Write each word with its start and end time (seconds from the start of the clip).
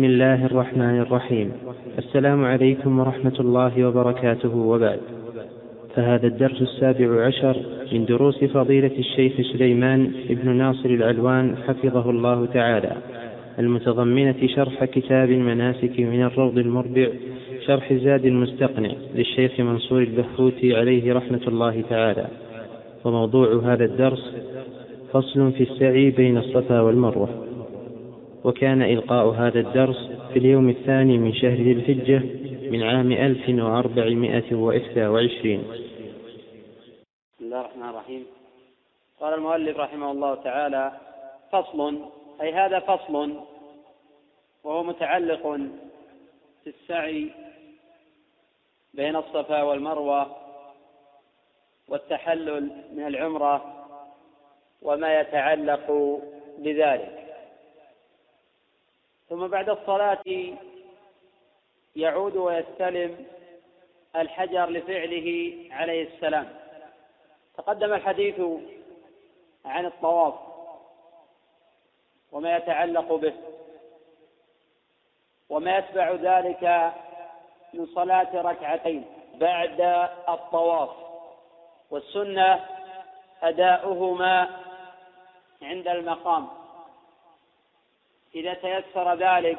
بسم 0.00 0.08
الله 0.08 0.46
الرحمن 0.46 1.00
الرحيم. 1.00 1.52
السلام 1.98 2.44
عليكم 2.44 2.98
ورحمة 2.98 3.36
الله 3.40 3.84
وبركاته 3.84 4.56
وبعد. 4.56 5.00
فهذا 5.94 6.26
الدرس 6.26 6.62
السابع 6.62 7.26
عشر 7.26 7.56
من 7.92 8.04
دروس 8.04 8.44
فضيلة 8.44 8.90
الشيخ 8.98 9.32
سليمان 9.52 10.10
بن 10.30 10.56
ناصر 10.56 10.88
العلوان 10.88 11.56
حفظه 11.56 12.10
الله 12.10 12.46
تعالى. 12.46 12.92
المتضمنة 13.58 14.46
شرح 14.46 14.84
كتاب 14.84 15.30
المناسك 15.30 16.00
من 16.00 16.22
الروض 16.22 16.58
المربع 16.58 17.08
شرح 17.66 17.92
زاد 17.92 18.24
المستقنع 18.24 18.92
للشيخ 19.14 19.60
منصور 19.60 20.02
البهوتي 20.02 20.76
عليه 20.76 21.12
رحمة 21.12 21.44
الله 21.48 21.82
تعالى. 21.90 22.26
وموضوع 23.04 23.60
هذا 23.64 23.84
الدرس 23.84 24.36
فصل 25.12 25.52
في 25.52 25.62
السعي 25.62 26.10
بين 26.10 26.38
الصفا 26.38 26.80
والمروة. 26.80 27.49
وكان 28.44 28.82
إلقاء 28.82 29.28
هذا 29.28 29.60
الدرس 29.60 30.10
في 30.32 30.38
اليوم 30.38 30.68
الثاني 30.68 31.18
من 31.18 31.34
شهر 31.34 31.54
ذي 31.54 31.72
الحجة 31.72 32.22
من 32.70 32.82
عام 32.82 33.12
1421 33.12 35.64
بسم 37.34 37.44
الله 37.44 37.60
الرحمن 37.60 37.88
الرحيم. 37.88 38.26
قال 39.20 39.34
المؤلف 39.34 39.76
رحمه 39.76 40.10
الله 40.10 40.34
تعالى 40.34 40.92
فصل 41.52 41.98
أي 42.40 42.52
هذا 42.52 42.78
فصل 42.78 43.34
وهو 44.64 44.82
متعلق 44.82 45.56
في 46.64 46.70
السعي 46.70 47.30
بين 48.94 49.16
الصفا 49.16 49.62
والمروة 49.62 50.26
والتحلل 51.88 52.70
من 52.94 53.06
العمرة 53.06 53.86
وما 54.82 55.20
يتعلق 55.20 56.18
بذلك. 56.58 57.19
ثم 59.30 59.46
بعد 59.46 59.68
الصلاة 59.68 60.24
يعود 61.96 62.36
ويستلم 62.36 63.26
الحجر 64.16 64.66
لفعله 64.70 65.54
عليه 65.70 66.08
السلام. 66.14 66.48
تقدم 67.56 67.92
الحديث 67.92 68.40
عن 69.64 69.86
الطواف 69.86 70.34
وما 72.32 72.56
يتعلق 72.56 73.12
به 73.12 73.34
وما 75.48 75.78
يتبع 75.78 76.10
ذلك 76.10 76.92
من 77.74 77.86
صلاة 77.86 78.42
ركعتين 78.42 79.04
بعد 79.34 79.80
الطواف. 80.28 80.90
والسنة 81.90 82.66
أداؤهما 83.42 84.50
عند 85.62 85.88
المقام. 85.88 86.59
إذا 88.34 88.54
تيسر 88.54 89.14
ذلك 89.14 89.58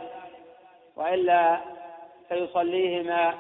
وإلا 0.96 1.62
فيصليهما 2.30 3.40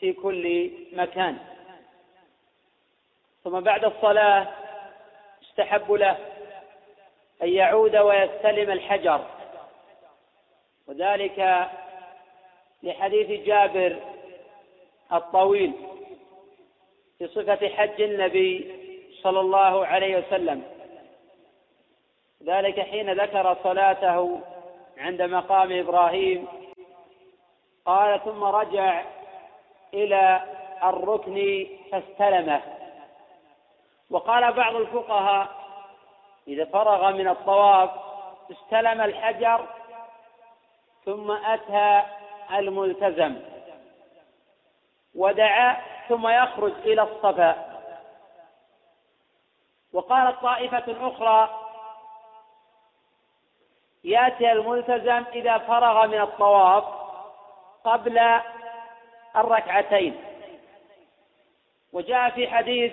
في 0.00 0.12
كل 0.12 0.70
مكان. 0.92 1.38
ثم 3.44 3.60
بعد 3.60 3.84
الصلاة 3.84 4.48
استحب 5.42 5.92
له 5.92 6.16
أن 7.42 7.48
يعود 7.48 7.96
ويستلم 7.96 8.70
الحجر. 8.70 9.26
وذلك 10.86 11.68
لحديث 12.82 13.46
جابر 13.46 13.96
الطويل 15.12 15.72
في 17.18 17.28
صفة 17.28 17.68
حج 17.68 18.02
النبي 18.02 18.74
صلى 19.22 19.40
الله 19.40 19.86
عليه 19.86 20.16
وسلم. 20.18 20.79
ذلك 22.44 22.80
حين 22.80 23.12
ذكر 23.12 23.56
صلاته 23.62 24.40
عند 24.98 25.22
مقام 25.22 25.78
إبراهيم. 25.78 26.48
قال 27.86 28.24
ثم 28.24 28.44
رجع 28.44 29.04
إلى 29.94 30.42
الركن 30.84 31.66
فاستلمه. 31.92 32.60
وقال 34.10 34.52
بعض 34.52 34.74
الفقهاء 34.74 35.48
إذا 36.48 36.64
فرغ 36.64 37.12
من 37.12 37.28
الطواف 37.28 37.90
استلم 38.50 39.00
الحجر 39.00 39.66
ثم 41.04 41.30
أتى 41.30 42.02
الملتزم. 42.52 43.36
ودعا 45.14 45.76
ثم 46.08 46.28
يخرج 46.28 46.72
إلى 46.72 47.02
الصفا. 47.02 47.70
وقالت 49.92 50.40
طائفة 50.42 51.08
أخرى 51.08 51.59
يأتي 54.04 54.52
الملتزم 54.52 55.24
إذا 55.34 55.58
فرغ 55.58 56.06
من 56.06 56.20
الطواف 56.20 56.84
قبل 57.84 58.20
الركعتين. 59.36 60.16
وجاء 61.92 62.30
في 62.30 62.48
حديث 62.48 62.92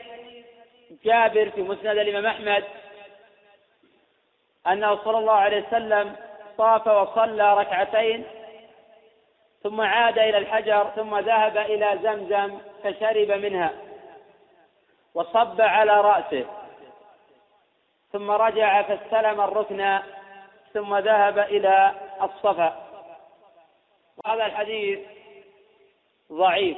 جابر 1.04 1.50
في 1.50 1.62
مسند 1.62 1.98
الإمام 1.98 2.26
أحمد 2.26 2.64
أنه 4.68 5.04
صلى 5.04 5.18
الله 5.18 5.34
عليه 5.34 5.68
وسلم 5.68 6.16
طاف 6.58 6.88
وصلى 6.88 7.58
ركعتين 7.58 8.24
ثم 9.64 9.82
عاد 9.82 10.20
إلى 10.20 10.38
الحجر 10.38 10.92
ثم 10.96 11.20
ذهب 11.20 11.58
إلى 11.58 12.00
زمزم 12.04 12.58
فشرب 12.84 13.32
منها 13.32 13.74
وصب 15.14 15.62
على 15.62 16.02
رأسه 16.02 16.46
ثم 18.12 18.32
رجع 18.32 18.82
فاستلم 18.82 19.42
الركن 19.42 20.00
ثم 20.78 20.98
ذهب 20.98 21.40
إلى 21.40 21.92
الصفا. 22.22 22.88
وهذا 24.26 24.46
الحديث 24.46 25.00
ضعيف 26.32 26.78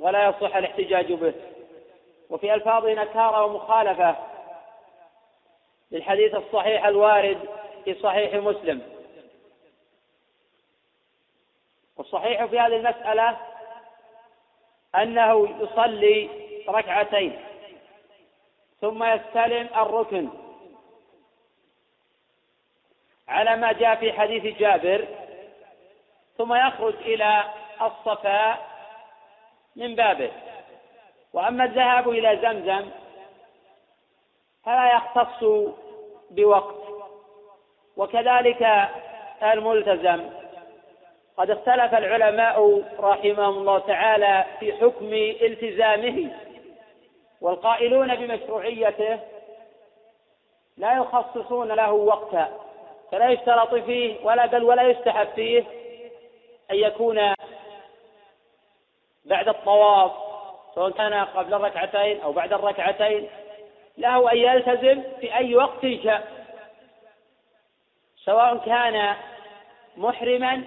ولا 0.00 0.28
يصح 0.28 0.56
الاحتجاج 0.56 1.12
به. 1.12 1.34
وفي 2.30 2.54
ألفاظ 2.54 2.86
نكارة 2.86 3.44
ومخالفة 3.44 4.16
للحديث 5.90 6.34
الصحيح 6.34 6.86
الوارد 6.86 7.48
في 7.84 7.94
صحيح 7.94 8.34
مسلم. 8.34 8.82
والصحيح 11.96 12.44
في 12.44 12.58
هذه 12.60 12.76
المسألة 12.76 13.36
أنه 14.94 15.48
يصلي 15.60 16.30
ركعتين 16.68 17.40
ثم 18.80 19.04
يستلم 19.04 19.68
الركن. 19.76 20.49
على 23.30 23.56
ما 23.56 23.72
جاء 23.72 23.94
في 23.94 24.12
حديث 24.12 24.58
جابر 24.58 25.04
ثم 26.38 26.54
يخرج 26.54 26.94
إلى 26.94 27.44
الصفاء 27.82 28.58
من 29.76 29.94
بابه. 29.94 30.30
وأما 31.32 31.64
الذهاب 31.64 32.08
إلى 32.08 32.38
زمزم 32.42 32.90
فلا 34.64 34.92
يختص 34.94 35.44
بوقت. 36.30 36.76
وكذلك 37.96 38.88
الملتزم. 39.42 40.30
قد 41.36 41.50
اختلف 41.50 41.94
العلماء 41.94 42.82
رحمهم 42.98 43.58
الله 43.58 43.78
تعالى 43.78 44.44
في 44.60 44.72
حكم 44.72 45.12
التزامه 45.46 46.30
والقائلون 47.40 48.14
بمشروعيته 48.14 49.18
لا 50.76 50.96
يخصصون 50.96 51.68
له 51.72 51.92
وقتا. 51.92 52.69
فلا 53.12 53.30
يشترط 53.30 53.74
فيه 53.74 54.24
ولا 54.24 54.46
بل 54.46 54.64
ولا 54.64 54.82
يستحب 54.82 55.28
فيه 55.34 55.64
أن 56.70 56.76
يكون 56.76 57.34
بعد 59.24 59.48
الطواف 59.48 60.12
سواء 60.74 60.90
كان 60.90 61.14
قبل 61.14 61.54
الركعتين 61.54 62.20
أو 62.20 62.32
بعد 62.32 62.52
الركعتين 62.52 63.28
له 63.98 64.32
أن 64.32 64.36
يلتزم 64.36 65.02
في 65.20 65.34
أي 65.34 65.54
وقت 65.54 65.86
شاء. 66.04 66.28
سواء 68.24 68.56
كان 68.56 69.16
محرما 69.96 70.64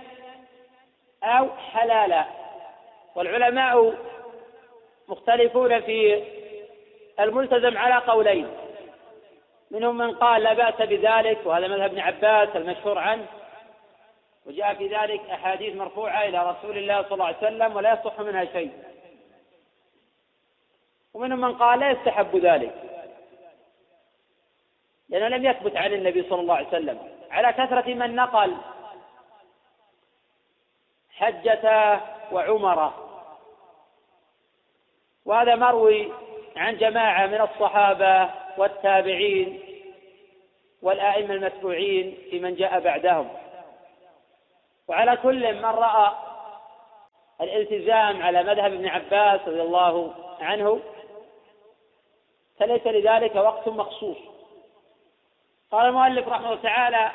أو 1.23 1.49
حلالا. 1.73 2.25
والعلماء 3.15 3.93
مختلفون 5.07 5.81
في 5.81 6.23
الملتزم 7.19 7.77
على 7.77 7.95
قولين. 7.95 8.47
منهم 9.73 9.97
من 9.97 10.15
قال 10.15 10.43
لا 10.43 10.53
بأس 10.53 10.75
بذلك 10.75 11.45
وهذا 11.45 11.67
مذهب 11.67 11.81
ابن 11.81 11.99
عباس 11.99 12.55
المشهور 12.55 12.97
عنه. 12.97 13.25
وجاء 14.45 14.73
في 14.73 14.87
ذلك 14.87 15.29
أحاديث 15.29 15.75
مرفوعة 15.75 16.23
إلى 16.23 16.49
رسول 16.49 16.77
الله 16.77 17.03
صلى 17.03 17.11
الله 17.11 17.25
عليه 17.25 17.37
وسلم 17.37 17.75
ولا 17.75 17.93
يصح 17.93 18.19
منها 18.19 18.45
شيء. 18.45 18.71
ومنهم 21.13 21.41
من 21.41 21.57
قال 21.57 21.79
لا 21.79 21.91
يستحب 21.91 22.35
ذلك 22.35 22.75
لأنه 25.09 25.27
لم 25.27 25.45
يثبت 25.45 25.75
عن 25.75 25.93
النبي 25.93 26.29
صلى 26.29 26.41
الله 26.41 26.55
عليه 26.55 26.67
وسلم. 26.67 26.99
على 27.31 27.53
كثرة 27.53 27.93
من 27.93 28.15
نقل 28.15 28.57
حجة 31.09 31.99
وعمرة 32.31 32.93
وهذا 35.25 35.55
مروي 35.55 36.11
عن 36.57 36.77
جماعة 36.77 37.25
من 37.25 37.41
الصحابة 37.41 38.29
والتابعين 38.57 39.59
والآئمة 40.81 41.33
المتبوعين 41.33 42.17
في 42.29 42.39
من 42.39 42.55
جاء 42.55 42.79
بعدهم. 42.79 43.29
وعلى 44.87 45.17
كل 45.17 45.53
من 45.55 45.65
رأى 45.65 46.11
الالتزام 47.41 48.21
على 48.23 48.43
مذهب 48.43 48.73
ابن 48.73 48.87
عباس 48.87 49.41
رضي 49.47 49.61
الله 49.61 50.13
عنه 50.41 50.79
فليس 52.59 52.87
لذلك 52.87 53.35
وقت 53.35 53.67
مخصوص. 53.67 54.17
قال 55.71 55.85
المؤلف 55.85 56.27
رحمه 56.27 56.49
الله 56.49 56.61
تعالى 56.61 57.11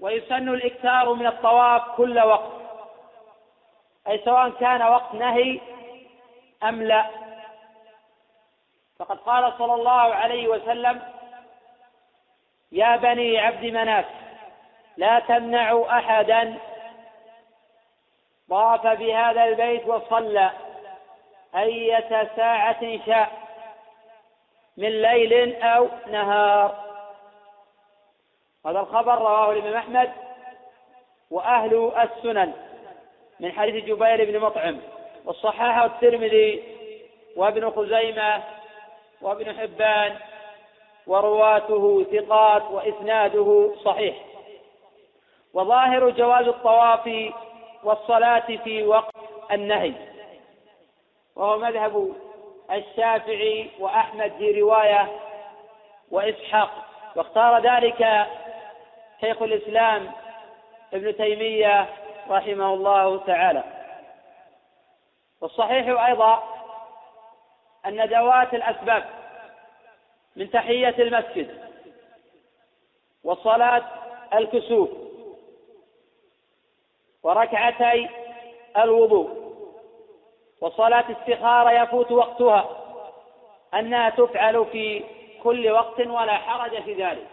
ويسن 0.00 0.48
الإكثار 0.48 1.14
من 1.14 1.26
الطواف 1.26 1.82
كل 1.96 2.18
وقت 2.18 2.52
أي 4.08 4.20
سواء 4.24 4.50
كان 4.50 4.82
وقت 4.82 5.14
نهي 5.14 5.60
أم 6.62 6.82
لا. 6.82 7.23
فقد 8.98 9.18
قال 9.18 9.52
صلى 9.58 9.74
الله 9.74 9.92
عليه 9.92 10.48
وسلم 10.48 11.02
يا 12.72 12.96
بني 12.96 13.38
عبد 13.38 13.64
مناف 13.64 14.04
لا 14.96 15.18
تمنعوا 15.18 15.98
أحدا 15.98 16.58
طاف 18.50 18.86
بهذا 18.86 19.44
البيت 19.44 19.86
وصلى 19.86 20.50
أية 21.56 22.30
ساعة 22.36 22.98
شاء 23.06 23.30
من 24.76 25.02
ليل 25.02 25.62
أو 25.62 25.88
نهار. 26.06 26.84
هذا 28.66 28.80
الخبر 28.80 29.18
رواه 29.18 29.52
الإمام 29.52 29.76
أحمد 29.76 30.12
وأهل 31.30 31.92
السنن 32.02 32.52
من 33.40 33.52
حديث 33.52 33.84
جبير 33.84 34.24
بن 34.24 34.40
مطعم 34.40 34.80
والصحاح 35.24 35.76
الترمذي 35.78 36.62
وابن 37.36 37.70
خزيمة 37.70 38.42
وابن 39.22 39.56
حبان 39.58 40.16
ورواته 41.06 42.04
ثقات 42.12 42.62
وإسناده 42.70 43.72
صحيح. 43.84 44.16
وظاهر 45.54 46.10
جواز 46.10 46.48
الطواف 46.48 47.32
والصلاة 47.84 48.56
في 48.64 48.82
وقت 48.82 49.14
النهي. 49.52 49.92
وهو 51.36 51.58
مذهب 51.58 52.12
الشافعي 52.72 53.70
وأحمد 53.78 54.32
في 54.38 54.60
رواية 54.60 55.08
وإسحاق. 56.10 56.70
واختار 57.16 57.58
ذلك 57.58 58.26
شيخ 59.20 59.42
الإسلام 59.42 60.10
ابن 60.92 61.16
تيمية 61.16 61.88
رحمه 62.30 62.74
الله 62.74 63.18
تعالى. 63.18 63.64
والصحيح 65.40 66.04
أيضا 66.04 66.53
أن 67.86 68.04
ذوات 68.04 68.54
الأسباب 68.54 69.04
من 70.36 70.50
تحية 70.50 70.94
المسجد 70.98 71.64
وصلاة 73.24 73.84
الكسوف 74.34 74.90
وركعتي 77.22 78.08
الوضوء 78.76 79.44
وصلاة 80.60 81.04
استخارة 81.12 81.70
يفوت 81.70 82.12
وقتها 82.12 82.70
أنها 83.74 84.10
تفعل 84.10 84.66
في 84.72 85.04
كل 85.42 85.70
وقت 85.70 86.00
ولا 86.00 86.32
حرج 86.32 86.82
في 86.82 86.94
ذلك. 86.94 87.26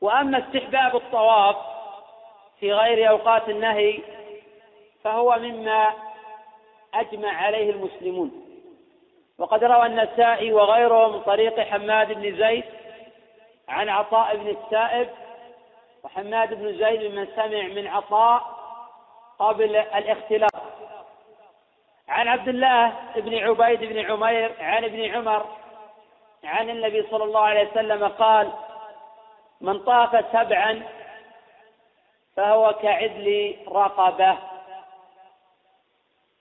وأما 0.00 0.38
استحباب 0.38 0.96
الطواف 0.96 1.56
في 2.60 2.72
غير 2.72 3.08
أوقات 3.10 3.48
النهي 3.48 3.98
فهو 5.04 5.36
مما 5.38 5.92
أجمع 6.94 7.32
عليه 7.32 7.70
المسلمون. 7.70 8.51
وقد 9.38 9.64
روى 9.64 9.86
النسائي 9.86 10.52
وغيره 10.52 11.08
من 11.08 11.20
طريق 11.20 11.60
حماد 11.60 12.12
بن 12.12 12.36
زيد 12.36 12.64
عن 13.68 13.88
عطاء 13.88 14.36
بن 14.36 14.48
السائب 14.48 15.08
وحماد 16.04 16.54
بن 16.54 16.78
زيد 16.78 17.12
ممن 17.12 17.26
سمع 17.36 17.62
من 17.62 17.86
عطاء 17.86 18.42
قبل 19.38 19.76
الاختلاف. 19.76 20.50
عن 22.08 22.28
عبد 22.28 22.48
الله 22.48 22.92
بن 23.16 23.38
عبيد 23.38 23.84
بن 23.84 24.10
عمير 24.10 24.52
عن 24.60 24.84
ابن 24.84 25.14
عمر 25.14 25.46
عن 26.44 26.70
النبي 26.70 27.06
صلى 27.10 27.24
الله 27.24 27.40
عليه 27.40 27.70
وسلم 27.70 28.08
قال 28.08 28.52
من 29.60 29.78
طاف 29.78 30.24
سبعا 30.32 30.82
فهو 32.36 32.72
كعدل 32.72 33.56
رقبة. 33.68 34.38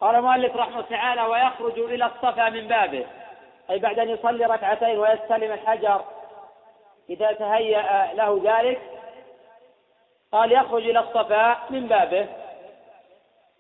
قال 0.01 0.15
المؤلف 0.15 0.55
رحمه 0.55 0.81
تعالى 0.81 1.21
ويخرج 1.21 1.79
إلى 1.79 2.05
الصفا 2.05 2.49
من 2.49 2.67
بابه. 2.67 3.05
أي 3.69 3.79
بعد 3.79 3.99
أن 3.99 4.09
يصلي 4.09 4.45
ركعتين 4.45 4.99
ويستلم 4.99 5.51
الحجر 5.51 6.01
إذا 7.09 7.31
تهيأ 7.31 8.13
له 8.13 8.41
ذلك 8.43 8.81
قال 10.31 10.51
يخرج 10.51 10.89
إلى 10.89 10.99
الصفا 10.99 11.57
من 11.69 11.87
بابه. 11.87 12.27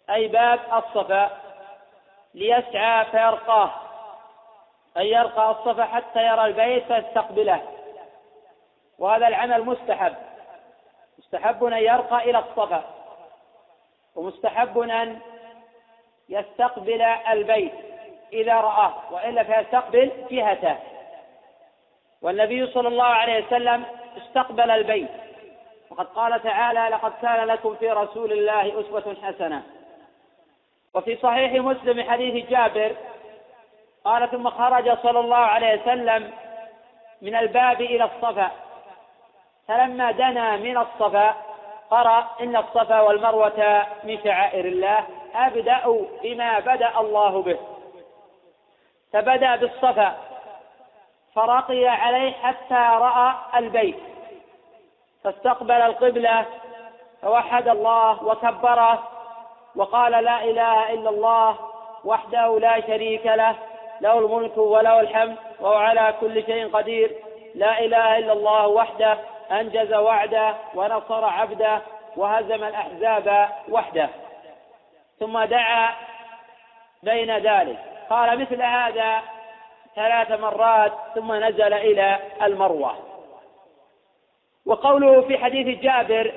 أي 0.09 0.27
باب 0.27 0.59
الصفا 0.73 1.29
ليسعى 2.33 3.05
فيرقاه. 3.05 3.71
أي 4.97 5.09
يرقى 5.11 5.51
الصفا 5.51 5.83
حتى 5.83 6.25
يرى 6.25 6.45
البيت 6.45 6.93
فيستقبله. 6.93 7.61
وهذا 8.99 9.27
العمل 9.27 9.63
مستحب. 9.63 10.15
مستحب 11.19 11.63
أن 11.63 11.73
يرقى 11.73 12.29
إلى 12.29 12.39
الصفا. 12.39 12.83
ومستحب 14.15 14.79
أن 14.79 15.19
يستقبل 16.31 17.01
البيت 17.01 17.73
إذا 18.33 18.53
رآه 18.53 18.93
وإلا 19.11 19.43
فيستقبل 19.43 20.11
جهته. 20.31 20.77
والنبي 22.21 22.67
صلى 22.67 22.87
الله 22.87 23.05
عليه 23.05 23.45
وسلم 23.45 23.85
استقبل 24.17 24.71
البيت. 24.71 25.09
وقد 25.89 26.05
قال 26.05 26.43
تعالى 26.43 26.95
لقد 26.95 27.13
كان 27.21 27.47
لكم 27.47 27.75
في 27.75 27.89
رسول 27.89 28.31
الله 28.31 28.79
أسوة 28.79 29.15
حسنة. 29.23 29.63
وفي 30.93 31.15
صحيح 31.15 31.53
مسلم 31.53 32.11
حديث 32.11 32.49
جابر 32.49 32.95
قال 34.03 34.31
ثم 34.31 34.49
خرج 34.49 34.97
صلى 35.03 35.19
الله 35.19 35.37
عليه 35.37 35.81
وسلم 35.81 36.31
من 37.21 37.35
الباب 37.35 37.81
إلى 37.81 38.03
الصفا 38.03 38.51
فلما 39.67 40.11
دنا 40.11 40.57
من 40.57 40.77
الصفا 40.77 41.35
قرأ 41.91 42.27
إن 42.41 42.55
الصفا 42.55 43.01
والمروة 43.01 43.85
من 44.03 44.23
شعائر 44.23 44.65
الله 44.65 45.03
أبدأ 45.35 46.07
بما 46.23 46.59
بدأ 46.59 46.99
الله 46.99 47.41
به. 47.41 47.57
فبدأ 49.13 49.55
بالصفا 49.55 50.17
فرقي 51.35 51.87
عليه 51.87 52.31
حتى 52.31 52.87
رأى 53.03 53.33
البيت 53.55 53.97
فاستقبل 55.23 55.71
القبلة 55.71 56.45
فوحد 57.21 57.67
الله 57.67 58.23
وكبره 58.23 59.03
وقال 59.75 60.11
لا 60.11 60.43
إله 60.43 60.93
إلا 60.93 61.09
الله 61.09 61.57
وحده 62.05 62.59
لا 62.59 62.81
شريك 62.81 63.25
له 63.25 63.55
له 64.01 64.19
الملك 64.19 64.57
وله 64.57 64.99
الحمد 64.99 65.35
وهو 65.59 65.73
على 65.73 66.13
كل 66.21 66.45
شيء 66.45 66.69
قدير 66.73 67.15
لا 67.55 67.79
إله 67.79 68.17
إلا 68.17 68.33
الله 68.33 68.67
وحده 68.67 69.17
أنجز 69.51 69.93
وعده 69.93 70.55
ونصر 70.75 71.25
عبده 71.25 71.81
وهزم 72.17 72.63
الأحزاب 72.63 73.49
وحده. 73.69 74.09
ثم 75.19 75.43
دعا 75.43 75.93
بين 77.03 77.37
ذلك. 77.37 77.79
قال 78.09 78.41
مثل 78.41 78.61
هذا 78.61 79.21
ثلاث 79.95 80.31
مرات 80.31 80.93
ثم 81.15 81.33
نزل 81.33 81.73
إلى 81.73 82.19
المروة. 82.41 82.95
وقوله 84.65 85.21
في 85.21 85.37
حديث 85.37 85.79
جابر 85.79 86.33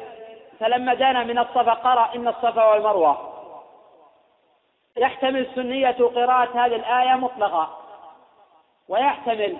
فلما 0.61 0.95
دنا 0.95 1.25
من 1.25 1.39
الصفا 1.39 1.73
قرأ 1.73 2.15
إن 2.15 2.29
الصفا 2.29 2.65
والمروة. 2.65 3.31
يحتمل 4.97 5.47
سنية 5.55 5.97
قراءة 6.15 6.67
هذه 6.67 6.77
الآية 6.77 7.15
مطلقة. 7.15 7.79
ويحتمل 8.89 9.57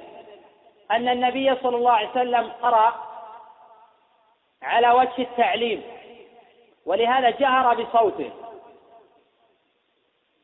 أن 0.91 1.09
النبي 1.09 1.55
صلى 1.55 1.77
الله 1.77 1.93
عليه 1.93 2.11
وسلم 2.11 2.53
قرأ 2.63 3.14
على 4.65 4.91
وجه 4.91 5.19
التعليم. 5.19 5.83
ولهذا 6.87 7.31
جهر 7.31 7.75
بصوته. 7.75 8.31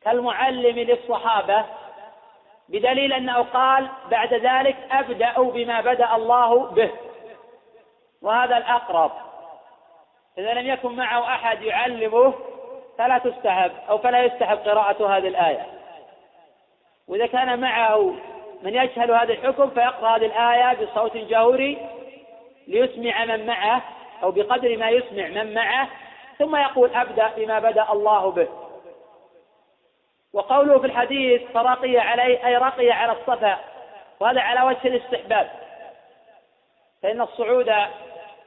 كالمعلم 0.01 0.79
للصحابة 0.79 1.65
بدليل 2.69 3.13
أنه 3.13 3.41
قال 3.41 3.87
بعد 4.11 4.33
ذلك 4.33 4.77
أبدأ 4.91 5.41
بما 5.41 5.81
بدأ 5.81 6.15
الله 6.15 6.65
به. 6.65 6.91
وهذا 8.21 8.57
الأقرب. 8.57 9.11
إذا 10.37 10.53
لم 10.53 10.67
يكن 10.67 10.95
معه 10.95 11.35
أحد 11.35 11.61
يعلمه 11.61 12.33
فلا 12.97 13.17
تستحب 13.17 13.71
أو 13.89 13.97
فلا 13.97 14.23
يستحب 14.23 14.57
قراءة 14.57 15.17
هذه 15.17 15.27
الآية. 15.27 15.65
وإذا 17.07 17.25
كان 17.25 17.59
معه 17.59 18.15
من 18.61 18.75
يجهل 18.75 19.11
هذا 19.11 19.33
الحكم 19.33 19.69
فيقرأ 19.69 20.17
هذه 20.17 20.25
الآية 20.25 20.85
بصوت 20.85 21.17
جهوري 21.17 21.77
ليسمع 22.67 23.25
من 23.25 23.45
معه. 23.45 23.81
أو 24.23 24.31
بقدر 24.31 24.77
ما 24.77 24.89
يسمع 24.89 25.27
من 25.27 25.53
معه 25.53 25.87
ثم 26.39 26.55
يقول 26.55 26.95
أبدأ 26.95 27.31
بما 27.37 27.59
بدأ 27.59 27.91
الله 27.91 28.31
به. 28.31 28.47
وقوله 30.33 30.79
في 30.79 30.85
الحديث 30.85 31.41
فرقي 31.53 31.97
عليه 31.97 32.47
أي 32.47 32.57
رقي 32.57 32.91
على 32.91 33.11
الصفا 33.11 33.59
وهذا 34.19 34.41
على 34.41 34.61
وجه 34.61 34.87
الاستحباب. 34.87 35.51
فإن 37.03 37.21
الصعود 37.21 37.69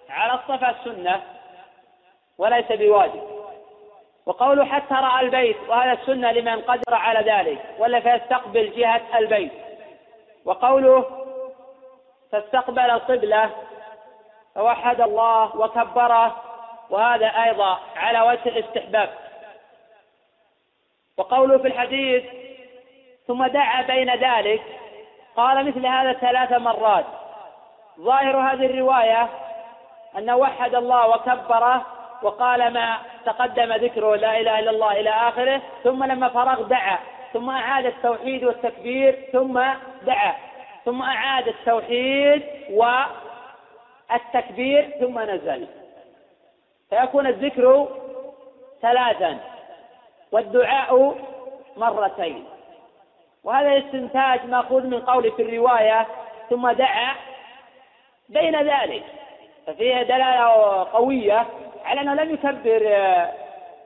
على 0.08 0.34
الصفا 0.34 0.74
سنة 0.84 1.22
وليس 2.38 2.72
بواجب. 2.72 3.22
وقوله 4.26 4.64
حتى 4.64 4.94
رأى 4.94 5.20
البيت 5.20 5.56
وهذا 5.68 5.92
السنة 5.92 6.32
لمن 6.32 6.60
قدر 6.60 6.94
على 6.94 7.32
ذلك 7.32 7.58
ولا 7.78 8.00
فيستقبل 8.00 8.72
جهة 8.76 9.18
البيت. 9.18 9.52
وقوله 10.44 11.04
فاستقبل 12.32 12.90
القبلة 12.90 13.50
فوحد 14.54 15.00
الله 15.00 15.56
وكبره 15.56 16.36
وهذا 16.90 17.26
أيضا 17.26 17.78
على 17.96 18.20
وجه 18.20 18.48
الاستحباب. 18.48 19.10
وقوله 21.16 21.58
في 21.58 21.68
الحديث 21.68 22.24
ثم 23.26 23.46
دعا 23.46 23.82
بين 23.82 24.14
ذلك 24.14 24.62
قال 25.36 25.66
مثل 25.66 25.86
هذا 25.86 26.12
ثلاث 26.12 26.52
مرات. 26.52 27.04
ظاهر 28.00 28.36
هذه 28.36 28.66
الرواية 28.66 29.28
أنه 30.18 30.36
وحد 30.36 30.74
الله 30.74 31.08
وكبره 31.08 31.86
وقال 32.22 32.72
ما 32.72 32.98
تقدم 33.26 33.72
ذكره 33.72 34.16
لا 34.16 34.40
إله 34.40 34.58
إلا 34.58 34.70
الله 34.70 35.00
إلى 35.00 35.10
آخره 35.10 35.60
ثم 35.84 36.04
لما 36.04 36.28
فرغ 36.28 36.62
دعا 36.62 36.98
ثم 37.32 37.50
أعاد 37.50 37.86
التوحيد 37.86 38.44
والتكبير 38.44 39.28
ثم 39.32 39.60
دعا 40.02 40.34
ثم 40.84 41.02
أعاد 41.02 41.48
التوحيد 41.48 42.42
والتكبير 44.10 44.90
ثم 45.00 45.18
نزل. 45.18 45.66
فيكون 46.90 47.26
الذكر 47.26 47.88
ثلاثا 48.82 49.38
والدعاء 50.32 51.14
مرتين. 51.76 52.44
وهذا 53.44 53.78
استنتاج 53.78 54.46
مأخوذ 54.46 54.86
من 54.86 55.00
قوله 55.00 55.30
في 55.30 55.42
الرواية 55.42 56.06
ثم 56.50 56.70
دعا 56.70 57.14
بين 58.28 58.56
ذلك. 58.62 59.02
ففيه 59.66 60.02
دلالة 60.02 60.46
قوية 60.92 61.46
على 61.84 62.00
أنه 62.00 62.14
لم 62.14 62.34
يكبر 62.34 62.82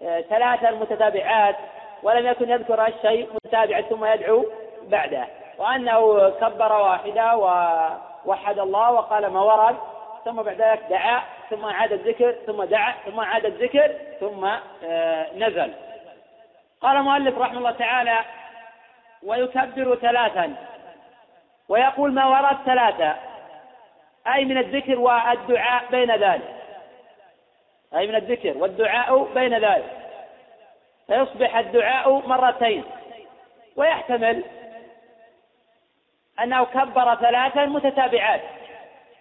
آه، 0.02 0.20
ثلاثا 0.20 0.70
متتابعات 0.70 1.56
ولم 2.02 2.26
يكن 2.26 2.50
يذكر 2.50 2.86
الشيء 2.86 3.28
متابعا 3.44 3.80
ثم 3.80 4.04
يدعو 4.04 4.46
بعده. 4.82 5.26
وأنه 5.58 6.30
كبر 6.30 6.72
واحدة 6.72 7.36
ووحد 7.36 8.58
الله 8.58 8.92
وقال 8.92 9.26
ما 9.26 9.42
ورد. 9.42 9.76
ثم 10.28 10.42
بعد 10.42 10.60
ذلك 10.60 10.82
دعا 10.90 11.22
ثم 11.50 11.64
أعاد 11.64 11.92
الذكر 11.92 12.34
ثم 12.46 12.64
دعا 12.64 12.94
ثم 13.04 13.20
أعاد 13.20 13.44
الذكر 13.44 13.94
ثم 14.20 14.44
آه، 14.84 15.26
نزل. 15.34 15.74
قال 16.80 16.96
المؤلف 16.96 17.38
رحمه 17.38 17.58
الله 17.58 17.70
تعالى 17.70 18.20
ويكبر 19.22 19.96
ثلاثا 19.96 20.54
ويقول 21.68 22.12
ما 22.12 22.26
ورد 22.26 22.56
ثلاثة 22.66 23.16
أي 24.34 24.44
من 24.44 24.58
الذكر 24.58 24.98
والدعاء 24.98 25.84
بين 25.90 26.10
ذلك. 26.10 26.54
أي 27.96 28.06
من 28.06 28.14
الذكر 28.14 28.58
والدعاء 28.58 29.24
بين 29.34 29.58
ذلك. 29.58 29.90
فيصبح 31.06 31.56
الدعاء 31.56 32.28
مرتين. 32.28 32.84
ويحتمل 33.76 34.44
أنه 36.42 36.64
كبر 36.64 37.14
ثلاثا 37.14 37.64
متتابعات. 37.66 38.57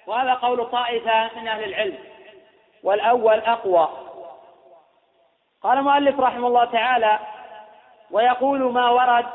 وهذا 0.07 0.33
قول 0.33 0.65
طائفة 0.65 1.29
من 1.35 1.47
أهل 1.47 1.63
العلم. 1.63 1.97
والأول 2.83 3.39
أقوى. 3.39 3.89
قال 5.63 5.77
المؤلف 5.77 6.19
رحمه 6.19 6.47
الله 6.47 6.65
تعالى 6.65 7.19
ويقول 8.11 8.73
ما 8.73 8.89
ورد 8.89 9.25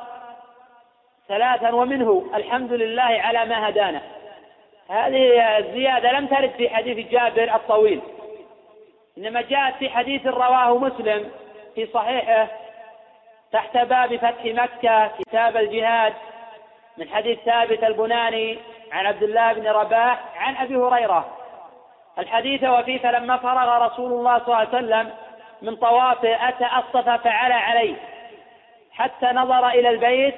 ثلاثا 1.28 1.74
ومنه 1.74 2.30
الحمد 2.34 2.72
لله 2.72 3.02
على 3.02 3.44
ما 3.44 3.68
هدانا. 3.68 4.02
هذه 4.88 5.58
الزيادة 5.58 6.12
لم 6.12 6.26
ترد 6.26 6.50
في 6.50 6.68
حديث 6.68 7.08
جابر 7.08 7.54
الطويل 7.54 8.00
إنما 9.18 9.40
جاءت 9.40 9.74
في 9.74 9.90
حديث 9.90 10.26
رواه 10.26 10.78
مسلم 10.78 11.30
في 11.74 11.86
صحيحه 11.86 12.48
تحت 13.52 13.76
باب 13.76 14.16
فتح 14.16 14.44
مكة 14.44 15.08
كتاب 15.18 15.56
الجهاد 15.56 16.14
من 16.98 17.08
حديث 17.08 17.38
ثابت 17.38 17.84
البناني 17.84 18.58
عن 18.92 19.06
عبد 19.06 19.22
الله 19.22 19.52
بن 19.52 19.68
رباح 19.68 20.18
عن 20.36 20.56
أبي 20.56 20.76
هريرة. 20.76 21.38
الحديث 22.18 22.64
وفيه 22.64 22.98
فلما 22.98 23.36
فرغ 23.36 23.86
رسول 23.86 24.12
الله 24.12 24.38
صلى 24.38 24.46
الله 24.46 24.56
عليه 24.56 24.68
وسلم 24.68 25.10
من 25.62 25.76
طوافه 25.76 26.48
أتى 26.48 26.66
الصفا 26.78 27.16
فعلى 27.16 27.54
عليه 27.54 27.94
حتى 28.92 29.26
نظر 29.26 29.68
إلى 29.68 29.88
البيت 29.88 30.34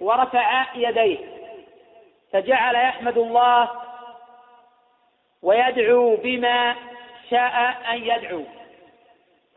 ورفع 0.00 0.64
يديه. 0.74 1.18
فجعل 2.32 2.74
يحمد 2.74 3.18
الله 3.18 3.70
ويدعو 5.42 6.16
بما 6.16 6.74
شاء 7.30 7.76
أن 7.90 7.96
يدعو. 7.96 8.42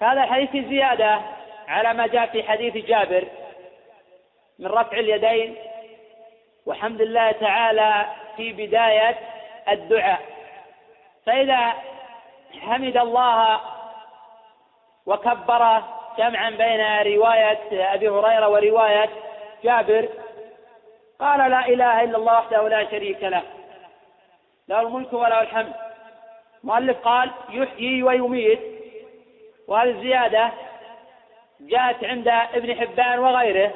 هذا 0.01 0.23
الحديث 0.23 0.65
زيادة 0.65 1.19
على 1.67 1.93
ما 1.93 2.07
جاء 2.07 2.25
في 2.25 2.43
حديث 2.43 2.85
جابر 2.85 3.27
من 4.59 4.67
رفع 4.67 4.97
اليدين. 4.97 5.55
وحمد 6.65 7.01
الله 7.01 7.31
تعالى 7.31 8.05
في 8.37 8.53
بداية 8.53 9.17
الدعاء. 9.69 10.19
فإذا 11.25 11.73
حمد 12.61 12.97
الله 12.97 13.59
وكبر 15.05 15.81
جمعا 16.17 16.49
بين 16.49 17.15
رواية 17.15 17.93
أبي 17.93 18.09
هريرة 18.09 18.47
ورواية 18.47 19.09
جابر 19.63 20.09
قال 21.19 21.51
لا 21.51 21.67
إله 21.67 22.03
إلا 22.03 22.17
الله 22.17 22.37
وحده 22.39 22.67
لا 22.67 22.91
شريك 22.91 23.23
له 23.23 23.43
له 24.67 24.79
الملك 24.81 25.13
وله 25.13 25.41
الحمد. 25.41 25.73
مؤلف 26.63 26.97
قال 26.97 27.31
يحيي 27.49 28.03
ويميت 28.03 28.59
وهذه 29.67 29.89
الزيادة 29.89 30.51
جاءت 31.59 32.03
عند 32.03 32.27
ابن 32.27 32.75
حبان 32.75 33.19
وغيره 33.19 33.71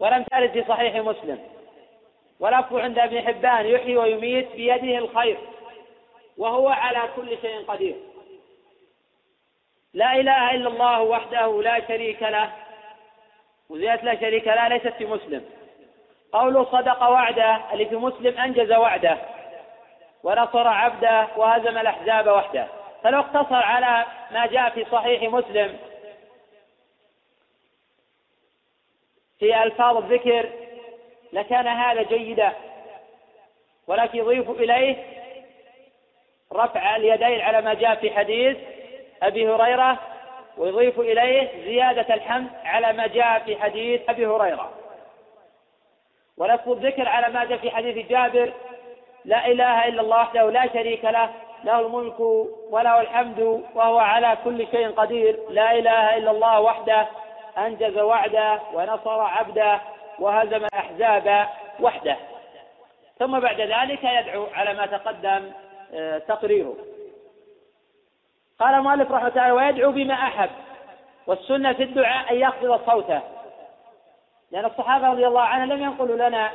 ولم 0.00 0.22
ترد 0.22 0.50
في 0.50 0.64
صحيح 0.68 0.96
مسلم. 0.96 1.55
ولفظ 2.40 2.76
عند 2.76 2.98
ابن 2.98 3.26
حبان 3.26 3.66
يحيي 3.66 3.96
ويميت 3.96 4.52
بيده 4.52 4.98
الخير 4.98 5.38
وهو 6.36 6.68
على 6.68 7.02
كل 7.16 7.38
شيء 7.42 7.64
قدير. 7.68 7.96
لا 9.94 10.12
إله 10.12 10.50
إلا 10.50 10.68
الله 10.68 11.02
وحده 11.02 11.62
لا 11.62 11.88
شريك 11.88 12.22
له 12.22 12.52
وزيادة 13.68 14.02
لا 14.02 14.20
شريك 14.20 14.46
له 14.46 14.68
ليست 14.68 14.88
في 14.88 15.06
مسلم. 15.06 15.44
قوله 16.32 16.64
صدق 16.64 17.02
وعده 17.02 17.72
اللي 17.72 17.86
في 17.86 17.96
مسلم 17.96 18.38
أنجز 18.38 18.72
وعده 18.72 19.18
ونصر 20.22 20.68
عبده 20.68 21.28
وهزم 21.36 21.78
الأحزاب 21.78 22.26
وحده. 22.26 22.68
فلو 23.02 23.20
اقتصر 23.20 23.54
على 23.54 24.04
ما 24.30 24.46
جاء 24.46 24.70
في 24.70 24.84
صحيح 24.92 25.22
مسلم 25.22 25.78
في 29.38 29.62
ألفاظ 29.62 29.96
الذكر 29.96 30.65
لكان 31.36 31.66
هذا 31.66 32.02
جيدا. 32.02 32.52
ولكن 33.86 34.18
يضيف 34.18 34.50
إليه 34.50 34.96
رفع 36.52 36.96
اليدين 36.96 37.40
على 37.40 37.60
ما 37.60 37.74
جاء 37.74 37.94
في 37.94 38.10
حديث 38.10 38.56
أبي 39.22 39.48
هريرة 39.48 39.98
ويضيف 40.56 41.00
إليه 41.00 41.64
زيادة 41.64 42.14
الحمد 42.14 42.48
على 42.64 42.92
ما 42.92 43.06
جاء 43.06 43.38
في 43.38 43.56
حديث 43.56 44.00
أبي 44.08 44.26
هريرة. 44.26 44.70
ولفظ 46.36 46.70
الذكر 46.70 47.08
على 47.08 47.28
ما 47.34 47.44
جاء 47.44 47.58
في 47.58 47.70
حديث 47.70 48.06
جابر 48.06 48.52
لا 49.24 49.46
إله 49.46 49.88
إلا 49.88 50.00
الله 50.02 50.20
وحده 50.20 50.50
لا 50.50 50.68
شريك 50.72 51.04
له 51.04 51.30
له 51.64 51.80
الملك 51.80 52.20
وله 52.70 53.00
الحمد 53.00 53.64
وهو 53.74 53.98
على 53.98 54.36
كل 54.44 54.66
شيء 54.70 54.90
قدير. 54.90 55.38
لا 55.50 55.72
إله 55.72 56.16
إلا 56.16 56.30
الله 56.30 56.60
وحده 56.60 57.06
أنجز 57.58 57.98
وعده 57.98 58.60
ونصر 58.72 59.20
عبده. 59.20 59.80
وهزم 60.18 60.64
الأحزاب 60.64 61.48
وحده. 61.80 62.16
ثم 63.18 63.40
بعد 63.40 63.60
ذلك 63.60 64.04
يدعو 64.04 64.46
على 64.54 64.74
ما 64.74 64.86
تقدم 64.86 65.52
آه، 65.94 66.18
تقريره. 66.18 66.76
قال 68.60 68.74
المؤلف 68.74 69.10
رحمه 69.10 69.28
الله 69.28 69.54
ويدعو 69.54 69.92
بما 69.92 70.14
أحب 70.14 70.50
والسنة 71.26 71.72
في 71.72 71.82
الدعاء 71.82 72.32
أن 72.32 72.36
يخفض 72.36 72.90
صوته. 72.90 73.20
لأن 74.50 74.64
الصحابة 74.64 75.08
رضي 75.08 75.26
الله 75.26 75.42
عنهم 75.42 75.72
لم 75.72 75.82
ينقلوا 75.82 76.28
لنا 76.28 76.50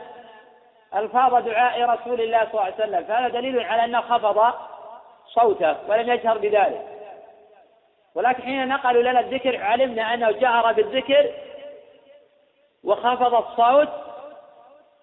ألفاظ 0.96 1.46
دعاء 1.46 1.82
رسول 1.82 2.22
الله 2.22 2.39
صلى 2.39 2.51
الله 2.51 2.62
عليه 2.62 2.74
وسلم 2.75 3.03
فهذا 3.03 3.27
دليل 3.27 3.60
على 3.60 3.86
أنه 3.86 4.01
خفض 4.01 4.53
صوته 5.27 5.75
ولم 5.89 6.10
يجهر 6.10 6.38
بذلك. 6.38 6.88
ولكن 8.15 8.44
حين 8.44 8.68
نقلوا 8.68 9.03
لنا 9.03 9.20
الذكر 9.20 9.63
علمنا 9.63 10.13
أنه 10.13 10.32
جهر 10.32 10.74
بالذكر 10.74 11.32
وخفض 12.83 13.33
الصوت 13.33 13.89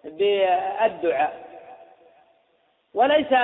بالدعاء. 0.05 1.49
وليس 2.95 3.35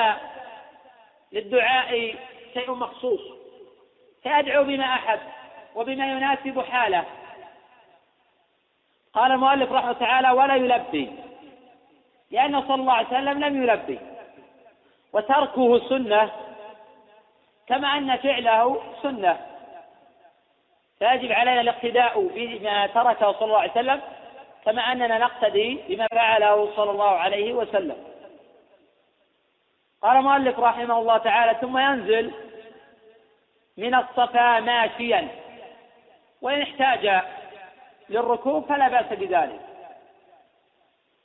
للدعاء 1.33 2.15
شيء 2.55 2.71
مخصوص. 2.71 3.21
فأدعو 4.25 4.65
بما 4.65 4.85
أحب 4.85 5.21
وبما 5.75 6.13
يناسب 6.13 6.61
حاله. 6.61 7.05
قال 9.13 9.33
المؤلف 9.33 9.73
رحمه 9.73 9.93
تعالى 9.93 10.31
ولا 10.31 10.55
يلبي. 10.55 11.13
لأنه 12.31 12.61
صلى 12.61 12.75
الله 12.75 12.93
عليه 12.93 13.09
وسلم 13.09 13.45
لم 13.45 13.63
يلبي. 13.63 13.99
وتركه 15.13 15.89
سنة 15.89 16.31
كما 17.67 17.89
أن 17.89 18.17
فعله 18.17 18.83
سنة. 19.03 19.47
فيجب 20.99 21.33
علينا 21.33 21.61
الاقتداء 21.61 22.21
بما 22.35 22.87
تركه 22.87 23.33
صلى 23.33 23.45
الله 23.45 23.59
عليه 23.59 23.71
وسلم 23.71 24.01
كما 24.65 24.83
أننا 24.83 25.19
نقتدي 25.19 25.81
بما 25.89 26.07
فعله 26.07 26.77
صلى 26.77 26.91
الله 26.91 27.11
عليه 27.11 27.53
وسلم. 27.53 27.97
قال 30.03 30.17
المؤلف 30.17 30.59
رحمه 30.59 30.99
الله 30.99 31.19
تعالى 31.19 31.59
ثم 31.61 31.79
ينزل 31.79 32.33
من 33.77 33.95
الصفا 33.95 34.61
ماشيا 34.61 35.29
وإن 36.43 36.63
احتاج 36.63 37.23
للركوب 38.09 38.69
فلا 38.69 38.89
بأس 38.89 39.19
بذلك. 39.19 39.61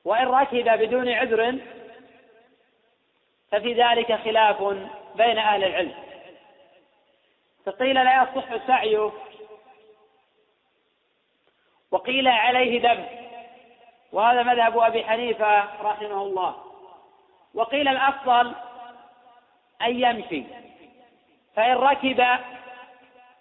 وإن 0.06 0.28
ركب 0.28 0.80
بدون 0.80 1.10
عذر 1.10 1.58
ففي 3.52 3.74
ذلك 3.74 4.16
خلاف 4.16 4.64
بين 5.16 5.38
أهل 5.38 5.64
العلم. 5.64 5.94
فقيل 7.66 7.96
لا 7.96 8.24
يصح 8.24 8.68
سعيه 8.68 9.12
وقيل 11.92 12.28
عليه 12.28 12.82
دم 12.82 13.06
وهذا 14.12 14.44
مذهب 14.44 14.78
أبي 14.78 15.04
حنيفة 15.04 15.82
رحمه 15.82 16.22
الله. 16.22 16.56
وقيل 17.54 17.88
الأفضل 17.88 18.56
أن 19.82 20.02
يمشي 20.02 20.44
فإن 21.56 21.76
ركب 21.76 22.26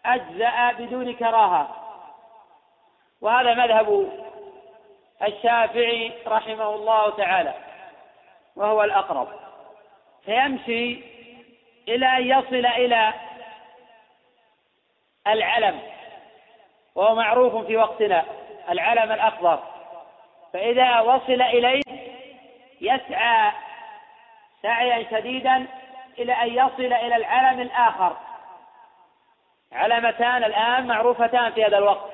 أجزأ 0.07 0.73
بدون 0.73 1.15
كراهة. 1.15 1.69
وهذا 3.21 3.55
مذهب 3.55 4.11
الشافعي 5.23 6.13
رحمه 6.27 6.75
الله 6.75 7.11
تعالى 7.11 7.55
وهو 8.57 8.83
الأقرب. 8.83 9.29
فيمشي 10.25 11.03
إلى 11.89 12.07
أن 12.07 12.27
يصل 12.27 12.67
إلى 12.67 13.13
العلم 15.27 15.81
وهو 16.95 17.15
معروف 17.15 17.67
في 17.67 17.77
وقتنا 17.77 18.25
العلم 18.71 19.13
الأخضر 19.13 19.63
فإذا 20.53 21.01
وصل 21.01 21.43
إليه 21.43 21.83
يسعى 22.81 23.53
سعيا 24.63 25.07
شديدا 25.11 25.67
إلى 26.19 26.33
أن 26.33 26.49
يصل 26.49 26.93
إلى 26.93 27.17
العلم 27.17 27.61
الآخر. 27.61 28.17
علامتان 29.73 30.45
الآن 30.45 30.87
معروفتان 30.87 31.53
في 31.53 31.65
هذا 31.65 31.79
الوقت. 31.79 32.11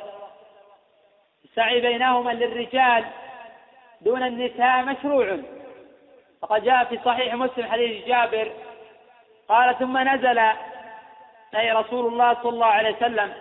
السعي 1.45 1.81
بينهما 1.81 2.31
للرجال 2.31 3.05
دون 4.01 4.23
النساء 4.23 4.83
مشروع. 4.83 5.39
فقد 6.43 6.65
جاء 6.65 6.85
في 6.85 6.99
صحيح 7.05 7.35
مسلم 7.35 7.67
حديث 7.67 8.07
جابر 8.07 8.53
قال 9.49 9.79
ثم 9.79 9.99
نزل 9.99 10.39
أي 11.57 11.73
رسول 11.73 12.13
الله 12.13 12.35
صلى 12.35 12.49
الله 12.49 12.67
عليه 12.67 12.97
وسلم 12.97 13.35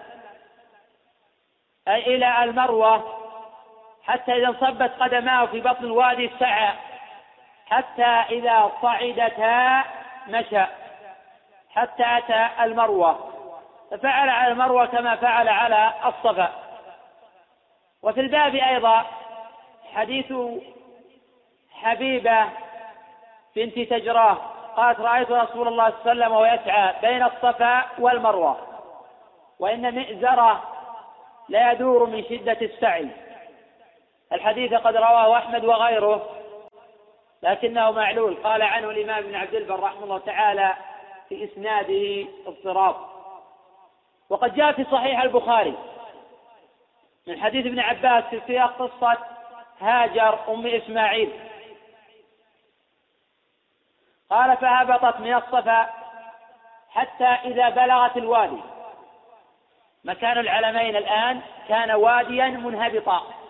أي 1.88 2.16
إلى 2.16 2.44
المروة 2.44 3.23
حتى 4.08 4.32
إذا 4.32 4.48
انصبت 4.48 4.92
قدماه 5.00 5.46
في 5.46 5.62
بطن 5.62 5.86
الوادي 5.86 6.32
سعى. 6.40 6.74
حتى 7.66 8.06
إذا 8.06 8.72
صعدتا 8.82 9.84
مشى. 10.28 10.64
حتى 11.76 12.04
أتى 12.18 12.50
المروة. 12.64 13.30
ففعل 13.92 14.30
على 14.30 14.52
المروة 14.52 14.86
كما 14.86 15.16
فعل 15.16 15.50
على 15.50 15.94
الصفا. 16.06 16.50
وفي 18.04 18.20
الباب 18.20 18.56
أيضا 18.56 19.06
حديث 19.94 20.34
حبيبة 21.72 22.50
بنت 23.56 23.80
تجراه. 23.80 24.38
قالت 24.76 25.00
رأيت 25.00 25.32
رسول 25.32 25.68
الله 25.68 25.90
صلى 25.90 26.12
الله 26.12 26.24
عليه 26.24 26.24
وسلم 26.24 26.32
وهو 26.32 26.46
يسعى 26.46 26.94
بين 27.02 27.24
الصفا 27.24 27.84
والمروة. 28.00 28.58
وإن 29.60 29.96
مئزرة 29.96 30.64
لا 31.50 31.72
يدور 31.72 32.06
من 32.06 32.24
شدة 32.24 32.58
السعي. 32.62 33.10
الحديث 34.34 34.74
قد 34.74 34.96
رواه 34.96 35.38
أحمد 35.38 35.66
وغيره 35.66 36.30
لكنه 37.44 37.92
معلول. 37.92 38.36
قال 38.44 38.62
عنه 38.62 38.90
الإمام 38.90 39.24
ابن 39.24 39.36
عبد 39.36 39.56
البر 39.56 39.80
رحمه 39.80 40.04
الله 40.04 40.18
تعالى 40.18 40.76
في 41.30 41.44
إسناده 41.44 42.30
اضطراب. 42.48 42.96
وقد 44.30 44.56
جاء 44.56 44.72
في 44.72 44.84
صحيح 44.84 45.22
البخاري 45.22 45.74
من 47.28 47.42
حديث 47.42 47.66
ابن 47.66 47.80
عباس 47.80 48.24
في 48.24 48.42
سياق 48.48 48.78
قصة 48.78 49.18
هاجر 49.80 50.54
أم 50.54 50.68
إسماعيل. 50.68 51.32
قال 54.30 54.58
فهبطت 54.58 55.20
من 55.20 55.34
الصفا 55.34 55.90
حتى 56.90 57.26
إذا 57.26 57.70
بلغت 57.70 58.18
الوادي. 58.18 58.62
مكان 60.04 60.38
العلمين 60.38 60.96
الآن 60.96 61.42
كان 61.68 61.92
واديا 61.92 62.48
منهبطا. 62.48 63.43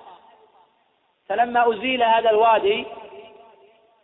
فلما 1.30 1.74
أزيل 1.74 2.04
هذا 2.04 2.30
الوادي 2.30 2.86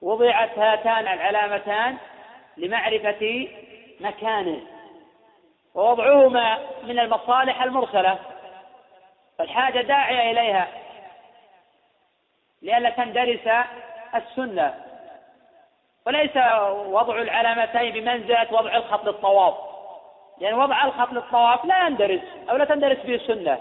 وضعت 0.02 0.60
هاتان 0.60 1.08
العلامتان 1.08 1.98
لمعرفة 2.58 3.48
مكانه 4.00 4.62
ووضعهما 5.76 6.60
من 6.84 7.00
المصالح 7.00 7.64
المرسلة 7.64 8.20
فالحاجة 9.38 9.82
داعية 9.82 10.32
إليها 10.32 10.68
لئلا 12.62 12.90
تندرس 12.90 13.66
السنة. 14.16 14.76
وليس 16.08 16.38
وضع 16.86 17.22
العلامتين 17.22 17.94
بمنزلة 17.94 18.48
وضع 18.52 18.76
الخط 18.76 19.06
للطواف. 19.06 19.54
لأن 20.38 20.52
يعني 20.52 20.64
وضع 20.64 20.86
الخط 20.86 21.12
للطواف 21.12 21.66
لا 21.66 21.88
يندرس 21.88 22.22
أو 22.50 22.58
لا 22.58 22.66
تندرس 22.66 22.98
به 22.98 23.16
السنة 23.16 23.60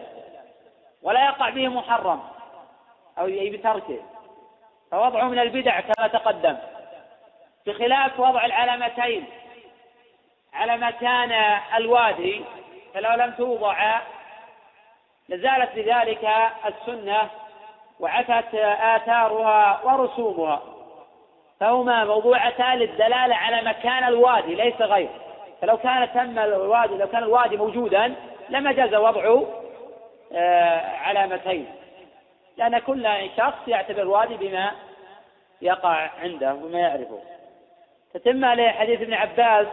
ولا 1.03 1.25
يقع 1.25 1.51
به 1.51 1.69
محرم. 1.69 2.21
أو 3.21 3.27
بتركه 3.27 3.99
فوضعه 4.91 5.29
من 5.29 5.39
البدع 5.39 5.81
كما 5.81 6.09
تقدم. 6.09 6.57
بخلاف 7.67 8.21
وضع 8.21 8.45
العلامتين. 8.45 9.25
على 10.55 10.77
مكان 10.77 11.33
الوادي 11.77 12.45
فلو 12.95 13.11
لم 13.11 13.31
توضع 13.31 14.01
لزالت 15.29 15.75
بذلك 15.75 16.31
السنة 16.67 17.29
وعفت 18.01 18.55
آثارها 18.55 19.81
ورسومها. 19.85 20.63
فهما 21.61 22.05
موضوعتان 22.05 22.79
للدلالة 22.79 23.35
على 23.35 23.63
مكان 23.63 24.05
الوادي 24.05 24.55
ليس 24.55 24.81
غير. 24.81 25.09
فلو 25.63 25.77
كان 25.77 26.13
تم 26.15 26.39
الوادي 26.39 26.95
لو 26.95 27.07
كان 27.07 27.23
الوادي 27.23 27.57
موجودا 27.57 28.15
لما 28.49 28.73
جاز 28.73 28.95
وضع 28.95 29.43
آه، 30.33 30.97
علامتين. 30.97 31.78
لأن 32.59 32.79
كل 32.79 33.09
شخص 33.37 33.69
يعتبر 33.69 34.03
الوادي 34.03 34.37
بما 34.37 34.71
يقع 35.63 36.11
عنده 36.23 36.55
وما 36.55 36.79
يعرفه. 36.79 37.21
تتم 38.15 38.45
عليه 38.45 38.69
حديث 38.69 39.01
ابن 39.01 39.15
عباس 39.15 39.67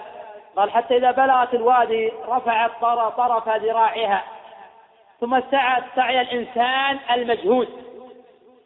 قال 0.55 0.71
حتى 0.71 0.97
إذا 0.97 1.11
بلغت 1.11 1.53
الوادي 1.53 2.11
رفعت 2.27 2.71
طرف 3.17 3.49
ذراعها 3.49 4.23
ثم 5.21 5.41
سعت 5.51 5.83
سعي 5.95 6.21
الإنسان 6.21 6.99
المجهود 7.11 7.67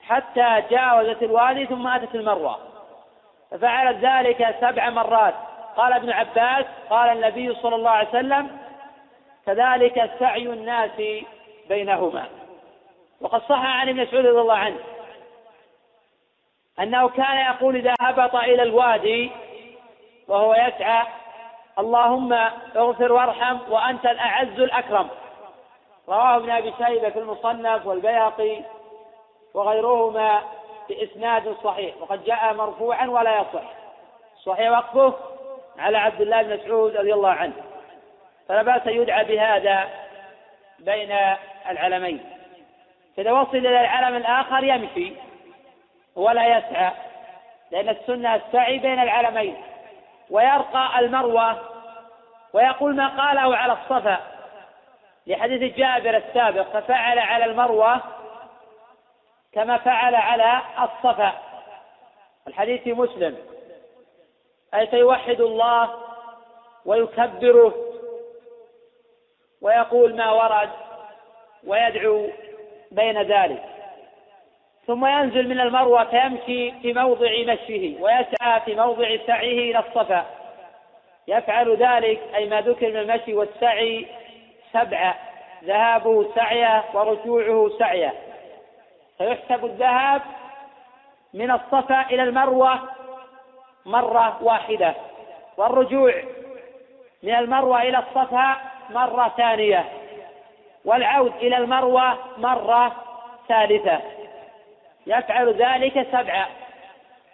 حتى 0.01 0.63
جاوزت 0.71 1.23
الوادي 1.23 1.65
ثم 1.65 1.87
أتت 1.87 2.15
المروة. 2.15 2.59
ففعلت 3.51 3.97
ذلك 3.97 4.55
سبع 4.61 4.89
مرات. 4.89 5.33
قال 5.77 5.93
ابن 5.93 6.09
عباس 6.09 6.65
قال 6.89 7.09
النبي 7.17 7.55
صلى 7.55 7.75
الله 7.75 7.89
عليه 7.89 8.09
وسلم 8.09 8.57
كذلك 9.45 10.11
سعي 10.19 10.43
الناس 10.43 10.91
بينهما. 11.69 12.38
وقد 13.21 13.41
صح 13.41 13.65
عن 13.65 13.89
ابن 13.89 14.01
مسعود 14.01 14.25
رضي 14.25 14.39
الله 14.39 14.57
عنه 14.57 14.79
أنه 16.79 17.09
كان 17.09 17.37
يقول 17.37 17.75
إذا 17.75 17.93
هبط 18.01 18.35
إلى 18.35 18.63
الوادي 18.63 19.31
وهو 20.27 20.53
يسعى 20.53 21.07
اللهم 21.79 22.33
اغفر 22.75 23.11
وارحم 23.11 23.57
وأنت 23.69 24.05
الأعز 24.05 24.59
الأكرم. 24.59 25.09
رواه 26.09 26.35
ابن 26.35 26.49
أبي 26.49 26.73
شيبة 26.77 27.09
في 27.09 27.19
المصنف 27.19 27.85
والبيهقي 27.85 28.61
وغيرهما 29.53 30.41
بإسناد 30.89 31.55
صحيح 31.63 31.95
وقد 32.01 32.23
جاء 32.23 32.53
مرفوعا 32.53 33.07
ولا 33.07 33.41
يصح. 33.41 33.63
صحيح 34.45 34.71
وقفه 34.71 35.13
على 35.79 35.97
عبد 35.97 36.21
الله 36.21 36.41
بن 36.41 36.57
مسعود 36.57 36.95
رضي 36.95 37.13
الله 37.13 37.29
عنه. 37.29 37.53
فلا 38.47 38.61
بأس 38.61 38.87
يدعى 38.87 39.25
بهذا 39.25 39.89
بين 40.79 41.17
العلمين. 41.69 42.38
فإذا 43.19 43.31
وصل 43.31 43.57
إلى 43.57 43.81
العلم 43.81 44.15
الآخر 44.15 44.63
يمشي 44.63 45.13
ولا 46.15 46.57
يسعى 46.57 46.91
لأن 47.71 47.89
السنة 47.89 48.35
السعي 48.35 48.77
بين 48.77 48.99
العلمين 48.99 49.57
ويرقى 50.29 50.99
المروة 50.99 51.59
ويقول 52.53 52.95
ما 52.95 53.07
قاله 53.07 53.57
على 53.57 53.73
الصفا 53.73 54.19
لحديث 55.27 55.75
جابر 55.75 56.17
السابق 56.17 56.61
ففعل 56.61 57.19
على 57.19 57.45
المروة 57.45 58.01
كما 59.53 59.77
فعل 59.77 60.15
على 60.15 60.61
الصفا. 60.81 61.33
الحديث 62.47 62.81
في 62.81 62.93
مسلم. 62.93 63.37
أي 64.73 64.87
فيوحد 64.87 65.41
الله 65.41 65.89
ويكبره 66.85 67.73
ويقول 69.61 70.15
ما 70.15 70.31
ورد 70.31 70.69
ويدعو 71.67 72.29
بين 72.91 73.21
ذلك. 73.21 73.63
ثم 74.87 75.05
ينزل 75.05 75.49
من 75.49 75.59
المروة 75.59 76.03
فيمشي 76.03 76.71
في 76.71 76.93
موضع 76.93 77.29
مشيه 77.47 78.01
ويسعى 78.01 78.61
في 78.65 78.75
موضع 78.75 79.17
سعيه 79.27 79.71
إلى 79.71 79.79
الصفا. 79.79 80.25
يفعل 81.27 81.75
ذلك 81.75 82.21
أي 82.35 82.49
ما 82.49 82.61
ذكر 82.61 82.89
من 82.89 82.97
المشي 82.97 83.33
والسعي 83.33 84.07
سبعة 84.73 85.15
ذهابه 85.63 86.33
سعيه 86.35 86.83
ورجوعه 86.93 87.71
سعيه. 87.79 88.13
فيحسب 89.17 89.65
الذهاب 89.65 90.21
من 91.33 91.51
الصفا 91.51 92.01
إلى 92.01 92.23
المروة 92.23 92.79
مرة 93.85 94.43
واحدة 94.43 94.95
والرجوع 95.57 96.13
من 97.23 97.35
المروة 97.35 97.81
إلى 97.81 97.97
الصفا 97.97 98.57
مرة 98.89 99.33
ثانية. 99.37 99.85
والعود 100.89 101.33
إلى 101.35 101.57
المروة 101.57 102.17
مرة 102.37 102.95
ثالثة. 103.47 104.01
يفعل 105.07 105.53
ذلك 105.53 106.07
سبعة. 106.11 106.47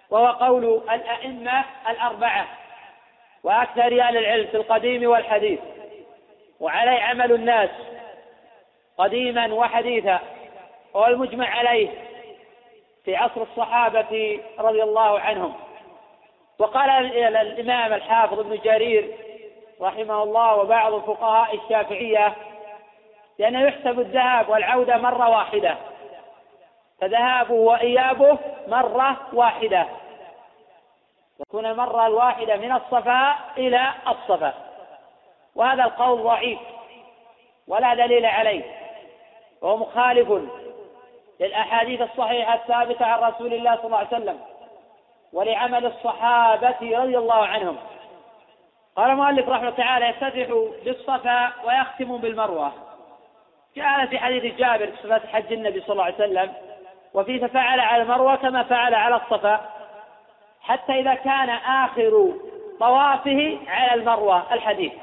وهو 0.10 0.28
قول 0.28 0.82
الأئمة 0.92 1.64
الأربعة. 1.90 2.46
وأكثر 3.44 4.02
أهل 4.02 4.18
العلم 4.18 4.48
في 4.48 4.58
القديم 4.58 5.10
والحديث. 5.10 5.60
وعليه 6.60 7.02
عمل 7.02 7.32
الناس. 7.32 7.70
قديما 8.98 9.54
وحديثا. 9.54 10.20
وهو 10.94 11.06
المجمع 11.06 11.50
عليه 11.50 11.90
في 13.06 13.16
عصر 13.16 13.42
الصحابة 13.42 14.40
رضي 14.60 14.84
الله 14.84 15.20
عنهم. 15.20 15.54
وقال 16.60 16.90
الإمام 17.36 17.94
الحافظ 17.94 18.40
ابن 18.40 18.60
جرير 18.64 19.12
رحمه 19.82 20.24
الله 20.24 20.56
وبعض 20.56 21.02
فقهاء 21.02 21.56
الشافعية 21.56 22.36
لأنه 23.40 23.62
يحسب 23.62 24.00
الذهاب 24.00 24.50
والعودة 24.50 24.98
مرة 24.98 25.30
واحدة. 25.30 25.78
فذهابه 27.02 27.54
وإيابه 27.54 28.38
مرة 28.68 29.18
واحدة. 29.34 29.86
تكون 31.40 31.66
المرة 31.66 32.08
الواحدة 32.08 32.56
من 32.56 32.72
الصفا 32.72 33.36
إلى 33.58 33.94
الصفا 34.08 34.54
وهذا 35.56 35.84
القول 35.84 36.24
ضعيف. 36.24 36.60
ولا 37.68 37.94
دليل 37.94 38.26
عليه. 38.26 38.64
وهو 39.62 39.78
مخالف 39.78 40.42
للأحاديث 41.40 42.02
الصحيحة 42.02 42.56
الثابتة 42.56 43.06
عن 43.06 43.20
رسول 43.20 43.54
الله 43.54 43.76
صلى 43.76 43.86
الله 43.86 43.98
عليه 43.98 44.08
وسلم 44.08 44.40
ولعمل 45.34 45.86
الصحابة 45.86 46.78
رضي 46.82 47.18
الله 47.18 47.46
عنهم. 47.46 47.78
قال 48.96 49.12
المؤلف 49.12 49.50
رحمه 49.50 49.68
الله 49.68 49.78
تعالى 49.78 50.06
يفتتح 50.06 50.48
بالصفا 50.86 51.52
ويختم 51.66 52.18
بالمروة. 52.18 52.95
جاء 53.76 54.06
في 54.06 54.20
حديث 54.20 54.56
جابر 54.56 54.88
في 54.88 54.98
صفة 55.04 55.28
حج 55.28 55.54
النبي 55.54 55.82
صلى 55.82 55.92
الله 55.92 56.04
عليه 56.04 56.16
وسلم 56.16 56.54
وفي 57.14 57.40
ففعل 57.40 57.80
على 57.80 58.04
المروة 58.04 58.36
كما 58.36 58.64
فعل 58.64 58.94
على 58.94 59.16
الصفا 59.16 59.70
حتى 60.62 61.00
إذا 61.00 61.14
كان 61.14 61.50
آخر 61.50 62.34
طوافه 62.80 63.60
على 63.68 63.94
المروة 63.94 64.54
الحديث. 64.54 64.94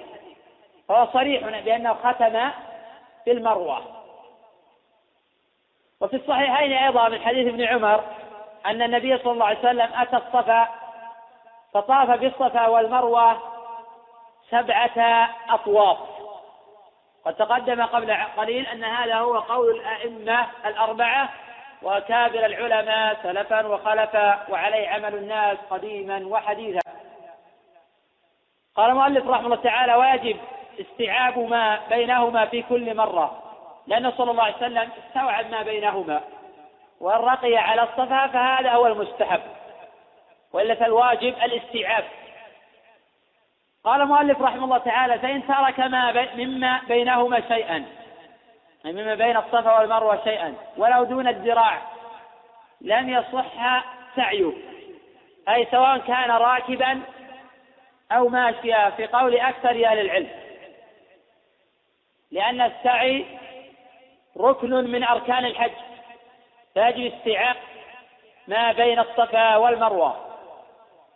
فهو 0.89 1.09
صريح 1.13 1.49
بأنه 1.65 1.95
ختم 1.95 2.51
في 3.25 3.33
المروة. 3.33 3.83
وفي 6.01 6.17
الصحيحين 6.17 6.73
أيضا 6.73 7.09
من 7.09 7.21
حديث 7.21 7.49
ابن 7.49 7.63
عمر 7.65 8.05
أن 8.67 8.83
النبي 8.83 9.19
صلى 9.19 9.33
الله 9.33 9.47
عليه 9.47 9.59
وسلم 9.59 9.89
أتى 9.95 10.17
الصفا 10.17 10.69
فطاف 11.75 12.11
بالصفا 12.11 12.67
والمروة 12.67 13.39
سبعة 14.51 15.29
أطواف. 15.51 15.99
قد 17.25 17.35
تقدم 17.35 17.83
قبل 17.83 18.17
قليل 18.37 18.67
أن 18.67 18.85
هذا 18.85 19.15
هو 19.15 19.39
قول 19.39 19.81
الأئمة 19.81 20.47
الأربعة 20.67 21.29
وأكابر 21.83 22.47
العلماء 22.47 23.19
سلفا 23.23 23.67
وخلفا 23.67 24.47
وعليه 24.49 24.89
عمل 24.89 25.15
الناس 25.15 25.59
قديما 25.71 26.27
وحديثا. 26.27 26.81
قال 28.77 28.91
المؤلف 28.91 29.27
رحمه 29.27 29.47
الله 29.47 29.57
تعالى 29.57 29.95
واجب 29.95 30.37
استيعاب 30.81 31.39
ما 31.39 31.81
بينهما 31.91 32.47
في 32.47 32.63
كل 32.63 32.97
مرة 32.97 33.43
لأنه 33.87 34.11
صلى 34.11 34.31
الله 34.31 34.43
عليه 34.43 34.57
وسلم 34.57 34.91
استوعب 35.09 35.51
ما 35.51 35.63
بينهما 35.63 36.21
وإن 37.01 37.21
رقي 37.21 37.57
على 37.57 37.83
الصفا 37.83 38.27
فهذا 38.27 38.73
هو 38.73 38.87
المستحب 38.87 39.41
وإلا 40.53 40.75
فالواجب 40.75 41.35
الاستيعاب. 41.43 42.05
قال 43.85 44.01
المؤلف 44.01 44.43
رحمه 44.43 44.65
الله 44.65 44.79
تعالى 44.79 45.19
فإن 45.19 45.47
ترك 45.47 45.81
ما 45.81 46.13
بي 46.13 46.47
مما 46.47 46.81
بينهما 46.89 47.41
شيئا 47.49 47.85
أي 48.87 48.93
مما 48.93 49.15
بين 49.15 49.37
الصفا 49.37 49.79
والمروة 49.79 50.25
شيئا 50.25 50.55
ولو 50.77 51.05
دون 51.05 51.29
الذراع 51.29 51.83
لم 52.81 53.09
يصح 53.09 53.85
سعيه. 54.17 54.53
أي 55.49 55.67
سواء 55.71 55.99
كان 55.99 56.31
راكبا 56.31 57.01
أو 58.13 58.29
ماشيا 58.29 58.91
في 58.91 59.07
قول 59.07 59.37
أكثر 59.37 59.71
أهل 59.71 59.99
العلم. 59.99 60.29
لأن 62.31 62.61
السعي 62.61 63.27
ركن 64.39 64.71
من 64.71 65.05
أركان 65.05 65.45
الحج. 65.45 65.73
فيجب 66.75 67.13
استيعاب 67.15 67.57
ما 68.49 68.73
بين 68.73 68.99
الصفا 68.99 69.57
والمروة. 69.57 70.17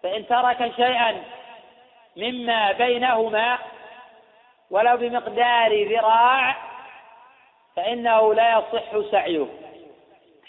فإن 0.03 0.27
ترك 0.27 0.73
شيئا 0.77 1.25
مما 2.17 2.73
بينهما 2.73 3.59
ولو 4.71 4.97
بمقدار 4.97 5.89
ذراع 5.89 6.57
فإنه 7.77 8.35
لا 8.35 8.59
يصح 8.59 9.11
سعيه 9.11 9.47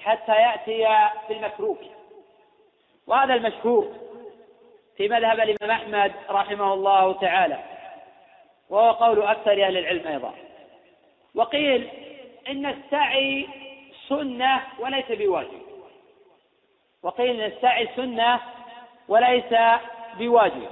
حتى 0.04 0.32
يأتي 0.32 1.10
بالمتروك 1.30 1.80
وهذا 3.08 3.34
المشهور 3.34 3.94
في 4.98 5.08
مذهب 5.08 5.40
الإمام 5.40 5.72
أحمد 5.72 6.14
رحمه 6.30 6.74
الله 6.74 7.14
تعالى 7.14 7.58
وهو 8.70 8.92
قول 8.92 9.24
أكثر 9.24 9.52
أهل 9.52 9.78
العلم 9.78 10.08
أيضا. 10.08 10.34
وقيل 11.36 11.90
إن 12.50 12.66
السعي 12.66 13.48
سنة 14.10 14.62
وليس 14.80 15.06
بواجب. 15.10 15.62
وقيل 17.04 17.42
إن 17.42 17.52
السعي 17.52 17.90
سنة 17.96 18.40
وليس 19.08 19.54
بواجب. 20.18 20.70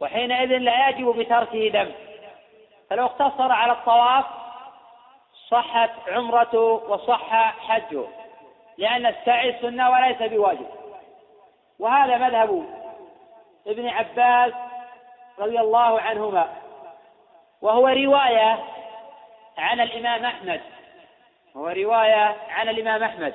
وحينئذ 0.00 0.58
لا 0.58 0.88
يجب 0.88 1.18
بتركه 1.18 1.68
دم. 1.68 1.92
فلو 2.90 3.04
اقتصر 3.04 3.52
على 3.52 3.72
الطواف 3.72 4.24
صحت 5.48 5.90
عمرته 6.08 6.60
وصح 6.60 7.58
حجه 7.68 8.04
لأن 8.78 9.06
السعي 9.06 9.58
سنة 9.60 9.90
وليس 9.90 10.22
بواجب. 10.22 10.66
وهذا 11.78 12.16
مذهب 12.16 12.64
ابن 13.66 13.88
عباس 13.88 14.52
رضي 15.38 15.60
الله 15.60 16.00
عنهما. 16.00 16.48
وهو 17.62 17.88
رواية 17.88 18.64
عن 19.58 19.80
الإمام 19.80 20.24
أحمد. 20.24 20.60
وهو 21.54 21.68
رواية 21.68 22.36
عن 22.50 22.68
الإمام 22.68 23.02
أحمد. 23.02 23.34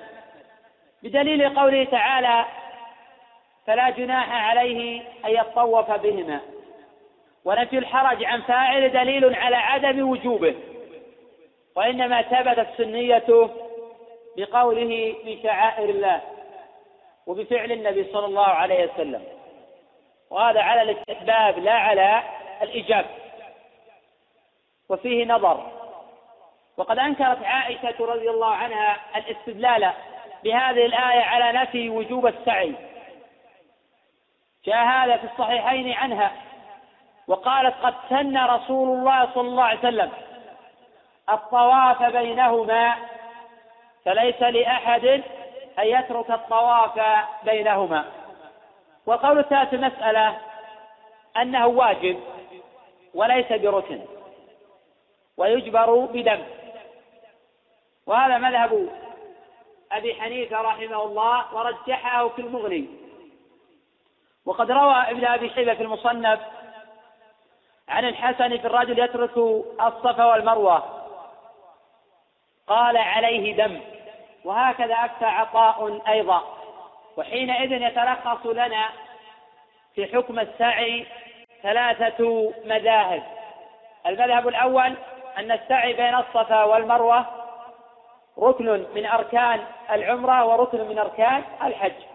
بدليل 1.03 1.59
قوله 1.59 1.83
تعالى 1.83 2.45
فلا 3.67 3.89
جناح 3.89 4.47
عليه 4.47 5.01
أن 5.25 5.29
يطوف 5.29 5.91
بهما. 5.91 6.39
ونفي 7.45 7.77
الحرج 7.77 8.23
عن 8.23 8.41
فاعل 8.41 8.91
دليل 8.91 9.35
على 9.35 9.55
عدم 9.55 10.09
وجوبه. 10.09 10.55
وإنما 11.75 12.21
ثبتت 12.21 12.67
سنيته 12.77 13.49
بقوله 14.37 15.15
من 15.25 15.43
شعائر 15.43 15.89
الله 15.89 16.21
وبفعل 17.27 17.71
النبي 17.71 18.11
صلى 18.13 18.25
الله 18.25 18.47
عليه 18.47 18.89
وسلم. 18.93 19.23
وهذا 20.29 20.61
على 20.61 20.81
الاستحباب 20.81 21.59
لا 21.59 21.73
على 21.73 22.23
الإيجاب. 22.61 23.05
وفيه 24.89 25.25
نظر. 25.25 25.71
وقد 26.77 26.99
أنكرت 26.99 27.43
عائشة 27.43 28.05
رضي 28.05 28.29
الله 28.29 28.55
عنها 28.55 28.97
الاستدلال 29.15 29.91
بهذه 30.43 30.85
الآية 30.85 31.21
على 31.21 31.59
نفي 31.59 31.89
وجوب 31.89 32.27
السعي. 32.27 32.73
جاء 34.65 34.85
هذا 34.85 35.17
في 35.17 35.23
الصحيحين 35.23 35.93
عنها 35.93 36.31
وقالت 37.27 37.75
قد 37.83 37.93
سن 38.09 38.37
رسول 38.37 38.97
الله 38.97 39.29
صلى 39.33 39.47
الله 39.47 39.63
عليه 39.63 39.79
وسلم 39.79 40.11
الطواف 41.29 42.03
بينهما 42.03 42.95
فليس 44.05 44.41
لأحد 44.41 45.05
أن 45.79 45.87
يترك 45.87 46.31
الطواف 46.31 46.99
بينهما. 47.43 48.05
والقول 49.05 49.39
الثالث 49.39 49.73
المسألة 49.73 50.37
أنه 51.37 51.67
واجب 51.67 52.19
وليس 53.13 53.51
بركن 53.51 54.01
ويجبر 55.37 55.95
بدم. 55.95 56.43
وهذا 58.07 58.37
مذهب 58.37 58.89
أبي 59.91 60.21
حنيفة 60.21 60.61
رحمه 60.61 61.03
الله 61.03 61.55
ورجحه 61.55 62.27
في 62.27 62.41
المغني. 62.41 63.02
وقد 64.45 64.71
روى 64.71 64.95
ابن 64.95 65.25
أبي 65.25 65.49
شيبة 65.49 65.73
في 65.73 65.83
المصنف 65.83 66.39
عن 67.89 68.05
الحسن 68.05 68.57
في 68.57 68.67
الرجل 68.67 68.99
يترك 68.99 69.37
الصفا 69.81 70.25
والمروة. 70.25 70.83
قال 72.67 72.97
عليه 72.97 73.55
دم. 73.55 73.81
وهكذا 74.45 74.93
أفتى 74.93 75.25
عطاء 75.25 76.01
أيضا. 76.07 76.43
وحينئذ 77.17 77.71
يتلخص 77.71 78.45
لنا 78.45 78.89
في 79.95 80.15
حكم 80.15 80.39
السعي 80.39 81.05
ثلاثة 81.63 82.53
مذاهب. 82.65 83.23
المذهب 84.05 84.47
الأول 84.47 84.95
أن 85.37 85.51
السعي 85.51 85.93
بين 85.93 86.15
الصفا 86.15 86.63
والمروة 86.63 87.25
ركن 88.39 88.85
من 88.95 89.05
أركان 89.05 89.65
العمرة 89.91 90.45
وركن 90.45 90.89
من 90.89 90.99
أركان 90.99 91.43
الحج. 91.63 92.12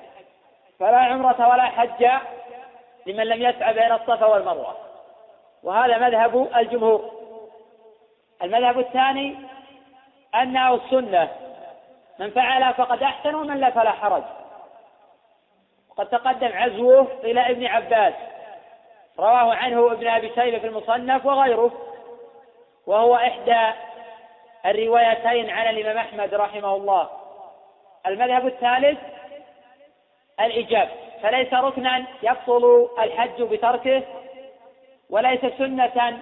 فلا 0.81 0.99
عمرة 0.99 1.49
ولا 1.49 1.64
حج 1.64 2.07
لمن 3.07 3.25
لم 3.25 3.43
يسعى 3.43 3.75
بين 3.75 3.93
الصفا 3.93 4.27
والمروة. 4.27 4.77
وهذا 5.62 5.99
مذهب 5.99 6.49
الجمهور. 6.57 7.11
المذهب 8.43 8.79
الثاني 8.79 9.37
أنه 10.35 10.75
السنة. 10.75 11.29
من 12.19 12.31
فعل 12.31 12.75
فقد 12.75 13.03
أحسن 13.03 13.35
ومن 13.35 13.57
لا 13.61 13.71
فلا 13.71 13.91
حرج. 13.91 14.23
وقد 15.91 16.07
تقدم 16.07 16.51
عزوه 16.55 17.07
إلى 17.25 17.51
ابن 17.51 17.67
عباس. 17.67 18.14
رواه 19.19 19.55
عنه 19.55 19.93
ابن 19.93 20.09
أبي 20.09 20.35
شيبة 20.35 20.59
في 20.59 20.67
المصنف 20.67 21.27
وغيره. 21.27 21.73
وهو 22.87 23.17
إحدى 23.17 23.71
الروايتين 24.67 25.51
عن 25.51 25.69
الإمام 25.69 25.99
أحمد 25.99 26.35
رحمه 26.35 26.75
الله. 26.75 27.09
المذهب 28.07 28.47
الثالث 28.47 28.99
الإجاب 30.40 30.88
فليس 31.22 31.55
ركنا 31.55 32.07
يبطل 32.22 32.88
الحج 32.98 33.42
بتركه 33.42 34.03
وليس 35.11 35.40
سنة 35.59 36.20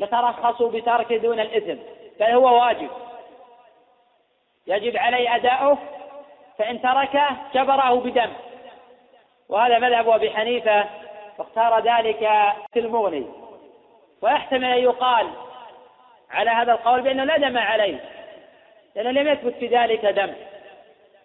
يترخص 0.00 0.62
بتركه 0.62 1.16
دون 1.16 1.40
الإثم 1.40 1.80
بل 2.20 2.26
هو 2.26 2.60
واجب. 2.60 2.90
يجب 4.66 4.96
عليه 4.96 5.36
أداؤه 5.36 5.78
فإن 6.58 6.82
تركه 6.82 7.28
جبره 7.54 7.94
بدم. 8.00 8.32
وهذا 9.48 9.78
مذهب 9.78 10.08
أبي 10.08 10.30
حنيفة 10.30 10.84
واختار 11.38 11.80
ذلك 11.80 12.18
في 12.72 12.80
المغني. 12.80 13.26
ويحتمل 14.22 14.64
أن 14.64 14.78
يقال 14.78 15.30
على 16.30 16.50
هذا 16.50 16.72
القول 16.72 17.02
بأنه 17.02 17.24
لا 17.24 17.38
دم 17.38 17.58
عليه 17.58 18.00
لأنه 18.96 19.10
لم 19.10 19.28
يثبت 19.28 19.54
في 19.54 19.66
ذلك 19.66 20.04
دم. 20.06 20.34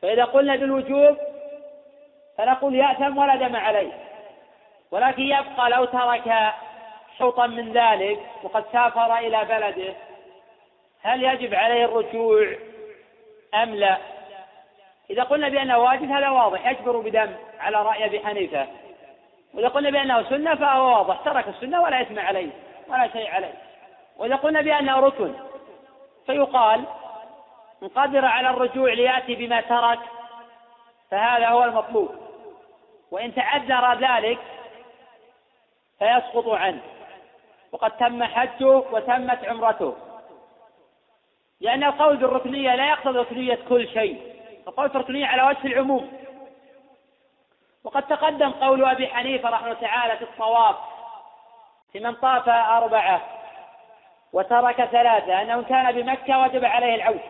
فإذا 0.01 0.23
قلنا 0.25 0.55
بالوجوب 0.55 1.17
فنقول 2.39 2.75
يأثم 2.75 3.17
ولا 3.17 3.35
دم 3.35 3.55
عليه. 3.55 3.91
ولكن 4.91 5.21
يبقى 5.21 5.69
لو 5.69 5.85
ترك 5.85 6.53
حوطا 7.19 7.47
من 7.47 7.73
ذلك 7.73 8.19
وقد 8.43 8.65
سافر 8.71 9.17
إلى 9.17 9.45
بلده 9.45 9.93
هل 11.01 11.23
يجب 11.23 11.55
عليه 11.55 11.85
الرجوع 11.85 12.55
أم 13.55 13.75
لا؟ 13.75 13.97
إذا 15.09 15.23
قلنا 15.23 15.49
بأنه 15.49 15.77
واجب 15.77 16.11
هذا 16.11 16.29
واضح 16.29 16.71
يجبر 16.71 16.97
بدم 16.97 17.35
على 17.59 17.77
رأي 17.77 18.05
أبي 18.05 18.25
حنيفة. 18.25 18.67
وإذا 19.53 19.67
قلنا 19.67 19.89
بأنه 19.89 20.29
سنة 20.29 20.55
فهو 20.55 20.97
واضح 20.97 21.21
ترك 21.25 21.47
السنة 21.47 21.81
ولا 21.81 22.01
إثم 22.01 22.19
عليه 22.19 22.49
ولا 22.87 23.07
شيء 23.07 23.31
عليه. 23.31 23.53
وإذا 24.17 24.35
قلنا 24.35 24.61
بأنه 24.61 24.99
ركن 24.99 25.33
فيقال 26.25 26.83
إن 27.83 27.87
قدر 27.87 28.25
على 28.25 28.49
الرجوع 28.49 28.93
ليأتي 28.93 29.35
بما 29.35 29.61
ترك 29.61 29.99
فهذا 31.11 31.47
هو 31.47 31.63
المطلوب. 31.63 32.28
وإن 33.11 33.35
تعذر 33.35 33.93
ذلك 33.93 34.39
فيسقط 35.99 36.47
عنه. 36.47 36.81
وقد 37.71 37.97
تم 37.97 38.23
حجه 38.23 38.67
وتمت 38.67 39.45
عمرته. 39.45 39.95
لأن 41.61 41.83
القول 41.83 42.17
بالركنية 42.17 42.75
لا 42.75 42.89
يقتضي 42.89 43.19
ركنية 43.19 43.59
كل 43.69 43.87
شيء. 43.87 44.35
القول 44.67 44.87
بالركنية 44.87 45.25
على 45.25 45.43
وجه 45.43 45.67
العموم. 45.67 46.19
وقد 47.83 48.07
تقدم 48.07 48.51
قول 48.51 48.85
أبي 48.85 49.07
حنيفة 49.07 49.49
رحمه 49.49 49.67
الله 49.67 49.79
تعالى 49.81 50.17
في 50.17 50.23
الطواف 50.23 50.75
في 51.93 51.99
من 51.99 52.15
طاف 52.15 52.49
أربعة 52.49 53.21
وترك 54.33 54.85
ثلاثة 54.85 55.41
أنه 55.41 55.63
كان 55.63 55.91
بمكة 55.91 56.39
وجب 56.39 56.65
عليه 56.65 56.95
العود 56.95 57.21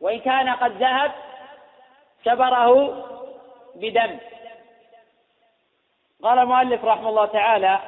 وإن 0.00 0.20
كان 0.20 0.48
قد 0.48 0.72
ذهب 0.72 1.12
جبره 2.26 2.94
بدم. 3.74 4.18
قال 6.22 6.38
المؤلف 6.38 6.84
رحمه 6.84 7.08
الله 7.08 7.26
تعالى 7.26 7.78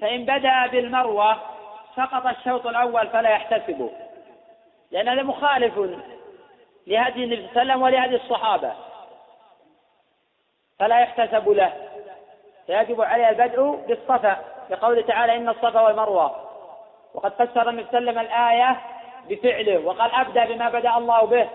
فإن 0.00 0.24
بدأ 0.24 0.66
بالمروة 0.66 1.36
سقط 1.96 2.26
الشوط 2.26 2.66
الأول 2.66 3.08
فلا 3.08 3.30
يحتسبه 3.30 3.90
لأن 4.90 5.08
هذا 5.08 5.22
مخالف 5.22 5.78
لهدي 6.86 7.24
النبي 7.24 7.48
صلى 7.54 7.62
الله 7.62 7.72
عليه 7.72 7.72
وسلم 7.72 7.82
ولهدي 7.82 8.16
الصحابة. 8.16 8.72
فلا 10.78 11.00
يحتسب 11.00 11.48
له. 11.48 11.72
فيجب 12.66 13.00
عليه 13.00 13.28
البدء 13.28 13.84
بالصفا 13.88 14.36
بقوله 14.70 15.02
تعالى 15.02 15.36
إن 15.36 15.48
الصفا 15.48 15.80
والمروة. 15.80 16.36
وقد 17.14 17.32
فسر 17.32 17.68
النبي 17.68 17.86
صلى 17.90 17.98
الله 17.98 18.10
عليه 18.10 18.18
وسلم 18.18 18.18
الآية 18.18 18.76
بفعله 19.28 19.86
وقال 19.86 20.10
أبدأ 20.14 20.44
بما 20.44 20.68
بدأ 20.68 20.96
الله 20.96 21.26
به. 21.26 21.48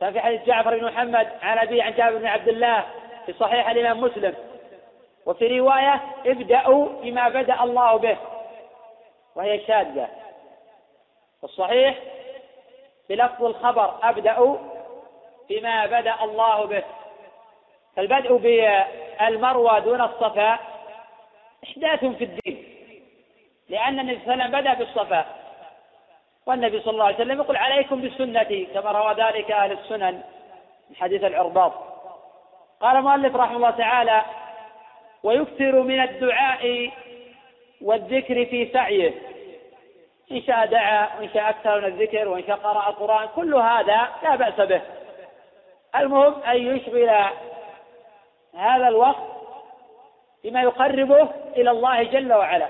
كان 0.00 0.12
في 0.12 0.20
حديث 0.20 0.44
جعفر 0.44 0.78
بن 0.78 0.84
محمد 0.84 1.28
عن 1.42 1.58
أبي 1.58 1.82
عن 1.82 1.92
جابر 1.92 2.16
بن 2.16 2.26
عبد 2.26 2.48
الله 2.48 2.84
في 3.26 3.32
صحيح 3.32 3.70
الإمام 3.70 4.00
مسلم. 4.00 4.34
وفي 5.26 5.60
رواية 5.60 6.00
ابدأوا 6.26 6.88
بما 7.02 7.28
بدأ 7.28 7.62
الله 7.62 7.96
به. 7.96 8.16
وهي 9.36 9.66
شاذة. 9.66 10.08
الصحيح 11.44 11.98
بلفظ 13.08 13.44
الخبر 13.44 13.94
أبدأ 14.02 14.58
بما 15.48 15.86
بدأ 15.86 16.14
الله 16.24 16.64
به. 16.64 16.84
فالبدء 17.96 18.36
بالمروى 18.36 19.80
دون 19.80 20.00
الصفا 20.00 20.58
إحداث 21.64 22.04
في 22.04 22.24
الدين 22.24 22.64
لأن 23.68 24.00
النبي 24.00 24.20
صلى 24.24 24.34
الله 24.34 24.44
عليه 24.44 24.54
وسلم 24.54 24.60
بدأ 24.60 24.74
بالصفا 24.74 25.24
والنبي 26.46 26.80
صلى 26.80 26.90
الله 26.90 27.04
عليه 27.04 27.14
وسلم 27.14 27.40
يقول 27.40 27.56
عليكم 27.56 28.02
بسنتي 28.02 28.64
كما 28.64 28.90
روى 28.90 29.14
ذلك 29.14 29.50
أهل 29.50 29.72
السنن 29.72 30.22
من 30.90 30.96
حديث 30.96 31.24
العرباط 31.24 31.72
قال 32.80 32.96
المؤلف 32.96 33.36
رحمه 33.36 33.56
الله 33.56 33.70
تعالى 33.70 34.22
ويكثر 35.26 35.82
من 35.82 36.00
الدعاء 36.00 36.90
والذكر 37.80 38.46
في 38.46 38.70
سعيه. 38.72 39.14
إن 40.32 40.42
شاء 40.42 40.66
دعا 40.66 41.08
وإن 41.18 41.28
شاء 41.34 41.50
أكثر 41.50 41.80
من 41.80 41.86
الذكر 41.86 42.28
وإن 42.28 42.44
شاء 42.46 42.56
قرأ 42.56 42.88
القرآن 42.88 43.28
كل 43.36 43.54
هذا 43.54 44.08
لا 44.22 44.36
بأس 44.36 44.68
به. 44.68 44.80
المهم 45.96 46.42
أن 46.42 46.56
يشغل 46.56 47.10
هذا 48.54 48.88
الوقت 48.88 49.26
بما 50.44 50.62
يقربه 50.62 51.28
إلى 51.56 51.70
الله 51.70 52.02
جل 52.02 52.32
وعلا 52.32 52.68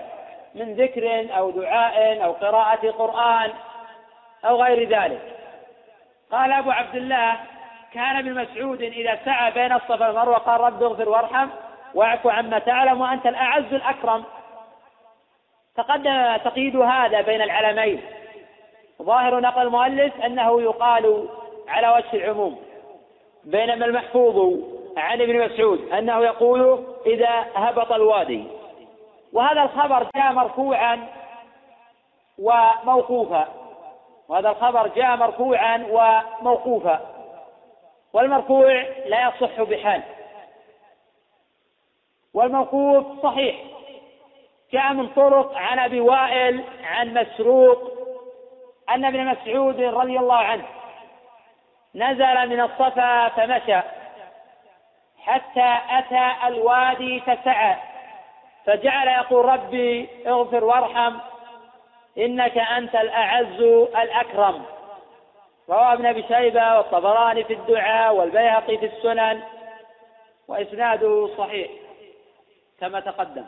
من 0.55 0.75
ذكر 0.75 1.29
أو 1.38 1.51
دعاء 1.51 2.25
أو 2.25 2.33
قراءة 2.33 2.90
قرآن 2.90 3.51
أو 4.45 4.62
غير 4.62 4.88
ذلك. 4.88 5.23
قال 6.33 6.53
أبو 6.53 6.71
عبد 6.71 6.97
الله 6.97 7.37
كان 7.92 8.16
ابن 8.16 8.35
مسعود 8.35 8.83
إذا 8.83 9.19
سعى 9.25 9.51
بين 9.51 9.73
الصفا 9.73 10.09
والمروة 10.09 10.38
قال 10.38 10.61
رب 10.61 10.83
اغفر 10.83 11.09
وارحم 11.09 11.49
واعف 11.97 12.27
عما 12.27 12.59
تعلم 12.59 13.01
وأنت 13.01 13.27
الأعز 13.27 13.75
الأكرم. 13.75 14.25
تقدم 15.77 16.37
تقييد 16.37 16.77
هذا 16.77 17.21
بين 17.21 17.43
العلمين. 17.43 18.03
ظاهر 19.03 19.41
نقل 19.41 19.63
المؤلف 19.63 20.25
أنه 20.25 20.63
يقال 20.63 21.29
على 21.69 21.89
وجه 21.89 22.25
العموم 22.25 22.59
بينما 23.45 23.87
المحفوظ 23.87 24.61
عن 24.97 25.21
ابن 25.21 25.45
مسعود 25.45 25.93
أنه 25.93 26.25
يقول 26.25 26.85
إذا 27.07 27.47
هبط 27.55 27.93
الوادي. 27.93 28.45
وهذا 29.33 29.63
الخبر 29.63 30.07
جاء 30.17 30.33
مرفوعا 30.33 31.09
وموقوفا. 32.39 33.49
وهذا 34.29 34.49
الخبر 34.49 34.89
جاء 34.89 35.17
مرفوعا 35.17 35.87
وموقوفا. 35.91 37.01
والمرفوع 38.13 38.73
لا 39.07 39.29
يصح 39.29 39.63
بحال. 39.63 40.03
والموقوف 42.37 43.22
صحيح. 43.22 43.57
جاء 44.72 44.92
من 44.92 45.09
طرق 45.09 45.57
عن 45.57 45.79
أبي 45.79 46.01
وائل 46.01 46.64
عن 46.85 47.14
مسروق 47.14 47.92
أن 48.90 49.05
ابن 49.05 49.25
مسعود 49.25 49.81
رضي 49.81 50.18
الله 50.18 50.37
عنه 50.37 50.64
نزل 51.94 52.49
من 52.49 52.61
الصفا 52.61 53.29
فمشى 53.29 53.81
حتى 55.22 55.79
أتى 55.90 56.33
الوادي 56.46 57.20
فسعى 57.20 57.77
فجعل 58.64 59.09
يقول 59.09 59.44
ربي 59.44 60.09
اغفر 60.27 60.64
وارحم 60.64 61.16
إنك 62.18 62.59
أنت 62.59 62.94
الأعز 62.94 63.61
الأكرم. 64.03 64.62
رواه 65.68 65.92
ابن 65.92 66.07
أبي 66.07 66.22
شيبة 66.22 66.77
والطبراني 66.77 67.44
في 67.44 67.53
الدعاء 67.53 68.14
والبيهقي 68.14 68.79
في 68.79 68.87
السنن 68.87 69.42
وإسناده 70.49 71.31
صحيح. 71.38 71.86
كما 72.81 73.01
تقدم. 73.01 73.45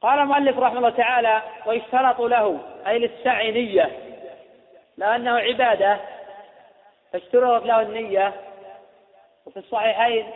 قال 0.00 0.18
المؤلف 0.18 0.58
رحمه 0.58 0.78
الله 0.78 0.90
تعالى 0.90 1.42
ويشترط 1.66 2.20
له 2.20 2.60
أي 2.86 2.98
للسعي 2.98 3.50
نية 3.50 3.90
لأنه 4.96 5.38
عبادة 5.38 5.98
فاشترط 7.12 7.64
له 7.64 7.82
النية. 7.82 8.32
وفي 9.46 9.56
الصحيحين 9.56 10.30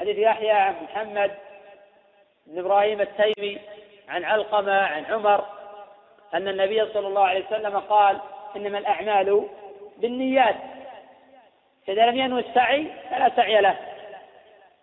حديث 0.00 0.18
يحيى 0.18 0.50
عن 0.50 0.74
محمد 0.82 1.34
بن 2.46 2.58
إبراهيم 2.58 3.00
التيمي 3.00 3.58
عن 4.08 4.24
علقمة 4.24 4.72
عن 4.72 5.04
عمر 5.04 5.44
أن 6.34 6.48
النبي 6.48 6.86
صلى 6.86 7.08
الله 7.08 7.24
عليه 7.24 7.46
وسلم 7.46 7.78
قال 7.78 8.20
إنما 8.56 8.78
الأعمال 8.78 9.48
بالنيات 9.96 10.56
فإذا 11.86 12.06
لم 12.06 12.16
ينوي 12.16 12.40
السعي 12.40 12.86
فلا 13.10 13.30
سعي 13.36 13.60
له. 13.60 13.76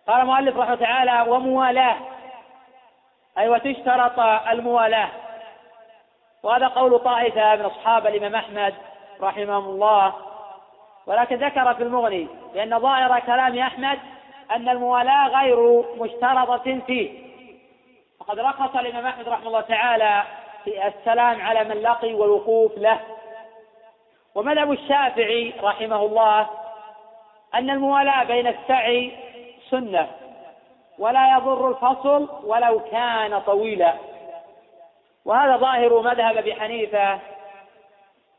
قال 0.06 0.20
المؤلف 0.20 0.56
رحمه 0.56 0.74
تعالى 0.74 1.30
وموالاة. 1.30 1.96
أي 3.38 3.48
وتشترط 3.48 4.20
الموالاة. 4.50 5.08
وهذا 6.42 6.66
قول 6.66 6.98
طائفة 6.98 7.56
من 7.56 7.64
أصحاب 7.64 8.06
الإمام 8.06 8.34
أحمد 8.34 8.74
رحمهم 9.20 9.64
الله. 9.64 10.14
ولكن 11.06 11.36
ذكر 11.36 11.74
في 11.74 11.82
المغني 11.82 12.28
لأن 12.54 12.78
ظاهر 12.78 13.20
كلام 13.20 13.58
أحمد 13.58 13.98
أن 14.50 14.68
الموالاة 14.68 15.28
غير 15.28 15.84
مشترطة 15.96 16.80
فيه. 16.86 17.26
فقد 18.20 18.38
رخص 18.38 18.76
الإمام 18.76 19.06
أحمد 19.06 19.28
رحمه 19.28 19.46
الله 19.46 19.60
تعالى 19.60 20.22
في 20.64 20.86
السلام 20.86 21.40
على 21.40 21.64
من 21.64 21.82
لقي 21.82 22.14
والوقوف 22.14 22.78
له. 22.78 23.00
ومذهب 24.34 24.72
الشافعي 24.72 25.54
رحمه 25.62 25.96
الله 25.96 26.46
أن 27.54 27.70
الموالاة 27.70 28.24
بين 28.24 28.46
السعي 28.46 29.25
سنة 29.70 30.08
ولا 30.98 31.36
يضر 31.36 31.68
الفصل 31.68 32.28
ولو 32.44 32.80
كان 32.80 33.40
طويلا. 33.40 33.94
وهذا 35.24 35.56
ظاهر 35.56 36.00
مذهب 36.00 36.36
أبي 36.36 36.54
حنيفة 36.54 37.18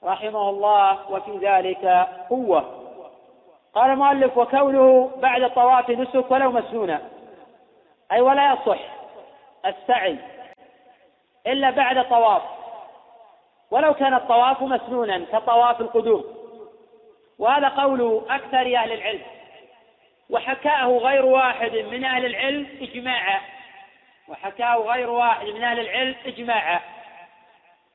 رحمه 0.04 0.50
الله 0.50 1.12
وفي 1.12 1.38
ذلك 1.38 2.08
قوة. 2.30 2.66
قال 3.74 3.92
المؤلف 3.92 4.38
وكونه 4.38 5.12
بعد 5.18 5.42
الطواف 5.42 5.90
نسك 5.90 6.32
ولو 6.32 6.52
مسنونا. 6.52 7.02
أي 8.12 8.22
ولا 8.22 8.54
يصح 8.54 8.80
السعي 9.66 10.18
إلا 11.48 11.70
بعد 11.70 11.98
الطواف 11.98 12.42
ولو 13.72 13.94
كان 13.94 14.14
الطواف 14.14 14.62
مسنونا 14.62 15.26
كطواف 15.32 15.82
القدوم. 15.82 16.24
وهذا 17.40 17.68
قول 17.68 18.22
أكثر 18.30 18.58
أهل 18.58 18.92
العلم. 18.92 19.37
وحكاه 20.30 20.88
غير 20.88 21.26
واحد 21.26 21.72
من 21.72 22.06
أهل 22.06 22.26
العلم 22.26 22.68
إجماعا. 22.82 23.42
وحكاه 24.28 24.76
غير 24.76 25.10
واحد 25.10 25.46
من 25.46 25.64
أهل 25.64 25.80
العلم 25.80 26.16
إجماعا. 26.26 26.80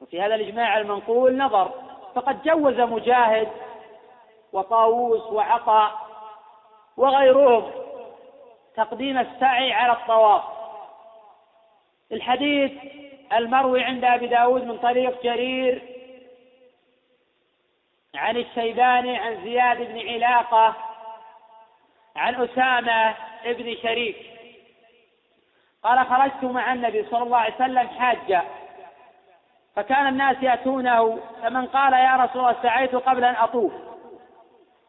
وفي 0.01 0.21
هذا 0.21 0.35
الإجماع 0.35 0.79
المنقول 0.79 1.37
نظر. 1.37 1.71
فقد 2.14 2.42
جوز 2.42 2.81
مجاهد 2.81 3.49
وطاووس 4.53 5.23
وعطاء 5.23 5.92
وغيرهم 6.97 7.71
تقديم 8.77 9.18
السعي 9.18 9.73
على 9.73 9.92
الطواف. 9.92 10.42
الحديث 12.12 12.73
المروي 13.33 13.83
عند 13.85 14.05
أبي 14.05 14.27
داود 14.27 14.64
من 14.64 14.79
طريق 14.79 15.23
جرير 15.23 15.83
عن 18.14 18.37
الشيباني 18.37 19.16
عن 19.16 19.45
زياد 19.45 19.79
بن 19.79 20.09
علاقة 20.09 20.75
عن 22.16 22.35
أسامة 22.35 23.14
ابن 23.44 23.77
شريك. 23.83 24.16
قال 25.83 26.07
خرجت 26.07 26.44
مع 26.44 26.72
النبي 26.72 27.07
صلى 27.11 27.22
الله 27.22 27.38
عليه 27.38 27.55
وسلم 27.55 27.88
حاجة. 27.88 28.42
فكان 29.77 30.07
الناس 30.07 30.37
يأتونه 30.42 31.18
فمن 31.42 31.66
قال 31.66 31.92
يا 31.92 32.16
رسول 32.16 32.42
الله 32.42 32.62
سعيت 32.62 32.94
قبل 32.94 33.25
أن 33.25 33.35
أطوف. 33.35 33.72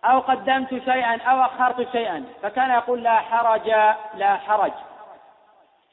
أو 0.06 0.20
قدمت 0.20 0.70
شيئا 0.70 1.22
أو 1.22 1.42
أخرت 1.42 1.92
شيئا. 1.92 2.26
فكان 2.42 2.72
يقول 2.72 3.04
لا 3.04 3.20
حرج 3.20 3.68
لا 4.16 4.38
حرج. 4.38 4.72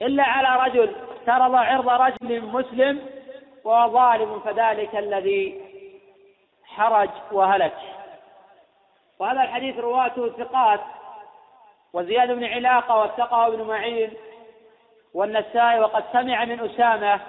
إلا 0.03 0.25
على 0.25 0.67
رجل 0.67 0.95
افترض 1.11 1.55
عرض 1.55 1.89
رجل 1.89 2.47
مسلم 2.47 3.09
وهو 3.65 3.91
ظالم 3.91 4.41
فذلك 4.41 4.97
الذي 4.97 5.61
حرج 6.65 7.11
وهلك. 7.33 7.77
وهذا 9.19 9.43
الحديث 9.43 9.79
رواته 9.79 10.29
ثقات. 10.29 10.81
وزياد 11.93 12.31
بن 12.31 12.45
علاقة 12.45 13.03
وثقه 13.03 13.47
ابن 13.47 13.63
معين 13.63 14.13
والنسائي 15.15 15.81
وقد 15.81 16.05
سمع 16.13 16.45
من 16.45 16.71
أسامة 16.71 17.21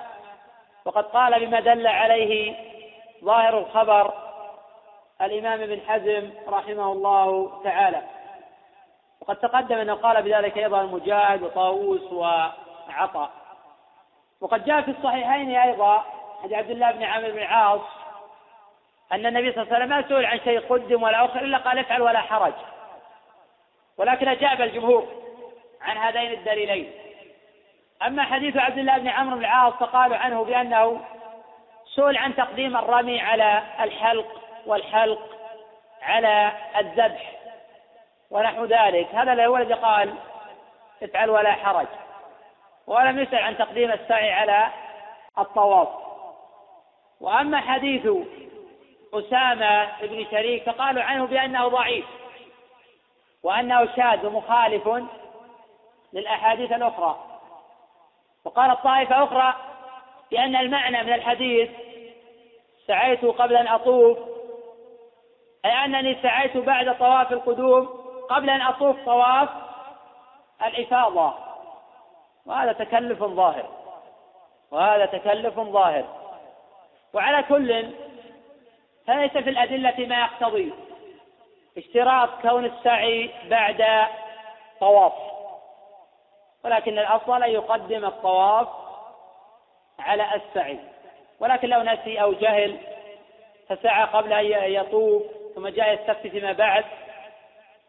وقد 0.86 1.04
قال 1.04 1.46
بما 1.46 1.60
دل 1.60 1.88
عليه 1.88 2.56
ظاهر 3.24 3.58
الخبر 3.58 4.14
الإمام 5.22 5.62
ابن 5.62 5.82
حزم 5.88 6.30
رحمه 6.48 6.92
الله 6.92 7.62
تعالى. 7.64 8.02
وقد 9.22 9.36
تقدم 9.36 9.78
أنه 9.78 9.94
قال 9.94 10.24
بذلك 10.24 10.58
أيضا 10.58 10.84
مجاهد 10.84 11.42
وطاووس 11.42 12.14
وعطاء. 12.14 13.30
وقد 14.42 14.66
جاء 14.66 14.82
في 14.82 14.92
الصحيحين 14.92 15.56
أيضا 15.56 16.06
حديث 16.44 16.58
عبد 16.58 16.70
الله 16.70 16.92
بن 16.92 17.04
عامر 17.04 17.32
بن 17.32 17.38
العاص 17.38 17.82
أن 19.12 19.26
النبي 19.26 19.52
صلى 19.52 19.64
الله 19.64 19.76
عليه 19.76 19.86
وسلم 19.86 19.98
ما 19.98 20.08
سئل 20.08 20.26
عن 20.26 20.40
شيء 20.40 20.60
قدم 20.70 21.04
ولا 21.04 21.26
أخر 21.26 21.40
إلا 21.40 21.58
قال 21.58 21.80
افعل 21.80 22.02
ولا 22.02 22.20
حرج. 22.20 22.54
ولكن 24.02 24.28
أجاب 24.28 24.62
الجمهور 24.62 25.08
عن 25.82 25.98
هذين 25.98 26.32
الدليلين. 26.32 26.92
أما 28.06 28.24
حديث 28.24 28.58
عبد 28.58 28.78
الله 28.78 28.98
بن 28.98 29.08
عمرو 29.08 29.36
بن 29.36 29.42
العاص 29.42 29.74
فقالوا 29.74 30.18
عنه 30.18 30.44
بأنه 30.44 31.02
سئل 31.96 32.18
عن 32.18 32.36
تقديم 32.36 32.78
الرمي 32.78 33.22
على 33.22 33.64
الحلق 33.80 34.42
والحلق 34.66 35.38
على 36.02 36.52
الذبح 36.78 37.32
ونحو 38.32 38.66
ذلك. 38.66 39.16
هذا 39.16 39.46
هو 39.46 39.58
الذي 39.58 39.74
قال 39.74 40.14
افعل 41.04 41.30
ولا 41.30 41.52
حرج. 41.52 41.88
ولم 42.88 43.20
يسأل 43.20 43.44
عن 43.44 43.58
تقديم 43.58 43.92
السعي 43.92 44.32
على 44.32 44.68
الطواف. 45.38 45.90
وأما 47.20 47.62
حديث 47.62 48.08
أسامة 49.14 49.88
بن 50.02 50.26
شريك 50.32 50.64
فقالوا 50.64 51.04
عنه 51.04 51.26
بأنه 51.28 51.68
ضعيف. 51.68 52.06
وأنه 53.44 53.96
شاذ 53.96 54.30
مخالف 54.30 54.90
للأحاديث 56.14 56.72
الأخرى. 56.72 57.32
وقالت 58.46 58.84
طائفة 58.84 59.24
أخرى 59.24 59.54
بأن 60.32 60.56
المعنى 60.56 61.04
من 61.04 61.14
الحديث 61.14 61.70
سعيت 62.88 63.26
قبل 63.26 63.56
أن 63.58 63.68
أطوف 63.68 64.18
أي 65.66 65.72
أنني 65.72 66.22
سعيت 66.22 66.58
بعد 66.58 66.98
طواف 66.98 67.32
القدوم 67.32 67.90
قبل 68.30 68.50
أن 68.50 68.62
أطوف 68.62 69.06
طواف 69.06 69.50
الإفاضة. 70.66 71.34
وهذا 72.46 72.72
تكلف 72.74 73.24
ظاهر. 73.24 73.70
وهذا 74.72 75.06
تكلف 75.06 75.60
ظاهر. 75.60 76.06
وعلى 77.14 77.44
كل 77.44 77.90
فليس 79.08 79.32
في 79.32 79.50
الأدلة 79.50 80.08
ما 80.08 80.20
يقتضي. 80.20 80.74
اشتراط 81.78 82.30
كون 82.42 82.66
السعي 82.66 83.30
بعد 83.50 84.08
طواف. 84.80 85.14
ولكن 86.66 87.00
الأفضل 87.00 87.44
أن 87.44 87.52
يقدم 87.52 88.06
الطواف 88.06 88.68
على 90.00 90.26
السعي. 90.36 90.80
ولكن 91.40 91.70
لو 91.70 91.82
نسي 91.82 92.22
أو 92.22 92.34
جهل 92.34 92.78
فسعى 93.70 94.04
قبل 94.04 94.34
أن 94.34 94.72
يطوف 94.72 95.24
ثم 95.56 95.68
جاء 95.68 95.94
يستفتي 95.94 96.30
فيما 96.30 96.52
بعد 96.52 96.86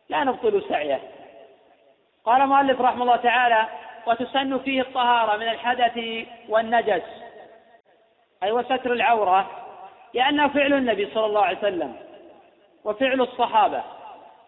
لا 0.08 0.24
نبطل 0.24 0.64
سعيه. 0.68 1.00
قال 2.24 2.42
المؤلف 2.42 2.80
رحمه 2.80 3.02
الله 3.02 3.16
تعالى 3.16 3.66
وتسن 4.06 4.58
فيه 4.58 4.80
الطهارة 4.80 5.36
من 5.36 5.48
الحدث 5.48 6.26
والنجس. 6.48 7.02
أي 8.42 8.52
وستر 8.52 8.92
العورة 8.92 9.50
لأنه 10.14 10.48
فعل 10.48 10.72
النبي 10.72 11.10
صلى 11.14 11.26
الله 11.26 11.44
عليه 11.44 11.58
وسلم. 11.58 12.11
وفعل 12.84 13.20
الصحابة 13.20 13.82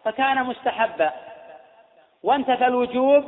فكان 0.05 0.45
مستحبا. 0.45 1.13
وانتفى 2.23 2.67
الوجوب 2.67 3.25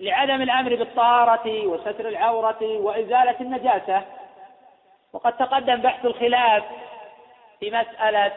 لعدم 0.00 0.42
الأمر 0.42 0.74
بالطهارة 0.74 1.66
وستر 1.66 2.08
العورة 2.08 2.62
وإزالة 2.62 3.36
النجاسة. 3.40 4.02
وقد 5.12 5.36
تقدم 5.36 5.76
بحث 5.76 6.04
الخلاف 6.04 6.64
في 7.60 7.70
مسألة 7.70 8.32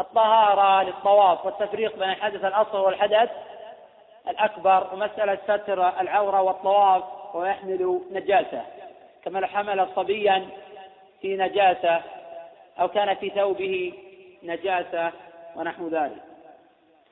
الطهارة 0.00 0.82
للطواف 0.82 1.46
والتفريق 1.46 1.98
بين 1.98 2.10
الحدث 2.10 2.44
الأصغر 2.44 2.86
والحدث 2.86 3.30
الأكبر 4.28 4.86
ومسألة 4.92 5.38
ستر 5.44 6.00
العورة 6.00 6.42
والطواف 6.42 7.02
ويحمل 7.34 8.00
نجاسة. 8.12 8.62
كما 9.24 9.38
لو 9.38 9.46
حمل 9.46 9.88
صبيا 9.96 10.48
في 11.20 11.36
نجاسة 11.36 12.02
أو 12.80 12.88
كان 12.88 13.14
في 13.14 13.30
ثوبه 13.30 13.92
نجاسة 14.42 15.12
ونحو 15.56 15.88
ذلك. 15.88 16.22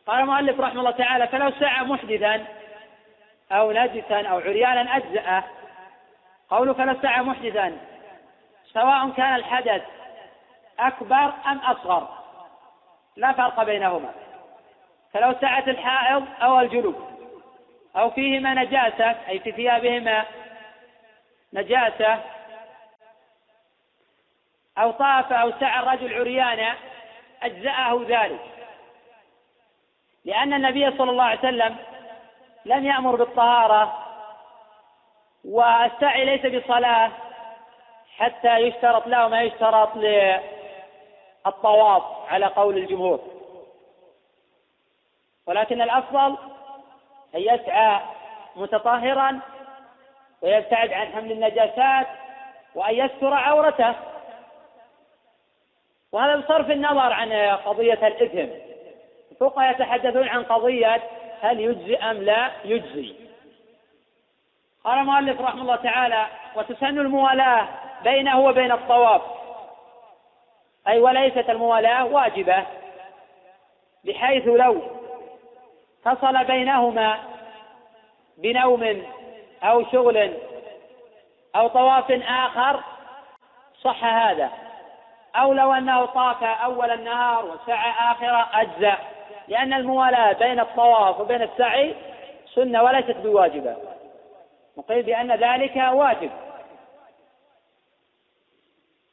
قال 0.06 0.20
المؤلف 0.20 0.60
رحمه 0.60 0.80
الله 0.80 0.90
تعالى 0.90 1.26
فلو 1.26 1.50
سعى 1.50 1.84
محدثا 1.84 2.44
أو 3.52 3.72
نجسا 3.72 4.28
أو 4.28 4.38
عريانا 4.38 4.96
أجزأه 4.96 5.44
قوله 6.50 6.72
فلو 6.72 6.96
سعى 7.02 7.22
محدثا 7.22 7.78
سواء 8.72 9.10
كان 9.10 9.34
الحدث 9.34 9.82
أكبر 10.78 11.32
أم 11.46 11.58
أصغر. 11.58 12.08
لا 13.16 13.32
فرق 13.32 13.62
بينهما. 13.62 14.14
فلو 15.12 15.34
سعت 15.40 15.68
الحائض 15.68 16.24
أو 16.42 16.60
الجنوب 16.60 16.96
أو 17.96 18.10
فيهما 18.10 18.54
نجاسة 18.54 19.10
أي 19.28 19.38
في 19.38 19.52
ثيابهما 19.52 20.24
نجاسة 21.52 22.20
أو 24.78 24.90
طاف 24.90 25.32
أو 25.32 25.52
سعى 25.60 25.80
الرجل 25.80 26.14
عريانا 26.14 26.74
أجزأه 27.46 28.04
ذلك. 28.08 28.40
لأن 30.24 30.52
النبي 30.52 30.98
صلى 30.98 31.10
الله 31.10 31.24
عليه 31.24 31.38
وسلم 31.38 31.76
لم 32.64 32.86
يأمر 32.86 33.16
بالطهارة 33.16 33.98
والسعي 35.44 36.24
ليس 36.24 36.46
بصلاة 36.64 37.10
حتى 38.16 38.58
يشترط 38.58 39.06
له 39.06 39.28
ما 39.28 39.42
يشترط 39.42 39.96
للطواف 41.46 42.02
على 42.28 42.46
قول 42.46 42.76
الجمهور. 42.78 43.20
ولكن 45.46 45.82
الأفضل 45.82 46.36
أن 47.34 47.40
يسعى 47.40 48.00
متطهرا 48.56 49.40
ويبتعد 50.42 50.92
عن 50.92 51.06
حمل 51.06 51.32
النجاسات 51.32 52.06
وأن 52.74 52.94
يستر 52.94 53.34
عورته. 53.34 53.94
وهذا 56.16 56.36
بصرف 56.36 56.70
النظر 56.70 57.12
عن 57.12 57.32
قضية 57.56 58.06
الإثم. 58.06 58.52
الفقهاء 59.32 59.70
يتحدثون 59.70 60.28
عن 60.28 60.42
قضية 60.42 61.02
هل 61.40 61.60
يجزي 61.60 61.96
أم 61.96 62.16
لا 62.16 62.50
يجزي. 62.64 63.14
قال 64.84 64.98
المؤلف 64.98 65.40
رحمه 65.40 65.62
الله 65.62 65.76
تعالى 65.76 66.26
وتسن 66.56 66.98
الموالاة 66.98 67.68
بينه 68.04 68.40
وبين 68.40 68.72
الطواف 68.72 69.22
أي 70.88 71.00
وليست 71.00 71.50
الموالاة 71.50 72.04
واجبة. 72.04 72.66
بحيث 74.04 74.46
لو 74.46 74.82
فصل 76.04 76.44
بينهما 76.44 77.18
بنوم 78.38 79.06
أو 79.62 79.84
شغل 79.92 80.34
أو 81.56 81.68
طواف 81.68 82.22
آخر 82.28 82.80
صح 83.82 84.04
هذا. 84.04 84.65
أو 85.36 85.52
لو 85.52 85.72
أنه 85.72 86.06
طاف 86.06 86.42
أول 86.42 86.90
النهار 86.90 87.44
وسعى 87.44 87.90
آخره 88.12 88.48
أجزأ 88.52 88.96
لأن 89.48 89.72
الموالاة 89.72 90.32
بين 90.32 90.60
الطواف 90.60 91.20
وبين 91.20 91.42
السعي 91.42 91.94
سنة 92.54 92.82
وليست 92.82 93.16
بواجبة. 93.16 93.76
نقول 94.78 95.02
بأن 95.02 95.32
ذلك 95.32 95.76
واجب. 95.76 96.30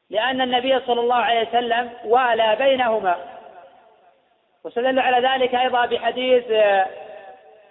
لأن 0.09 0.41
النبي 0.41 0.79
صلى 0.79 1.01
الله 1.01 1.15
عليه 1.15 1.49
وسلم 1.49 1.91
والى 2.05 2.55
بينهما. 2.55 3.15
واستدل 4.63 4.99
على 4.99 5.27
ذلك 5.27 5.55
أيضا 5.55 5.85
بحديث 5.85 6.43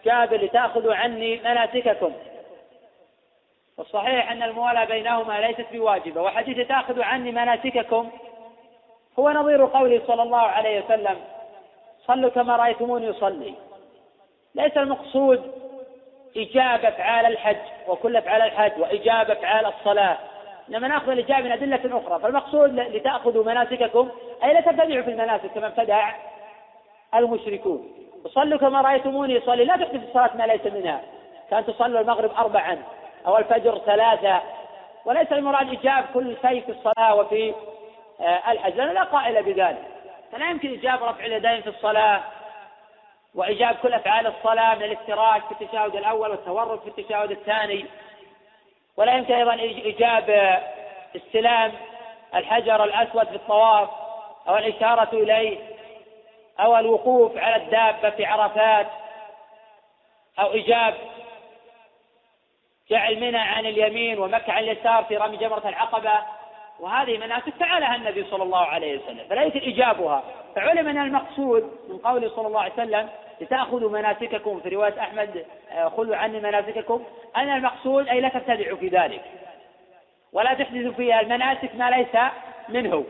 جابر 0.04 0.36
لتأخذوا 0.36 0.94
عني 0.94 1.36
مناسككم. 1.36 2.12
والصحيح 3.78 4.30
أن 4.30 4.42
الموالاة 4.42 4.84
بينهما 4.84 5.40
ليست 5.40 5.66
بواجبة. 5.72 6.22
وحديث 6.22 6.68
تأخذوا 6.68 7.04
عني 7.04 7.32
مناسككم 7.32 8.10
هو 9.18 9.30
نظير 9.30 9.66
قوله 9.66 10.02
صلى 10.06 10.22
الله 10.22 10.38
عليه 10.38 10.84
وسلم 10.84 11.16
صلوا 12.06 12.30
كما 12.30 12.56
رأيتموني 12.56 13.06
يصلي 13.06 13.54
ليس 14.54 14.76
المقصود 14.76 15.52
إجابة 16.36 16.88
أفعال 16.88 17.26
الحج 17.26 17.56
وكل 17.88 18.16
أفعال 18.16 18.42
الحج 18.42 18.80
وإجابة 18.80 19.32
أفعال 19.32 19.66
الصلاة 19.66 20.18
إنما 20.68 20.88
نأخذ 20.88 21.10
الإجابة 21.10 21.40
من 21.42 21.52
أدلة 21.52 21.98
أخرى. 21.98 22.20
فالمقصود 22.20 22.74
لتأخذوا 22.74 23.44
مناسككم 23.44 24.08
أي 24.44 24.52
لا 24.52 24.60
تبتدعوا 24.60 25.02
في 25.02 25.10
المناسك 25.10 25.46
كما 25.54 25.66
ابتدع 25.66 26.12
المشركون. 27.14 27.88
وصلوا 28.24 28.58
كما 28.58 28.80
رأيتموني 28.80 29.34
يصلي 29.34 29.64
لا 29.64 29.76
تحدث 29.76 30.08
الصلاة 30.08 30.30
ما 30.36 30.44
ليس 30.44 30.66
منها 30.66 31.00
كأن 31.50 31.66
تصلوا 31.66 32.00
المغرب 32.00 32.30
أربعا 32.38 32.78
أو 33.26 33.38
الفجر 33.38 33.78
ثلاثة 33.78 34.40
وليس 35.04 35.32
المراد 35.32 35.72
إجاب 35.72 36.04
كل 36.14 36.36
شيء 36.42 36.60
في 36.60 36.72
الصلاة 36.72 37.14
وفي 37.14 37.54
آه، 38.22 38.52
الحج 38.52 38.76
لأن 38.76 38.94
لا 38.94 39.02
قائل 39.02 39.42
بذلك. 39.42 39.88
فلا 40.32 40.50
يمكن 40.50 40.72
إجاب 40.72 41.02
رفع 41.02 41.24
اليدين 41.24 41.62
في 41.62 41.68
الصلاة 41.68 42.22
وإجاب 43.34 43.74
كل 43.74 43.92
أفعال 43.94 44.26
الصلاة 44.26 44.74
من 44.74 44.82
الافتراش 44.82 45.42
في 45.42 45.64
التشهد 45.64 45.96
الأول 45.96 46.30
والتورط 46.30 46.82
في 46.82 46.88
التشهد 47.00 47.30
الثاني. 47.30 47.86
ولا 48.96 49.14
يمكن 49.14 49.34
أيضا 49.34 49.54
إيجاب 49.54 50.60
استلام 51.16 51.72
الحجر 52.34 52.84
الأسود 52.84 53.28
في 53.28 53.36
الطواف 53.36 53.88
أو 54.48 54.56
الإشارة 54.56 55.08
إليه 55.12 55.58
أو 56.60 56.76
الوقوف 56.76 57.36
على 57.36 57.56
الدابة 57.56 58.10
في 58.10 58.24
عرفات 58.24 58.86
أو 60.38 60.52
إيجاب 60.52 60.94
جعل 62.90 63.20
منى 63.20 63.38
عن 63.38 63.66
اليمين 63.66 64.18
ومكة 64.18 64.52
عن 64.52 64.62
اليسار 64.62 65.04
في 65.04 65.16
رمي 65.16 65.36
جمرة 65.36 65.68
العقبة. 65.68 66.22
وهذه 66.82 67.18
مناسك 67.18 67.54
فعلها 67.60 67.96
النبي 67.96 68.24
صلى 68.24 68.42
الله 68.42 68.66
عليه 68.66 68.98
وسلم 68.98 69.24
فليس 69.30 69.56
إيجابها. 69.56 70.22
فعلم 70.54 70.88
أن 70.88 70.98
المقصود 70.98 71.70
من 71.88 71.98
قوله 71.98 72.28
صلى 72.28 72.46
الله 72.46 72.60
عليه 72.60 72.72
وسلم 72.72 73.08
لتأخذوا 73.40 73.90
مناسككم 73.90 74.60
في 74.60 74.68
رواية 74.68 75.00
أحمد 75.00 75.46
آه، 75.72 75.88
خذوا 75.88 76.16
عني 76.16 76.40
مناسككم 76.40 77.04
أن 77.36 77.48
المقصود 77.48 78.08
أي 78.08 78.20
لا 78.20 78.28
تبتدعوا 78.28 78.76
في 78.76 78.88
ذلك. 78.88 79.22
ولا 80.32 80.54
تحدثوا 80.54 80.92
فيها 80.92 81.20
المناسك 81.20 81.74
ما 81.74 81.90
ليس 81.90 82.22
منه. 82.68 83.04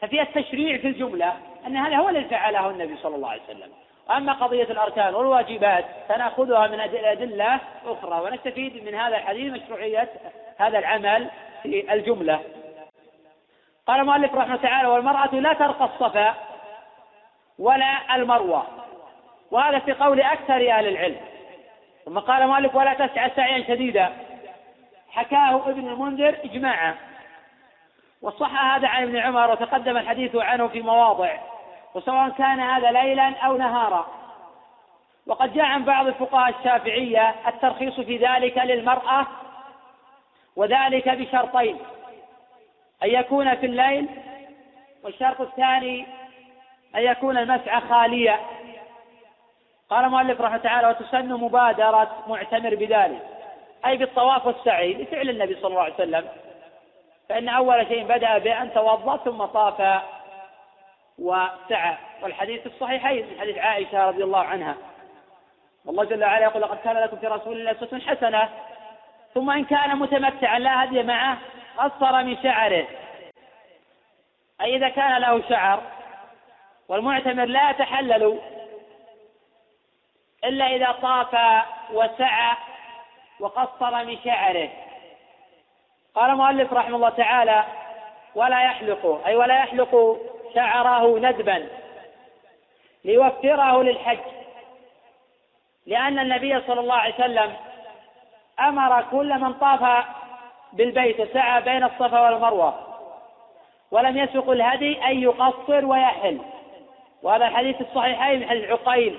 ففي 0.00 0.22
التشريع 0.22 0.78
في 0.78 0.86
الجملة 0.86 1.32
أن 1.66 1.76
هذا 1.76 1.96
هو 1.96 2.08
الذي 2.08 2.24
فعله 2.24 2.70
النبي 2.70 2.96
صلى 2.96 3.16
الله 3.16 3.30
عليه 3.30 3.42
وسلم. 3.42 3.70
أما 4.10 4.32
قضية 4.32 4.64
الأركان 4.64 5.14
والواجبات 5.14 5.84
فنأخذها 6.08 6.66
من 6.66 6.80
أدلة 6.80 7.60
أخرى 7.86 8.20
ونستفيد 8.20 8.84
من 8.84 8.94
هذا 8.94 9.16
الحديث 9.16 9.52
مشروعية 9.52 10.08
هذا 10.58 10.78
العمل 10.78 11.30
في 11.62 11.92
الجملة. 11.92 12.40
قال 13.86 14.00
المؤلف 14.00 14.34
رحمه 14.34 14.44
الله 14.44 14.62
تعالى 14.62 14.88
والمرأة 14.88 15.34
لا 15.34 15.52
ترقى 15.52 15.84
الصفا 15.84 16.34
ولا 17.58 18.14
المروة. 18.14 18.66
وهذا 19.50 19.78
في 19.78 19.92
قول 19.92 20.20
أكثر 20.20 20.54
أهل 20.54 20.88
العلم. 20.88 21.20
ثم 22.04 22.18
قال 22.18 22.42
المؤلف 22.42 22.74
ولا 22.74 22.94
تسعى 22.94 23.30
سعيا 23.36 23.64
شديدا. 23.64 24.12
حكاه 25.10 25.56
ابن 25.70 25.88
المنذر 25.88 26.38
إجماعا. 26.44 26.94
وصح 28.22 28.64
هذا 28.64 28.88
عن 28.88 29.02
ابن 29.02 29.16
عمر 29.16 29.50
وتقدم 29.50 29.96
الحديث 29.96 30.36
عنه 30.36 30.68
في 30.68 30.82
مواضع. 30.82 31.38
وسواء 31.94 32.28
كان 32.28 32.60
هذا 32.60 32.90
ليلا 32.90 33.36
أو 33.36 33.56
نهارا. 33.56 34.06
وقد 35.26 35.54
جاء 35.54 35.64
عن 35.64 35.84
بعض 35.84 36.06
الفقهاء 36.06 36.54
الشافعية 36.58 37.34
الترخيص 37.46 38.00
في 38.00 38.16
ذلك 38.16 38.58
للمرأة 38.58 39.26
وذلك 40.58 41.08
بشرطين. 41.08 41.78
أن 43.02 43.08
يكون 43.08 43.54
في 43.56 43.66
الليل 43.66 44.08
والشرط 45.04 45.40
الثاني 45.40 46.06
أن 46.94 47.02
يكون 47.02 47.38
المسعى 47.38 47.80
خاليا. 47.80 48.38
قال 49.90 50.04
المؤلف 50.04 50.40
رحمه 50.40 50.56
تعالى 50.56 50.88
وتسن 50.88 51.28
مبادرة 51.28 52.24
معتمر 52.26 52.74
بذلك. 52.74 53.22
أي 53.86 53.96
بالطواف 53.96 54.46
والسعي 54.46 54.94
لفعل 54.94 55.30
النبي 55.30 55.54
صلى 55.54 55.66
الله 55.66 55.82
عليه 55.82 55.94
وسلم. 55.94 56.28
فإن 57.28 57.48
أول 57.48 57.86
شيء 57.86 58.04
بدأ 58.04 58.38
بأن 58.38 58.72
توضأ 58.74 59.16
ثم 59.16 59.44
طاف 59.44 60.02
وسعى. 61.18 61.94
والحديث 62.22 62.66
الصحيحين 62.66 63.26
من 63.26 63.40
حديث 63.40 63.58
عائشة 63.58 64.06
رضي 64.08 64.24
الله 64.24 64.44
عنها. 64.44 64.76
والله 65.84 66.04
جل 66.04 66.24
وعلا 66.24 66.44
يقول 66.44 66.62
لقد 66.62 66.78
كان 66.84 66.96
لكم 66.96 67.16
في 67.16 67.26
رسول 67.26 67.60
الله 67.60 67.70
أسوة 67.70 68.00
حسنة 68.00 68.48
ثم 69.34 69.50
إن 69.50 69.64
كان 69.64 69.98
متمتعا 69.98 70.58
لا 70.58 70.84
هدي 70.84 71.02
معه 71.02 71.38
قصر 71.78 72.22
من 72.22 72.42
شعره. 72.42 72.86
أي 74.60 74.76
إذا 74.76 74.88
كان 74.88 75.20
له 75.20 75.48
شعر 75.48 75.82
والمعتمر 76.88 77.44
لا 77.44 77.70
يتحلل 77.70 78.40
إلا 80.44 80.66
إذا 80.66 80.92
طاف 80.92 81.62
وسعى 81.92 82.56
وقصر 83.40 84.04
من 84.04 84.18
شعره. 84.24 84.68
قال 86.14 86.30
المؤلف 86.30 86.72
رحمه 86.72 86.96
الله 86.96 87.08
تعالى 87.08 87.64
ولا 88.34 88.62
يحلق 88.62 89.22
أي 89.26 89.36
ولا 89.36 89.58
يحلق 89.58 90.18
شعره 90.54 91.18
ندبا 91.18 91.68
ليوفره 93.04 93.82
للحج 93.82 94.18
لأن 95.86 96.18
النبي 96.18 96.60
صلى 96.66 96.80
الله 96.80 96.94
عليه 96.94 97.14
وسلم 97.14 97.56
أمر 98.60 99.04
كل 99.10 99.38
من 99.40 99.52
طاف 99.52 100.04
بالبيت 100.72 101.20
وسعى 101.20 101.62
بين 101.62 101.84
الصفا 101.84 102.20
والمروة 102.20 102.74
ولم 103.90 104.18
يسق 104.18 104.50
الهدي 104.50 105.04
أن 105.04 105.22
يقصر 105.22 105.84
ويحل 105.84 106.38
وهذا 107.22 107.46
الحديث 107.46 107.80
الصحيحين 107.80 108.40
من 108.40 108.64
عقيل 108.64 109.18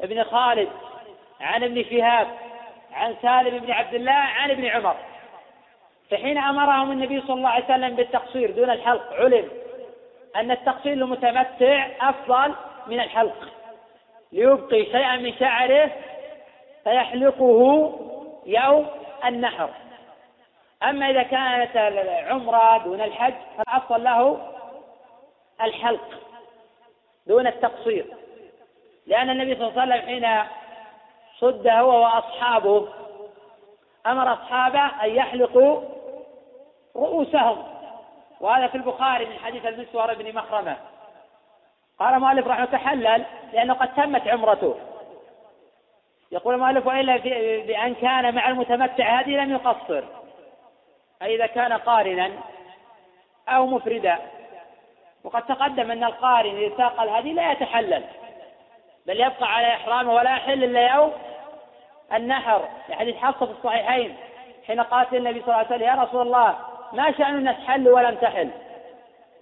ابن 0.00 0.24
خالد 0.24 0.68
عن 1.40 1.64
ابن 1.64 1.84
شهاب 1.84 2.26
عن 2.92 3.14
سالم 3.22 3.58
بن 3.58 3.70
عبد 3.72 3.94
الله 3.94 4.12
عن 4.12 4.50
ابن 4.50 4.64
عمر. 4.66 4.96
فحين 6.10 6.38
أمرهم 6.38 6.92
النبي 6.92 7.20
صلى 7.20 7.34
الله 7.36 7.48
عليه 7.48 7.64
وسلم 7.64 7.96
بالتقصير 7.96 8.50
دون 8.50 8.70
الحلق 8.70 9.12
علم 9.12 9.48
أن 10.36 10.50
التقصير 10.50 10.94
للمتمتع 10.94 11.86
أفضل 12.00 12.54
من 12.86 13.00
الحلق. 13.00 13.48
ليبقي 14.32 14.84
شيئا 14.84 15.16
من 15.16 15.32
شعره 15.38 15.90
فيحلقه 16.84 17.92
يوم 18.46 18.86
النحر. 19.24 19.70
أما 20.82 21.10
إذا 21.10 21.22
كانت 21.22 21.76
العمرة 21.76 22.78
دون 22.78 23.00
الحج 23.00 23.34
فالأفضل 23.56 24.04
له 24.04 24.52
الحلق 25.62 26.08
دون 27.26 27.46
التقصير. 27.46 28.06
لأن 29.06 29.30
النبي 29.30 29.54
صلى 29.54 29.68
الله 29.68 29.80
عليه 29.80 29.94
وسلم 29.94 30.06
حين 30.06 30.48
صد 31.38 31.66
هو 31.66 32.02
وأصحابه 32.02 32.88
أمر 34.06 34.32
أصحابه 34.32 35.04
أن 35.04 35.10
يحلقوا 35.10 35.80
رؤوسهم. 36.96 37.64
وهذا 38.40 38.66
في 38.66 38.74
البخاري 38.74 39.26
من 39.26 39.38
حديث 39.38 39.66
المسور 39.66 40.14
بن 40.14 40.34
مخرمة. 40.34 40.76
قال 41.98 42.14
المؤلف 42.14 42.46
رحمه 42.46 42.64
تحلل 42.64 43.24
لأنه 43.52 43.74
قد 43.74 43.94
تمت 43.94 44.28
عمرته. 44.28 44.76
يقول 46.32 46.54
المؤلف 46.54 46.86
وإلا 46.86 47.16
بأن 47.66 47.94
كان 47.94 48.34
مع 48.34 48.48
المتمتع 48.48 49.20
هذه 49.20 49.30
لم 49.30 49.50
يقصر. 49.52 50.04
أي 51.22 51.34
إذا 51.34 51.46
كان 51.46 51.72
قارنا 51.72 52.30
أو 53.48 53.66
مفردا. 53.66 54.18
وقد 55.24 55.42
تقدم 55.42 55.90
أن 55.90 56.04
القارن 56.04 56.56
إذا 56.56 56.76
ساق 56.76 57.00
الهدي 57.00 57.32
لا 57.32 57.52
يتحلل 57.52 58.04
بل 59.06 59.20
يبقى 59.20 59.54
على 59.54 59.66
إحرامه 59.66 60.12
ولا 60.12 60.30
يحل 60.30 60.64
إلا 60.64 60.94
يوم 60.94 61.12
النحر. 62.14 62.68
لحديث 62.88 63.16
حفصة 63.16 63.46
في 63.46 63.52
الصحيحين 63.52 64.16
حين 64.66 64.80
قالت 64.80 65.14
النبي 65.14 65.40
صلى 65.40 65.48
الله 65.48 65.56
عليه 65.56 65.66
وسلم 65.66 65.82
يا 65.82 66.04
رسول 66.04 66.26
الله 66.26 66.58
ما 66.92 67.12
شأن 67.12 67.52
حلوا 67.52 67.96
ولم 67.96 68.14
تحل؟ 68.14 68.50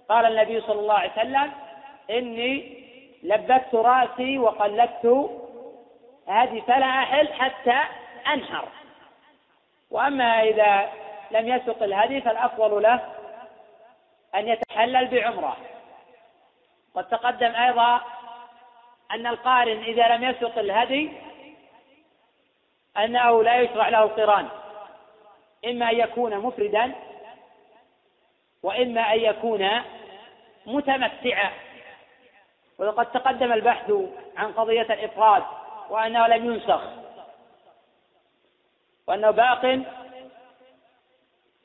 قال 0.09 0.25
النبي 0.25 0.61
صلى 0.61 0.79
الله 0.79 0.93
عليه 0.93 1.11
وسلم 1.11 1.51
إني 2.09 2.79
لبت 3.23 3.75
رأسي 3.75 4.39
وقلدت 4.39 5.29
هذه 6.29 6.61
فلا 6.61 6.85
أحل 6.85 7.33
حتى 7.33 7.83
أنحر. 8.27 8.67
وأما 9.91 10.43
إذا 10.43 10.89
لم 11.31 11.47
يسق 11.47 11.83
الهدي 11.83 12.21
فالأفضل 12.21 12.81
له 12.81 13.15
أن 14.35 14.47
يتحلل 14.47 15.07
بعمرة. 15.07 15.57
قد 16.95 17.07
تقدم 17.07 17.55
أيضا 17.55 18.01
أن 19.11 19.27
القارن 19.27 19.83
إذا 19.83 20.07
لم 20.07 20.23
يسق 20.23 20.57
الهدي 20.57 21.11
أنه 22.97 23.43
لا 23.43 23.61
يشرع 23.61 23.89
له 23.89 24.03
القران 24.03 24.47
إما 25.65 25.89
أن 25.89 25.95
يكون 25.95 26.37
مفردا 26.37 26.91
وإما 28.63 29.13
أن 29.13 29.19
يكون 29.19 29.69
متمتعا. 30.65 31.51
وقد 32.77 33.11
تقدم 33.11 33.53
البحث 33.53 33.91
عن 34.37 34.53
قضية 34.53 34.81
الإفراد. 34.81 35.43
وأنه 35.89 36.27
لم 36.27 36.53
ينسخ. 36.53 36.81
وأنه 39.07 39.31
باق 39.31 39.65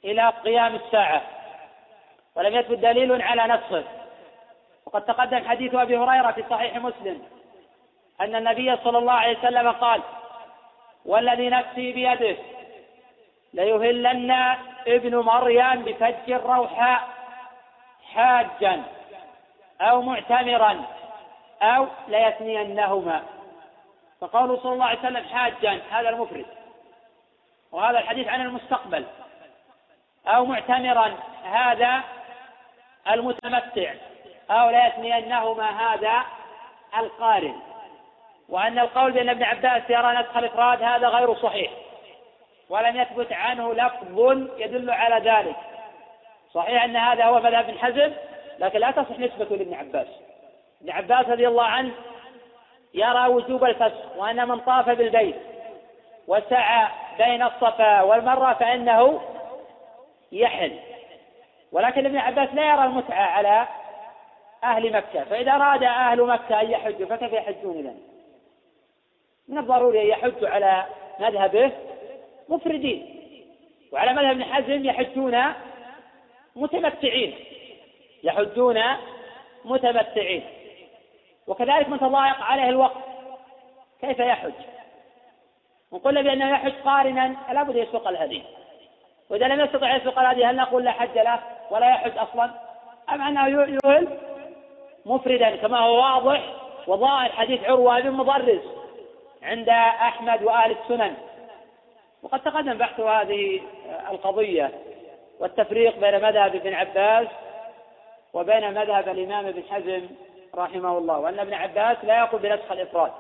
إلى 0.04 0.28
قيام 0.28 0.74
الساعة 0.74 1.22
ولم 2.34 2.54
يثبت 2.54 2.78
دليل 2.78 3.22
على 3.22 3.54
نسخه 3.54 3.84
وقد 4.86 5.04
تقدم 5.04 5.48
حديث 5.48 5.74
أبي 5.74 5.96
هريرة 5.96 6.32
في 6.32 6.44
صحيح 6.50 6.76
مسلم 6.76 7.22
أن 8.20 8.36
النبي 8.36 8.76
صلى 8.76 8.98
الله 8.98 9.12
عليه 9.12 9.38
وسلم 9.38 9.70
قال 9.72 10.02
والذي 11.04 11.48
نفسي 11.48 11.92
بيده 11.92 12.36
ليهلن 13.54 14.30
ابن 14.86 15.16
مريم 15.16 15.82
بفج 15.82 16.32
الروحاء 16.32 17.08
حاجا 18.14 18.82
أو 19.80 20.02
معتمرا 20.02 20.84
أو 21.62 21.86
ليثنينهما. 22.08 23.22
فقوله 24.24 24.60
صلى 24.62 24.72
الله 24.72 24.84
عليه 24.84 24.98
وسلم 24.98 25.24
حاجا 25.24 25.80
هذا 25.90 26.08
المفرد. 26.08 26.46
وهذا 27.72 27.98
الحديث 27.98 28.28
عن 28.28 28.40
المستقبل. 28.40 29.04
أو 30.26 30.44
معتمرا 30.44 31.14
هذا 31.44 32.00
المتمتع. 33.10 33.94
أو 34.50 34.70
ليثنينهما 34.70 35.94
هذا 35.94 36.22
القارن. 36.98 37.60
وأن 38.48 38.78
القول 38.78 39.12
بأن 39.12 39.28
ابن 39.28 39.42
عباس 39.42 39.82
يرى 39.90 40.12
نسخ 40.20 40.36
الإفراد 40.36 40.82
هذا 40.82 41.08
غير 41.08 41.34
صحيح. 41.34 41.70
ولم 42.68 42.96
يثبت 42.96 43.32
عنه 43.32 43.74
لفظ 43.74 44.20
يدل 44.58 44.90
على 44.90 45.30
ذلك. 45.30 45.56
صحيح 46.54 46.84
أن 46.84 46.96
هذا 46.96 47.24
هو 47.24 47.38
مذهب 47.38 47.68
ابن 47.68 47.78
حزم 47.78 48.12
لكن 48.58 48.78
لا 48.78 48.90
تصح 48.90 49.18
نسبته 49.18 49.56
لابن 49.56 49.74
عباس. 49.74 50.08
ابن 50.82 50.90
عباس 50.90 51.28
رضي 51.28 51.48
الله 51.48 51.64
عنه 51.64 51.92
يرى 52.94 53.26
وجوب 53.26 53.64
الفسخ 53.64 54.16
وأن 54.16 54.48
من 54.48 54.60
طاف 54.60 54.90
بالبيت 54.90 55.36
وسعى 56.28 56.88
بين 57.18 57.42
الصفا 57.42 58.02
والمرة 58.02 58.52
فإنه 58.52 59.20
يحل. 60.32 60.78
ولكن 61.72 62.06
ابن 62.06 62.16
عباس 62.16 62.48
لا 62.54 62.72
يرى 62.72 62.84
المتعة 62.84 63.24
على 63.24 63.66
أهل 64.64 64.92
مكة 64.92 65.24
فإذا 65.24 65.52
أراد 65.52 65.82
أهل 65.82 66.22
مكة 66.22 66.60
أن 66.60 66.70
يحجوا 66.70 67.06
فكيف 67.06 67.32
يحجون 67.32 67.78
إذا؟ 67.78 67.94
من 69.48 69.58
الضروري 69.58 70.02
أن 70.02 70.06
يحجوا 70.06 70.48
على 70.48 70.86
مذهبه 71.20 71.72
مفردين. 72.48 73.20
وعلى 73.92 74.12
مذهب 74.12 74.30
ابن 74.30 74.44
حزم 74.44 74.84
يحجون 74.84 75.42
متمتعين. 76.56 77.34
يحجون 78.22 78.82
متمتعين. 79.64 80.42
وكذلك 81.46 81.88
من 81.88 81.98
تضايق 81.98 82.42
عليه 82.42 82.68
الوقت. 82.68 82.96
كيف 84.00 84.18
يحج؟ 84.18 84.52
وقلنا 85.90 86.22
بأنه 86.22 86.50
يحج 86.50 86.72
قارنا 86.84 87.36
لابد 87.52 87.76
يسوق 87.76 88.08
الهدي. 88.08 88.42
وإذا 89.30 89.48
لم 89.48 89.60
يستطع 89.60 89.96
يسوق 89.96 90.18
الهدي 90.18 90.44
هل 90.44 90.56
نقول 90.56 90.84
لا 90.84 90.90
حج 90.90 91.18
له 91.18 91.38
ولا 91.70 91.90
يحج 91.90 92.18
أصلا؟ 92.18 92.50
أم 93.10 93.22
أنه 93.22 93.48
يهل 93.48 94.08
مفردا 95.06 95.56
كما 95.56 95.78
هو 95.78 95.96
واضح 95.96 96.40
وظاهر 96.86 97.32
حديث 97.32 97.64
عروة 97.64 98.00
بن 98.00 98.10
مضرس 98.10 98.62
عند 99.42 99.68
أحمد 99.68 100.42
وأهل 100.42 100.70
السنن. 100.70 101.14
وقد 102.22 102.40
تقدم 102.40 102.78
بحث 102.78 103.00
هذه 103.00 103.60
القضية 104.10 104.70
والتفريق 105.40 105.98
بين 105.98 106.14
مذهب 106.14 106.54
ابن 106.54 106.74
عباس 106.74 107.28
وبين 108.32 108.74
مذهب 108.74 109.08
الإمام 109.08 109.46
ابن 109.46 109.62
حزم 109.70 110.08
رحمه 110.58 110.98
الله 110.98 111.18
وأن 111.18 111.38
ابن 111.38 111.54
عباس 111.54 111.96
لا 112.02 112.18
يقول 112.18 112.40
بنسخ 112.40 112.72
الإفراد 112.72 113.12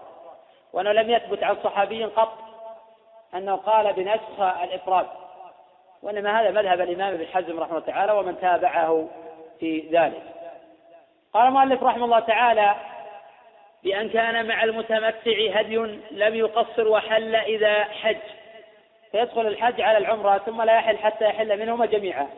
وأنه 0.72 0.92
لم 0.92 1.10
يثبت 1.10 1.42
عن 1.42 1.56
صحابي 1.64 2.04
قط 2.04 2.38
أنه 3.34 3.56
قال 3.56 3.92
بنسخ 3.92 4.40
الإفراد 4.40 5.06
وإنما 6.02 6.40
هذا 6.40 6.50
مذهب 6.50 6.80
الإمام 6.80 7.14
ابن 7.14 7.26
حزم 7.26 7.60
رحمه 7.60 7.78
الله 7.78 7.86
تعالى 7.86 8.12
ومن 8.12 8.40
تابعه 8.40 9.08
في 9.60 9.88
ذلك. 9.92 10.22
قال 11.34 11.46
المؤلف 11.46 11.82
رحمه 11.82 12.04
الله 12.04 12.20
تعالى 12.20 12.74
بأن 13.82 14.08
كان 14.08 14.46
مع 14.46 14.64
المتمتع 14.64 15.32
هدي 15.54 15.76
لم 16.10 16.34
يقصر 16.34 16.88
وحل 16.88 17.36
إذا 17.36 17.84
حج. 17.84 18.16
فيدخل 19.12 19.46
الحج 19.46 19.80
على 19.80 19.98
العمرة 19.98 20.38
ثم 20.38 20.62
لا 20.62 20.76
يحل 20.76 20.98
حتى 20.98 21.24
يحل 21.24 21.60
منهما 21.60 21.86
جميعا 21.86 22.28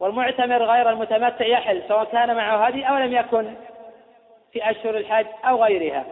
والمعتمر 0.00 0.62
غير 0.62 0.90
المتمتع 0.90 1.46
يحل 1.46 1.82
سواء 1.88 2.04
كان 2.04 2.36
معه 2.36 2.66
هدي 2.66 2.84
أو 2.84 2.96
لم 2.96 3.12
يكن. 3.12 3.54
في 4.52 4.70
أشهر 4.70 4.96
الحج 4.96 5.26
أو 5.44 5.64
غيرها. 5.64 6.04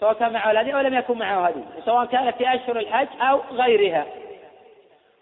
سواء 0.00 0.12
كان 0.12 0.32
معه 0.32 0.50
الهدي 0.50 0.74
أو 0.74 0.80
لم 0.80 0.94
يكن 0.94 1.18
معه 1.18 1.46
هدي 1.46 1.60
سواء 1.84 2.06
كان 2.06 2.30
في 2.30 2.54
أشهر 2.54 2.76
الحج 2.76 3.08
أو 3.20 3.40
غيرها. 3.50 4.06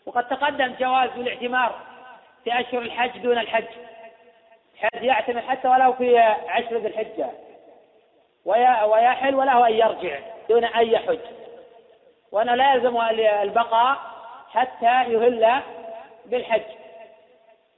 وقد 0.06 0.28
تقدم 0.28 0.74
جواز 0.80 1.10
الاعتمار 1.16 1.74
في 2.44 2.60
أشهر 2.60 2.82
الحج 2.82 3.18
دون 3.18 3.38
الحج. 3.38 3.64
حج 4.78 5.02
يعتمر 5.02 5.40
حتى 5.40 5.68
ولو 5.68 5.92
في 5.92 6.18
عشر 6.48 6.76
ذي 6.76 6.88
الحجة. 6.88 7.30
ويحل 8.44 9.34
وله 9.34 9.68
أن 9.68 9.72
يرجع 9.72 10.18
دون 10.48 10.64
أن 10.64 10.86
يحج. 10.86 11.18
وأنه 12.32 12.54
لا 12.54 12.74
يلزم 12.74 13.00
البقاء 13.42 13.96
حتى 14.50 15.12
يهل 15.12 15.60
بالحج. 16.26 16.62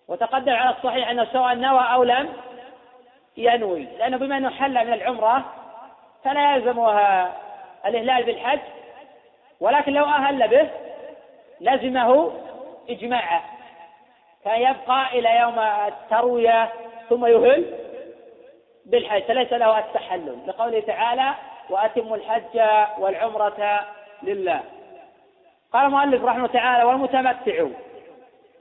وتقدم 0.08 0.52
على 0.52 0.76
الصحيح 0.76 1.08
أنه 1.08 1.24
سواء 1.32 1.54
نوى 1.54 1.80
أو 1.80 2.04
لم 2.04 2.32
ينوي. 3.36 3.86
لأنه 3.98 4.16
بما 4.16 4.36
أنه 4.36 4.50
حل 4.50 4.86
من 4.86 4.92
العمرة 4.92 5.44
فلا 6.24 6.54
يلزمها 6.54 7.32
الإهلال 7.86 8.24
بالحج 8.24 8.60
ولكن 9.60 9.92
لو 9.92 10.04
أهل 10.04 10.48
به 10.48 10.70
لزمه 11.60 12.32
إجماعا 12.90 13.40
كان 14.44 14.60
يبقى 14.60 15.18
إلى 15.18 15.40
يوم 15.40 15.58
التروية 15.58 16.72
ثم 17.08 17.26
يهل 17.26 17.64
بالحج 18.86 19.22
فليس 19.22 19.52
له 19.52 19.78
التحلل. 19.78 20.38
لقوله 20.46 20.80
تعالى 20.80 21.34
وأتموا 21.70 22.16
الحج 22.16 22.60
والعمرة 22.98 23.80
لله. 24.22 24.60
قال 25.72 25.86
المؤلف 25.86 26.24
رحمه 26.24 26.46
تعالى 26.46 26.84
والمتمتع 26.84 27.66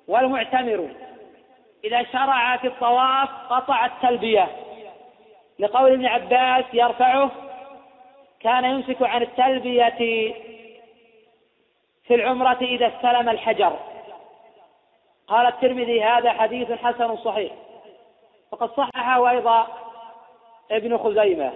والمعتمر 0.07 0.89
إذا 1.83 2.03
شرع 2.03 2.57
في 2.57 2.67
الطواف 2.67 3.29
قطع 3.49 3.85
التلبية 3.85 4.47
لقول 5.59 5.91
ابن 5.91 6.05
عباس 6.05 6.65
يرفعه 6.73 7.31
كان 8.39 8.65
يمسك 8.65 9.01
عن 9.01 9.21
التلبية 9.21 9.89
في 12.03 12.15
العمرة 12.15 12.57
إذا 12.61 12.87
استلم 12.87 13.29
الحجر. 13.29 13.79
قال 15.27 15.47
الترمذي 15.47 16.03
هذا 16.03 16.31
حديث 16.31 16.71
حسن 16.71 17.17
صحيح. 17.17 17.51
وقد 18.51 18.69
صححه 18.69 19.29
أيضا 19.29 19.67
ابن 20.71 20.97
خزيمة. 20.97 21.53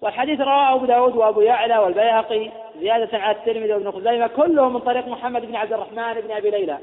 والحديث 0.00 0.40
رواه 0.40 0.74
أبو 0.74 0.86
داود 0.86 1.16
وأبو 1.16 1.40
يعلى 1.40 1.78
والبيهقي 1.78 2.50
زيادة 2.78 3.18
على 3.18 3.36
الترمذي 3.36 3.72
وابن 3.72 3.90
خزيمة 3.90 4.26
كلهم 4.26 4.72
من 4.72 4.80
طريق 4.80 5.08
محمد 5.08 5.46
بن 5.46 5.56
عبد 5.56 5.72
الرحمن 5.72 6.20
بن 6.20 6.30
أبي 6.30 6.50
ليلى. 6.50 6.78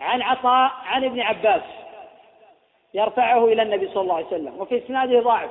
عن 0.00 0.22
عطاء 0.22 0.72
عن 0.84 1.04
ابن 1.04 1.20
عباس 1.20 1.62
يرفعه 2.94 3.44
إلى 3.44 3.62
النبي 3.62 3.88
صلى 3.88 4.00
الله 4.02 4.14
عليه 4.14 4.26
وسلم 4.26 4.60
وفي 4.60 4.84
إسناده 4.84 5.20
ضعف. 5.20 5.50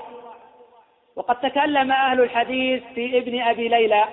وقد 1.15 1.39
تكلم 1.39 1.91
أهل 1.91 2.21
الحديث 2.21 2.83
في 2.95 3.17
ابن 3.17 3.41
أبي 3.41 3.67
ليلى 3.67 4.05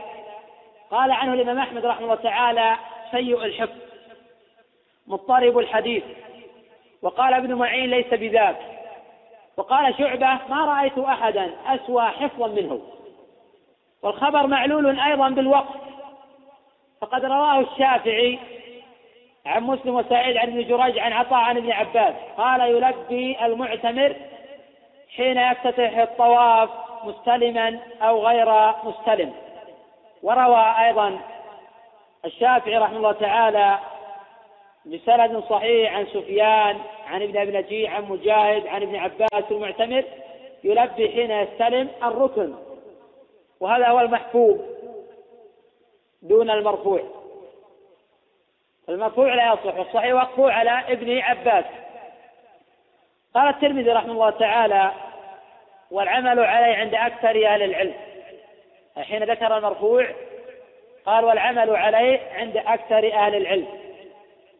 قال 0.90 1.12
عنه 1.12 1.32
الإمام 1.32 1.58
أحمد 1.58 1.86
رحمه 1.86 2.04
الله 2.04 2.14
تعالى 2.14 2.76
سيء 3.10 3.44
الحفظ 3.44 3.78
مضطرب 5.06 5.58
الحديث. 5.58 6.04
وقال 7.02 7.34
ابن 7.34 7.54
معين 7.54 7.90
ليس 7.90 8.06
بذاك. 8.06 8.56
وقال 9.56 9.94
شعبة 9.98 10.38
ما 10.48 10.64
رأيت 10.64 10.98
أحدا 10.98 11.50
أسوى 11.66 12.02
حفظا 12.02 12.48
منه. 12.48 12.80
والخبر 14.02 14.46
معلول 14.46 15.00
أيضا 15.00 15.28
بالوقت. 15.28 15.80
فقد 17.00 17.24
رواه 17.24 17.60
الشافعي 17.60 18.38
عن 19.46 19.62
مسلم 19.62 19.94
وسعيد 19.94 20.36
عن 20.36 20.48
ابن 20.48 20.68
جريج 20.68 20.98
عن 20.98 21.12
عطاء 21.12 21.38
عن 21.38 21.56
ابن 21.56 21.72
عباس. 21.72 22.14
قال 22.36 22.60
يلبي 22.60 23.44
المعتمر 23.44 24.16
حين 25.16 25.38
يفتتح 25.38 25.98
الطواف 25.98 26.70
مستلما 27.04 27.78
أو 28.02 28.26
غير 28.26 28.72
مستلم. 28.84 29.32
وروى 30.22 30.74
أيضا 30.86 31.18
الشافعي 32.24 32.76
رحمه 32.78 32.96
الله 32.96 33.12
تعالى 33.12 33.78
بسند 34.86 35.42
صحيح 35.50 35.94
عن 35.94 36.06
سفيان 36.06 36.78
عن 37.06 37.22
ابن 37.22 37.36
أبي 37.36 37.58
نجيع 37.58 37.94
عن 37.94 38.04
مجاهد 38.04 38.66
عن 38.66 38.82
ابن 38.82 38.96
عباس 38.96 39.44
المعتمر 39.50 40.04
يلبي 40.64 41.08
حين 41.08 41.30
يستلم 41.30 41.88
الركن. 42.02 42.54
وهذا 43.60 43.88
هو 43.88 44.00
المحفوظ 44.00 44.56
دون 46.22 46.50
المرفوع. 46.50 47.00
المرفوع 48.90 49.34
لا 49.34 49.52
يصح 49.52 49.78
والصحيح 49.78 50.14
وقفه 50.14 50.52
على 50.52 50.70
ابن 50.70 51.18
عباس. 51.18 51.64
قال 53.34 53.48
الترمذي 53.48 53.92
رحمه 53.92 54.12
الله 54.12 54.30
تعالى 54.30 54.90
والعمل 55.90 56.40
عليه 56.40 56.76
عند 56.76 56.94
أكثر 56.94 57.46
أهل 57.46 57.62
العلم. 57.62 57.94
حين 58.98 59.22
ذكر 59.22 59.58
المرفوع 59.58 60.06
قال 61.06 61.24
والعمل 61.24 61.76
عليه 61.76 62.20
عند 62.34 62.56
أكثر 62.56 63.12
أهل 63.14 63.34
العلم. 63.34 63.68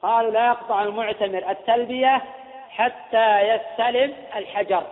قالوا 0.03 0.31
لا 0.31 0.47
يقطع 0.47 0.83
المعتمر 0.83 1.51
التلبية 1.51 2.22
حتى 2.70 3.41
يستلم 3.41 4.14
الحجر. 4.37 4.83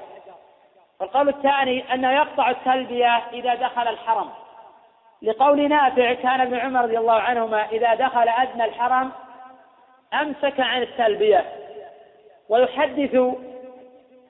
والقول 1.01 1.28
الثاني 1.28 1.95
أنه 1.95 2.12
يقطع 2.12 2.51
التلبية 2.51 3.22
إذا 3.32 3.55
دخل 3.55 3.89
الحرم. 3.89 4.30
لقول 5.22 5.68
نافع 5.68 6.12
كان 6.14 6.41
ابن 6.41 6.59
عمر 6.59 6.82
رضي 6.82 6.99
الله 6.99 7.20
عنهما 7.20 7.66
إذا 7.66 7.95
دخل 7.95 8.28
أدنى 8.28 8.64
الحرم 8.64 9.12
أمسك 10.14 10.61
عن 10.61 10.82
التلبية 10.82 11.44
ويحدث 12.48 13.14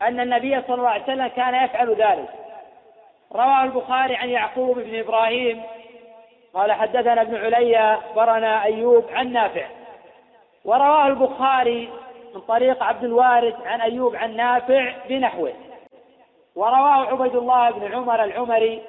أن 0.02 0.20
النبي 0.20 0.62
صلى 0.62 0.74
الله 0.74 0.88
عليه 0.88 1.02
وسلم 1.02 1.26
كان 1.26 1.64
يفعل 1.64 1.94
ذلك. 1.94 2.28
رواه 3.32 3.64
البخاري 3.64 4.16
عن 4.16 4.28
يعقوب 4.28 4.78
بن 4.78 4.98
إبراهيم. 4.98 5.62
قال 6.54 6.72
حدثنا 6.72 7.22
ابن 7.22 7.36
علي 7.36 7.78
أخبرنا 7.78 8.62
أيوب 8.62 9.04
عن 9.12 9.32
نافع. 9.32 9.66
ورواه 10.64 11.06
البخاري 11.06 11.88
من 12.34 12.40
طريق 12.40 12.82
عبد 12.82 13.04
الوارث 13.04 13.54
عن 13.66 13.80
أيوب 13.80 14.16
عن 14.16 14.36
نافع 14.36 14.92
بنحوه. 15.08 15.52
ورواه 16.56 17.06
عبيد 17.06 17.36
الله 17.36 17.70
بن 17.70 17.94
عمر 17.94 18.24
العمري 18.24 18.82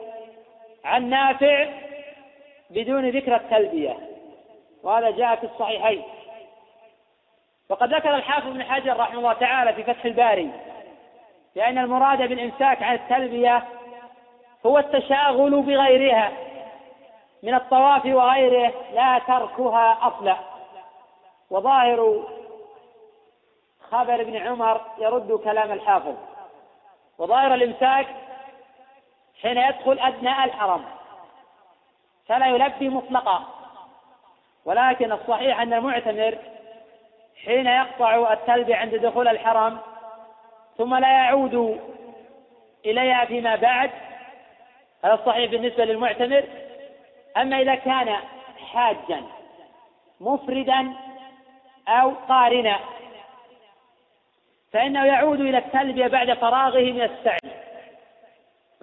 عن 0.86 1.10
نافع 1.10 1.68
بدون 2.70 3.10
ذكر 3.10 3.36
التلبية. 3.36 3.98
وهذا 4.84 5.12
جاء 5.12 5.36
في 5.36 5.44
الصحيحين. 5.44 6.04
وقد 7.70 7.94
ذكر 7.94 8.16
الحافظ 8.16 8.48
بن 8.48 8.64
حجر 8.64 8.98
رحمه 9.00 9.18
الله 9.18 9.34
تعالى 9.34 9.74
في 9.74 9.84
فتح 9.84 10.06
الباري 10.06 10.52
لأن 11.56 11.78
المراد 11.78 12.18
بالإمساك 12.18 12.84
عن 12.84 12.96
التلبية 12.96 13.64
هو 14.66 14.78
التشاغل 14.78 15.62
بغيرها 15.62 16.32
من 17.44 17.54
الطواف 17.54 18.06
وغيره 18.06 18.74
لا 18.94 19.20
تركها 19.20 19.98
أصلا. 20.02 20.38
وظاهر 21.50 22.24
خبر 23.92 24.22
ابن 24.22 24.38
عمر 24.38 24.82
يرد 24.98 25.32
كلام 25.32 25.72
الحافظ. 25.72 26.16
وظاهر 27.18 27.54
الإمساك 27.54 28.08
حين 29.42 29.58
يدخل 29.58 30.00
أدنى 30.00 30.44
الحرم. 30.44 30.86
فلا 32.28 32.48
يلبي 32.48 32.90
مطلقا. 32.90 33.44
ولكن 34.66 35.12
الصحيح 35.12 35.60
أن 35.60 35.74
المعتمر 35.74 36.38
حين 37.46 37.68
يقطع 37.68 38.34
التلبية 38.34 38.76
عند 38.76 38.96
دخول 38.96 39.28
الحرم 39.28 39.80
ثم 40.78 40.96
لا 40.96 41.12
يعود 41.12 41.80
إليها 42.86 43.26
فيما 43.26 43.56
بعد 43.56 43.92
هذا 45.06 45.14
الصحيح 45.14 45.52
بالنسبة 45.52 45.86
للمعتمر. 45.86 46.44
أما 47.38 47.62
إذا 47.62 47.76
كان 47.76 48.16
حاجا 48.74 49.24
مفردا 50.20 50.94
أو 51.88 52.14
قارنا 52.30 52.80
فإنه 54.72 55.06
يعود 55.06 55.40
إلى 55.40 55.58
التلبية 55.58 56.08
بعد 56.08 56.34
فراغه 56.34 56.80
من 56.80 57.02
السعي. 57.02 57.52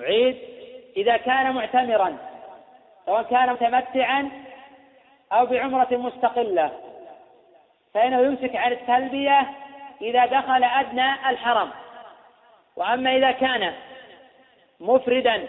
أعيد 0.00 0.38
إذا 0.96 1.16
كان 1.16 1.54
معتمرا 1.54 2.16
سواء 3.06 3.22
كان 3.22 3.52
متمتعا 3.52 4.30
أو 5.32 5.46
بعمرة 5.46 5.88
مستقلة. 5.90 6.85
فإنه 7.96 8.20
يمسك 8.20 8.56
عن 8.56 8.72
التلبية 8.72 9.46
إذا 10.02 10.26
دخل 10.26 10.64
أدنى 10.64 11.12
الحرم. 11.30 11.70
وأما 12.76 13.16
إذا 13.16 13.30
كان 13.30 13.72
مفردا 14.80 15.48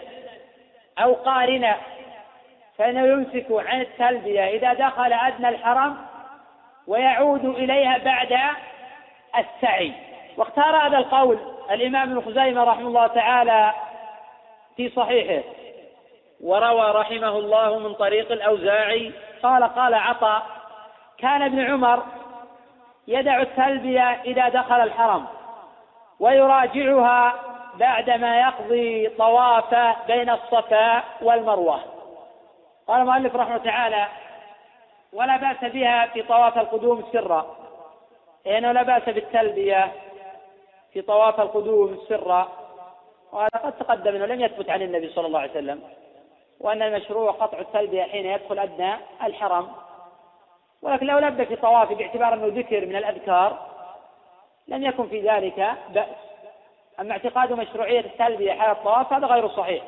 أو 0.98 1.14
قارنا 1.14 1.76
فإنه 2.78 3.06
يمسك 3.06 3.46
عن 3.50 3.80
التلبية 3.80 4.48
إذا 4.48 4.72
دخل 4.72 5.12
أدنى 5.12 5.48
الحرم 5.48 5.96
ويعود 6.86 7.44
إليها 7.44 7.98
بعد 7.98 8.38
السعي. 9.38 9.92
واختار 10.36 10.76
هذا 10.76 10.98
القول 10.98 11.38
الإمام 11.70 12.10
ابن 12.10 12.20
خزيمة 12.20 12.64
رحمه 12.64 12.88
الله 12.88 13.06
تعالى 13.06 13.72
في 14.76 14.88
صحيحه. 14.88 15.44
وروى 16.40 16.90
رحمه 16.90 17.38
الله 17.38 17.78
من 17.78 17.94
طريق 17.94 18.32
الأوزاعي 18.32 19.12
قال 19.42 19.64
قال 19.64 19.94
عطاء 19.94 20.46
كان 21.18 21.42
ابن 21.42 21.72
عمر 21.72 22.02
يدع 23.08 23.40
التلبية 23.40 24.02
إذا 24.02 24.48
دخل 24.48 24.80
الحرم 24.80 25.26
ويراجعها 26.20 27.34
بعدما 27.74 28.40
يقضي 28.40 29.08
طوافه 29.08 29.96
بين 30.06 30.30
الصفا 30.30 31.02
والمروة. 31.22 31.80
قال 32.88 33.00
المؤلف 33.00 33.36
رحمه 33.36 33.56
تعالى 33.56 34.06
ولا 35.12 35.36
بأس 35.36 35.72
بها 35.72 36.06
في 36.06 36.22
طواف 36.22 36.58
القدوم 36.58 37.04
سرا. 37.12 37.56
لأنه 38.46 38.72
لا 38.72 38.82
بأس 38.82 39.02
بالتلبية 39.02 39.92
في 40.92 41.02
طواف 41.02 41.40
القدوم 41.40 41.98
سرا. 42.08 42.48
وهذا 43.32 43.58
قد 43.64 43.72
تقدم 43.72 44.14
إنه 44.14 44.26
لم 44.26 44.40
يثبت 44.40 44.70
عن 44.70 44.82
النبي 44.82 45.08
صلى 45.08 45.26
الله 45.26 45.40
عليه 45.40 45.50
وسلم 45.50 45.82
وأن 46.60 46.82
المشروع 46.82 47.30
قطع 47.30 47.58
التلبية 47.58 48.02
حين 48.02 48.26
يدخل 48.26 48.58
أدنى 48.58 48.94
الحرم. 49.22 49.68
ولكن 50.82 51.06
لو 51.06 51.18
لبى 51.18 51.46
في 51.46 51.56
طوافه 51.56 51.94
باعتبار 51.94 52.34
أنه 52.34 52.46
ذكر 52.46 52.86
من 52.86 52.96
الأذكار 52.96 53.68
لم 54.68 54.82
يكن 54.82 55.08
في 55.08 55.20
ذلك 55.20 55.72
بأس. 55.94 56.16
أما 57.00 57.12
اعتقاد 57.12 57.52
مشروعية 57.52 58.00
التلبية 58.00 58.52
حال 58.52 58.70
الطواف 58.70 59.12
هذا 59.12 59.26
غير 59.26 59.48
صحيح. 59.48 59.84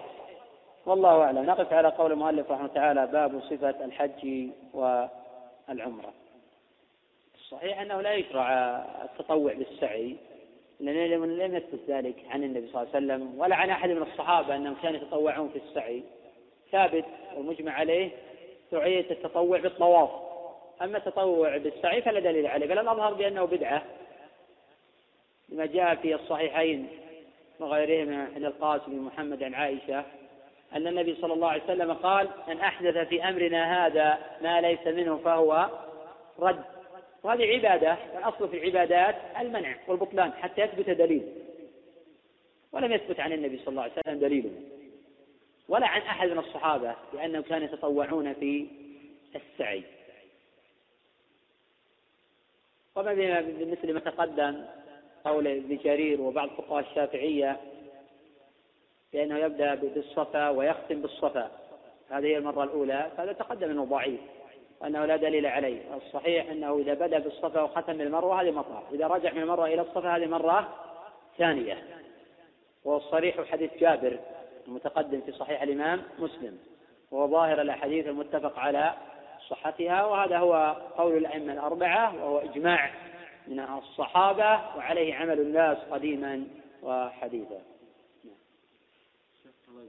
والله 0.87 1.23
أعلم. 1.25 1.47
نقف 1.47 1.73
على 1.73 1.89
قول 1.89 2.13
المؤلف 2.13 2.51
رحمه 2.51 2.65
الله 2.65 2.75
تعالى 2.75 3.07
باب 3.07 3.41
صفة 3.41 3.85
الحج 3.85 4.49
والعمرة. 4.75 6.13
الصحيح 7.35 7.81
أنه 7.81 8.01
لا 8.01 8.13
يشرع 8.13 8.49
التطوع 9.05 9.53
بالسعي 9.53 10.17
لأنه 10.81 11.27
لم 11.27 11.57
يثبت 11.57 11.81
ذلك 11.89 12.17
عن 12.31 12.45
النبي 12.45 12.69
صلى 12.69 12.83
الله 12.83 12.95
عليه 12.95 13.07
وسلم 13.07 13.41
ولا 13.41 13.57
عن 13.57 13.71
أحد 13.71 13.91
من 13.91 14.03
الصحابة 14.03 14.57
أنهم 14.57 14.77
كانوا 14.83 15.01
يتطوعون 15.01 15.49
في 15.49 15.59
السعي. 15.59 16.03
ثابت 16.73 17.05
والمجمع 17.37 17.73
عليه 17.73 18.11
مشروعية 18.67 19.11
التطوع 19.11 19.59
بالطواف. 19.59 20.11
أما 20.83 20.99
التطوع 20.99 21.57
بالسعي 21.57 22.03
فلا 22.03 22.21
دليل 22.21 22.47
عليه 22.47 22.67
بل 22.67 22.79
الأظهر 22.79 23.15
بأنه 23.15 23.45
بدعة 23.45 23.83
لما 25.49 25.67
جاء 25.67 25.95
في 25.95 26.15
الصحيحين 26.15 26.89
وغيرهما 27.61 28.29
عن 28.35 28.45
القاسم 28.45 28.93
بن 28.93 28.99
محمد 28.99 29.43
عن 29.43 29.55
عائشة 29.55 30.05
أن 30.73 30.87
النبي 30.87 31.17
صلى 31.21 31.33
الله 31.33 31.49
عليه 31.49 31.65
وسلم 31.65 31.93
قال 31.93 32.29
من 32.49 32.61
أحدث 32.61 33.09
في 33.09 33.29
أمرنا 33.29 33.87
هذا 33.87 34.19
ما 34.43 34.61
ليس 34.61 34.87
منه 34.87 35.17
فهو 35.17 35.71
رد. 36.39 36.65
وهذه 37.23 37.53
عبادة 37.55 37.97
الأصل 38.19 38.49
في 38.49 38.57
العبادات 38.57 39.17
المنع 39.41 39.77
والبطلان 39.89 40.33
حتى 40.33 40.63
يثبت 40.63 40.91
دليل. 40.91 41.27
ولم 42.73 42.93
يثبت 42.93 43.21
عن 43.21 43.33
النبي 43.33 43.59
صلى 43.59 43.69
الله 43.69 43.83
عليه 43.83 43.93
وسلم 43.93 44.19
دليل. 44.19 44.53
ولا 45.69 45.87
عن 45.87 46.01
أحد 46.01 46.29
من 46.29 46.39
الصحابة 46.39 46.95
لأنهم 47.15 47.43
كانوا 47.43 47.67
يتطوعون 47.67 48.33
في 48.33 48.67
السعي. 49.35 49.83
وما 52.97 53.15
بالنسبة 53.15 53.89
لما 53.89 54.01
تقدم 54.01 54.65
قول 55.25 55.47
ابن 55.47 55.77
جرير 55.77 56.21
وبعض 56.21 56.49
فقهاء 56.49 56.91
الشافعية 56.91 57.57
بأنه 59.13 59.39
يبدأ 59.39 59.75
بالصفا 59.75 60.49
ويختم 60.49 61.03
بالصفا. 61.03 61.51
هذه 62.11 62.27
هي 62.27 62.37
المرة 62.37 62.65
الأولى 62.65 63.11
فهذا 63.17 63.33
تقدم 63.33 63.71
أنه 63.71 63.85
ضعيف 63.85 64.21
وأنه 64.81 65.05
لا 65.05 65.17
دليل 65.17 65.47
عليه. 65.47 65.97
الصحيح 65.97 66.51
أنه 66.51 66.79
إذا 66.79 66.95
بدأ 66.95 67.19
بالصفا 67.19 67.63
وختم 67.63 67.99
بالمروة 67.99 68.43
هذه 68.43 68.51
مرة 68.51 68.83
إذا 68.93 69.07
رجع 69.07 69.33
من 69.33 69.43
المروة 69.43 69.67
إلى 69.67 69.81
الصفا 69.81 70.17
هذه 70.17 70.27
مرة 70.27 70.69
ثانية. 71.39 71.79
والصريح 72.85 73.41
حديث 73.43 73.71
جابر 73.81 74.19
المتقدم 74.69 75.21
في 75.21 75.33
صحيح 75.33 75.63
الإمام 75.63 76.03
مسلم 76.19 76.59
وهو 77.11 77.29
ظاهر 77.29 77.61
الأحاديث 77.61 78.07
المتفق 78.07 78.59
على 78.59 78.95
صحتها 79.51 80.05
وهذا 80.05 80.39
هو 80.39 80.77
قول 80.97 81.17
الأئمة 81.17 81.53
الأربعة 81.53 82.15
وهو 82.15 82.39
إجماع 82.39 82.95
من 83.47 83.61
الصحابة 83.61 84.77
وعليه 84.77 85.15
عمل 85.15 85.41
الناس 85.41 85.79
قديما 85.79 86.47
وحديثا. 86.83 87.63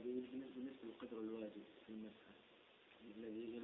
بالنسبة 0.04 0.84
للقدر 0.84 1.20
الواجب 1.20 1.62
في 1.86 1.92
المسح 1.92 2.24
الذي 3.16 3.62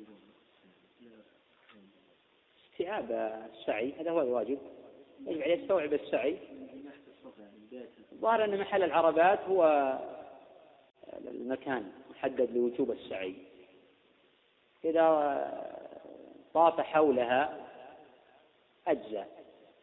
استيعاب 2.72 3.10
السعي 3.52 3.92
هذا 4.00 4.10
هو 4.10 4.20
الواجب. 4.20 4.58
يجب 5.26 5.42
عليه 5.42 5.62
يستوعب 5.62 5.92
السعي 5.92 6.38
الظاهر 8.12 8.44
أن 8.44 8.60
محل 8.60 8.82
العربات 8.82 9.40
هو 9.40 9.92
المكان 11.24 11.92
محدد 12.10 12.50
لوجوب 12.50 12.90
السعي. 12.90 13.34
إذا 14.84 15.87
طاف 16.54 16.80
حولها 16.80 17.68
أجزى 18.86 19.24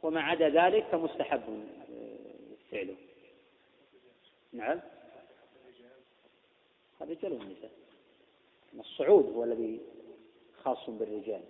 وما 0.03 0.21
عدا 0.21 0.49
ذلك 0.49 0.83
فمستحب 0.83 1.67
فعله. 2.71 2.95
نعم. 4.53 4.81
الرجال 7.01 7.33
والنساء. 7.33 7.71
الصعود 8.79 9.25
هو 9.25 9.43
الذي 9.43 9.79
خاص 10.63 10.89
بالرجال. 10.89 11.41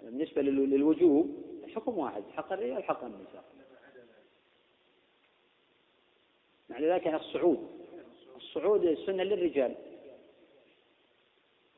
بالنسبة 0.00 0.42
للوجوب 0.42 1.44
الحكم 1.64 1.98
واحد 1.98 2.22
حق 2.36 2.52
الرجال 2.52 2.84
حق 2.84 3.04
النساء. 3.04 3.44
معنى 6.68 6.86
ذلك 6.86 7.06
الصعود 7.06 7.70
الصعود 8.36 8.84
السنة 8.84 9.22
للرجال. 9.22 9.74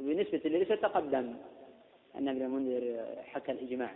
وبالنسبة 0.01 0.41
للنساء 0.45 0.77
تقدم 0.77 1.37
أن 2.19 2.29
ابن 2.29 2.43
المنذر 2.43 3.05
حكى 3.25 3.53
الإجماع 3.53 3.95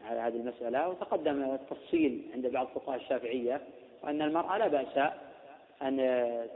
على 0.00 0.20
هذه 0.20 0.36
المسألة 0.36 0.88
وتقدم 0.88 1.42
التفصيل 1.42 2.30
عند 2.34 2.46
بعض 2.46 2.66
فقهاء 2.66 3.00
الشافعية 3.00 3.60
وأن 4.02 4.22
المرأة 4.22 4.58
لا 4.58 4.68
بأس 4.68 5.12
أن 5.82 5.96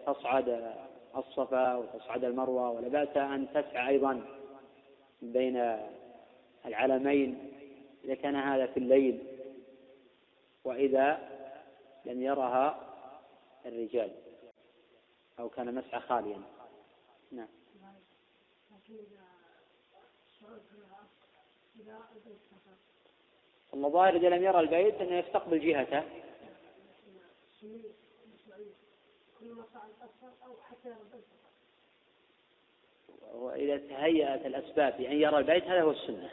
تصعد 0.06 0.74
الصفا 1.16 1.74
وتصعد 1.74 2.24
المروة 2.24 2.70
ولا 2.70 2.88
بأس 2.88 3.16
أن 3.16 3.48
تسعى 3.54 3.88
أيضا 3.88 4.24
بين 5.22 5.78
العلمين 6.66 7.52
إذا 8.04 8.14
كان 8.14 8.36
هذا 8.36 8.66
في 8.66 8.76
الليل 8.76 9.18
وإذا 10.64 11.18
لم 12.04 12.22
يرها 12.22 12.80
الرجال 13.66 14.10
أو 15.38 15.48
كان 15.48 15.74
مسعى 15.74 16.00
خاليا. 16.00 16.42
نعم. 17.32 17.48
لم 24.28 24.44
يرى 24.44 24.60
البيت 24.60 24.94
أنه 25.00 25.18
يستقبل 25.18 25.60
جهته. 25.60 26.02
وإذا 33.34 33.76
تهيأت 33.76 34.46
الأسباب 34.46 34.96
بأن 34.98 35.12
يرى 35.12 35.38
البيت 35.38 35.64
هذا 35.64 35.82
هو 35.82 35.90
السنة. 35.90 36.30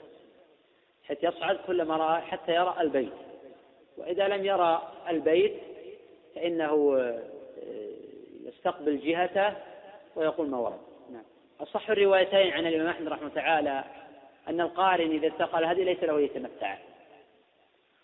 حتى 1.03 1.28
يصعد 1.28 1.57
كلما 1.68 1.97
رأى 1.97 2.22
حتى 2.22 2.51
يرى 2.51 2.76
البيت 2.80 3.13
وإذا 3.97 4.28
لم 4.28 4.45
يرى 4.45 4.91
البيت 5.09 5.53
فإنه 6.36 6.97
آه، 6.99 7.24
يستقبل 8.43 8.99
جهته 8.99 9.55
ويقول 10.16 10.49
ما 10.49 10.57
ورد. 10.57 10.80
نعم. 11.11 11.24
أصح 11.59 11.89
الروايتين 11.89 12.53
عن 12.53 12.68
الإمام 12.68 12.88
أحمد 12.88 13.07
رحمه 13.07 13.30
تعالى 13.30 13.84
أن 14.48 14.62
القارن 14.62 15.12
إذا 15.12 15.28
استقل 15.28 15.66
هذه 15.66 15.84
ليس 15.84 16.04
له 16.04 16.22
يتمتع. 16.22 16.78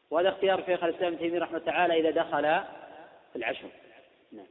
وهذا 0.10 0.30
اختيار 0.30 0.66
شيخ 0.66 0.84
الإسلام 0.84 1.16
تيمية 1.16 1.40
رحمه 1.40 1.60
تعالى 1.60 2.00
إذا 2.00 2.12
دخل 2.12 2.42
في 3.32 3.36
العشر. 3.36 3.70
نعم. 4.32 4.48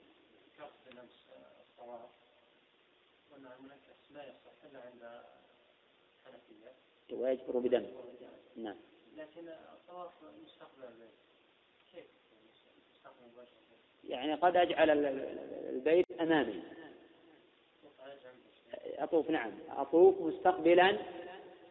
ويجبر 7.13 7.59
بدم. 7.59 7.87
نعم. 8.57 8.77
لكن 9.17 9.49
الطواف 9.49 10.13
مستقبل 10.45 11.09
كيف 11.93 12.05
يعني 14.09 14.35
قد 14.35 14.57
أجعل 14.57 14.91
البيت 15.71 16.21
أمامي. 16.21 16.63
أطوف 18.99 19.31
نعم. 19.31 19.53
أطوف 19.71 20.21
مستقبلا 20.21 20.99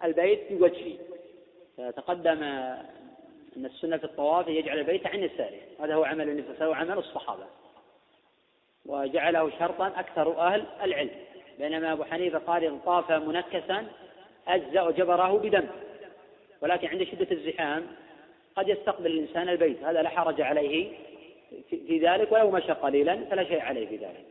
البيت 0.03 0.53
بوجهي 0.53 0.95
فتقدم 1.77 2.43
أن 3.57 3.65
السنة 3.65 3.97
في 3.97 4.03
الطواف 4.03 4.47
يجعل 4.47 4.79
البيت 4.79 5.07
عن 5.07 5.19
يساره. 5.23 5.59
هذا 5.79 5.95
هو 5.95 6.03
عمل 6.03 6.29
النبي 6.29 6.43
صلى 6.43 6.55
الله 6.55 6.69
وعمل 6.69 6.97
الصحابة. 6.97 7.45
وجعله 8.85 9.49
شرطا 9.59 9.87
أكثر 9.87 10.39
أهل 10.39 10.65
العلم. 10.83 11.09
بينما 11.59 11.93
أبو 11.93 12.03
حنيفة 12.03 12.39
قال 12.39 12.63
إن 12.63 12.79
طاف 12.79 13.11
منكسا 13.11 13.87
أجزأ 14.47 14.81
وجبره 14.81 15.37
بدم. 15.37 15.67
ولكن 16.61 16.87
عند 16.87 17.03
شدة 17.03 17.27
الزحام 17.31 17.87
قد 18.55 18.69
يستقبل 18.69 19.11
الإنسان 19.11 19.49
البيت. 19.49 19.83
هذا 19.83 20.01
لا 20.01 20.09
حرج 20.09 20.41
عليه 20.41 20.97
في 21.69 21.99
ذلك 21.99 22.31
ولو 22.31 22.51
مشى 22.51 22.71
قليلا 22.71 23.25
فلا 23.25 23.43
شيء 23.43 23.61
عليه 23.61 23.87
في 23.87 23.95
ذلك. 23.95 24.25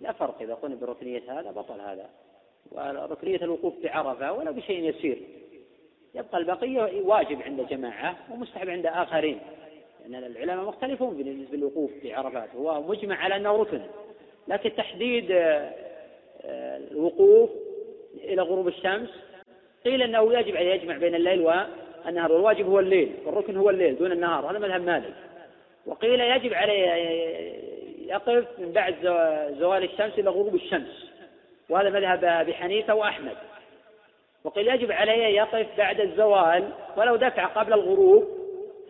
لا 0.00 0.12
فرق 0.12 0.42
إذا 0.42 0.54
قلنا 0.54 0.76
بركنية 0.76 1.22
هذا 1.28 1.50
بطل 1.50 1.80
هذا. 1.80 2.10
وركنية 2.72 3.36
الوقوف 3.36 3.74
بعرفة 3.82 4.32
ولو 4.32 4.52
بشيء 4.52 4.84
يسير. 4.84 5.18
يبقى 6.14 6.38
البقية 6.38 7.02
واجب 7.02 7.42
عند 7.42 7.66
جماعة 7.68 8.16
ومستحب 8.32 8.68
عند 8.68 8.86
آخرين. 8.86 9.38
لأن 10.06 10.24
العلماء 10.24 10.64
مختلفون 10.64 11.16
بالنسبة 11.16 11.56
للوقوف 11.56 11.90
في 12.02 12.14
عرفات 12.14 12.48
هو 12.56 12.82
مجمع 12.82 13.16
على 13.16 13.36
أنه 13.36 13.56
ركن. 13.56 13.80
لكن 14.48 14.74
تحديد 14.76 15.30
آه، 15.30 15.72
الوقوف 16.90 17.50
إلى 18.14 18.42
غروب 18.42 18.68
الشمس 18.68 19.10
قيل 19.84 20.02
أنه 20.02 20.38
يجب 20.38 20.54
أن 20.54 20.66
يجمع 20.66 20.96
بين 20.96 21.14
الليل 21.14 21.40
والنهار. 21.40 22.32
والواجب 22.32 22.66
هو 22.66 22.78
الليل. 22.78 23.14
والركن 23.24 23.56
هو 23.56 23.70
الليل 23.70 23.98
دون 23.98 24.12
النهار. 24.12 24.50
هذا 24.50 24.58
مذهب 24.58 24.82
مالك. 24.82 25.14
وقيل 25.86 26.20
يجب 26.20 26.54
عليه 26.54 27.77
يقف 28.08 28.46
من 28.58 28.72
بعد 28.72 28.94
زوال 29.58 29.84
الشمس 29.84 30.18
إلى 30.18 30.30
غروب 30.30 30.54
الشمس. 30.54 31.10
وهذا 31.68 31.90
مذهب 31.90 32.24
أبي 32.24 32.54
حنيفة 32.54 32.94
وأحمد. 32.94 33.36
وقيل 34.44 34.68
يجب 34.68 34.92
عليه 34.92 35.26
يقف 35.26 35.66
بعد 35.78 36.00
الزوال 36.00 36.68
ولو 36.96 37.16
دفع 37.16 37.44
قبل 37.44 37.72
الغروب 37.72 38.38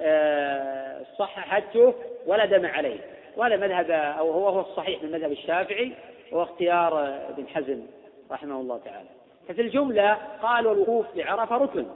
آه، 0.00 1.02
صح 1.18 1.40
حجه 1.40 1.94
ولا 2.26 2.44
دم 2.44 2.66
عليه. 2.66 2.98
وهذا 3.36 3.56
مذهب 3.56 3.90
أو 3.90 4.30
هو 4.30 4.48
هو 4.48 4.60
الصحيح 4.60 5.02
من 5.02 5.12
مذهب 5.12 5.32
الشافعي 5.32 5.92
وهو 6.32 6.42
اختيار 6.42 7.08
ابن 7.28 7.48
حزم 7.48 7.82
رحمه 8.30 8.60
الله 8.60 8.80
تعالى. 8.84 9.08
ففي 9.48 9.62
الجملة 9.62 10.18
قالوا 10.42 10.72
الوقوف 10.72 11.06
بعرفة 11.16 11.56
ركن 11.56 11.86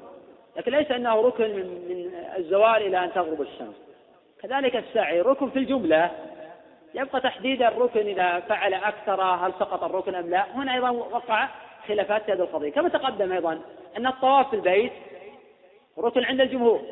لكن 0.56 0.72
ليس 0.72 0.90
أنه 0.90 1.20
ركن 1.20 1.50
من 1.56 2.10
الزوال 2.36 2.86
إلى 2.86 3.04
أن 3.04 3.12
تغرب 3.12 3.40
الشمس. 3.40 3.74
كذلك 4.42 4.76
السعي 4.76 5.20
ركن 5.20 5.50
في 5.50 5.58
الجملة 5.58 6.10
يبقى 6.94 7.20
تحديد 7.20 7.62
الركن 7.62 8.00
إذا 8.00 8.40
فعل 8.40 8.74
أكثر 8.74 9.22
هل 9.22 9.52
سقط 9.52 9.84
الركن 9.84 10.14
أم 10.14 10.30
لا؟ 10.30 10.44
هنا 10.54 10.74
أيضا 10.74 10.90
وقع 10.90 11.48
خلافات 11.88 12.22
في 12.22 12.32
هذه 12.32 12.40
القضية. 12.40 12.72
كما 12.72 12.88
تقدم 12.88 13.32
أيضا 13.32 13.60
أن 13.96 14.06
الطواف 14.06 14.50
في 14.50 14.56
البيت 14.56 14.92
ركن 15.98 16.24
عند 16.24 16.40
الجمهور. 16.40 16.82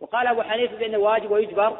وقال 0.00 0.26
أبو 0.26 0.42
حنيفة 0.42 0.76
بأنه 0.76 0.98
واجب 0.98 1.30
ويجبر 1.30 1.76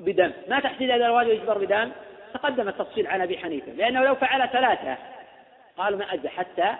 بدم. 0.00 0.32
ما 0.48 0.60
تحديد 0.60 0.90
هذا 0.90 1.06
الواجب 1.06 1.28
ويجبر 1.28 1.58
بدم؟ 1.58 1.92
تقدم 2.34 2.68
التفصيل 2.68 3.06
عن 3.06 3.20
أبي 3.20 3.38
حنيفة. 3.38 3.72
لأنه 3.72 4.04
لو 4.04 4.14
فعل 4.14 4.48
ثلاثة 4.48 4.96
قالوا 5.76 5.98
ما 5.98 6.14
أجزى 6.14 6.28
حتى 6.28 6.74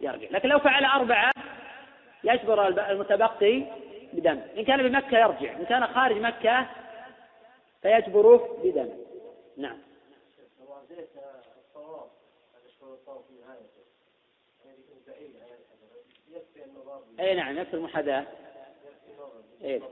يرجع. 0.00 0.28
لكن 0.30 0.48
لو 0.48 0.58
فعل 0.58 0.84
أربعة 0.84 1.30
يجبر 2.24 2.68
المتبقي 2.68 3.62
بدم. 4.12 4.40
إن 4.58 4.64
كان 4.64 4.88
بمكة 4.88 5.18
يرجع. 5.18 5.52
إن 5.60 5.64
كان 5.64 5.86
خارج 5.86 6.16
مكة 6.16 6.66
فيجبر 7.82 8.48
بدم. 8.64 9.05
نعم. 9.56 9.78
أي 17.20 17.34
نعم 17.34 17.58
يكفي 17.58 17.74
المحاذاة. 17.74 18.26
اي 19.62 19.82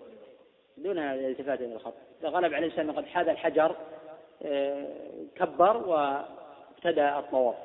دون 0.76 0.98
الالتفات 0.98 1.60
إلى 1.60 1.74
الخط. 1.74 1.94
اذا 2.20 2.28
غلب 2.28 2.54
على 2.54 2.66
الإنسان 2.66 2.90
قد 2.90 3.06
حاذى 3.06 3.30
الحجر 3.30 3.76
آه، 4.42 5.26
كبر 5.36 5.76
وابتدى 5.76 7.08
الطواف. 7.08 7.56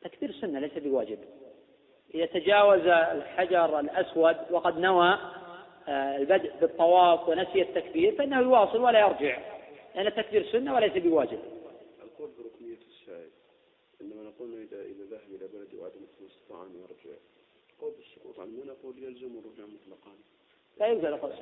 تكبير 0.00 0.30
السنة 0.30 0.58
ليس 0.58 0.78
بواجب. 0.78 1.18
إذا 2.14 2.26
تجاوز 2.26 2.86
الحجر 2.86 3.80
الأسود 3.80 4.36
وقد 4.50 4.78
نوى 4.78 5.18
آه، 5.88 6.16
البدء 6.16 6.52
بالطواف 6.60 7.28
ونسي 7.28 7.62
التكبير 7.62 8.14
فإنه 8.14 8.40
يواصل 8.40 8.80
ولا 8.80 9.00
يرجع 9.00 9.38
لأن 9.94 10.06
التكبير 10.06 10.52
سنة 10.52 10.74
وليس 10.74 10.92
بواجب. 10.92 11.38
القول 12.02 12.30
بركنية 12.38 12.78
السعي 12.90 13.28
عندما 14.00 14.22
نقول 14.22 14.52
إذا 14.52 14.82
إذا 14.82 15.04
ذهب 15.10 15.28
إلى 15.28 15.48
بلد 15.54 15.74
وعدم 15.74 16.00
استطاع 16.26 16.62
أن 16.62 16.74
يرجع. 16.74 17.16
القول 17.74 17.92
بالسقوط 17.92 18.40
عنه 18.40 18.64
نقول 18.66 18.98
يلزم 18.98 19.38
الرجوع 19.38 19.66
مطلقا. 19.66 20.12
لا 20.80 20.86
يوجد 20.86 21.04
قول 21.04 21.32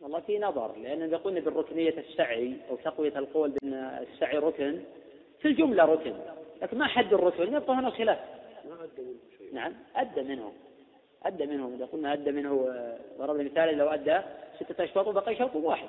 والله 0.00 0.20
في 0.20 0.38
نظر 0.38 0.76
لأن 0.76 1.02
إذا 1.02 1.16
قلنا 1.16 1.40
بالركنية 1.40 1.98
السعي 1.98 2.56
أو 2.70 2.76
تقوية 2.76 3.18
القول 3.18 3.50
بأن 3.50 3.74
السعي 3.74 4.38
ركن 4.38 4.82
في 5.40 5.48
الجملة 5.48 5.84
ركن 5.84 6.14
لكن 6.62 6.78
ما 6.78 6.86
حد 6.86 7.12
الركن 7.12 7.54
يبقى 7.54 7.74
هنا 7.74 7.90
خلاف. 7.90 8.18
نعم 9.52 9.74
أدى 9.96 10.22
منه 10.22 10.52
أدى 11.24 11.46
منه 11.46 11.72
إذا 11.76 11.86
قلنا 11.86 12.12
أدى 12.12 12.30
منه 12.30 12.68
آه، 12.70 12.96
ضربنا 13.18 13.42
مثال 13.42 13.78
لو 13.78 13.88
أدى 13.88 14.20
ستة 14.60 14.84
أشواط 14.84 15.06
وبقي 15.06 15.36
شوط 15.36 15.56
واحد. 15.56 15.88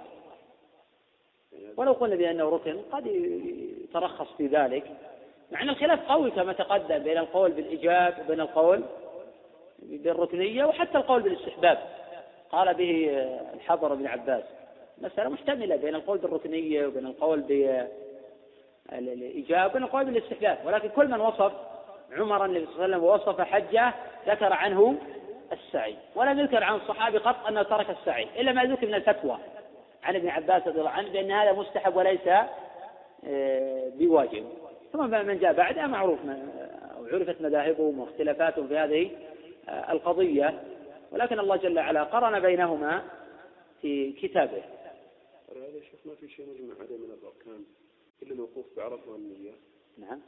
ولو 1.78 1.94
قلنا 1.94 2.16
بأنه 2.16 2.50
ركن 2.50 2.82
قد 2.92 3.06
يترخص 3.06 4.28
في 4.38 4.48
ذلك 4.48 4.92
مع 5.52 5.62
أن 5.62 5.70
الخلاف 5.70 6.12
قوي 6.12 6.32
كما 6.32 6.54
تقدم 6.54 6.98
بين 7.00 7.18
القول 7.18 7.52
بالإيجاب 7.52 8.18
وبين 8.26 8.42
القول 8.42 8.84
بالركنية 9.80 10.66
وحتى 10.66 10.98
القول 10.98 11.22
بالاستحباب. 11.22 11.78
قال 12.52 12.74
به 12.74 13.10
آه، 13.12 13.54
الحضر 13.54 13.94
بن 13.96 14.08
عباس 14.08 14.44
مسألة 14.98 15.30
محتملة 15.30 15.76
بين 15.76 15.96
القول 15.96 16.18
بالركنية 16.18 16.88
وبين 16.88 17.06
القول 17.06 17.42
بالإيجاب 18.92 19.70
وبين 19.70 19.84
القول 19.84 20.06
بالاستحباب. 20.06 20.60
ولكن 20.66 20.90
كل 20.90 21.08
من 21.08 21.20
وصف 21.20 21.54
عمر 22.12 22.46
النبي 22.46 22.66
صلى 22.66 22.74
الله 22.74 22.84
عليه 22.84 22.96
وسلم 22.96 23.04
ووصف 23.04 23.42
حجة 23.42 23.94
ذكر 24.28 24.54
عنه 24.54 24.98
السعي. 25.52 25.96
ولم 26.16 26.40
يذكر 26.40 26.64
عن 26.64 26.76
الصحابي 26.76 27.18
قط 27.18 27.48
أنه 27.48 27.64
ترك 27.64 27.90
السعي 27.90 28.42
إلا 28.42 28.52
ما 28.52 28.64
ذكر 28.64 28.88
من 28.88 28.94
الفتوى 28.94 29.38
عن 30.04 30.16
ابن 30.16 30.28
عباس 30.28 30.68
رضي 30.68 30.80
الله 30.80 30.90
عنه 30.90 31.12
بأن 31.12 31.32
هذا 31.32 31.52
مستحب 31.52 31.96
وليس 31.96 32.28
آه، 33.26 33.92
بواجب. 33.96 34.46
ثم 34.94 35.10
من 35.26 35.40
جاء 35.40 35.54
بعده 35.54 35.88
معروف 35.88 36.20
عرفت 37.14 37.42
مذاهبهم 37.42 38.00
واختلافاتهم 38.00 38.68
في 38.68 38.78
هذه 38.78 39.12
آه، 39.70 39.92
القضية. 39.92 40.62
ولكن 41.12 41.40
الله 41.40 41.56
جل 41.56 41.80
وعلا 41.80 42.04
قرن 42.04 42.40
بينهما 42.40 43.04
في 43.82 44.12
كتابه. 44.12 44.64
هذا 45.56 45.80
شيخ 45.92 46.00
ما 46.06 46.16
في 46.16 46.30
شيء 46.30 46.46
مجمع 46.46 46.74
عليه 46.80 46.98
من 46.98 47.12
الأركان 47.22 47.64
إلا 48.24 48.34
الوقوف 48.34 48.66
بعرفة 48.78 49.12
والنية. 49.12 49.52
نعم. 49.98 50.22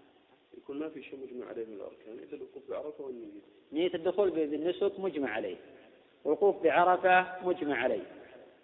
يكون 0.57 0.79
ما 0.79 0.89
في 0.89 1.03
شيء 1.03 1.19
مجمع 1.19 1.47
عليه 1.49 1.65
من 1.65 1.73
الأركان 1.73 2.13
إلا 2.13 2.33
الوقوف 2.33 2.69
بعرفة 2.69 3.03
والنية. 3.03 3.41
نية 3.71 3.93
الدخول 3.93 4.29
بالنسك 4.29 4.99
مجمع 4.99 5.29
عليه. 5.29 5.55
الوقوف 6.25 6.63
بعرفة 6.63 7.25
مجمع 7.43 7.77
عليه. 7.83 8.03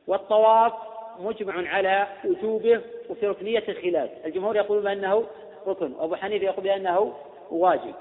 والطواف 0.08 0.74
مجمع 1.20 1.70
على 1.70 2.08
وجوبه 2.26 2.82
وفي 3.10 3.28
ركنية 3.28 3.60
خلاف 3.60 4.26
الجمهور 4.26 4.56
يقول 4.56 4.82
بأنه 4.84 5.28
ركن 5.68 5.94
وأبو 5.94 6.16
حنيفة 6.16 6.46
يقول 6.46 6.64
بأنه 6.64 7.14
واجب. 7.52 7.96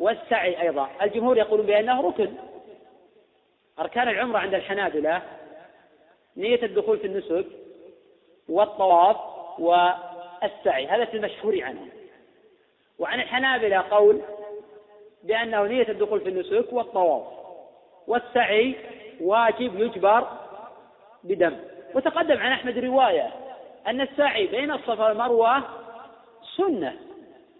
والسعي 0.00 0.62
أيضا. 0.62 0.90
الجمهور 1.02 1.38
يقول 1.38 1.62
بأنه 1.62 2.08
ركن. 2.08 2.34
أركان 3.78 4.08
العمرة 4.08 4.38
عند 4.38 4.54
الحنابلة 4.54 5.22
نية 6.36 6.62
الدخول 6.62 6.98
في 6.98 7.06
النسك 7.06 7.46
والطواف 8.48 9.16
والسعي. 9.58 10.86
هذا 10.86 11.04
في 11.04 11.16
المشهور 11.16 11.62
عنه 11.62 11.88
وعن 13.02 13.20
الحنابلة 13.20 13.84
قول 13.90 14.20
بأنه 15.22 15.62
نية 15.66 15.88
الدخول 15.88 16.20
في 16.20 16.28
النسك 16.28 16.72
والطواف 16.72 17.22
والسعي 18.06 18.76
واجب 19.20 19.80
يجبر 19.80 20.28
بدم. 21.24 21.56
وتقدم 21.94 22.38
عن 22.38 22.52
أحمد 22.52 22.78
رواية 22.78 23.30
أن 23.86 24.00
السعي 24.00 24.46
بين 24.46 24.70
الصفا 24.70 25.08
والمروة 25.08 25.62
سنة 26.56 26.96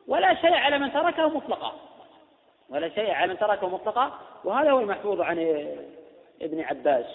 ولا 0.08 0.34
شيء 0.34 0.54
على 0.54 0.78
من 0.78 0.92
تركه 0.92 1.28
مطلقا. 1.28 1.72
ولا 2.70 2.88
شيء 2.88 3.10
على 3.10 3.32
من 3.32 3.38
تركه 3.38 3.68
مطلقا. 3.68 4.12
وهذا 4.44 4.70
هو 4.70 4.80
المحفوظ 4.80 5.20
عن 5.20 5.38
ابن 6.42 6.60
عباس. 6.60 7.06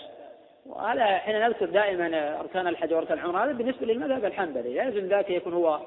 وهذا 0.66 1.06
حين 1.18 1.40
نذكر 1.42 1.66
دائما 1.66 2.40
أركان 2.40 2.68
الحج 2.68 2.94
وأركان 2.94 3.20
العمرة 3.20 3.44
هذا 3.44 3.52
بالنسبة 3.52 3.86
للمذهب 3.86 4.26
الحنبلي. 4.26 4.74
لازم 4.74 5.08
ذاك 5.08 5.30
يكون 5.30 5.54
هو 5.54 5.80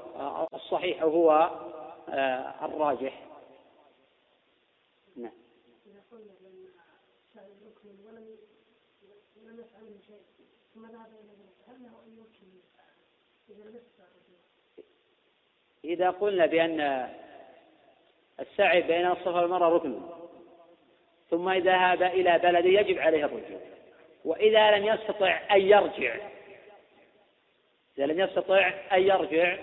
الصحيح 0.55 1.03
أو 1.03 1.11
هو 1.11 1.31
آه، 1.31 1.80
الراجح. 2.63 3.27
نعم. 5.17 5.33
إذا 15.85 16.11
قلنا 16.11 16.47
بأن 16.47 16.81
السعي 18.41 18.83
بين 18.83 19.07
الصفا 19.07 19.41
والمروة 19.41 19.69
ركن 19.69 20.01
ثم 21.31 21.49
إذا 21.49 21.95
ذهب 21.95 22.03
إلى 22.03 22.39
بلد 22.39 22.65
يجب 22.65 22.99
عليه 22.99 23.25
الرجوع. 23.25 23.61
وإذا 24.25 24.71
لم 24.71 24.85
يستطع 24.87 25.41
أن 25.51 25.61
يرجع 25.61 26.31
إذا 27.99 28.07
لم 28.07 28.21
يستطع 28.21 28.73
أن 28.93 29.03
يرجع 29.03 29.59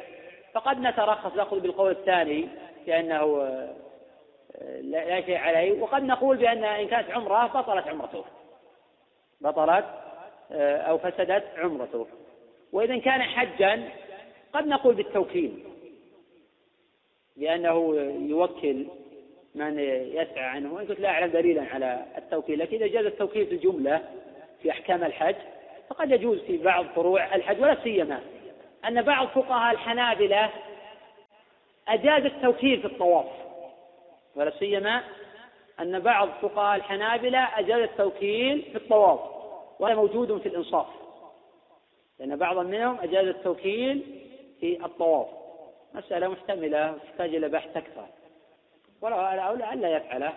فقد 0.53 0.79
نترخص 0.79 1.35
نأخذ 1.35 1.59
بالقول 1.59 1.91
الثاني 1.91 2.47
لأنه 2.87 3.41
آه، 3.41 4.81
لا 4.81 5.21
شيء 5.21 5.37
عليه 5.37 5.81
وقد 5.81 6.03
نقول 6.03 6.37
بأن 6.37 6.63
إن 6.63 6.87
كانت 6.87 7.11
عمرة 7.11 7.47
بطلت 7.47 7.87
عمرته. 7.87 8.25
بطلت 9.41 9.85
آه، 10.51 10.77
أو 10.77 10.97
فسدت 10.97 11.43
عمرته. 11.57 12.07
وإذا 12.71 12.97
كان 12.97 13.21
حجا 13.21 13.89
قد 14.53 14.67
نقول 14.67 14.95
بالتوكيل 14.95 15.63
لأنه 17.37 17.95
يوكل 18.29 18.87
من 19.55 19.79
يسعى 20.13 20.43
عنه. 20.43 20.73
وإن 20.73 20.87
كنت 20.87 20.99
لا 20.99 21.09
أعلم 21.09 21.31
دليلا 21.31 21.63
على 21.63 22.05
التوكيل 22.17 22.59
لكن 22.59 22.75
إذا 22.75 22.87
جاز 22.87 23.05
التوكيل 23.05 23.45
في 23.47 23.55
الجملة 23.55 24.01
في 24.61 24.71
أحكام 24.71 25.03
الحج 25.03 25.35
فقد 25.89 26.11
يجوز 26.11 26.39
في 26.39 26.57
بعض 26.57 26.85
فروع 26.85 27.35
الحج 27.35 27.61
ولا 27.61 27.83
سيما 27.83 28.21
أن 28.85 29.01
بعض 29.01 29.27
فقهاء 29.27 29.73
الحنابلة 29.73 30.49
أجاز 31.87 32.25
التوكيل 32.25 32.81
في 32.81 32.87
الطواف 32.87 33.25
ولا 34.35 34.51
سيما 34.59 35.03
أن 35.79 35.99
بعض 35.99 36.29
فقهاء 36.41 36.75
الحنابلة 36.75 37.59
أجاز 37.59 37.81
التوكيل 37.81 38.61
في 38.61 38.75
الطواف 38.75 39.19
وهذا 39.79 39.95
موجود 39.95 40.41
في 40.41 40.49
الإنصاف 40.49 40.87
لأن 42.19 42.35
بعضا 42.35 42.63
منهم 42.63 42.99
أجاز 42.99 43.27
التوكيل 43.27 44.23
في 44.59 44.85
الطواف. 44.85 45.27
مسألة 45.93 46.27
محتملة 46.27 46.97
تحتاج 46.97 47.35
إلى 47.35 47.49
بحث 47.49 47.77
أكثر. 47.77 48.05
ولا 49.01 49.73
ألا 49.73 49.97
يفعله 49.97 50.33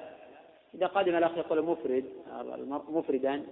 إذا 0.74 0.86
قدم 0.86 1.16
الأخ 1.16 1.36
يقول 1.36 1.62
مفرد 1.62 2.05
مفردا 2.88 3.47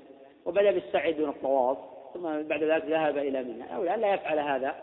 وبدأ 0.45 0.71
بالسعي 0.71 1.13
دون 1.13 1.29
الطواف. 1.29 1.79
ثم 2.15 2.43
بعد 2.43 2.63
ذلك 2.63 2.85
ذهب 2.85 3.19
إلى 3.19 3.43
منى. 3.43 3.77
أولى 3.77 3.95
ألا 3.95 4.15
يفعل 4.15 4.39
هذا. 4.39 4.75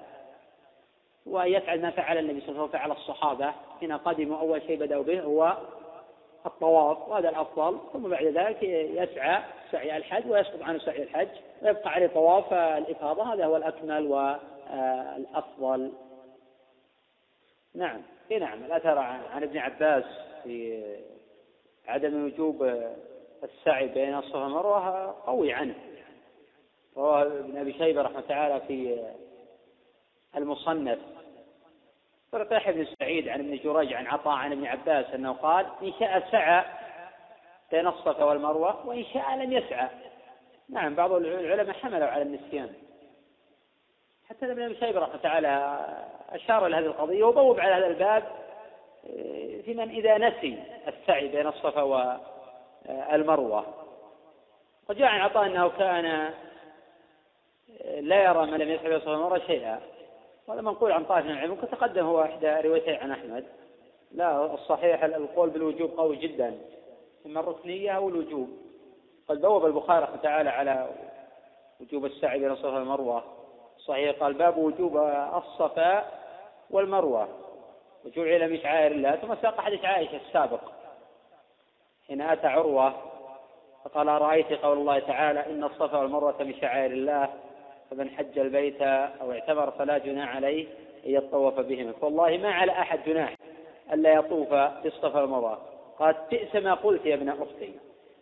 ويفعل 1.26 1.82
ما 1.82 1.90
فعل 1.90 2.18
النبي 2.18 2.42
صلى 2.42 2.50
الله 2.50 2.60
عليه 2.60 2.70
وسلم 2.70 2.82
وفعل 2.82 2.92
الصحابة. 2.92 3.54
حين 3.80 3.92
قدموا 3.92 4.40
أول 4.40 4.62
شيء 4.62 4.80
بدأوا 4.80 5.04
به 5.04 5.22
هو 5.22 5.58
الطواف 6.46 7.10
وهذا 7.10 7.30
الأفضل. 7.30 7.80
ثم 7.94 8.10
بعد 8.10 8.26
ذلك 8.26 8.64
يسعى 8.64 9.44
سعي 9.72 9.98
الحج 9.98 10.32
ويسقط 10.32 10.62
عنه 10.62 10.80
سعي 10.80 11.04
الحج 11.04 11.28
ويبقى 11.62 11.90
عليه 11.90 12.08
طواف 12.08 12.54
الإفاضة. 12.54 13.34
هذا 13.34 13.46
هو 13.46 13.58
الأكمل 13.58 14.08
والأفضل. 14.08 15.92
نعم. 17.76 18.02
اي 18.32 18.40
نعم. 18.40 18.64
الأثر 18.64 18.98
عن 18.98 19.44
ابن 19.44 19.58
عباس 19.58 20.04
في 20.44 20.84
عدم 21.88 22.26
وجوب 22.26 22.84
السعي 23.44 23.88
بين 23.88 24.18
الصفا 24.18 24.44
والمروة 24.44 25.16
قوي 25.26 25.54
عنه. 25.54 25.76
شيبة 27.78 28.02
رحمة 28.02 28.22
تعالى 28.22 28.62
في 28.68 29.06
المصنف. 30.38 31.00
فرقيح 32.32 32.72
بن 32.72 32.88
سعيد 33.00 33.30
عن 33.30 33.40
ابن 33.40 33.58
جريج 33.64 33.94
عن 33.94 34.08
عطاء 34.08 34.34
عن 34.34 34.52
ابن 34.52 34.66
عباس 34.66 35.06
أنه 35.06 35.34
قال 35.34 35.66
إن 35.82 35.94
شاء 36.00 36.32
سعى 36.32 36.64
بين 37.72 37.88
الصفا 37.88 38.24
والمروة 38.24 38.88
وإن 38.88 39.06
شاء 39.14 39.36
لم 39.36 39.52
يسعى. 39.52 39.90
نعم 40.70 40.96
بعض 40.96 41.12
العلماء 41.12 41.76
حملوا 41.76 42.08
على 42.08 42.22
النسيان. 42.22 42.74
حتى 44.30 44.52
ابن 44.52 44.62
أبي 44.62 44.76
شيبة 44.76 45.00
رحمة 45.00 45.18
تعالى 45.18 45.80
أشار 46.30 46.66
إلى 46.66 46.76
هذه 46.76 46.86
القضية 46.86 47.24
وبوب 47.24 47.60
على 47.60 47.74
هذا 47.74 47.88
الباب 47.88 48.24
آه، 49.06 49.62
في 49.62 49.74
من 49.74 49.90
إذا 49.90 50.18
نسي 50.18 50.64
السعي 50.88 51.28
بين 51.28 51.48
الصفا 51.48 51.82
والمروة. 51.82 53.66
وجاء 54.90 55.08
عن 55.08 55.22
عطاء 55.22 55.46
أنه 55.46 55.70
كان 55.70 56.34
لا 58.00 58.24
يرى 58.24 58.46
من 58.46 58.58
لم 58.58 58.70
يسعى 58.70 58.88
بين 58.88 58.96
الصفا 58.96 59.12
والمروه 59.12 59.40
شيئا. 59.40 59.80
وهذا 60.48 60.62
منقول 60.62 60.92
عن 60.92 61.06
طائفة 61.06 61.28
من 61.28 61.34
العلم 61.34 61.52
وتقدم 61.52 62.06
هو 62.06 62.22
إحدى 62.22 62.48
روايتين 62.48 62.96
عن 62.96 63.12
أحمد. 63.12 63.46
لا 64.12 64.54
الصحيح 64.54 65.04
القول 65.04 65.50
بالوجوب 65.50 65.92
قوي 65.98 66.16
جدا 66.16 66.58
إما 67.26 67.40
الركنية 67.40 67.92
أو 67.92 68.10
الوجوب. 68.10 68.50
قد 69.28 69.42
بوب 69.42 69.66
البخاري 69.66 70.04
رحمة 70.04 70.18
تعالى 70.18 70.50
على 70.50 70.90
وجوب 71.82 72.06
السعي 72.06 72.40
بين 72.40 72.52
الصفا 72.52 72.74
والمروه 72.74 73.24
صحيح 73.78 74.20
قال 74.20 74.34
باب 74.34 74.58
وجوب 74.58 74.98
الصفا 75.34 76.12
والمروة. 76.70 77.28
وجعل 78.06 78.52
من 78.52 78.60
شعائر 78.60 78.92
الله. 78.92 79.16
ثم 79.16 79.36
ساق 79.36 79.62
حديث 79.62 79.86
عائشة 79.86 80.20
السابق. 80.28 80.62
حين 82.08 82.22
أتى 82.22 82.48
عروة 82.48 82.94
فقال 83.86 84.10
أرأيت 84.10 84.54
قول 84.54 84.78
الله 84.78 85.00
تعالى 85.00 85.46
إن 85.46 85.64
الصفا 85.64 85.98
والمروة 85.98 86.44
من 86.44 86.54
شعائر 86.62 86.92
الله؟ 86.92 87.34
فمن 87.92 88.10
حج 88.10 88.40
البيت 88.40 88.82
أو 88.82 89.32
اعتمر 89.32 89.72
فلا 89.72 89.98
جناح 89.98 90.36
عليه 90.36 90.66
أن 91.06 91.12
يطوف 91.12 91.60
بهما. 91.60 91.92
فوالله 91.92 92.38
ما 92.38 92.54
على 92.54 92.72
أحد 92.72 93.00
جناح 93.08 93.36
ألا 93.94 94.14
يطوف 94.14 94.54
بالصفا 94.54 95.22
والمروة. 95.22 95.58
قالت 96.00 96.18
بئس 96.32 96.56
ما 96.56 96.74
قلت 96.74 97.06
يا 97.06 97.16
ابن 97.16 97.30
أختي. 97.30 97.74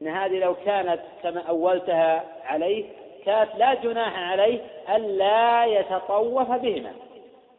إن 0.02 0.08
هذه 0.08 0.40
لو 0.40 0.56
كانت 0.66 1.00
كما 1.24 1.42
أولتها 1.42 2.24
عليه 2.46 2.86
كانت 3.26 3.50
لا 3.58 3.74
جناح 3.74 4.32
عليه 4.32 4.60
ألا 4.96 5.66
يتطوف 5.66 6.52
بهما. 6.52 6.92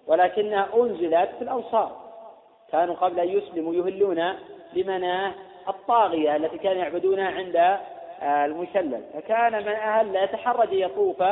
ولكنها 0.07 0.69
أنزلت 0.75 1.31
في 1.39 1.43
الأوصار 1.43 2.05
كانوا 2.73 2.95
قبل 2.95 3.21
أن 3.21 3.29
يسلموا 3.29 3.75
يهلون 3.75 4.35
بمناة 4.73 5.33
الطاغية 5.69 6.37
التي 6.37 6.59
كانوا 6.59 6.83
يعبدونها 6.83 7.31
عند 7.31 7.79
المشلل. 8.23 9.03
فكان 9.15 9.53
من 9.53 9.73
أهل 9.73 10.17
يتحرج 10.17 10.73
يطوف 10.73 11.23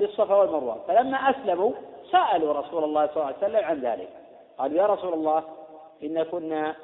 بالصفا 0.00 0.34
والمروة. 0.34 0.76
فلما 0.88 1.16
أسلموا 1.16 1.72
سألوا 2.10 2.52
رسول 2.52 2.84
الله 2.84 3.06
صلى 3.06 3.16
الله 3.16 3.26
عليه 3.26 3.36
وسلم 3.36 3.64
عن 3.64 3.80
ذلك. 3.80 4.08
قالوا 4.58 4.78
يا 4.78 4.86
رسول 4.86 5.14
الله 5.14 5.42
إن 6.02 6.22
كنا 6.22 6.74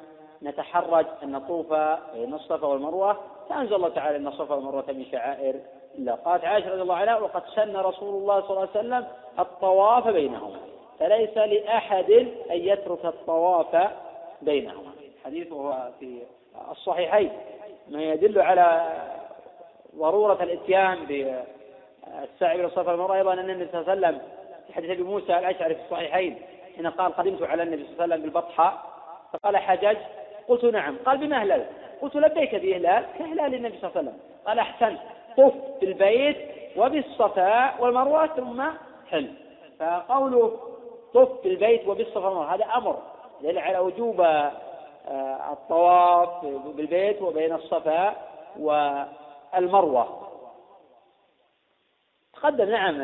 نتحرج 0.43 1.05
أن 1.23 1.31
نطوف 1.31 1.73
بين 2.13 2.33
الصفا 2.33 2.67
والمروة 2.67 3.17
فأنزل 3.49 3.75
الله 3.75 3.89
تعالى 3.89 4.17
أن 4.17 4.27
الصفا 4.27 4.55
والمروة 4.55 4.83
من 4.87 5.05
شعائر 5.11 5.55
الله 5.97 6.13
قالت 6.13 6.45
عائشة 6.45 6.71
رضي 6.71 6.81
الله 6.81 6.95
عنها 6.95 7.17
وقد 7.17 7.43
سن 7.55 7.77
رسول 7.77 8.21
الله 8.21 8.41
صلى 8.41 8.49
الله 8.49 8.59
عليه 8.75 8.79
وسلم 8.79 9.07
الطواف 9.39 10.07
بينهما 10.07 10.59
فليس 10.99 11.37
لأحد 11.37 12.11
أن 12.51 12.57
يترك 12.57 13.05
الطواف 13.05 13.91
بينهما. 14.41 14.91
حديث 15.25 15.51
هو 15.51 15.89
في 15.99 16.21
الصحيحين 16.71 17.31
ما 17.89 18.03
يدل 18.03 18.41
على 18.41 18.97
ضرورة 19.95 20.43
الإتيان 20.43 21.05
بالسعي 22.21 22.55
إلى 22.55 22.65
الصفا 22.65 22.91
والمروة 22.91 23.17
أيضا 23.17 23.33
أن 23.33 23.49
النبي 23.49 23.69
صلى 23.71 23.81
الله 23.81 23.91
عليه 23.91 24.07
وسلم 24.07 24.21
في 24.67 24.73
حديث 24.73 24.89
أبي 24.89 25.03
موسى 25.03 25.37
الأشعري 25.37 25.75
في 25.75 25.81
الصحيحين 25.81 26.41
حين 26.75 26.87
قال 26.87 27.15
قدمت 27.15 27.43
على 27.43 27.63
النبي 27.63 27.83
صلى 27.83 27.91
الله 27.91 28.03
عليه 28.03 28.13
وسلم 28.13 28.21
بالبطحاء 28.21 28.83
فقال 29.33 29.57
حجج؟ 29.57 29.97
قلت 30.47 30.65
نعم. 30.65 30.97
قال 31.05 31.17
بما 31.17 31.35
أهلل 31.35 31.65
قلت 32.01 32.15
لبيك 32.15 32.55
بإهلال 32.55 33.05
كإهلال 33.19 33.53
النبي 33.53 33.77
صلى 33.77 33.89
الله 33.89 33.97
عليه 33.97 34.09
وسلم. 34.09 34.19
قال 34.47 34.59
أحسنت 34.59 34.99
طف 35.37 35.53
بالبيت 35.81 36.37
وبالصفاء 36.77 37.75
والمروة 37.79 38.27
ثم 38.27 38.63
حل. 39.11 39.27
فقوله 39.79 40.59
طف 41.13 41.43
بالبيت 41.43 41.87
وبالصفاء 41.87 42.23
والمروة 42.23 42.55
هذا 42.55 42.65
أمر 42.65 42.97
دل 43.41 43.57
على 43.57 43.77
وجوب 43.79 44.21
آه، 44.21 45.51
الطواف 45.51 46.45
بالبيت 46.45 47.21
وبين 47.21 47.53
الصفاء 47.53 48.15
والمروة. 48.59 50.26
تقدم 52.41 52.69
نعم 52.69 53.01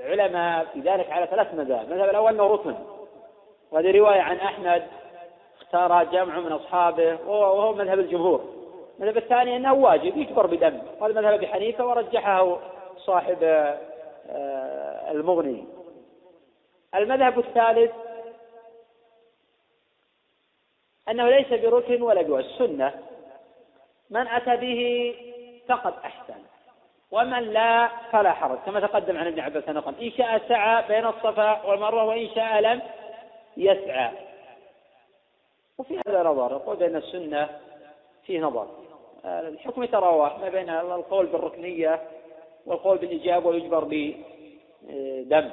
العلماء 0.00 0.64
في 0.64 0.80
ذلك 0.80 1.10
على 1.10 1.26
ثلاث 1.26 1.54
مذاهب. 1.54 1.92
المذهب 1.92 2.08
الأول 2.10 2.32
أنه 2.32 2.46
ركن 2.46 2.74
وهذه 3.70 3.98
رواية 3.98 4.20
عن 4.20 4.36
أحمد 4.36 4.86
اختارها 5.60 6.02
جمع 6.02 6.40
من 6.40 6.52
أصحابه 6.52 7.18
وهو 7.26 7.74
مذهب 7.74 7.98
الجمهور. 7.98 8.44
المذهب 8.98 9.16
الثاني 9.16 9.56
أنه 9.56 9.72
واجب 9.72 10.16
يجبر 10.16 10.46
بدم 10.46 10.78
وهذا 11.00 11.20
مذهب 11.20 11.32
أبي 11.32 11.46
حنيفة 11.46 11.86
ورجحه 11.86 12.58
صاحب 12.96 13.38
آه، 14.30 15.10
المغني. 15.10 15.64
المذهب 16.94 17.38
الثالث 17.38 17.90
أنه 21.08 21.28
ليس 21.28 21.48
بركن 21.48 22.02
ولا 22.02 22.22
بواجب 22.22 22.46
السنة. 22.46 22.94
من 24.10 24.28
أتى 24.28 24.56
به 24.56 25.14
فقد 25.68 25.94
أحسن. 26.04 26.49
ومن 27.10 27.52
لا 27.52 27.88
فلا 28.12 28.32
حرج 28.32 28.58
كما 28.66 28.80
تقدم 28.80 29.18
عن 29.18 29.26
ابن 29.26 29.40
عباس 29.40 29.68
نقل 29.68 30.04
إن 30.04 30.10
شاء 30.10 30.48
سعى 30.48 30.88
بين 30.88 31.06
الصفا 31.06 31.66
والمروة 31.66 32.04
وإن 32.04 32.28
شاء 32.34 32.60
لم 32.60 32.82
يسعى. 33.56 34.10
وفي 35.78 35.98
هذا 36.06 36.22
نظر 36.22 36.52
يقول 36.52 36.76
بأن 36.76 36.96
السنة 36.96 37.48
فيه 38.26 38.40
نظر. 38.40 38.68
الحكم 39.24 39.82
يتراوح 39.82 40.38
ما 40.38 40.48
بين 40.48 40.70
القول 40.70 41.26
بالركنية 41.26 42.00
والقول 42.66 42.98
بالإجابة 42.98 43.48
ويجبر 43.48 43.84
بدم. 43.84 45.50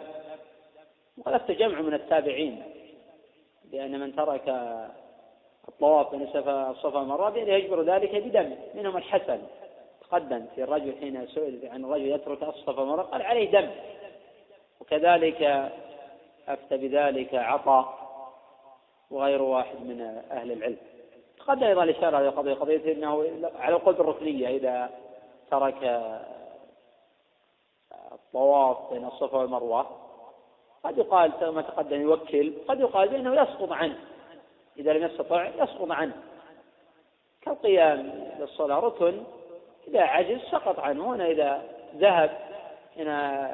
وهذا 1.17 1.53
جمع 1.53 1.81
من 1.81 1.93
التابعين 1.93 2.63
بأن 3.71 3.99
من 3.99 4.15
ترك 4.15 4.49
الطواف 5.67 6.11
بين 6.11 6.21
الصفا 6.47 6.99
والمروة 6.99 7.29
بأنه 7.29 7.53
يجبر 7.53 7.81
ذلك 7.81 8.15
بدم 8.15 8.55
منهم 8.75 8.97
الحسن. 8.97 9.39
تقدم 10.09 10.45
في 10.55 10.63
الرجل 10.63 10.95
حين 10.99 11.27
سئل 11.27 11.69
عن 11.71 11.85
الرجل 11.85 12.07
يترك 12.07 12.43
الصفا 12.43 12.81
والمروة 12.81 13.03
قال 13.03 13.21
عليه 13.21 13.51
دم. 13.51 13.69
وكذلك 14.81 15.71
أفتى 16.47 16.77
بذلك 16.77 17.35
عطاء 17.35 17.97
وغير 19.11 19.41
واحد 19.41 19.75
من 19.75 20.21
أهل 20.31 20.51
العلم. 20.51 20.77
قد 21.47 21.63
أيضا 21.63 21.83
الإشارة 21.83 22.17
هذه 22.17 22.27
القضية 22.27 22.53
قضية 22.53 22.93
أنه 22.93 23.27
على 23.59 23.75
القول 23.75 23.95
بالركنية 23.95 24.47
إذا 24.47 24.89
ترك 25.51 26.01
الطواف 28.11 28.93
بين 28.93 29.05
الصفا 29.05 29.37
والمروة. 29.37 29.87
قد 30.83 30.97
يقال 30.97 31.31
كما 31.31 31.61
تقدم 31.61 32.01
يوكل 32.01 32.53
قد 32.67 32.79
يقال 32.79 33.09
بأنه 33.09 33.41
يسقط 33.41 33.71
عنه. 33.71 33.97
إذا 34.77 34.93
لم 34.93 35.03
يستطع 35.03 35.47
يسقط 35.47 35.91
عنه. 35.91 36.13
كالقيام 37.41 38.31
للصلاة 38.39 38.79
ركن 38.79 39.23
إذا 39.87 40.01
عجز 40.01 40.39
سقط 40.51 40.79
عنه. 40.79 41.15
هنا 41.15 41.25
إذا 41.25 41.61
ذهب 41.97 42.29
هنا 42.97 43.49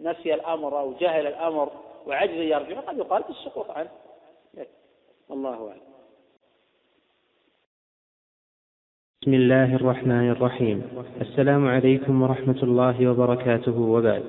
نسي 0.00 0.34
الأمر 0.34 0.80
أو 0.80 0.92
جهل 1.00 1.26
الأمر 1.26 1.68
وعجز 2.06 2.32
يرجع 2.32 2.80
قد 2.80 2.98
يقال 2.98 3.22
بالسقوط 3.28 3.70
عنه. 3.70 3.88
الله 5.30 5.68
أعلم. 5.68 5.80
بسم 9.22 9.34
الله 9.34 9.76
الرحمن 9.76 10.30
الرحيم. 10.30 10.82
السلام 11.20 11.68
عليكم 11.68 12.22
ورحمة 12.22 12.62
الله 12.62 13.10
وبركاته 13.10 13.80
وبعد. 13.80 14.22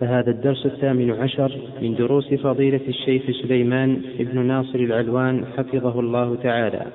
فهذا 0.00 0.30
الدرس 0.30 0.66
الثامن 0.66 1.22
عشر 1.22 1.58
من 1.80 1.94
دروس 1.94 2.34
فضيلة 2.34 2.88
الشيخ 2.88 3.22
سليمان 3.42 4.02
بن 4.18 4.46
ناصر 4.46 4.78
العلوان 4.78 5.46
حفظه 5.46 6.00
الله 6.00 6.36
تعالى. 6.42 6.86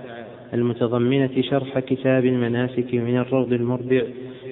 المتضمنة 0.54 1.42
شرح 1.42 1.80
كتاب 1.80 2.26
المناسك 2.26 2.94
من 2.94 3.18
الروض 3.18 3.54
المربع 3.54 4.02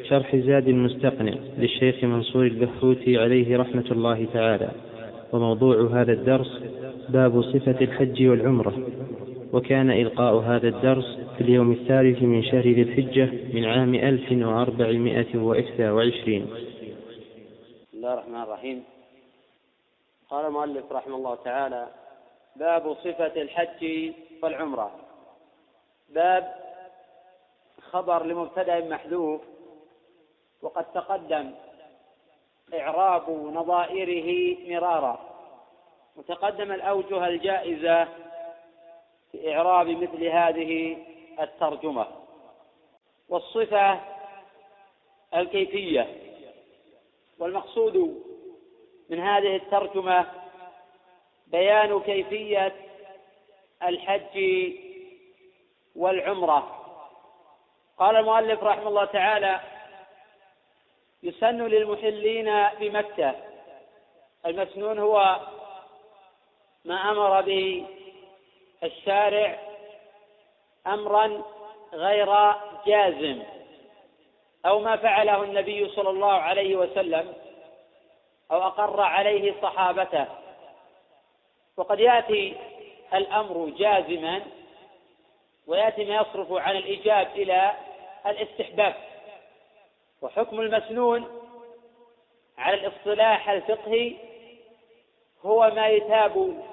شرح 0.09 0.35
زاد 0.35 0.67
المستقنع 0.67 1.33
للشيخ 1.57 2.03
منصور 2.03 2.45
البحوثي 2.45 3.17
عليه 3.17 3.57
رحمة 3.57 3.85
الله 3.91 4.25
تعالى. 4.33 4.71
وموضوع 5.33 6.01
هذا 6.01 6.13
الدرس 6.13 6.63
باب 7.09 7.41
صفة 7.41 7.81
الحج 7.81 8.27
والعمرة. 8.27 8.73
وكان 9.53 9.91
إلقاء 9.91 10.35
هذا 10.35 10.67
الدرس 10.67 11.19
في 11.37 11.41
اليوم 11.41 11.71
الثالث 11.71 12.23
من 12.23 12.43
شهر 12.43 12.63
ذي 12.63 12.81
الحجة 12.81 13.29
من 13.53 13.65
عام 13.65 13.95
ألف 13.95 14.31
وأربعمائة 14.31 15.37
وإحدى 15.37 15.89
وعشرين. 15.89 16.45
بسم 16.45 17.97
الله 17.97 18.13
الرحمن 18.13 18.41
الرحيم. 18.41 18.83
قال 20.29 20.45
المؤلف 20.45 20.91
رحمه 20.91 21.15
الله 21.15 21.35
تعالى 21.35 21.87
باب 22.59 22.93
صفة 23.03 23.41
الحج 23.41 24.11
والعمرة. 24.43 25.04
باب 26.09 26.55
خبر 27.81 28.23
لمبتدأ 28.23 28.79
محذوف 28.79 29.41
وقد 30.61 30.85
تقدم 30.93 31.51
إعراب 32.73 33.29
نظائره 33.29 34.57
مرارا. 34.69 35.35
وتقدم 36.15 36.71
الأوجه 36.71 37.27
الجائزة 37.27 38.07
في 39.31 39.55
إعراب 39.55 39.87
مثل 39.87 40.23
هذه 40.23 40.97
الترجمة. 41.39 42.07
والصفة 43.29 44.01
الكيفية. 45.35 46.07
والمقصود 47.39 48.23
من 49.09 49.19
هذه 49.19 49.55
الترجمة 49.55 50.25
بيان 51.47 51.99
كيفية 51.99 52.75
الحج 53.83 54.37
والعمرة. 55.95 56.81
قال 57.97 58.15
المؤلف 58.15 58.63
رحمه 58.63 58.87
الله 58.87 59.05
تعالى 59.05 59.59
يسن 61.23 61.61
للمحلين 61.67 62.67
بمكة. 62.79 63.35
المسنون 64.45 64.99
هو 64.99 65.39
ما 66.85 67.11
أمر 67.11 67.41
به 67.41 67.85
الشارع 68.83 69.59
أمرا 70.87 71.43
غير 71.93 72.53
جازم 72.85 73.43
أو 74.65 74.79
ما 74.79 74.95
فعله 74.95 75.43
النبي 75.43 75.89
صلى 75.89 76.09
الله 76.09 76.33
عليه 76.33 76.75
وسلم 76.75 77.33
أو 78.51 78.63
أقر 78.63 79.01
عليه 79.01 79.61
صحابته. 79.61 80.25
وقد 81.77 81.99
يأتي 81.99 82.57
الأمر 83.13 83.69
جازما 83.69 84.41
ويأتي 85.67 86.05
ما 86.05 86.15
يصرف 86.15 86.51
عن 86.51 86.75
الإيجاب 86.75 87.27
إلى 87.35 87.73
الاستحباب. 88.25 88.95
وحكم 90.21 90.61
المسنون 90.61 91.41
على 92.57 92.75
الاصطلاح 92.75 93.49
الفقهي 93.49 94.15
هو 95.45 95.71
ما 95.75 95.87
يتاب 95.87 96.63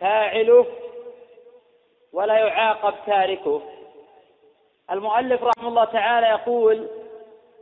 فاعله 0.00 0.66
ولا 2.12 2.38
يعاقب 2.38 2.94
تاركه. 3.06 3.62
المؤلف 4.90 5.42
رحمه 5.42 5.68
الله 5.68 5.84
تعالى 5.84 6.26
يقول 6.26 6.88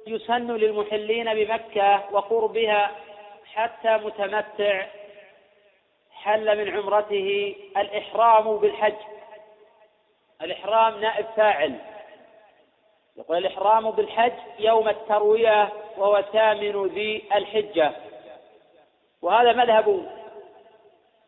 يسن 0.06 0.52
للمحلين 0.52 1.34
بمكة 1.34 2.02
وقربها 2.12 2.90
حتى 3.54 3.96
متمتع 3.96 4.86
حل 6.12 6.58
من 6.58 6.76
عمرته 6.76 7.56
الإحرام 7.76 8.56
بالحج. 8.56 8.94
الإحرام 10.42 11.00
نائب 11.00 11.26
فاعل. 11.36 11.78
يقول 13.16 13.38
الإحرام 13.38 13.90
بالحج 13.90 14.32
يوم 14.58 14.88
التروية 14.88 15.68
وهو 15.96 16.22
ثامن 16.32 16.86
ذي 16.86 17.24
الحجة. 17.34 17.92
وهذا 19.22 19.52
مذهب 19.52 20.06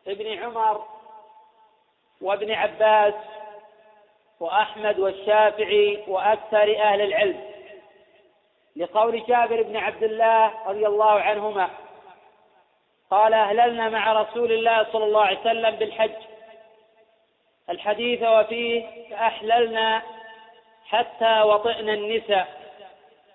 ابن 0.07 0.43
عمر 0.43 0.85
وابن 2.21 2.51
عباس 2.51 3.13
وأحمد 4.39 4.99
والشافعي 4.99 6.03
وأكثر 6.07 6.81
أهل 6.81 7.01
العلم. 7.01 7.51
لقول 8.75 9.25
جابر 9.25 9.61
بن 9.63 9.77
عبد 9.77 10.03
الله 10.03 10.67
رضي 10.67 10.87
الله 10.87 11.19
عنهما 11.19 11.69
قال 13.11 13.33
أهللنا 13.33 13.89
مع 13.89 14.21
رسول 14.21 14.51
الله 14.51 14.87
صلى 14.91 15.03
الله 15.03 15.21
عليه 15.21 15.39
وسلم 15.39 15.75
بالحج. 15.75 16.30
الحديث 17.71 18.23
وفيه 18.23 18.85
فأحللنا 19.09 20.01
حتى 20.85 21.41
وطئنا 21.41 21.93
النساء 21.93 22.47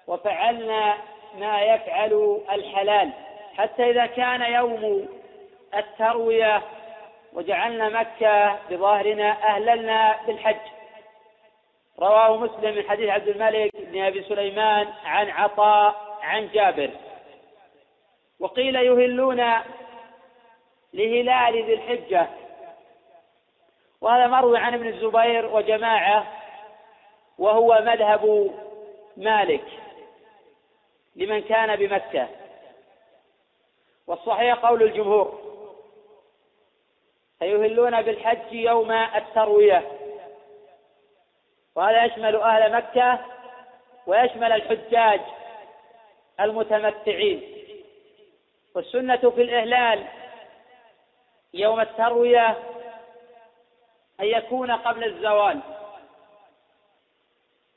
وفعلنا 0.07 0.97
ما 1.39 1.63
يفعل 1.63 2.43
الحلال. 2.53 3.11
حتى 3.57 3.91
إذا 3.91 4.07
كان 4.07 4.53
يوم 4.53 5.09
التروية 5.75 6.63
وجعلنا 7.33 7.89
مكة 7.89 8.59
بظاهرنا 8.71 9.31
أهللنا 9.31 10.19
بالحج. 10.27 10.57
رواه 11.99 12.37
مسلم 12.37 12.75
من 12.75 12.91
حديث 12.91 13.11
عبد 13.11 13.29
الملك 13.29 13.71
بن 13.77 14.03
أبي 14.03 14.23
سليمان 14.23 14.89
عن 15.05 15.31
عطاء 15.31 16.19
عن 16.23 16.49
جابر. 16.53 16.91
وقيل 18.41 18.77
يهلون 18.77 19.53
لهلال 20.95 21.65
ذي 21.65 21.75
الحجة 21.75 22.27
وهذا 24.01 24.27
مروي 24.27 24.59
عن 24.59 24.75
ابن 24.75 24.87
الزبير 24.87 25.47
وجماعة 25.47 26.27
وهو 27.39 27.81
مذهب 27.85 28.55
مالك 29.17 29.65
لمن 31.17 31.43
كان 31.43 31.77
بمكة. 31.77 32.29
والصحيح 34.07 34.55
قول 34.55 34.83
الجمهور 34.83 35.39
فيهلون 37.39 38.03
بالحج 38.03 38.53
يوم 38.53 38.93
التروية. 38.93 39.83
وهذا 41.75 42.05
يشمل 42.05 42.37
أهل 42.37 42.73
مكة 42.73 43.19
ويشمل 44.07 44.53
الحجاج 44.53 45.21
المتمتعين. 46.41 47.43
والسنة 48.75 49.31
في 49.31 49.43
الإهلال 49.43 50.07
يوم 51.55 51.81
التروية 51.81 52.57
أن 54.21 54.27
يكون 54.27 54.71
قبل 54.71 55.05
الزوال. 55.05 55.61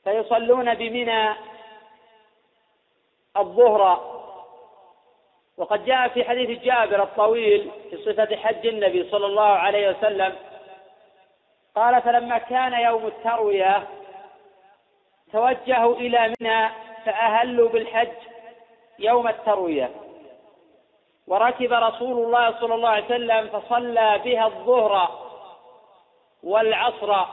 فيصلون 0.04 0.74
بمنى 0.74 1.34
الظهر. 3.36 4.10
وقد 5.56 5.84
جاء 5.84 6.08
في 6.08 6.24
حديث 6.24 6.60
جابر 6.60 7.02
الطويل 7.02 7.70
في 7.90 7.96
صفة 7.96 8.36
حج 8.36 8.66
النبي 8.66 9.10
صلى 9.10 9.26
الله 9.26 9.42
عليه 9.42 9.88
وسلم 9.90 10.36
قال 11.74 12.02
فلما 12.02 12.38
كان 12.38 12.72
يوم 12.72 13.06
التروية 13.06 13.88
توجهوا 15.32 15.94
إلى 15.94 16.34
منى 16.40 16.68
فأهلوا 17.04 17.68
بالحج 17.68 18.12
يوم 18.98 19.28
التروية. 19.28 19.90
وركب 21.26 21.72
رسول 21.72 22.24
الله 22.24 22.60
صلى 22.60 22.74
الله 22.74 22.88
عليه 22.88 23.04
وسلم 23.04 23.48
فصلى 23.48 24.20
بها 24.24 24.46
الظهر 24.46 25.29
والعصر 26.42 27.24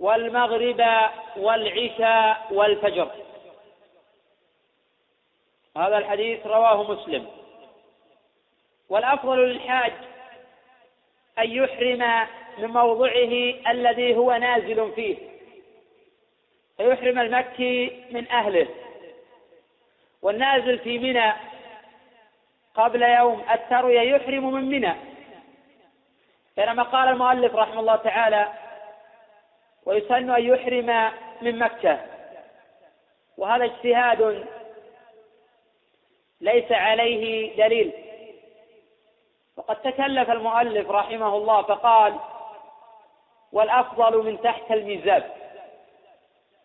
والمغرب 0.00 1.10
والعشاء 1.36 2.46
والفجر. 2.50 3.10
هذا 5.76 5.98
الحديث 5.98 6.46
رواه 6.46 6.92
مسلم. 6.92 7.26
والأفضل 8.88 9.38
للحاج 9.38 9.92
أن 11.38 11.50
يحرم 11.50 12.26
من 12.58 12.66
موضعه 12.68 13.54
الذي 13.70 14.16
هو 14.16 14.32
نازل 14.32 14.92
فيه. 14.92 15.16
فيحرم 16.76 17.18
المكي 17.18 18.04
من 18.10 18.30
أهله. 18.30 18.68
والنازل 20.22 20.78
في 20.78 20.98
منى 20.98 21.32
قبل 22.74 23.02
يوم 23.02 23.44
التروية 23.50 24.00
يحرم 24.00 24.52
من 24.52 24.64
منى. 24.64 25.07
بينما 26.58 26.82
قال 26.82 27.08
المؤلف 27.08 27.54
رحمه 27.54 27.80
الله 27.80 27.96
تعالى 27.96 28.52
ويسن 29.86 30.30
أن 30.30 30.42
يحرم 30.42 31.12
من 31.42 31.58
مكة. 31.58 31.98
وهذا 33.36 33.64
اجتهاد 33.64 34.46
ليس 36.40 36.72
عليه 36.72 37.56
دليل. 37.56 37.92
وقد 39.56 39.76
تكلف 39.76 40.30
المؤلف 40.30 40.90
رحمه 40.90 41.36
الله 41.36 41.62
فقال 41.62 42.14
والأفضل 43.52 44.24
من 44.24 44.40
تحت 44.40 44.70
الميزاب. 44.70 45.34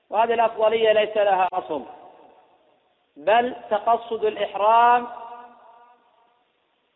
وهذه 0.09 0.33
الأفضلية 0.33 0.91
ليس 0.91 1.17
لها 1.17 1.47
أصل 1.53 1.85
بل 3.15 3.55
تقصد 3.69 4.25
الإحرام 4.25 5.07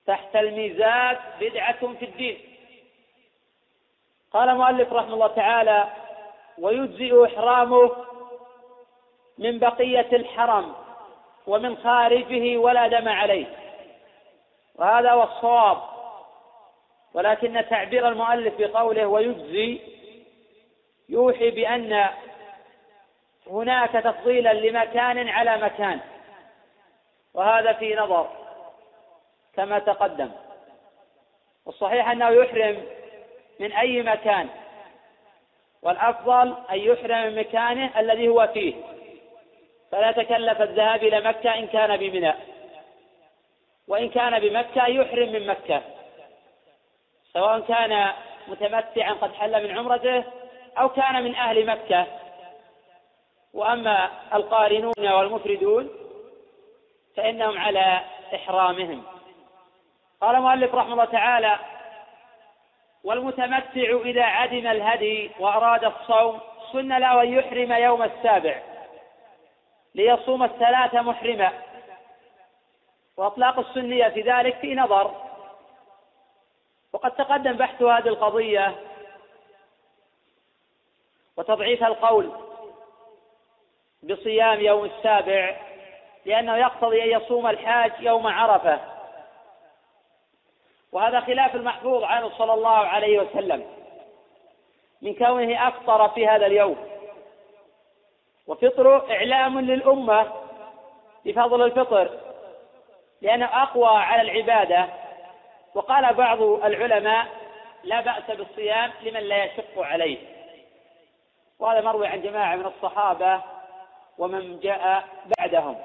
تحت 0.07 0.35
الميزاب 0.35 1.19
بدعة 1.39 1.93
في 1.93 2.05
الدين. 2.05 2.46
قال 4.33 4.49
المؤلف 4.49 4.93
رحمه 4.93 5.13
الله 5.13 5.27
تعالى 5.27 5.87
ويجزئ 6.57 7.25
إحرامه 7.25 7.91
من 9.37 9.59
بقية 9.59 10.07
الحرم 10.13 10.73
ومن 11.47 11.77
خارجه 11.77 12.57
ولا 12.57 12.87
دم 12.87 13.09
عليه. 13.09 13.45
وهذا 14.75 15.11
هو 15.11 15.23
الصواب. 15.23 15.77
ولكن 17.13 17.65
تعبير 17.69 18.07
المؤلف 18.07 18.53
بقوله 18.59 19.05
ويجزي 19.05 19.81
يوحي 21.09 21.51
بأن 21.51 22.09
هناك 23.47 23.91
تفضيلا 23.91 24.53
لمكان 24.53 25.29
على 25.29 25.57
مكان. 25.57 25.99
وهذا 27.33 27.73
في 27.73 27.95
نظر 27.95 28.27
كما 29.53 29.79
تقدم. 29.79 30.31
والصحيح 31.65 32.09
أنه 32.09 32.29
يحرم 32.29 32.96
من 33.59 33.71
أي 33.73 34.01
مكان. 34.01 34.49
والأفضل 35.81 36.55
أن 36.71 36.77
يحرم 36.79 37.21
من 37.21 37.35
مكانه 37.35 37.99
الذي 37.99 38.27
هو 38.27 38.49
فيه. 38.53 38.75
فلا 39.91 40.11
تكلف 40.11 40.61
الذهاب 40.61 41.03
إلى 41.03 41.21
مكة 41.21 41.55
إن 41.55 41.67
كان 41.67 41.97
بمنى. 41.97 42.33
وإن 43.87 44.09
كان 44.09 44.39
بمكة 44.39 44.87
يحرم 44.87 45.31
من 45.31 45.47
مكة. 45.47 45.81
سواء 47.33 47.59
كان 47.59 48.13
متمتعا 48.47 49.13
قد 49.13 49.33
حل 49.33 49.63
من 49.63 49.77
عمرته 49.77 50.23
أو 50.77 50.89
كان 50.89 51.23
من 51.23 51.35
أهل 51.35 51.65
مكة. 51.65 52.07
وأما 53.53 54.09
القارنون 54.33 54.93
والمفردون 54.99 55.89
فإنهم 57.15 57.57
على 57.57 58.01
إحرامهم. 58.35 59.03
قال 60.21 60.35
المؤلف 60.35 60.75
رحمه 60.75 60.93
الله 60.93 61.05
تعالى 61.05 61.59
والمتمتع 63.07 64.01
إذا 64.05 64.23
عدم 64.23 64.67
الهدي 64.67 65.31
وأراد 65.39 65.85
الصوم 65.85 66.39
سن 66.71 66.97
له 66.97 67.21
أن 67.21 67.33
يحرم 67.33 67.71
يوم 67.71 68.03
السابع. 68.03 68.61
ليصوم 69.95 70.43
الثلاثة 70.43 71.01
محرما. 71.01 71.51
وأطلاق 73.17 73.59
السنية 73.59 74.07
في 74.07 74.21
ذلك 74.21 74.55
في 74.55 74.75
نظر. 74.75 75.15
وقد 76.93 77.11
تقدم 77.11 77.53
بحث 77.53 77.81
هذه 77.81 78.07
القضية 78.07 78.75
وتضعيف 81.37 81.83
القول 81.83 82.31
بصيام 84.03 84.61
يوم 84.61 84.85
السابع 84.85 85.55
لأنه 86.25 86.57
يقتضي 86.57 87.03
أن 87.03 87.21
يصوم 87.21 87.47
الحاج 87.47 87.91
يوم 87.99 88.27
عرفة. 88.27 88.96
وهذا 90.91 91.19
خلاف 91.19 91.55
المحفوظ 91.55 92.03
عنه 92.03 92.31
صلى 92.37 92.53
الله 92.53 92.77
عليه 92.77 93.19
وسلم 93.19 93.65
من 95.01 95.13
كونه 95.13 95.67
أفطر 95.67 96.09
في 96.09 96.27
هذا 96.27 96.45
اليوم. 96.45 96.77
وفطره 98.47 99.11
إعلام 99.11 99.59
للأمة 99.59 100.33
بفضل 101.25 101.61
الفطر 101.61 102.19
لأنه 103.21 103.63
أقوى 103.63 103.87
على 103.87 104.21
العبادة. 104.21 104.87
وقال 105.75 106.13
بعض 106.13 106.41
العلماء 106.41 107.27
لا 107.83 108.01
بأس 108.01 108.37
بالصيام 108.37 108.91
لمن 109.01 109.19
لا 109.19 109.43
يشق 109.43 109.79
عليه. 109.79 110.17
وهذا 111.59 111.81
مروي 111.81 112.07
عن 112.07 112.21
جماعة 112.21 112.55
من 112.55 112.65
الصحابة 112.65 113.41
ومن 114.17 114.59
جاء 114.59 115.03
بعدهم. 115.39 115.77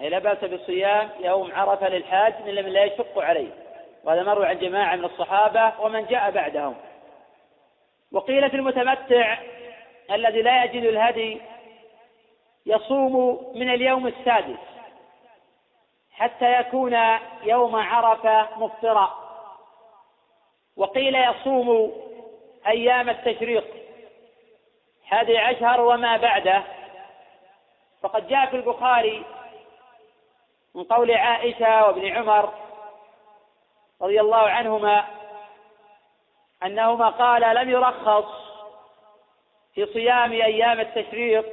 أي 0.00 0.08
لا 0.08 0.18
بأس 0.18 0.38
بالصيام 0.38 1.10
يوم 1.20 1.52
عرفة 1.54 1.88
للحاج 1.88 2.34
من 2.44 2.54
لمن 2.54 2.68
لا 2.68 2.84
يشق 2.84 3.18
عليه. 3.18 3.50
وهذا 4.04 4.22
مروي 4.22 4.46
عن 4.46 4.58
جماعة 4.58 4.96
من 4.96 5.04
الصحابة 5.04 5.72
ومن 5.80 6.06
جاء 6.06 6.30
بعدهم. 6.30 6.76
وقيل 8.12 8.50
في 8.50 8.56
المتمتع 8.56 9.38
الذي 10.10 10.42
لا 10.42 10.64
يجد 10.64 10.84
الهدي 10.84 11.40
يصوم 12.66 13.42
من 13.54 13.70
اليوم 13.70 14.06
السادس 14.06 14.58
حتى 16.12 16.60
يكون 16.60 16.98
يوم 17.42 17.76
عرفة 17.76 18.58
مفطرا. 18.58 19.18
وقيل 20.76 21.14
يصوم 21.14 21.92
أيام 22.66 23.10
التشريق. 23.10 23.64
حادي 25.04 25.38
عشر 25.38 25.80
وما 25.80 26.16
بعده. 26.16 26.62
فقد 28.02 28.28
جاء 28.28 28.46
في 28.46 28.56
البخاري 28.56 29.24
من 30.78 30.84
قول 30.84 31.10
عائشة 31.10 31.86
وابن 31.86 32.06
عمر 32.06 32.54
رضي 34.02 34.20
الله 34.20 34.36
عنهما 34.36 35.04
أنهما 36.62 37.08
قال 37.08 37.56
لم 37.56 37.70
يرخص 37.70 38.24
في 39.74 39.86
صيام 39.86 40.32
أيام 40.32 40.80
التشريق 40.80 41.46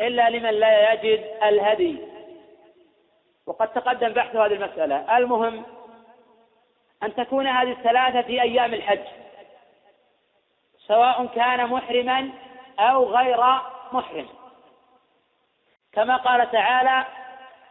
إلا 0.00 0.30
لمن 0.30 0.50
لا 0.50 0.92
يجد 0.92 1.38
الهدي. 1.42 1.98
وقد 3.46 3.72
تقدم 3.72 4.08
بحث 4.08 4.36
هذه 4.36 4.52
المسألة. 4.52 5.16
المهم 5.16 5.64
أن 7.02 7.14
تكون 7.14 7.46
هذه 7.46 7.72
الثلاثة 7.72 8.22
في 8.22 8.42
أيام 8.42 8.74
الحج 8.74 9.04
سواء 10.86 11.26
كان 11.26 11.66
محرما 11.66 12.30
أو 12.78 13.04
غير 13.04 13.40
محرم. 13.92 14.28
كما 15.92 16.16
قال 16.16 16.50
تعالى 16.50 17.06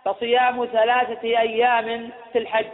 فصيام 0.05 0.65
ثلاثة 0.65 1.23
أيام 1.23 2.11
في 2.33 2.37
الحج 2.37 2.71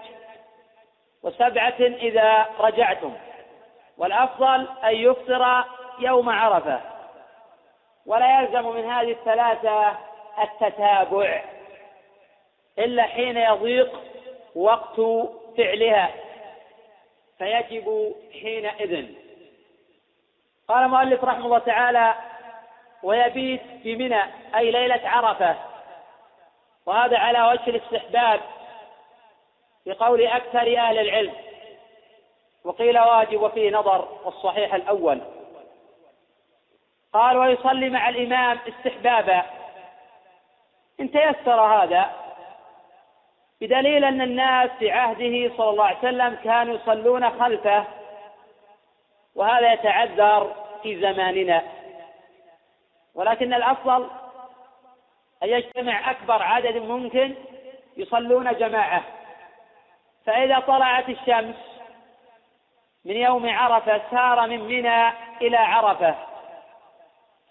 وسبعة 1.24 1.80
إذا 1.80 2.45
رجعتم. 2.60 3.14
والأفضل 3.98 4.68
أن 4.84 4.95
يفطر 4.95 5.64
يوم 6.00 6.30
عرفة. 6.30 6.82
ولا 8.06 8.40
يلزم 8.40 8.70
من 8.70 8.91
هذه 8.91 9.12
الثلاثة 9.12 9.98
التتابع 10.44 11.44
إلا 12.80 13.04
حين 13.04 13.38
يضيق 13.38 14.02
وقت 14.56 15.02
فعلها. 15.58 16.10
فيجب 17.38 18.16
حينئذ. 18.32 19.06
قال 20.68 20.86
المؤلف 20.86 21.24
رحمه 21.24 21.45
الله 21.45 21.60
تعالى 21.60 22.16
ويبيت 23.04 23.62
بمنى 23.84 24.22
أي 24.56 24.72
ليلة 24.72 25.02
عرفة. 25.04 25.73
وهذا 26.85 27.18
على 27.18 27.41
وجه 27.41 27.69
الاستحباب 27.69 28.41
بقول 29.85 30.26
أكثر 30.27 30.77
أهل 30.77 30.99
العلم. 30.99 31.34
وقيل 32.64 32.99
واجب 32.99 33.41
وفيه 33.41 33.72
نظر 33.72 34.07
والصحيح 34.23 34.73
الأول. 34.73 35.22
قال 37.14 37.38
ويصلي 37.38 37.89
مع 37.89 38.10
الإمام 38.10 38.60
استحبابا. 38.68 39.43
إن 40.99 41.11
تيسر 41.11 41.61
هذا 41.61 42.11
بدليل 43.61 44.03
أن 44.03 44.22
الناس 44.22 44.69
في 44.80 44.91
عهده 44.91 45.57
صلى 45.57 45.69
الله 45.69 45.85
عليه 45.85 45.97
وسلم 45.97 46.35
كانوا 46.43 46.76
يصلون 46.76 47.39
خلفه 47.39 47.85
وهذا 49.35 49.73
يتعذر 49.73 50.55
في 50.84 51.01
زماننا. 51.01 51.64
ولكن 53.15 53.53
الأفضل 53.53 54.10
أن 55.44 55.49
يجتمع 55.49 56.11
أكبر 56.11 56.44
عدد 56.44 56.78
ممكن 56.78 57.36
يصلون 57.98 58.53
جماعة. 58.53 59.03
فإذا 60.26 60.60
طلعت 60.60 61.10
الشمس 61.10 61.56
من 63.06 63.15
يوم 63.15 63.49
عرفة 63.49 64.02
سار 64.11 64.48
من 64.48 64.60
منى 64.60 65.10
إلى 65.41 65.57
عرفة 65.57 66.15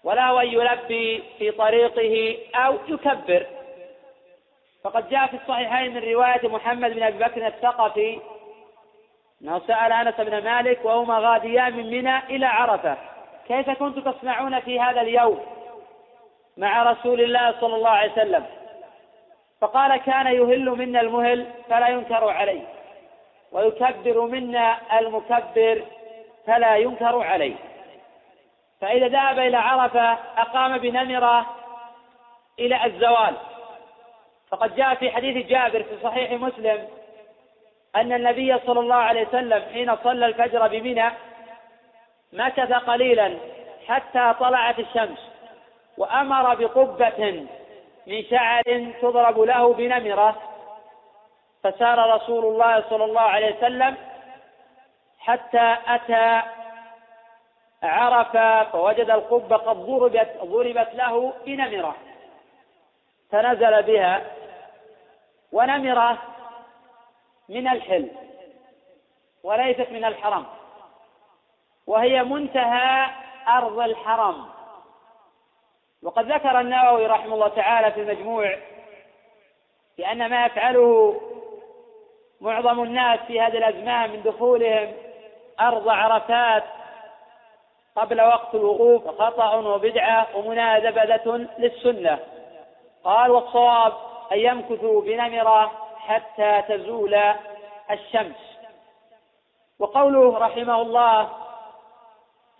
ولا 0.03 0.41
أن 0.41 0.47
يلبي 0.47 1.23
في 1.37 1.51
طريقه 1.51 2.37
أو 2.55 2.77
يكبر. 2.87 3.45
فقد 4.83 5.09
جاء 5.09 5.27
في 5.27 5.35
الصحيحين 5.35 5.93
من 5.93 6.13
رواية 6.13 6.47
محمد 6.47 6.91
بن 6.93 7.03
أبي 7.03 7.17
بكر 7.17 7.47
الثقفي 7.47 8.19
أنه 9.41 9.59
سأل 9.59 9.91
أنس 9.91 10.15
بن 10.15 10.43
مالك 10.43 10.85
وهما 10.85 11.19
غاديان 11.19 11.73
من 11.73 11.85
منى 11.85 12.17
إلى 12.17 12.45
عرفة. 12.45 12.97
كيف 13.47 13.69
كنتم 13.69 14.11
تصنعون 14.11 14.59
في 14.59 14.79
هذا 14.79 15.01
اليوم؟ 15.01 15.52
مع 16.57 16.91
رسول 16.91 17.21
الله 17.21 17.55
صلى 17.61 17.75
الله 17.75 17.89
عليه 17.89 18.11
وسلم. 18.11 18.45
فقال 19.61 19.97
كان 19.97 20.27
يهل 20.27 20.69
منا 20.69 21.01
المهل 21.01 21.47
فلا 21.69 21.87
ينكر 21.87 22.29
عليه 22.29 22.61
ويكبر 23.51 24.21
منا 24.21 24.77
المكبر 24.99 25.83
فلا 26.47 26.75
ينكر 26.75 27.23
عليه. 27.23 27.55
فإذا 28.81 29.07
ذهب 29.07 29.39
إلى 29.39 29.57
عرفة 29.57 30.11
أقام 30.37 30.77
بنمرة 30.77 31.45
إلى 32.59 32.85
الزوال. 32.85 33.35
فقد 34.49 34.75
جاء 34.75 34.95
في 34.95 35.11
حديث 35.11 35.47
جابر 35.47 35.83
في 35.83 35.97
صحيح 36.03 36.31
مسلم 36.31 36.87
أن 37.95 38.13
النبي 38.13 38.59
صلى 38.65 38.79
الله 38.79 38.95
عليه 38.95 39.27
وسلم 39.27 39.63
حين 39.73 39.95
صلى 39.95 40.25
الفجر 40.25 40.67
بمنى 40.67 41.09
مكث 42.33 42.73
قليلا 42.73 43.37
حتى 43.87 44.33
طلعت 44.39 44.79
الشمس. 44.79 45.32
وأمر 45.97 46.55
بقبة 46.55 47.47
من 48.07 48.23
شعر 48.23 48.93
تضرب 49.01 49.39
له 49.39 49.73
بنمرة 49.73 50.35
فسار 51.63 52.15
رسول 52.15 52.45
الله 52.45 52.83
صلى 52.89 53.05
الله 53.05 53.21
عليه 53.21 53.57
وسلم 53.57 53.97
حتى 55.19 55.77
أتى 55.87 56.41
عرف 57.83 58.37
فوجد 58.71 59.09
القبة 59.09 59.57
قد 59.57 59.77
ضربت 59.77 60.37
ضربت 60.43 60.89
له 60.93 61.33
بنمرة. 61.45 61.95
فنزل 63.31 63.83
بها 63.83 64.21
ونمرة 65.51 66.17
من 67.49 67.67
الحل 67.67 68.09
وليست 69.43 69.91
من 69.91 70.05
الحرم 70.05 70.45
وهي 71.87 72.23
منتهى 72.23 73.09
أرض 73.47 73.79
الحرم. 73.79 74.52
وقد 76.03 76.31
ذكر 76.31 76.59
النووي 76.59 77.07
رحمه 77.07 77.33
الله 77.33 77.47
تعالى 77.47 77.91
في 77.91 78.01
المجموع 78.01 78.57
بأن 79.97 80.29
ما 80.29 80.45
يفعله 80.45 81.21
معظم 82.41 82.83
الناس 82.83 83.19
في 83.19 83.41
هذه 83.41 83.57
الأزمان 83.57 84.09
من 84.09 84.23
دخولهم 84.23 84.93
أرض 85.61 85.89
عرفات 85.89 86.63
قبل 87.95 88.21
وقت 88.21 88.55
الوقوف 88.55 89.07
خطأ 89.07 89.55
وبدعة 89.55 90.27
ومنادبة 90.35 91.37
للسنة. 91.57 92.19
قال 93.03 93.31
والصواب 93.31 93.93
أن 94.31 94.39
يمكثوا 94.39 95.01
بنمرة 95.01 95.71
حتى 95.97 96.63
تزول 96.67 97.19
الشمس. 97.91 98.57
وقوله 99.79 100.37
رحمه 100.37 100.81
الله 100.81 101.29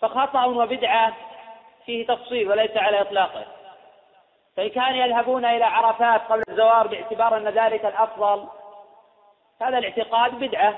فخطأ 0.01 0.45
وبدعة 0.45 1.13
فيه 1.85 2.07
تفصيل 2.07 2.49
وليس 2.49 2.77
على 2.77 3.01
إطلاقه. 3.01 3.45
فإن 4.57 4.69
كانوا 4.69 5.05
يذهبون 5.05 5.45
إلى 5.45 5.63
عرفات 5.63 6.21
قبل 6.21 6.43
الزوار 6.49 6.87
باعتبار 6.87 7.37
أن 7.37 7.47
ذلك 7.47 7.85
الأفضل. 7.85 8.47
هذا 9.61 9.77
الاعتقاد 9.77 10.31
بدعة 10.31 10.77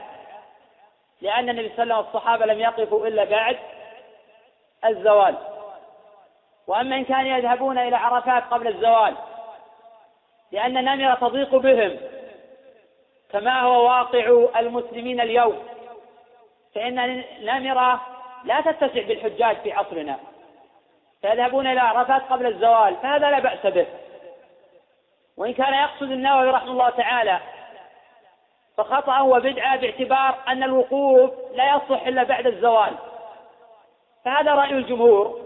لأن 1.21 1.49
النبي 1.49 1.69
صلى 1.69 1.83
الله 1.83 1.95
عليه 1.95 2.03
وسلم 2.03 2.13
والصحابة 2.13 2.45
لم 2.45 2.59
يقفوا 2.59 3.07
إلا 3.07 3.23
بعد 3.23 3.57
الزوال. 4.85 5.35
وأما 6.67 6.95
إن 6.95 7.03
كانوا 7.03 7.37
يذهبون 7.37 7.77
إلى 7.77 7.95
عرفات 7.95 8.43
قبل 8.43 8.67
الزوال 8.67 9.15
لأن 10.51 10.73
نمرة 10.73 11.15
تضيق 11.15 11.55
بهم. 11.55 11.97
كما 13.31 13.61
هو 13.61 13.85
واقع 13.85 14.45
المسلمين 14.59 15.21
اليوم 15.21 15.67
فإن 16.75 17.23
نمرة 17.41 18.01
لا 18.43 18.61
تتسع 18.61 19.07
بالحجاج 19.07 19.57
في 19.57 19.71
عصرنا. 19.71 20.19
فيذهبون 21.21 21.67
إلى 21.67 21.79
عرفات 21.79 22.21
قبل 22.21 22.45
الزوال 22.45 22.95
فهذا 22.95 23.31
لا 23.31 23.39
بأس 23.39 23.65
به. 23.65 23.85
وإن 25.37 25.53
كان 25.53 25.73
يقصد 25.73 26.11
النووي 26.11 26.49
رحمه 26.49 26.71
الله 26.71 26.89
تعالى 26.89 27.39
فخطأ 28.77 29.19
وبدعة 29.19 29.77
باعتبار 29.77 30.35
أن 30.47 30.63
الوقوف 30.63 31.31
لا 31.53 31.75
يصح 31.75 32.07
إلا 32.07 32.23
بعد 32.23 32.47
الزوال. 32.47 32.95
فهذا 34.25 34.53
رأي 34.53 34.71
الجمهور 34.71 35.39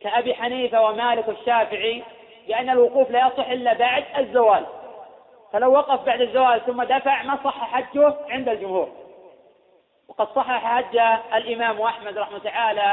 كأبي 0.00 0.34
حنيفة 0.34 0.82
ومالك 0.82 1.28
والشافعي 1.28 2.02
بأن 2.48 2.70
الوقوف 2.70 3.10
لا 3.10 3.26
يصح 3.26 3.48
إلا 3.48 3.72
بعد 3.72 4.04
الزوال. 4.18 4.66
فلو 5.52 5.72
وقف 5.72 6.04
بعد 6.04 6.20
الزوال 6.20 6.66
ثم 6.66 6.82
دفع 6.82 7.22
ما 7.22 7.38
صح 7.44 7.74
حجه 7.74 8.14
عند 8.28 8.48
الجمهور. 8.48 8.88
وقد 10.08 10.28
صحح 10.34 10.64
حج 10.64 10.98
الإمام 11.34 11.80
أحمد 11.80 12.18
رحمه 12.18 12.38
تعالى 12.38 12.92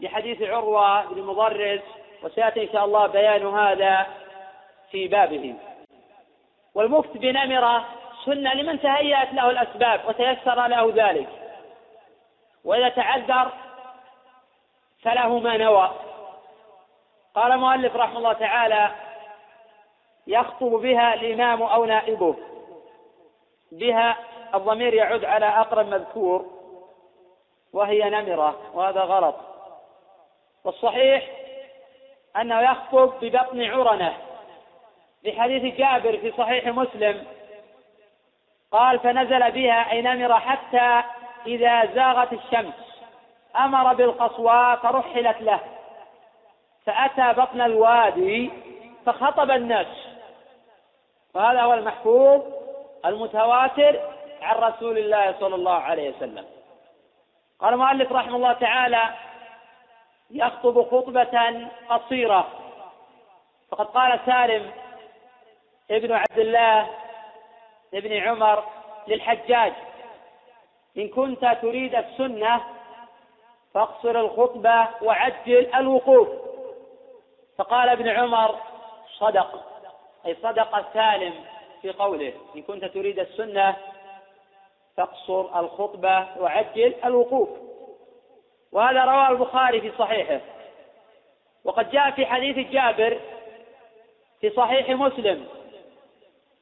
لحديث 0.00 0.42
عروة 0.42 1.04
بن 1.04 1.22
مضرس 1.22 1.80
وسيأتي 2.22 2.62
إن 2.62 2.72
شاء 2.72 2.84
الله 2.84 3.06
بيان 3.06 3.46
هذا 3.46 4.06
في 4.90 5.08
بابه 5.08 5.54
والمفت 6.74 7.16
بنمرة 7.16 7.84
سنة 8.24 8.54
لمن 8.54 8.80
تهيأت 8.80 9.32
له 9.32 9.50
الأسباب 9.50 10.00
وتيسر 10.08 10.66
له 10.66 10.92
ذلك. 10.94 11.28
وإذا 12.64 12.88
تعذر 12.88 13.52
فله 15.02 15.38
ما 15.38 15.56
نوى. 15.56 15.90
قال 17.34 17.52
المؤلف 17.52 17.96
رحمه 17.96 18.18
الله 18.18 18.32
تعالى 18.32 18.90
يخطب 20.26 20.70
بها 20.70 21.14
الإمام 21.14 21.62
أو 21.62 21.84
نائبه. 21.84 22.36
بها 23.72 24.16
الضمير 24.54 24.94
يعود 24.94 25.24
على 25.24 25.46
أقرب 25.46 25.86
مذكور 25.86 26.46
وهي 27.72 28.10
نمرة 28.10 28.58
وهذا 28.74 29.00
غلط. 29.00 29.53
والصحيح 30.64 31.30
أنه 32.36 32.60
يخطب 32.60 33.12
ببطن 33.20 33.64
عرنة. 33.64 34.16
لحديث 35.24 35.74
جابر 35.74 36.18
في 36.18 36.32
صحيح 36.38 36.66
مسلم 36.66 37.26
قال 38.72 38.98
فنزل 38.98 39.50
بها 39.50 39.90
أي 39.92 40.02
نمر 40.02 40.40
حتى 40.40 41.02
إذا 41.46 41.94
زاغت 41.94 42.32
الشمس. 42.32 42.74
أمر 43.56 43.94
بالقصوى 43.94 44.76
فرحلت 44.82 45.40
له. 45.40 45.60
فأتى 46.86 47.40
بطن 47.40 47.60
الوادي 47.60 48.50
فخطب 49.06 49.50
الناس. 49.50 49.86
وهذا 51.34 51.62
هو 51.62 51.74
المحفوظ 51.74 52.42
المتواتر 53.06 54.00
عن 54.42 54.56
رسول 54.56 54.98
الله 54.98 55.34
صلى 55.40 55.54
الله 55.54 55.74
عليه 55.74 56.10
وسلم. 56.10 56.44
قال 57.60 57.72
المؤلف 57.72 58.12
رحمه 58.12 58.36
الله 58.36 58.52
تعالى 58.52 59.02
يخطب 60.34 60.82
خطبة 60.82 61.68
قصيرة. 61.88 62.48
فقد 63.70 63.86
قال 63.86 64.20
سالم 64.26 64.70
ابن 65.90 66.12
عبد 66.12 66.38
الله 66.38 66.90
ابن 67.94 68.12
عمر 68.12 68.64
للحجاج 69.08 69.72
إن 70.96 71.08
كنت 71.08 71.56
تريد 71.62 71.94
السنة 71.94 72.60
فاقصر 73.74 74.20
الخطبة 74.20 74.88
وعجل 75.02 75.74
الوقوف. 75.74 76.28
فقال 77.58 77.88
ابن 77.88 78.08
عمر 78.08 78.58
صدق. 79.18 79.64
أي 80.26 80.34
صدق 80.34 80.92
سالم 80.92 81.34
في 81.82 81.92
قوله 81.92 82.32
إن 82.56 82.62
كنت 82.62 82.84
تريد 82.84 83.18
السنة 83.18 83.76
فاقصر 84.96 85.60
الخطبة 85.60 86.26
وعجل 86.38 86.94
الوقوف. 87.04 87.48
وهذا 88.74 89.04
رواه 89.04 89.30
البخاري 89.30 89.80
في 89.80 89.92
صحيحه. 89.98 90.40
وقد 91.64 91.90
جاء 91.90 92.10
في 92.10 92.26
حديث 92.26 92.70
جابر 92.70 93.20
في 94.40 94.50
صحيح 94.50 94.90
مسلم 94.90 95.46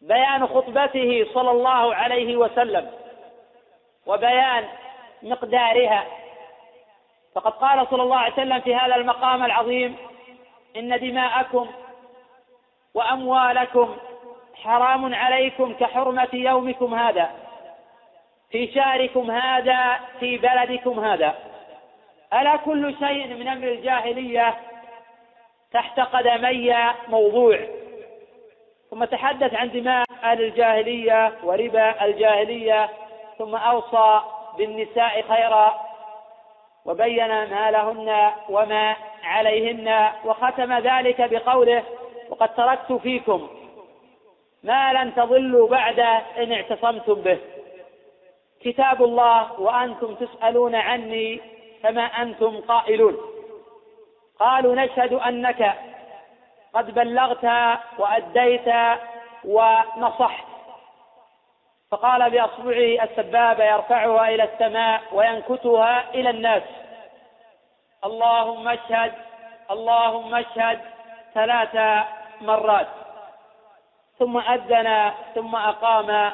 بيان 0.02 0.46
خطبته 0.46 1.26
صلى 1.34 1.50
الله 1.50 1.94
عليه 1.94 2.36
وسلم 2.36 2.90
وبيان 4.06 4.68
مقدارها. 5.22 6.06
فقد 7.34 7.52
قال 7.52 7.86
صلى 7.90 8.02
الله 8.02 8.16
عليه 8.16 8.32
وسلم 8.32 8.60
في 8.60 8.74
هذا 8.74 8.94
المقام 8.94 9.44
العظيم 9.44 9.96
إن 10.76 10.98
دماءكم 11.00 11.70
وأموالكم 12.94 13.96
حرام 14.54 15.14
عليكم 15.14 15.74
كحرمة 15.74 16.28
يومكم 16.32 16.94
هذا. 16.94 17.30
في 18.50 18.72
شهركم 18.74 19.30
هذا 19.30 20.00
في 20.20 20.38
بلدكم 20.38 21.04
هذا. 21.04 21.51
ألا 22.32 22.56
كل 22.56 22.94
شيء 22.98 23.34
من 23.34 23.48
أمر 23.48 23.68
الجاهلية 23.68 24.54
تحت 25.72 26.00
قدمي 26.00 26.76
موضوع؟ 27.08 27.58
ثم 28.90 29.04
تحدث 29.04 29.54
عن 29.54 29.70
دماء 29.70 30.04
أهل 30.22 30.44
الجاهلية 30.44 31.32
وربا 31.44 32.04
الجاهلية 32.04 32.88
ثم 33.38 33.54
أوصى 33.54 34.20
بالنساء 34.58 35.22
خيرا 35.22 35.80
وبين 36.84 37.28
ما 37.28 37.70
لهن 37.70 38.30
وما 38.48 38.96
عليهن 39.24 40.08
وختم 40.24 40.72
ذلك 40.72 41.30
بقوله 41.30 41.82
وقد 42.30 42.54
تركت 42.54 42.92
فيكم 42.92 43.48
ما 44.62 44.92
لن 44.92 45.14
تضلوا 45.14 45.68
بعد 45.68 45.98
إن 46.38 46.52
اعتصمتم 46.52 47.14
به 47.14 47.38
كتاب 48.60 49.02
الله 49.02 49.60
وأنتم 49.60 50.14
تسألون 50.14 50.74
عني 50.74 51.40
فما 51.82 52.02
أنتم 52.02 52.60
قائلون؟ 52.60 53.16
قالوا 54.40 54.74
نشهد 54.74 55.12
أنك 55.12 55.74
قد 56.74 56.94
بلغت 56.94 57.44
وأديت 57.98 58.68
ونصحت. 59.44 60.44
فقال 61.90 62.30
بأصبعه 62.30 63.04
السبابة 63.04 63.64
يرفعها 63.64 64.28
إلى 64.28 64.44
السماء 64.44 65.02
وينكتها 65.12 66.04
إلى 66.14 66.30
الناس. 66.30 66.62
اللهم 68.04 68.68
اشهد 68.68 69.12
اللهم 69.70 70.34
اشهد 70.34 70.80
ثلاث 71.34 72.04
مرات. 72.40 72.88
ثم 74.18 74.38
أذن 74.38 75.12
ثم 75.34 75.56
أقام 75.56 76.32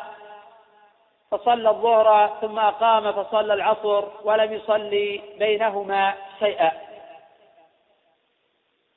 فصلى 1.30 1.68
الظهر 1.70 2.36
ثم 2.40 2.58
أقام 2.58 3.12
فصلى 3.12 3.54
العصر 3.54 4.04
ولم 4.24 4.52
يصلي 4.52 5.20
بينهما 5.38 6.14
شيئا. 6.38 6.72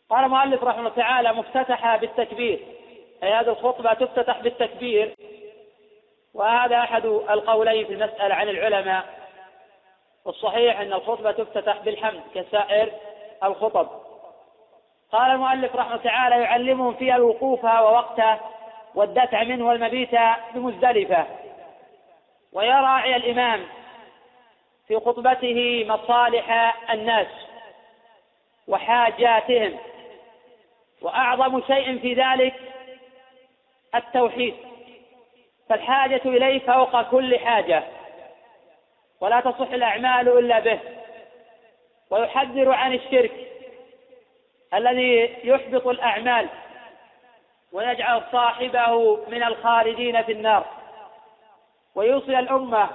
قال 0.09 0.25
المؤلف 0.25 0.63
رحمه 0.63 0.79
الله 0.79 0.95
تعالى 0.95 1.33
مفتتحة 1.33 1.97
بالتكبير. 1.97 2.59
أي 3.23 3.33
هذه 3.33 3.49
الخطبة 3.49 3.93
تفتتح 3.93 4.39
بالتكبير. 4.39 5.15
وهذا 6.33 6.77
أحد 6.77 7.05
القولين 7.05 7.85
في 7.85 7.93
المسألة 7.93 8.35
عن 8.35 8.49
العلماء. 8.49 9.05
والصحيح 10.25 10.79
أن 10.79 10.93
الخطبة 10.93 11.31
تفتتح 11.31 11.77
بالحمد 11.77 12.21
كسائر 12.35 12.91
الخطب. 13.43 13.87
قال 15.11 15.31
المؤلف 15.31 15.75
رحمه 15.75 15.91
الله 15.91 16.03
تعالى 16.03 16.41
يعلمهم 16.41 16.93
فيها 16.93 17.15
الوقوف 17.15 17.63
ووقته 17.63 18.37
والدفع 18.95 19.43
منه 19.43 19.67
والمبيت 19.67 20.15
بمزدلفة. 20.53 21.25
ويراعي 22.53 23.15
الإمام 23.15 23.65
في 24.87 24.99
خطبته 24.99 25.85
مصالح 25.89 26.75
الناس 26.91 27.27
وحاجاتهم 28.67 29.77
وأعظم 31.01 31.61
شيء 31.67 31.99
في 31.99 32.13
ذلك 32.13 32.55
التوحيد. 33.95 34.55
فالحاجة 35.69 36.21
إليه 36.25 36.59
فوق 36.59 37.01
كل 37.01 37.39
حاجة 37.39 37.83
ولا 39.21 39.39
تصح 39.39 39.71
الأعمال 39.71 40.37
إلا 40.37 40.59
به. 40.59 40.79
ويحذر 42.09 42.71
عن 42.71 42.93
الشرك 42.93 43.31
الذي 44.73 45.37
يحبط 45.43 45.87
الأعمال 45.87 46.49
ويجعل 47.71 48.23
صاحبه 48.31 49.25
من 49.27 49.43
الخالدين 49.43 50.21
في 50.23 50.31
النار. 50.31 50.80
ويوصي 51.95 52.39
الأمة 52.39 52.89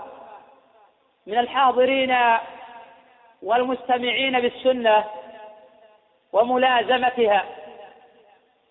من 1.27 1.39
الحاضرين 1.39 2.17
والمستمعين 3.43 4.41
بالسنة 4.41 5.05
وملازمتها 6.33 7.45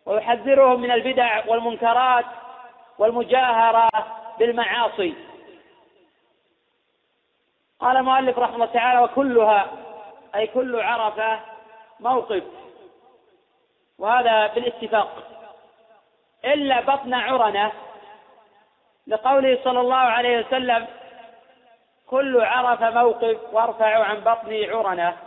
ويحذرهم 0.06 0.81
من 0.81 0.91
البدع 0.91 1.45
والمنكرات 1.47 2.26
والمجاهرة 2.97 3.89
بالمعاصي. 4.39 5.14
قال 7.80 7.97
المؤلف 7.97 8.39
رحمه 8.39 8.56
الله 8.56 8.65
تعالى 8.65 8.99
وكلها 8.99 9.68
أي 10.35 10.47
كل 10.47 10.81
عرفة 10.81 11.39
موقف. 11.99 12.43
وهذا 13.99 14.47
بالاتفاق. 14.47 15.23
إلا 16.45 16.81
بطن 16.81 17.14
عرنة 17.14 17.72
لقوله 19.07 19.60
صلى 19.64 19.80
الله 19.80 19.95
عليه 19.95 20.40
وسلم 20.40 20.88
كل 22.10 22.41
عرف 22.41 22.82
موقف 22.82 23.38
وارفع 23.52 24.03
عن 24.03 24.19
بطني 24.19 24.69
عرنة. 24.69 25.18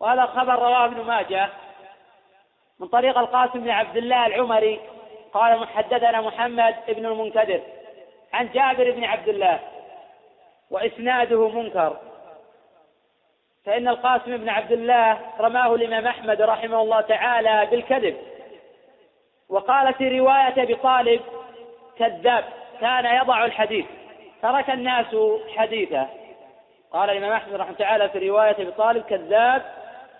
وهذا 0.00 0.26
خبر 0.26 0.54
رواه 0.54 0.84
ابن 0.84 1.00
ماجه 1.04 1.48
من 2.80 2.88
طريق 2.88 3.18
القاسم 3.18 3.60
بن 3.60 3.70
عبد 3.70 3.96
الله 3.96 4.26
العمري 4.26 4.80
قال 5.32 5.60
محدثنا 5.60 6.20
محمد 6.20 6.74
بن 6.88 7.06
المنكدر 7.06 7.60
عن 8.32 8.48
جابر 8.48 8.90
بن 8.90 9.04
عبد 9.04 9.28
الله 9.28 9.58
وإسناده 10.70 11.48
منكر. 11.48 11.96
فإن 13.66 13.88
القاسم 13.88 14.36
بن 14.36 14.48
عبد 14.48 14.72
الله 14.72 15.18
رماه 15.40 15.74
الإمام 15.74 16.06
أحمد 16.06 16.42
رحمه 16.42 16.80
الله 16.80 17.00
تعالى 17.00 17.66
بالكذب 17.70 18.16
وقال 19.48 19.94
في 19.94 20.18
رواية 20.18 20.74
بطالب 20.74 21.20
كذاب 21.98 22.44
كان 22.80 23.04
يضع 23.04 23.44
الحديث. 23.44 23.86
ترك 24.42 24.70
الناس 24.70 25.16
حديثه. 25.56 26.08
قال 26.92 27.10
الإمام 27.10 27.32
أحمد 27.32 27.54
رحمه 27.54 27.74
تعالى 27.74 28.08
في 28.08 28.28
رواية 28.28 28.56
بطالب 28.58 29.02
كذاب 29.02 29.62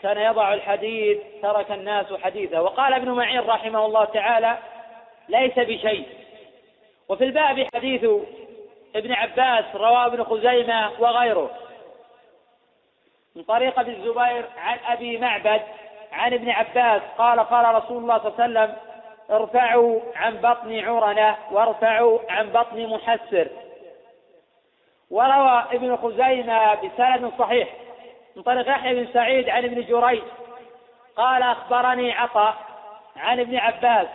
كان 0.03 0.19
يضع 0.19 0.55
الحديث 0.55 1.19
ترك 1.43 1.71
الناس 1.71 2.07
حديثه. 2.23 2.63
وقال 2.63 2.93
ابن 2.93 3.11
معين 3.11 3.41
رحمه 3.41 3.87
الله 3.87 4.05
تعالى 4.05 4.59
ليس 5.29 5.59
بشيء. 5.59 6.09
وفي 7.09 7.25
الباب 7.25 7.67
حديث 7.75 8.05
ابن 8.97 9.13
عباس 9.13 9.65
رواه 9.75 10.07
ابن 10.07 10.25
خزيمة 10.25 10.91
وغيره. 10.99 11.51
من 13.37 13.43
طريق 13.43 13.79
ابن 13.79 13.93
الزبير 13.93 14.45
عن 14.57 14.79
أبي 14.87 15.19
معبد 15.19 15.63
عن 16.13 16.33
ابن 16.33 16.51
عباس 16.51 17.03
قال 17.19 17.41
قال 17.41 17.75
رسول 17.75 18.03
الله 18.03 18.19
صلى 18.19 18.29
الله 18.29 18.43
عليه 18.43 18.45
وسلم 18.45 18.77
ارفعوا 19.31 20.01
عن 20.17 20.37
بطن 20.37 20.85
عرنة 20.85 21.37
وارفعوا 21.51 22.19
عن 22.29 22.49
بطن 22.51 22.87
محسر. 22.87 23.49
وروى 25.11 25.65
ابن 25.73 25.97
خزيمة 25.97 26.75
بسند 26.75 27.33
صحيح 27.39 27.69
من 28.37 28.43
طريق 28.43 28.69
يحيى 28.69 28.95
بن 28.95 29.13
سعيد 29.13 29.49
عن 29.49 29.65
ابن 29.65 29.83
جريج 29.83 30.23
قال 31.17 31.43
أخبرني 31.43 32.13
عطاء 32.13 32.55
عن 33.17 33.41
ابن 33.41 33.57
عباس 33.57 34.07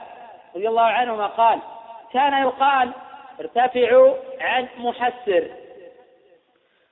رضي 0.55 0.67
الله 0.67 0.83
عنهما 0.83 1.27
قال 1.27 1.59
كان 2.13 2.41
يقال 2.43 2.91
ارتفعوا 3.39 4.13
عن 4.41 4.67
محسر 4.77 5.47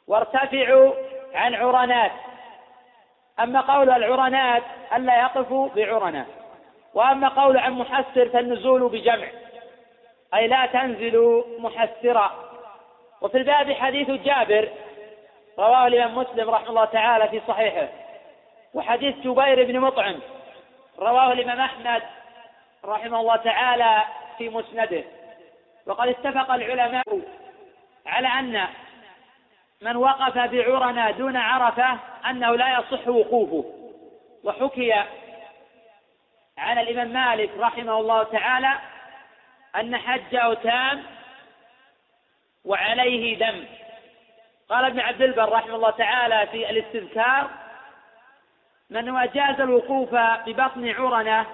وارتفعوا 0.08 0.94
عن 1.34 1.56
عرنات. 1.56 2.12
أما 3.40 3.62
قول 3.62 3.90
العرنات 3.90 4.64
ألا 4.96 5.20
يقفوا 5.20 5.70
بعرنة. 5.76 6.26
وأما 6.98 7.28
قول 7.28 7.58
عن 7.58 7.72
محسر 7.72 8.30
فالنزول 8.30 8.90
بجمع. 8.90 9.28
أي 10.34 10.48
لا 10.48 10.66
تنزلوا 10.66 11.44
محسرا. 11.60 12.32
وفي 13.22 13.38
الباب 13.38 13.74
حديث 13.74 14.10
جابر 14.10 14.70
رواه 15.60 15.88
الإمام 15.88 16.18
مسلم 16.18 16.50
رحمه 16.50 16.70
الله 16.70 16.86
تعالى 16.86 17.28
في 17.28 17.42
صحيحه. 17.48 17.88
وحديث 18.74 19.16
جبير 19.16 19.64
بن 19.64 19.80
مطعم 19.80 20.20
رواه 21.00 21.32
الإمام 21.32 21.60
أحمد 21.60 22.02
رحمه 22.86 23.20
الله 23.20 23.36
تعالى 23.36 24.04
في 24.38 24.50
مسنده. 24.50 25.04
وقد 25.86 26.08
اتفق 26.08 26.52
العلماء 26.52 27.22
على 28.06 28.28
أن 28.28 28.68
من 29.82 29.96
وقف 29.96 30.38
بعرنا 30.38 31.12
دون 31.12 31.38
عرفة 31.38 31.98
أنه 32.30 32.56
لا 32.56 32.80
يصح 32.80 33.08
وقوفه. 33.08 33.66
وحكي 34.44 35.04
عن 36.58 36.78
الإمام 36.78 37.08
مالك 37.08 37.50
رحمه 37.58 38.00
الله 38.00 38.24
تعالى 38.24 38.74
أن 39.76 39.98
حجه 39.98 40.54
تام 40.54 41.04
وعليه 42.66 43.38
دم. 43.38 43.66
قال 44.70 44.86
ابن 44.86 45.00
عبد 45.00 45.22
البر 45.22 45.50
رحمه 45.50 45.76
الله 45.76 45.90
تعالى 45.90 46.48
في 46.52 46.70
الاستذكار 46.70 47.50
من 48.90 49.10
وجاز 49.10 49.62
الوقوف 49.62 50.16
ببطن 50.16 50.90
عرنة 50.90 51.46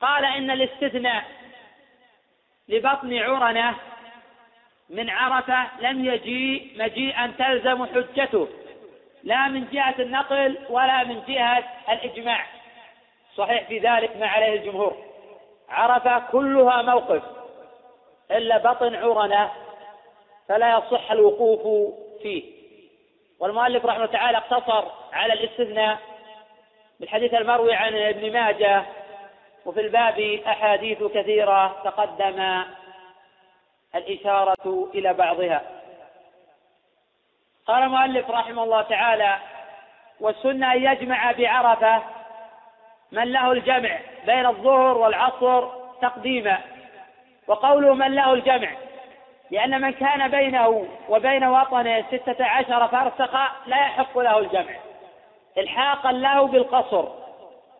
قال 0.00 0.24
إن 0.24 0.50
الاستثناء 0.50 1.24
لبطن 2.68 3.18
عرنة 3.18 3.74
من 4.90 5.10
عرفة 5.10 5.66
لم 5.80 6.04
يجيء 6.04 6.72
مجيئا 6.78 7.34
تلزم 7.38 7.86
حجته 7.86 8.48
لا 9.24 9.48
من 9.48 9.68
جهة 9.72 9.94
النقل 9.98 10.58
ولا 10.68 11.04
من 11.04 11.22
جهة 11.28 11.64
الإجماع. 11.88 12.46
صحيح 13.38 13.68
في 13.68 13.78
ذلك 13.78 14.16
ما 14.16 14.26
عليه 14.26 14.58
الجمهور. 14.58 14.96
عرفة 15.68 16.18
كلها 16.18 16.82
موقف. 16.82 17.22
إلا 18.30 18.58
بطن 18.58 18.94
عرنة 18.94 19.50
فلا 20.48 20.78
يصح 20.78 21.10
الوقوف 21.10 21.94
فيه. 22.22 22.58
والمؤلف 23.40 23.84
رحمه 23.84 24.04
الله 24.04 24.12
تعالى 24.12 24.38
اقتصر 24.38 24.84
على 25.12 25.32
الاستثناء 25.32 25.98
بالحديث 27.00 27.34
المروي 27.34 27.74
عن 27.74 27.96
ابن 27.96 28.32
ماجه 28.32 28.82
وفي 29.66 29.80
الباب 29.80 30.20
أحاديث 30.46 31.02
كثيرة 31.02 31.82
تقدم 31.84 32.64
الإشارة 33.94 34.88
إلى 34.94 35.14
بعضها. 35.14 35.62
قال 37.66 37.82
المؤلف 37.82 38.30
رحمه 38.30 38.64
الله 38.64 38.82
تعالى 38.82 39.38
والسنة 40.20 40.72
أن 40.72 40.82
يجمع 40.82 41.32
بعرفة 41.32 42.17
من 43.12 43.32
له 43.32 43.52
الجمع 43.52 43.98
بين 44.26 44.46
الظهر 44.46 44.98
والعصر 44.98 45.68
تقديما. 46.02 46.58
وقوله 47.46 47.94
من 47.94 48.14
له 48.14 48.32
الجمع 48.32 48.68
لأن 49.50 49.80
من 49.80 49.90
كان 49.90 50.28
بينه 50.28 50.86
وبين 51.08 51.44
وطنه 51.44 52.04
ستة 52.10 52.44
عشر 52.44 52.88
فرسخا 52.88 53.48
لا 53.66 53.76
يحق 53.76 54.18
له 54.18 54.38
الجمع. 54.38 54.74
إلحاقا 55.58 56.12
له 56.12 56.46
بالقصر. 56.46 57.04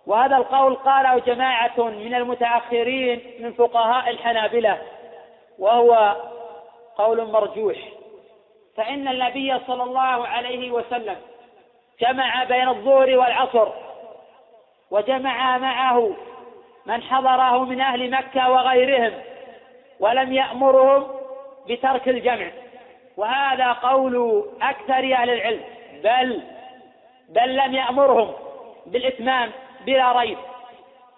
وهذا 0.06 0.36
القول 0.36 0.74
قاله 0.74 1.18
جماعة 1.18 1.78
من 1.78 2.14
المتأخرين 2.14 3.20
من 3.40 3.52
فقهاء 3.52 4.10
الحنابلة 4.10 4.78
وهو 5.58 6.16
قول 6.96 7.30
مرجوح. 7.30 7.76
فإن 8.76 9.08
النبي 9.08 9.58
صلى 9.66 9.82
الله 9.82 10.26
عليه 10.26 10.70
وسلم 10.70 11.16
جمع 12.00 12.44
بين 12.44 12.68
الظهر 12.68 13.16
والعصر. 13.16 13.87
وجمع 14.90 15.58
معه 15.58 16.10
من 16.86 17.02
حضره 17.02 17.64
من 17.64 17.80
أهل 17.80 18.10
مكة 18.10 18.50
وغيرهم 18.50 19.12
ولم 20.00 20.32
يأمرهم 20.32 21.06
بترك 21.68 22.08
الجمع. 22.08 22.46
وهذا 23.16 23.72
قول 23.72 24.44
أكثر 24.62 25.14
أهل 25.14 25.30
العلم 25.30 25.60
بل 26.04 26.42
بل 27.28 27.56
لم 27.56 27.74
يأمرهم 27.74 28.32
بالإتمام 28.86 29.50
بلا 29.86 30.12
ريب. 30.12 30.38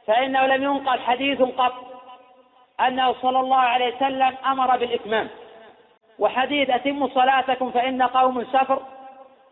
فإنه 0.07 0.47
لم 0.47 0.63
ينقل 0.63 1.01
حديث 1.01 1.43
قط 1.43 1.75
أنه 2.81 3.15
صلى 3.23 3.41
الله 3.41 3.59
عليه 3.59 3.97
وسلم 3.97 4.35
أمر 4.47 4.77
بالإتمام. 4.77 5.29
وحديث 6.19 6.71
أتموا 6.71 7.09
صلاتكم 7.09 7.71
فإن 7.71 8.03
قوم 8.03 8.45
سفر 8.45 8.83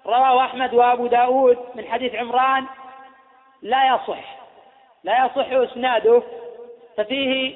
رواه 0.06 0.44
أحمد 0.44 0.74
وأبو 0.74 1.06
داود 1.06 1.58
من 1.74 1.84
حديث 1.84 2.14
عمران 2.14 2.64
لا 3.62 3.86
يصح. 3.86 4.38
لا 5.04 5.26
يصح 5.26 5.46
إسناده. 5.52 6.22
ففيه 6.96 7.54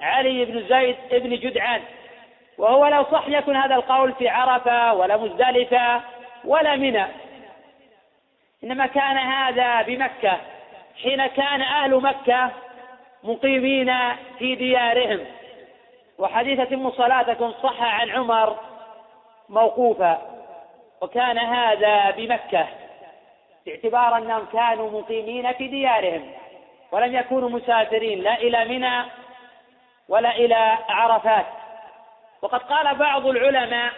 علي 0.00 0.44
بن 0.44 0.68
زيد 0.68 0.96
بن 1.10 1.30
جدعان. 1.36 1.82
وهو 2.58 2.86
لو 2.86 3.04
صح 3.04 3.28
يكن 3.28 3.56
هذا 3.56 3.74
القول 3.74 4.12
في 4.12 4.28
عرفة 4.28 4.94
ولا 4.94 5.16
مزدلفة 5.16 6.00
ولا 6.44 6.76
منى. 6.76 7.06
إنما 8.64 8.86
كان 8.86 9.16
هذا 9.18 9.82
بمكة. 9.82 10.38
حين 11.02 11.26
كان 11.26 11.62
أهل 11.62 11.94
مكة 11.94 12.50
مقيمين 13.24 13.94
في 14.38 14.54
ديارهم. 14.54 15.24
وحديث 16.18 16.60
أتم 16.60 16.90
صلاتكم 16.90 17.52
صح 17.62 17.82
عن 17.82 18.10
عمر 18.10 18.56
موقوفا. 19.48 20.22
وكان 21.00 21.38
هذا 21.38 22.10
بمكة. 22.10 22.68
باعتبار 23.68 24.16
أنهم 24.16 24.46
كانوا 24.52 25.00
مقيمين 25.00 25.52
في 25.52 25.68
ديارهم 25.68 26.30
ولم 26.92 27.14
يكونوا 27.14 27.48
مسافرين 27.48 28.22
لا 28.22 28.34
إلى 28.34 28.64
منى 28.64 29.02
ولا 30.08 30.36
إلى 30.36 30.78
عرفات. 30.88 31.46
وقد 32.42 32.62
قال 32.62 32.94
بعض 32.94 33.26
العلماء 33.26 33.92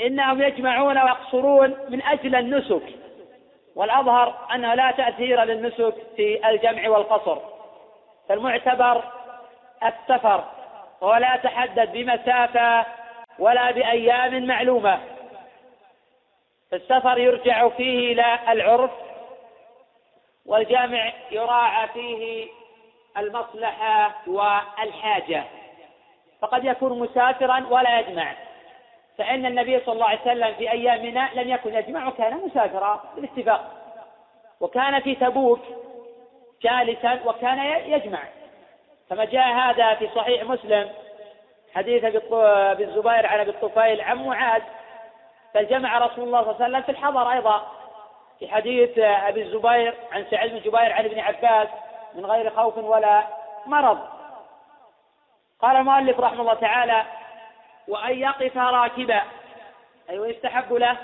إنهم 0.00 0.42
يجمعون 0.42 0.98
ويقصرون 0.98 1.76
من 1.88 2.02
أجل 2.02 2.34
النسك 2.34 2.82
والأظهر 3.76 4.34
أنه 4.54 4.74
لا 4.74 4.90
تأثير 4.90 5.44
للنسك 5.44 5.94
في 6.16 6.48
الجمع 6.48 6.88
والقصر. 6.88 7.38
فالمعتبر 8.28 9.02
السفر 9.84 10.44
ولا 11.00 11.34
يتحدد 11.34 11.92
بمسافة 11.92 12.86
ولا 13.38 13.70
بأيام 13.70 14.46
معلومة. 14.46 15.15
السفر 16.72 17.18
يرجع 17.18 17.68
فيه 17.68 18.12
إلى 18.12 18.38
العرف 18.48 18.90
والجامع 20.46 21.12
يراعى 21.30 21.88
فيه 21.88 22.48
المصلحة 23.18 24.14
والحاجة. 24.26 25.44
فقد 26.40 26.64
يكون 26.64 26.98
مسافرا 26.98 27.66
ولا 27.70 28.00
يجمع. 28.00 28.32
فإن 29.18 29.46
النبي 29.46 29.80
صلى 29.80 29.92
الله 29.92 30.06
عليه 30.06 30.20
وسلم 30.20 30.54
في 30.54 30.70
أيامنا 30.70 31.30
لم 31.34 31.48
يكن 31.48 31.74
يجمع 31.74 32.08
وكان 32.08 32.40
مسافرا 32.46 33.04
بالاتفاق. 33.16 33.72
وكان 34.60 35.00
في 35.00 35.14
تبوك 35.14 35.60
جالسا 36.62 37.20
وكان 37.24 37.58
يجمع. 37.90 38.22
كما 39.10 39.24
جاء 39.24 39.48
هذا 39.48 39.94
في 39.94 40.08
صحيح 40.14 40.44
مسلم 40.44 40.90
حديث 41.74 42.04
بالزبير 42.78 43.26
عن 43.26 43.40
أبي 43.40 43.50
الطفيل 43.50 44.00
عن 44.00 44.26
معاذ 44.26 44.62
بل 45.56 45.66
جمع 45.66 45.98
رسول 45.98 46.24
الله 46.24 46.42
صلى 46.42 46.50
الله 46.50 46.64
عليه 46.64 46.64
وسلم 46.64 46.82
في 46.82 46.88
الحضر 46.88 47.32
أيضا. 47.32 47.72
في 48.38 48.48
حديث 48.48 48.98
أبي 48.98 49.42
الزبير 49.42 49.94
عن 50.12 50.26
سعيد 50.30 50.52
بن 50.52 50.58
جبير 50.58 50.92
عن 50.92 51.04
ابن 51.04 51.18
عباس 51.18 51.68
من 52.14 52.26
غير 52.26 52.50
خوف 52.50 52.78
ولا 52.78 53.22
مرض. 53.66 53.98
قال 55.60 55.76
المؤلف 55.76 56.20
رحمه 56.20 56.40
الله 56.40 56.54
تعالى 56.54 57.02
وأن 57.88 58.18
يقف 58.18 58.56
راكبا 58.56 59.22
أي 60.10 60.18
ويستحب 60.18 60.72
له 60.72 60.96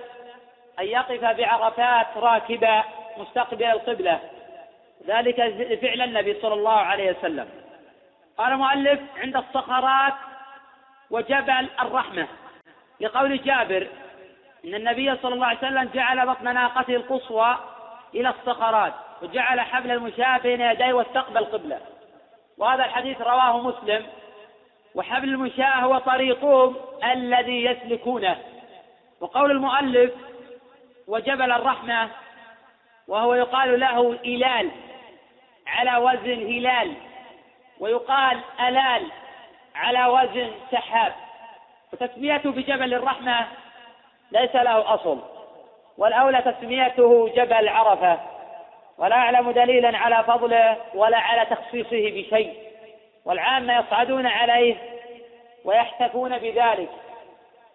أن 0.79 0.85
يقف 0.85 1.25
بعرفات 1.25 2.07
راكبا 2.17 2.85
مستقبل 3.17 3.65
القبلة. 3.65 4.21
ذلك 5.07 5.37
فعل 5.83 6.03
النبي 6.03 6.41
صلى 6.43 6.55
الله 6.55 6.79
عليه 6.81 7.11
وسلم. 7.11 7.49
قال 8.39 8.53
المؤلف 8.53 9.01
عند 9.17 9.37
الصخرات 9.37 10.15
وجبل 11.11 11.69
الرحمة 11.83 12.29
لقول 13.01 13.43
جابر 13.43 13.89
إن 14.65 14.75
النبي 14.75 15.17
صلى 15.17 15.35
الله 15.35 15.47
عليه 15.47 15.59
وسلم 15.59 15.91
جعل 15.95 16.27
بطن 16.27 16.55
ناقته 16.55 16.97
القصوى 16.97 17.57
إلى 18.15 18.29
الصخرات 18.29 18.95
وجعل 19.23 19.61
حبل 19.61 19.91
المشاة 19.91 20.39
بين 20.39 20.61
يديه 20.61 20.93
واستقبل 20.93 21.45
قبلة. 21.45 21.81
وهذا 22.59 22.85
الحديث 22.85 23.21
رواه 23.21 23.61
مسلم. 23.61 24.07
وحبل 24.95 25.29
المشاة 25.29 25.81
هو 25.81 25.99
طريقهم 25.99 26.77
الذي 27.05 27.65
يسلكونه. 27.65 28.37
وقول 29.21 29.51
المؤلف 29.51 30.13
وجبل 31.09 31.53
الرحمة 31.53 32.09
وهو 33.09 33.35
يقال 33.35 33.81
له 33.81 34.13
إلال 34.13 34.71
على 35.67 35.97
وزن 35.97 36.47
هلال. 36.47 36.95
ويقال 37.81 38.41
ألال 38.61 39.07
على 39.75 40.07
وزن 40.07 40.51
سحاب. 40.73 41.13
وتسميته 41.93 42.51
بجبل 42.51 42.95
الرحمة 42.95 43.47
ليس 44.33 44.55
له 44.55 44.95
أصل. 44.95 45.19
والأولى 45.99 46.43
تسميته 46.43 47.29
جبل 47.29 47.69
عرفة. 47.69 48.21
ولا 48.99 49.17
أعلم 49.17 49.51
دليلا 49.51 49.99
على 49.99 50.25
فضله 50.25 50.77
ولا 50.95 51.19
على 51.19 51.47
تخصيصه 51.47 52.11
بشيء. 52.11 52.55
والعامة 53.25 53.79
يصعدون 53.79 54.27
عليه 54.27 54.77
ويحتفون 55.65 56.39
بذلك. 56.39 56.89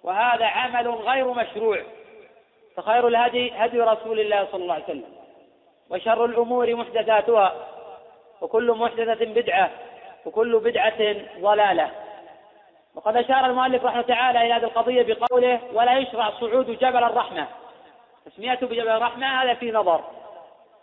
وهذا 0.03 0.45
عمل 0.45 0.87
غير 0.87 1.33
مشروع. 1.33 1.79
فخير 2.75 3.07
الهدي 3.07 3.51
هدي 3.55 3.81
رسول 3.81 4.19
الله 4.19 4.47
صلى 4.51 4.61
الله 4.63 4.73
عليه 4.73 4.83
وسلم. 4.83 5.15
وشر 5.89 6.25
الأمور 6.25 6.75
محدثاتها. 6.75 7.55
وكل 8.41 8.71
محدثة 8.71 9.25
بدعة. 9.25 9.69
وكل 10.25 10.59
بدعة 10.59 11.15
ضلالة. 11.39 11.91
وقد 12.97 13.17
أشار 13.17 13.45
المؤلف 13.45 13.85
رحمه 13.85 14.01
تعالى 14.01 14.41
إلى 14.41 14.53
هذه 14.53 14.63
القضية 14.63 15.13
بقوله 15.13 15.59
ولا 15.73 15.97
يشرع 15.97 16.29
صعود 16.29 16.77
جبل 16.79 17.03
الرحمة. 17.03 17.47
تسميته 18.25 18.67
بجبل 18.67 18.89
الرحمة 18.89 19.43
هذا 19.43 19.53
في 19.53 19.71
نظر. 19.71 20.03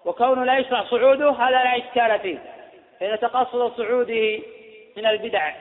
وكونه 0.04 0.44
لا 0.44 0.58
يشرع 0.58 0.84
صعوده 0.84 1.30
هذا 1.30 1.50
لا 1.50 1.76
إشكال 1.76 2.18
فيه. 2.18 2.38
فإن 3.00 3.18
تقصد 3.18 3.72
صعوده 3.76 4.38
من 4.96 5.06
البدع. 5.06 5.52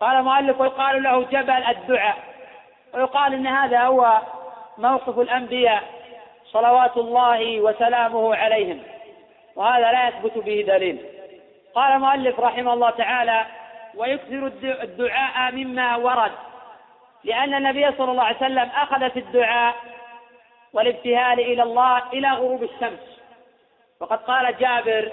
قال 0.00 0.16
المؤلف 0.16 0.60
ويقال 0.60 1.02
له 1.02 1.22
جبل 1.22 1.64
الدعاء. 1.68 2.16
ويقال 2.94 3.34
إن 3.34 3.46
هذا 3.46 3.80
هو 3.80 4.18
موقف 4.78 5.18
الأنبياء 5.18 5.82
صلوات 6.52 6.96
الله 6.96 7.60
وسلامه 7.60 8.36
عليهم. 8.36 8.82
وهذا 9.56 9.92
لا 9.92 10.08
يثبت 10.08 10.38
به 10.38 10.64
دليل. 10.68 10.98
قال 11.74 11.92
المؤلف 11.92 12.40
رحمه 12.40 12.72
الله 12.72 12.90
تعالى 12.90 13.46
ويكثر 13.96 14.46
الدعاء 14.82 15.52
مما 15.52 15.96
ورد. 15.96 16.32
لأن 17.24 17.54
النبي 17.54 17.92
صلى 17.98 18.10
الله 18.10 18.22
عليه 18.22 18.36
وسلم 18.36 18.70
أخذ 18.74 19.10
في 19.10 19.18
الدعاء 19.18 19.74
والابتهال 20.72 21.40
إلى 21.40 21.62
الله 21.62 22.02
إلى 22.12 22.30
غروب 22.30 22.62
الشمس. 22.62 23.20
وقد 24.00 24.18
قال 24.18 24.56
جابر 24.58 25.12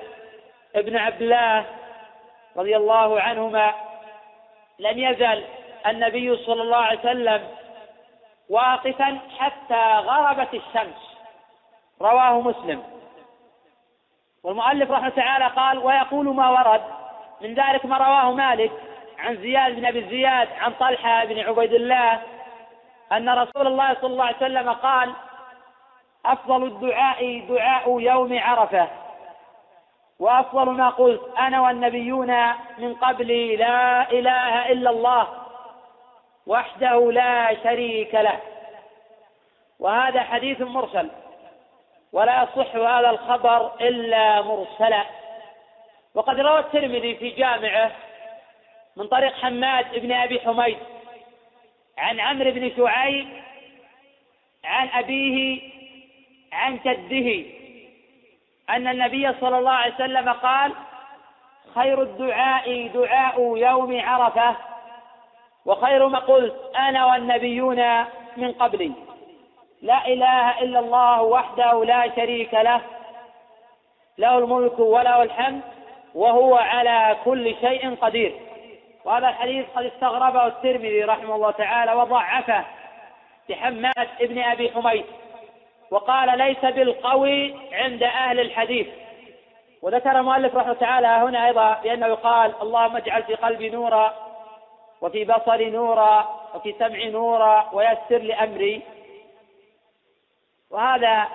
ابن 0.76 0.98
عبد 0.98 1.22
الله 1.22 1.66
رضي 2.58 2.78
الله 2.78 3.22
عنهما 3.22 3.74
لم 4.80 4.98
يزل 5.00 5.44
النبي 5.88 6.38
صلى 6.38 6.62
الله 6.62 6.78
عليه 6.78 7.00
وسلم 7.00 7.48
واقفا 8.50 9.20
حتى 9.40 9.96
غربت 9.96 10.54
الشمس. 10.54 11.18
رواه 12.02 12.42
مسلم. 12.42 12.84
والمؤلف 14.44 14.92
رحمه 14.92 15.10
تعالى 15.10 15.48
قال 15.48 15.78
ويقول 15.78 16.36
ما 16.36 16.50
ورد 16.50 17.01
من 17.42 17.54
ذلك 17.54 17.86
ما 17.86 17.98
رواه 17.98 18.32
مالك 18.32 18.72
عن 19.20 19.38
زياد 19.38 19.76
بن 19.76 19.86
أبي 19.86 20.10
زياد 20.10 20.48
عن 20.60 20.74
طلحة 20.74 21.26
بن 21.26 21.40
عبيد 21.40 21.74
الله 21.74 22.22
أن 23.12 23.30
رسول 23.30 23.68
الله 23.68 23.94
صلى 23.94 24.12
الله 24.12 24.26
عليه 24.26 24.38
وسلم 24.38 24.70
قال 24.70 25.14
أفضل 26.26 26.64
الدعاء 26.64 27.40
دعاء 27.50 28.00
يوم 28.00 28.40
عرفة 28.40 28.88
وأفضل 30.20 30.70
ما 30.70 30.90
قلت 30.90 31.22
أنا 31.40 31.62
والنبيون 31.62 32.36
من 32.78 32.94
قبلي 32.94 33.56
لا 33.56 34.12
إله 34.12 34.72
إلا 34.72 34.90
الله 34.90 35.28
وحده 36.48 37.12
لا 37.12 37.64
شريك 37.64 38.16
له. 38.16 38.40
وهذا 39.80 40.24
حديث 40.24 40.62
مرسل 40.62 41.10
ولا 42.14 42.44
يصح 42.44 42.76
هذا 42.76 43.10
الخبر 43.10 43.72
إلا 43.82 44.42
مرسلا. 44.42 45.04
وقد 46.16 46.40
روى 46.40 46.60
الترمذي 46.60 47.16
في 47.16 47.30
جامعه 47.30 47.92
من 48.96 49.08
طريق 49.08 49.34
حماد 49.34 50.00
بن 50.00 50.12
أبي 50.12 50.40
حميد 50.40 50.78
عن 51.98 52.20
عمرو 52.20 52.52
بن 52.52 52.72
شعيب 52.78 53.28
عن 54.64 54.90
أبيه 54.90 55.62
عن 56.54 56.80
جده 56.86 57.46
أن 58.70 58.88
النبي 58.88 59.34
صلى 59.42 59.58
الله 59.58 59.72
عليه 59.72 59.94
وسلم 59.94 60.30
قال 60.30 60.74
خير 61.76 62.02
الدعاء 62.02 62.88
دعاء 62.88 63.58
يوم 63.58 64.00
عرفة 64.00 64.56
وخير 65.66 66.08
ما 66.08 66.20
قلت 66.20 66.56
أنا 66.76 67.06
والنبيون 67.06 68.06
من 68.38 68.52
قبلي. 68.52 68.92
لا 69.82 70.08
إله 70.08 70.62
إلا 70.62 70.80
الله 70.80 71.22
وحده 71.22 71.84
لا 71.86 72.16
شريك 72.16 72.54
له 72.54 72.82
له 74.18 74.38
الملك 74.38 74.80
وله 74.80 75.24
الحمد 75.24 75.62
وهو 76.16 76.56
على 76.56 77.18
كل 77.26 77.56
شيء 77.62 77.96
قدير. 77.96 78.40
وهذا 79.06 79.30
الحديث 79.30 79.66
قد 79.76 79.86
استغربه 79.86 80.48
الترمذي 80.48 81.04
رحمه 81.04 81.36
الله 81.36 81.52
تعالى 81.52 81.94
وضعفه 81.94 82.66
بحماد 83.50 84.08
ابن 84.22 84.42
أبي 84.42 84.72
حميد. 84.72 85.06
وقال 85.92 86.38
ليس 86.38 86.60
بالقوي 86.60 87.56
عند 87.72 88.04
أهل 88.04 88.40
الحديث. 88.40 88.88
وذكر 89.82 90.12
المؤلف 90.20 90.56
رحمه 90.56 90.74
تعالى 90.74 91.08
هنا 91.08 91.48
أيضا 91.48 91.74
بأنه 91.84 92.08
يقال 92.08 92.54
اللهم 92.62 92.98
اجعل 92.98 93.24
في 93.24 93.36
قلبي 93.36 93.70
نورا 93.70 94.14
وفي 95.02 95.26
بصري 95.26 95.70
نورا 95.70 96.42
وفي 96.56 96.76
سمعي 96.80 97.10
نورا 97.10 97.70
ويسر 97.74 98.18
لأمري 98.18 98.82
وهذا 100.70 101.28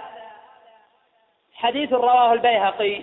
حديث 1.54 1.92
رواه 1.92 2.32
البيهقي. 2.32 3.02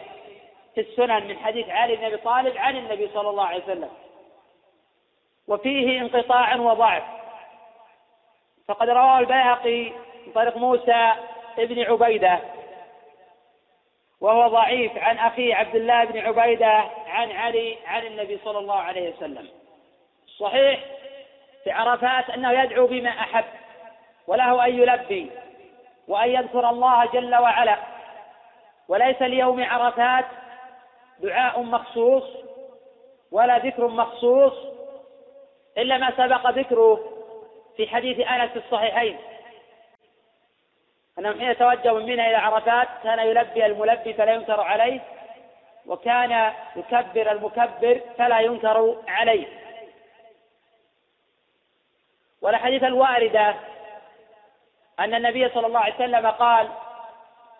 في 0.75 0.81
السنن 0.81 1.27
من 1.27 1.37
حديث 1.37 1.69
علي 1.69 1.95
بن 1.95 2.03
أبي 2.03 2.17
طالب 2.17 2.57
عن 2.57 2.77
النبي 2.77 3.09
صلى 3.13 3.29
الله 3.29 3.45
عليه 3.45 3.63
وسلم. 3.63 3.89
وفيه 5.47 6.01
انقطاع 6.01 6.55
وضعف. 6.55 7.03
فقد 8.67 8.89
رواه 8.89 9.19
البيهقي 9.19 9.89
من 10.25 10.33
طريق 10.35 10.57
موسى 10.57 11.13
ابن 11.57 11.83
عبيدة. 11.83 12.39
وهو 14.21 14.47
ضعيف 14.47 14.97
عن 14.97 15.17
اخيه 15.17 15.55
عبد 15.55 15.75
الله 15.75 16.03
بن 16.05 16.19
عبيدة 16.19 16.83
عن 17.07 17.31
علي 17.31 17.77
عن 17.87 18.05
النبي 18.05 18.39
صلى 18.45 18.59
الله 18.59 18.79
عليه 18.79 19.15
وسلم. 19.15 19.49
صحيح 20.39 20.79
في 21.63 21.71
عرفات 21.71 22.29
أنه 22.29 22.51
يدعو 22.51 22.87
بما 22.87 23.09
أحب 23.09 23.45
وله 24.27 24.65
أن 24.65 24.79
يلبي 24.79 25.31
وأن 26.07 26.29
يذكر 26.29 26.69
الله 26.69 27.05
جل 27.05 27.35
وعلا. 27.35 27.77
وليس 28.87 29.21
ليوم 29.21 29.63
عرفات 29.63 30.25
دعاء 31.23 31.61
مخصوص 31.61 32.23
ولا 33.31 33.57
ذكر 33.57 33.87
مخصوص 33.87 34.53
إلا 35.77 35.97
ما 35.97 36.11
سبق 36.17 36.49
ذكره 36.49 36.99
في 37.77 37.87
حديث 37.87 38.27
أنس 38.27 38.51
في 38.51 38.59
الصحيحين. 38.59 39.17
أنه 41.19 41.39
حين 41.39 41.57
توجه 41.57 41.93
من 41.93 42.03
منى 42.03 42.27
إلى 42.27 42.35
عرفات 42.35 42.87
كان 43.03 43.19
يلبي 43.19 43.65
الملبي 43.65 44.13
فلا 44.13 44.33
ينكر 44.33 44.61
عليه 44.61 44.99
وكان 45.85 46.53
يكبر 46.75 47.31
المكبر 47.31 48.01
فلا 48.17 48.39
ينكر 48.39 48.97
عليه. 49.07 49.47
والأحاديث 52.41 52.83
الواردة 52.83 53.55
أن 54.99 55.13
النبي 55.13 55.49
صلى 55.49 55.67
الله 55.67 55.79
عليه 55.79 55.95
وسلم 55.95 56.27
قال 56.27 56.69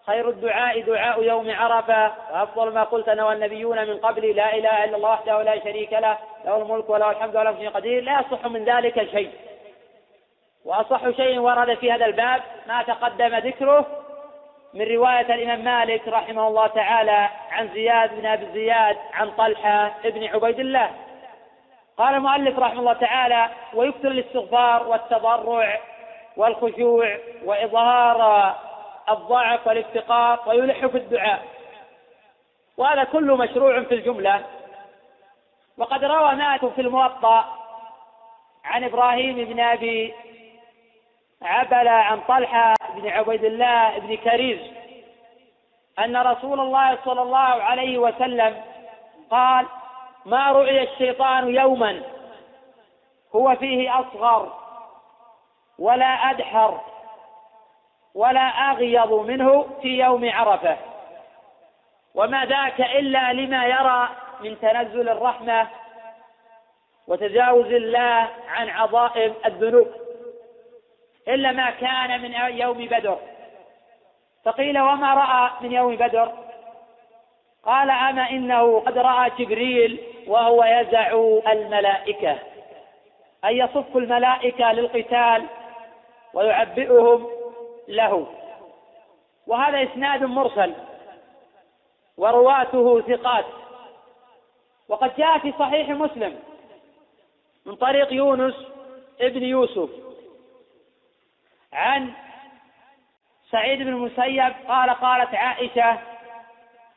خير 0.07 0.29
الدعاء 0.29 0.81
دعاء 0.81 1.23
يوم 1.23 1.51
عرفة 1.51 2.11
وأفضل 2.33 2.73
ما 2.73 2.83
قلت 2.83 3.09
أنا 3.09 3.25
والنبيون 3.25 3.87
من 3.87 3.97
قبلي 3.97 4.33
لا 4.33 4.55
إله 4.55 4.83
إلا 4.83 4.97
الله 4.97 5.09
وحده 5.09 5.43
لا 5.43 5.59
شريك 5.59 5.93
له 5.93 6.17
له 6.45 6.57
الملك 6.57 6.89
وله 6.89 7.11
الحمد 7.11 7.35
وله 7.35 7.51
كل 7.51 7.69
قدير 7.69 8.03
لا 8.03 8.19
يصح 8.19 8.45
من 8.45 8.63
ذلك 8.63 9.09
شيء. 9.11 9.31
وأصح 10.65 11.09
شيء 11.09 11.39
ورد 11.39 11.73
في 11.73 11.91
هذا 11.91 12.05
الباب 12.05 12.41
ما 12.67 12.83
تقدم 12.83 13.35
ذكره 13.35 13.85
من 14.73 14.87
رواية 14.87 15.35
الإمام 15.35 15.63
مالك 15.63 16.07
رحمه 16.07 16.47
الله 16.47 16.67
تعالى 16.67 17.29
عن 17.51 17.69
زياد 17.73 18.19
بن 18.19 18.25
أبي 18.25 18.47
زياد 18.53 18.97
عن 19.13 19.31
طلحة 19.31 19.91
بن 20.03 20.27
عبيد 20.27 20.59
الله. 20.59 20.89
قال 21.97 22.15
المؤلف 22.15 22.59
رحمه 22.59 22.79
الله 22.79 22.93
تعالى 22.93 23.49
ويكثر 23.73 24.07
الاستغفار 24.07 24.87
والتضرع 24.87 25.79
والخشوع 26.37 27.17
وإظهار 27.45 28.55
الضعف 29.09 29.67
والافتقار 29.67 30.39
ويلح 30.45 30.85
في 30.85 30.97
الدعاء. 30.97 31.43
وهذا 32.77 33.03
كله 33.03 33.35
مشروع 33.35 33.83
في 33.83 33.95
الجملة. 33.95 34.43
وقد 35.77 36.03
روى 36.03 36.35
مالك 36.35 36.73
في 36.73 36.81
الموطأ 36.81 37.45
عن 38.65 38.83
إبراهيم 38.83 39.35
بن 39.35 39.59
أبي 39.59 40.13
عبلة 41.41 41.91
عن 41.91 42.21
طلحة 42.21 42.73
بن 42.95 43.09
عبيد 43.09 43.43
الله 43.43 43.99
بن 43.99 44.15
كريز 44.15 44.59
أن 45.99 46.17
رسول 46.17 46.59
الله 46.59 46.97
صلى 47.05 47.21
الله 47.21 47.39
عليه 47.39 47.97
وسلم 47.97 48.63
قال 49.31 49.65
ما 50.25 50.51
رؤي 50.51 50.83
الشيطان 50.83 51.55
يوما 51.55 52.01
هو 53.35 53.55
فيه 53.55 53.99
أصغر 53.99 54.53
ولا 55.79 56.05
أدحر 56.05 56.81
ولا 58.15 58.39
أغيض 58.39 59.13
منه 59.13 59.69
في 59.81 59.87
يوم 59.87 60.29
عرفة. 60.29 60.77
وما 62.15 62.45
ذاك 62.45 62.81
إلا 62.81 63.33
لما 63.33 63.65
يرى 63.65 64.09
من 64.41 64.59
تنزل 64.59 65.09
الرحمة 65.09 65.67
وتجاوز 67.07 67.65
الله 67.65 68.29
عن 68.47 68.69
عظائم 68.69 69.33
الذنوب. 69.45 69.87
إلا 71.27 71.51
ما 71.51 71.69
كان 71.69 72.21
من 72.21 72.33
يوم 72.59 72.77
بدر. 72.77 73.17
فقيل 74.45 74.79
وما 74.79 75.13
رأى 75.13 75.51
من 75.61 75.71
يوم 75.71 75.95
بدر؟ 75.95 76.31
قال 77.63 77.89
أما 77.89 78.29
إنه 78.29 78.79
قد 78.79 78.97
رأى 78.97 79.31
جبريل 79.39 79.99
وهو 80.27 80.63
يزع 80.63 81.11
الملائكة. 81.51 82.39
أن 83.45 83.57
يصف 83.57 83.97
الملائكة 83.97 84.71
للقتال 84.71 85.45
ويعبئهم 86.33 87.27
له. 87.87 88.27
وهذا 89.47 89.83
إسناد 89.83 90.23
مرسل 90.23 90.73
ورواته 92.17 93.01
ثقات. 93.01 93.45
وقد 94.89 95.15
جاء 95.17 95.37
في 95.37 95.53
صحيح 95.59 95.89
مسلم 95.89 96.39
من 97.65 97.75
طريق 97.75 98.13
يونس 98.13 98.55
ابن 99.21 99.43
يوسف 99.43 99.89
عن 101.73 102.13
سعيد 103.51 103.79
بن 103.79 103.87
المسيب 103.87 104.53
قال 104.67 104.89
قالت 104.89 105.35
عائشة 105.35 105.99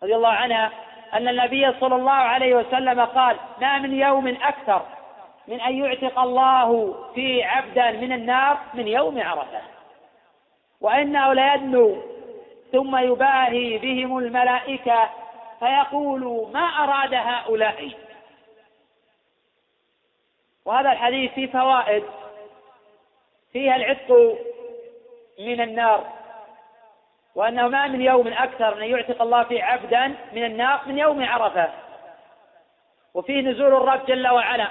رضي 0.02 0.14
الله 0.14 0.28
عنها 0.28 0.72
أن 1.14 1.28
النبي 1.28 1.72
صلى 1.80 1.96
الله 1.96 2.12
عليه 2.12 2.54
وسلم 2.54 3.00
قال 3.00 3.36
ما 3.60 3.78
من 3.78 3.94
يوم 3.94 4.28
أكثر 4.28 4.86
من 5.48 5.60
أن 5.60 5.84
يعتق 5.84 6.18
الله 6.18 6.94
في 7.14 7.42
عبدا 7.42 7.90
من 7.90 8.12
النار 8.12 8.58
من 8.74 8.88
يوم 8.88 9.22
عرفة. 9.22 9.60
وإنه 10.80 11.32
ليدنو 11.32 12.02
ثم 12.72 12.96
يباهي 12.96 13.78
بهم 13.78 14.18
الملائكة 14.18 15.10
فيقول 15.58 16.50
ما 16.52 16.60
أراد 16.60 17.14
هؤلاء؟ 17.14 17.90
وهذا 20.64 20.92
الحديث 20.92 21.32
فيه 21.32 21.46
فوائد 21.46 22.04
فيها 23.52 23.76
العتق 23.76 24.38
من 25.38 25.60
النار 25.60 26.12
وأنه 27.34 27.68
ما 27.68 27.86
من 27.86 28.00
يوم 28.00 28.26
أكثر 28.28 28.74
من 28.74 28.82
أن 28.82 28.90
يعتق 28.90 29.22
الله 29.22 29.44
فيه 29.44 29.64
عبدا 29.64 30.14
من 30.32 30.44
النار 30.44 30.80
من 30.86 30.98
يوم 30.98 31.24
عرفة. 31.24 31.68
وفيه 33.14 33.40
نزول 33.40 33.74
الرب 33.74 34.06
جل 34.06 34.28
وعلا 34.28 34.68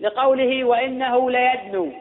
لقوله 0.00 0.64
وإنه 0.64 1.30
ليدنو. 1.30 1.92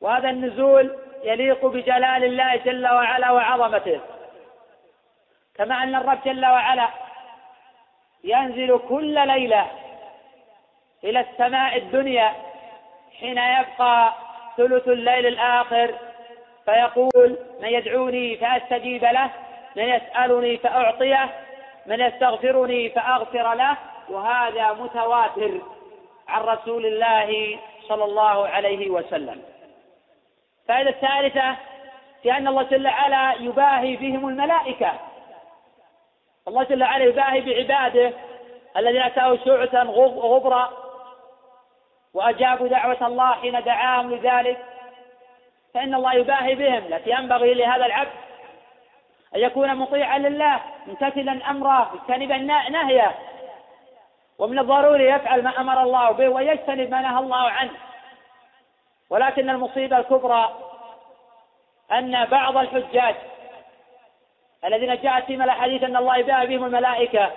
وهذا 0.00 0.30
النزول 0.30 1.05
يليق 1.26 1.66
بجلال 1.66 2.24
الله 2.24 2.56
جل 2.56 2.86
وعلا 2.88 3.30
وعظمته. 3.30 4.00
كما 5.54 5.82
أن 5.82 5.94
الرب 5.94 6.18
جل 6.24 6.46
وعلا 6.46 6.88
ينزل 8.24 8.80
كل 8.88 9.26
ليلة 9.26 9.66
إلى 11.04 11.20
السماء 11.20 11.76
الدنيا 11.76 12.32
حين 13.20 13.38
يبقى 13.38 14.14
ثلث 14.56 14.88
الليل 14.88 15.26
الآخر 15.26 15.94
فيقول 16.64 17.38
من 17.60 17.68
يدعوني 17.68 18.36
فأستجيب 18.36 19.04
له 19.04 19.30
من 19.76 19.84
يسألني 19.84 20.56
فأعطيه 20.56 21.28
من 21.86 22.00
يستغفرني 22.00 22.90
فأغفر 22.90 23.54
له. 23.54 23.76
وهذا 24.08 24.72
متواتر 24.72 25.60
عن 26.28 26.42
رسول 26.42 26.86
الله 26.86 27.58
صلى 27.88 28.04
الله 28.04 28.48
عليه 28.48 28.90
وسلم. 28.90 29.42
الفائدة 30.70 30.90
الثالثة 30.90 31.56
في 32.22 32.32
أن 32.32 32.48
الله 32.48 32.62
جل 32.62 32.86
وعلا 32.86 33.32
يباهي 33.32 33.96
بهم 33.96 34.28
الملائكة. 34.28 34.92
الله 36.48 36.62
جل 36.62 36.82
وعلا 36.82 37.04
يباهي 37.04 37.40
بعباده 37.40 38.12
الذين 38.76 39.02
أتاه 39.02 39.38
شعثا 39.44 39.82
غبرا 39.82 40.70
وأجابوا 42.14 42.68
دعوة 42.68 43.06
الله 43.06 43.32
حين 43.32 43.62
دعاهم 43.62 44.14
لذلك. 44.14 44.64
فإن 45.74 45.94
الله 45.94 46.14
يباهي 46.14 46.54
بهم. 46.54 46.88
لكن 46.88 47.10
ينبغي 47.10 47.54
لهذا 47.54 47.86
العبد 47.86 48.12
أن 49.36 49.40
يكون 49.40 49.74
مطيعا 49.74 50.18
لله 50.18 50.60
ممتثلا 50.86 51.50
أمره 51.50 51.94
مجتنبا 51.94 52.36
نهيه. 52.68 53.14
ومن 54.38 54.58
الضروري 54.58 55.04
يفعل 55.04 55.42
ما 55.42 55.60
أمر 55.60 55.82
الله 55.82 56.10
به 56.10 56.28
ويجتنب 56.28 56.90
ما 56.90 57.00
نهى 57.00 57.18
الله 57.18 57.50
عنه. 57.50 57.70
ولكن 59.10 59.50
المصيبة 59.50 59.98
الكبرى 59.98 60.54
أن 61.92 62.24
بعض 62.24 62.56
الحجاج 62.56 63.14
الذين 64.64 64.96
جاءت 64.96 65.24
فيهم 65.24 65.42
الأحاديث 65.42 65.82
أن 65.82 65.96
الله 65.96 66.22
باء 66.22 66.46
بهم 66.46 66.64
الملائكة 66.64 67.32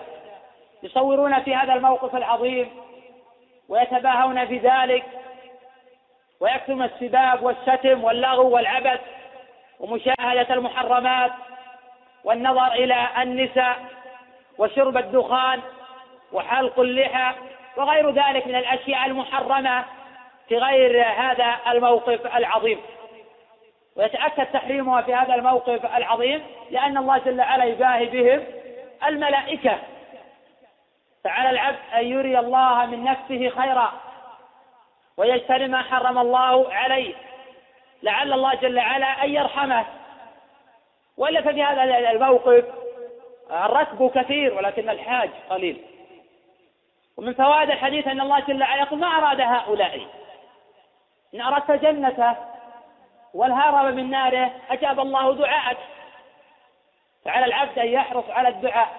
يصورون 0.83 1.39
في 1.39 1.55
هذا 1.55 1.73
الموقف 1.73 2.15
العظيم 2.15 2.69
ويتباهون 3.69 4.45
في 4.47 4.57
ذلك 4.57 5.05
ويكتم 6.39 6.83
السباب 6.83 7.43
والشتم 7.43 8.03
واللغو 8.03 8.49
والعبث 8.49 8.99
ومشاهدة 9.79 10.53
المحرمات 10.53 11.31
والنظر 12.23 12.67
إلى 12.67 13.07
النساء 13.21 13.79
وشرب 14.57 14.97
الدخان 14.97 15.61
وحلق 16.31 16.79
اللحى 16.79 17.35
وغير 17.77 18.11
ذلك 18.11 18.47
من 18.47 18.55
الأشياء 18.55 19.05
المحرمة 19.05 19.85
في 20.49 20.57
غير 20.57 21.05
هذا 21.05 21.57
الموقف 21.67 22.35
العظيم. 22.35 22.81
ويتأكد 23.95 24.45
تحريمها 24.45 25.01
في 25.01 25.15
هذا 25.15 25.35
الموقف 25.35 25.85
العظيم 25.95 26.43
لأن 26.71 26.97
الله 26.97 27.17
جل 27.17 27.39
وعلا 27.39 27.63
يباهي 27.63 28.05
بهم 28.05 28.43
الملائكة. 29.07 29.79
فعلى 31.23 31.49
العبد 31.49 31.77
أن 31.95 32.05
يري 32.05 32.39
الله 32.39 32.85
من 32.85 33.03
نفسه 33.03 33.49
خيرا 33.49 33.93
ويجتنب 35.17 35.69
ما 35.69 35.81
حرم 35.81 36.17
الله 36.17 36.73
عليه. 36.73 37.15
لعل 38.03 38.33
الله 38.33 38.55
جل 38.55 38.77
وعلا 38.77 39.23
أن 39.23 39.29
يرحمه. 39.29 39.85
وإلا 41.17 41.41
ففي 41.41 41.63
هذا 41.63 42.11
الموقف 42.11 42.65
الركب 43.51 44.11
كثير 44.15 44.53
ولكن 44.53 44.89
الحاج 44.89 45.29
قليل. 45.49 45.81
ومن 47.17 47.33
فوائد 47.33 47.69
الحديث 47.69 48.07
أن 48.07 48.21
الله 48.21 48.39
جل 48.39 48.61
وعلا 48.61 48.81
يقول 48.81 48.99
ما 48.99 49.07
أراد 49.07 49.41
هؤلاء؟ 49.41 50.01
إن 51.35 51.41
أردت 51.41 51.71
جنته 51.71 52.35
والهرب 53.33 53.93
من 53.93 54.09
ناره 54.09 54.51
أجاب 54.69 54.99
الله 54.99 55.33
دعاءك. 55.33 55.77
فعلى 57.25 57.45
العبد 57.45 57.79
أن 57.79 57.87
يحرص 57.87 58.29
على 58.29 58.49
الدعاء 58.49 58.89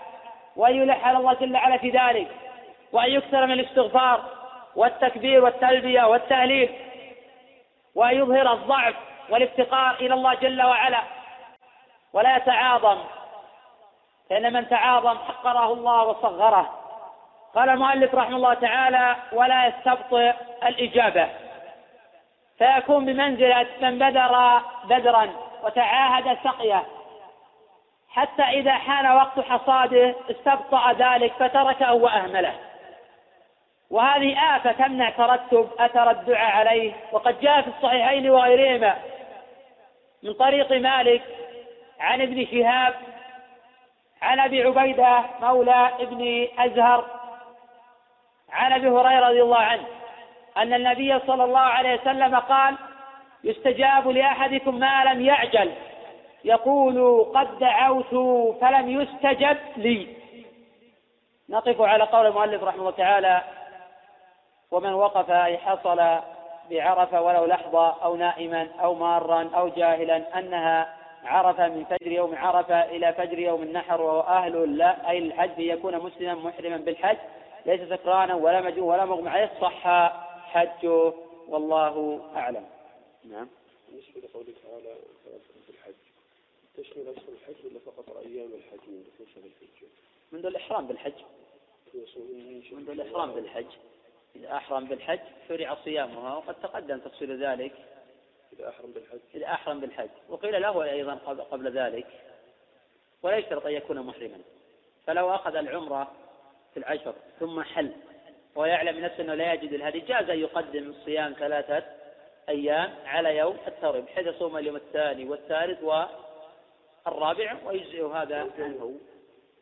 وأن 0.56 0.74
يلح 0.74 1.06
على 1.06 1.18
الله 1.18 1.32
جل 1.32 1.54
وعلا 1.54 1.76
في 1.76 1.90
ذلك 1.90 2.28
وأن 2.92 3.10
يكثر 3.10 3.46
من 3.46 3.52
الاستغفار 3.52 4.24
والتكبير 4.76 5.44
والتلبية 5.44 6.02
والتهليل 6.02 6.74
وأن 7.94 8.16
يظهر 8.16 8.52
الضعف 8.52 8.94
والافتقار 9.30 9.94
إلى 9.94 10.14
الله 10.14 10.34
جل 10.34 10.62
وعلا. 10.62 11.00
ولا 12.12 12.36
يتعاظم 12.36 12.98
فإن 14.30 14.52
من 14.52 14.68
تعاظم 14.68 15.18
حقره 15.18 15.72
الله 15.72 16.02
وصغره. 16.02 16.78
قال 17.54 17.68
المؤلف 17.68 18.14
رحمه 18.14 18.36
الله 18.36 18.54
تعالى 18.54 19.16
ولا 19.32 19.66
يستبطئ 19.66 20.32
الإجابة. 20.66 21.28
فيكون 22.60 23.04
بمنزلة 23.04 23.66
من 23.80 23.98
بدر 23.98 24.60
بدرا 24.84 25.30
وتعاهد 25.62 26.38
سقيه 26.44 26.82
حتى 28.10 28.42
إذا 28.42 28.72
حان 28.72 29.16
وقت 29.16 29.40
حصاده 29.40 30.14
استبطأ 30.30 30.92
ذلك 30.92 31.32
فتركه 31.32 31.92
وأهمله. 31.92 32.54
وهذه 33.90 34.56
آفة 34.56 34.72
تمنع 34.72 35.10
ترتب 35.10 35.70
أثر 35.78 36.10
الدعاء 36.10 36.56
عليه 36.56 36.92
وقد 37.12 37.40
جاء 37.40 37.62
في 37.62 37.68
الصحيحين 37.68 38.30
وغيرهما 38.30 38.96
من 40.22 40.32
طريق 40.32 40.72
مالك 40.72 41.22
عن 42.00 42.22
ابن 42.22 42.46
شهاب 42.46 42.94
عن 44.22 44.40
أبي 44.40 44.62
عبيدة 44.62 45.24
مولى 45.40 45.90
ابن 46.00 46.48
أزهر 46.58 47.04
عن 48.52 48.72
أبي 48.72 48.88
هريرة 48.88 49.28
رضي 49.28 49.42
الله 49.42 49.58
عنه. 49.58 49.99
أن 50.56 50.74
النبي 50.74 51.18
صلى 51.26 51.44
الله 51.44 51.60
عليه 51.60 52.00
وسلم 52.00 52.36
قال 52.36 52.74
يستجاب 53.44 54.08
لأحدكم 54.08 54.78
ما 54.78 55.04
لم 55.04 55.20
يعجل. 55.20 55.72
يقول 56.44 57.26
قد 57.34 57.58
دعوت 57.58 58.14
فلم 58.60 59.00
يستجب 59.00 59.56
لي. 59.76 60.16
نقف 61.48 61.80
على 61.80 62.04
قول 62.04 62.26
المؤلف 62.26 62.62
رحمه 62.62 62.80
الله 62.80 62.90
تعالى 62.90 63.42
ومن 64.70 64.92
وقف 64.92 65.30
أي 65.30 65.58
حصل 65.58 66.18
بعرفة 66.70 67.22
ولو 67.22 67.44
لحظة 67.46 68.04
أو 68.04 68.16
نائما 68.16 68.68
أو 68.82 68.94
مارا 68.94 69.50
أو 69.56 69.68
جاهلا 69.68 70.38
أنها 70.38 70.94
عرفة 71.24 71.68
من 71.68 71.84
فجر 71.84 72.12
يوم 72.12 72.34
عرفة 72.36 72.84
إلى 72.84 73.12
فجر 73.12 73.38
يوم 73.38 73.62
النحر 73.62 74.00
وهو 74.00 74.20
أهل 74.20 74.78
لا 74.78 75.10
أي 75.10 75.18
الحج 75.18 75.58
يكون 75.58 75.98
مسلما 75.98 76.34
محرما 76.34 76.76
بالحج 76.76 77.16
ليس 77.66 77.80
سكرانا 77.88 78.34
ولا 78.34 78.60
مجنون 78.60 78.88
ولا 78.88 79.04
مغمى 79.04 79.30
عليه 79.30 79.50
صح 79.60 79.86
حجه 80.50 81.12
والله 81.48 82.24
أعلم. 82.36 82.66
نعم. 83.24 83.48
بالنسبة 83.88 84.20
لقوله 84.20 84.54
تعالى 84.64 84.94
في 85.66 85.72
الحج 85.72 85.94
تشمل 86.76 87.08
أشهر 87.08 87.28
الحج 87.28 87.66
ولا 87.66 87.78
فقط 87.86 88.16
أيام 88.16 88.50
الحج 88.54 88.88
من 88.88 89.04
دخول 89.04 89.26
شهر 89.34 89.44
الحج؟ 89.44 89.88
منذ 90.32 90.46
الإحرام 90.46 90.86
بالحج. 90.86 91.12
منذ 92.72 92.90
الإحرام 92.90 93.32
بالحج. 93.32 93.66
إذا 94.36 94.56
أحرم 94.56 94.84
بالحج 94.84 95.20
شرع 95.48 95.74
صيامها 95.84 96.36
وقد 96.36 96.54
تقدم 96.54 96.98
تفصيل 96.98 97.44
ذلك. 97.44 97.72
إذا 98.52 98.68
أحرم 98.68 98.90
بالحج. 98.90 99.18
إذا 99.34 99.46
أحرم 99.46 99.80
بالحج. 99.80 100.10
وقيل 100.28 100.62
له 100.62 100.84
أيضا 100.84 101.14
قبل 101.50 101.78
ذلك. 101.78 102.06
ولا 103.22 103.36
يشترط 103.36 103.66
أن 103.66 103.72
يكون 103.72 104.00
محرما. 104.00 104.40
فلو 105.06 105.34
أخذ 105.34 105.54
العمرة 105.54 106.12
في 106.74 106.76
العشر 106.76 107.14
ثم 107.40 107.62
حل 107.62 107.92
ويعلم 108.54 109.04
نفسه 109.04 109.22
أنه 109.22 109.34
لا 109.34 109.52
يجد 109.52 109.72
الهدي. 109.72 110.00
جاز 110.00 110.30
أن 110.30 110.38
يقدم 110.38 110.90
الصيام 110.90 111.34
ثلاثة 111.38 111.84
أيام 112.48 112.94
على 113.04 113.36
يوم 113.36 113.56
الترب 113.66 114.04
بحيث 114.04 114.26
يصوم 114.26 114.56
اليوم 114.56 114.76
الثاني 114.76 115.24
والثالث 115.24 115.82
والرابع 115.82 117.56
ويجزئ 117.64 118.06
هذا 118.06 118.50
عنه 118.58 118.98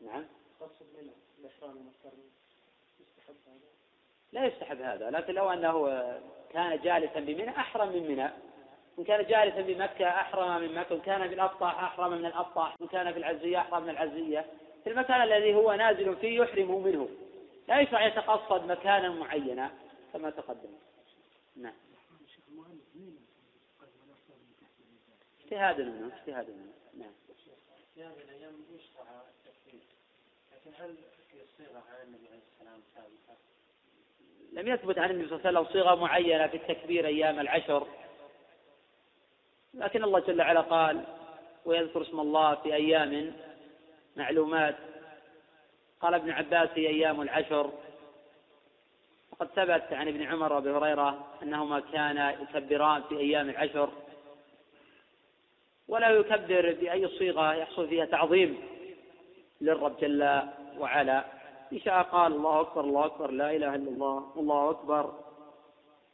نعم. 0.01 0.25
لا 4.33 4.47
يستحب 4.47 4.81
هذا 4.81 5.11
لكن 5.11 5.35
لو 5.35 5.51
أنه 5.51 6.03
كان 6.53 6.79
جالسا 6.79 7.21
بمنى 7.21 7.51
أحرم 7.51 7.89
من 7.89 8.09
منى. 8.09 8.31
إن 8.99 9.05
كان 9.05 9.25
جالسا 9.27 9.61
بمكة 9.61 10.09
أحرم 10.09 10.61
من 10.61 10.75
مكة. 10.75 10.95
إن 10.95 11.01
كان 11.01 11.29
في 11.29 11.35
الأبطح 11.35 11.83
أحرم 11.83 12.13
من 12.13 12.27
الأبطح 12.27 12.75
إن 12.83 12.87
كان 12.87 13.13
في 13.13 13.19
العزية 13.19 13.59
أحرم 13.59 13.83
من 13.83 13.91
العزية. 13.91 14.45
في 14.85 14.91
المكان 14.91 15.23
الذي 15.23 15.55
هو 15.55 15.73
نازل 15.73 16.17
فيه 16.17 16.41
يحرم 16.41 16.83
منه. 16.83 17.09
لا 17.69 17.81
يشرع 17.81 18.07
يتقصد 18.07 18.65
مكانا 18.65 19.09
معينا؟ 19.09 19.71
كما 20.13 20.31
تقدم. 20.31 20.69
نعم. 21.57 21.75
اجتهاد 25.45 25.81
منه 25.81 26.13
اجتهاد 26.17 26.51
منه 26.51 26.73
نعم. 26.99 27.13
يشرع 28.77 29.05
لكن 30.53 30.71
هل 30.83 30.97
في 31.31 31.43
الصيغه 31.43 31.83
على 31.93 32.03
النبي 32.03 32.29
عليه 32.29 32.81
ثابته؟ 32.95 33.41
لم 34.53 34.69
يثبت 34.69 34.99
عن 34.99 35.11
النبي 35.11 35.29
صلى 35.29 35.37
الله 35.37 35.49
عليه 35.49 35.61
وسلم 35.61 35.73
صيغة 35.73 35.95
معينة 35.95 36.47
في 36.47 36.57
التكبير 36.57 37.07
أيام 37.07 37.41
العشر. 37.41 37.87
لكن 39.75 40.05
الله 40.05 40.21
جل 40.21 40.41
وعلا 40.41 40.61
قال 40.61 41.05
ويذكر 41.65 42.03
اسم 42.03 42.21
الله 42.21 42.55
في 42.55 42.75
أيام 42.75 43.33
معلومات. 44.17 44.77
قال 46.01 46.15
ابن 46.15 46.31
عباس 46.31 46.69
أيام 46.77 47.21
العشر. 47.21 47.71
وقد 49.33 49.47
ثبت 49.47 49.93
عن 49.93 50.09
ابن 50.09 50.23
عمر 50.23 50.53
وأبي 50.53 50.71
هريرة 50.71 51.27
أنهما 51.43 51.81
كانا 51.81 52.33
يكبران 52.33 53.03
في 53.09 53.19
أيام 53.19 53.49
العشر. 53.49 53.91
ولا 55.89 56.11
يكبر 56.11 56.77
بأي 56.81 57.09
صيغة 57.09 57.55
يحصل 57.55 57.89
فيها 57.89 58.05
تعظيم 58.05 58.59
للرب 59.61 59.97
جل 60.01 60.43
وعلا. 60.79 61.25
إن 61.73 61.81
شاء 61.81 62.03
قال 62.03 62.33
الله 62.33 62.61
أكبر 62.61 62.81
الله 62.81 63.07
أكبر 63.07 63.31
لا 63.31 63.51
إله 63.57 63.75
إلا 63.75 63.91
الله 63.91 64.33
الله 64.37 64.71
أكبر 64.71 65.15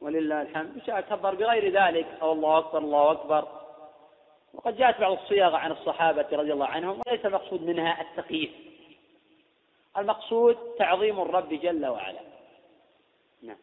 ولله 0.01 0.43
الحمد. 0.43 0.83
شاء 0.87 1.01
كبر 1.01 1.35
بغير 1.35 1.73
ذلك 1.83 2.07
أو 2.23 2.33
الله 2.33 2.59
أكبر 2.59 2.79
الله 2.79 3.13
أكبر. 3.13 3.49
وقد 4.55 4.77
جاءت 4.77 5.01
بعض 5.01 5.13
الصيغ 5.13 5.55
عن 5.55 5.73
الصحابة 5.73 6.27
رضي 6.33 6.53
الله 6.53 6.67
عنهم 6.67 7.01
وليس 7.07 7.27
المقصود 7.27 7.63
منها 7.63 8.01
التقييد. 8.01 8.51
المقصود 9.99 10.57
تعظيم 10.79 11.21
الرب 11.21 11.49
جل 11.49 11.87
وعلا. 11.87 12.21
نعم. 13.43 13.57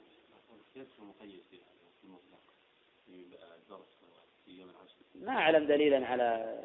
ما 5.15 5.31
أعلم 5.31 5.67
دليلا 5.67 6.07
على 6.07 6.59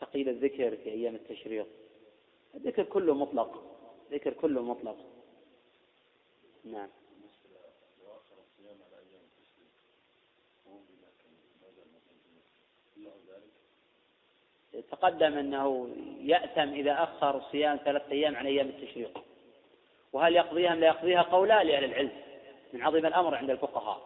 تقييد 0.00 0.28
الذكر 0.28 0.76
في 0.76 0.90
أيام 0.90 1.14
التشريق. 1.14 1.66
الذكر 2.54 2.84
كله 2.84 3.14
مطلق. 3.14 3.76
ذكر 4.10 4.32
كله 4.32 4.62
مطلق. 4.62 4.96
نعم. 6.64 6.88
تقدم 14.90 15.38
أنه 15.38 15.88
يأثم 16.20 16.72
إذا 16.72 17.02
أخر 17.02 17.36
الصيام 17.36 17.78
ثلاثة 17.84 18.12
أيام 18.12 18.36
عن 18.36 18.46
أيام 18.46 18.66
التشريق. 18.66 19.18
وهل 20.12 20.36
يقضيها 20.36 20.72
أم 20.72 20.80
لا 20.80 20.86
يقضيها؟ 20.86 21.22
قولان 21.22 21.66
لأهل 21.66 21.84
العلم 21.84 22.10
من 22.72 22.82
عظيم 22.82 23.06
الأمر 23.06 23.34
عند 23.34 23.50
الفقهاء. 23.50 24.00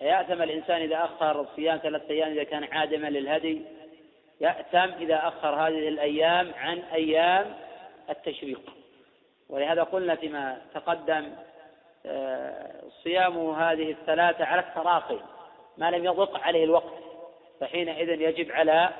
يأثم 0.00 0.42
الإنسان 0.42 0.82
إذا 0.82 1.04
أخر 1.04 1.40
الصيام 1.40 1.78
ثلاثة 1.78 2.10
أيام 2.10 2.32
إذا 2.32 2.44
كان 2.44 2.64
عادما 2.64 3.06
للهدي 3.06 3.62
يأثم 4.40 4.92
إذا 5.02 5.28
أخر 5.28 5.48
هذه 5.48 5.88
الأيام 5.88 6.52
عن 6.54 6.78
أيام 6.78 7.54
التشريق. 8.10 8.60
ولهذا 9.48 9.82
قلنا 9.82 10.14
فيما 10.14 10.62
تقدم 10.74 11.32
آه، 12.06 12.82
صيام 13.02 13.50
هذه 13.50 13.90
الثلاثة 13.90 14.44
على 14.44 14.60
التراقي 14.60 15.18
ما 15.78 15.90
لم 15.90 16.04
يضق 16.04 16.38
عليه 16.38 16.64
الوقت 16.64 16.92
فحينئذ 17.60 18.20
يجب 18.20 18.52
على 18.52 18.90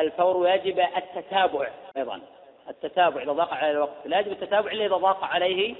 الفور 0.00 0.36
ويجب 0.36 0.80
التتابع 0.96 1.68
أيضا. 1.96 2.20
التتابع 2.68 3.22
إذا 3.22 3.32
ضاق 3.32 3.54
عليه 3.54 3.70
الوقت. 3.70 3.96
لا 4.04 4.20
يجب 4.20 4.32
التتابع 4.32 4.72
إلا 4.72 4.86
إذا 4.86 4.96
ضاق 4.96 5.24
عليه 5.24 5.74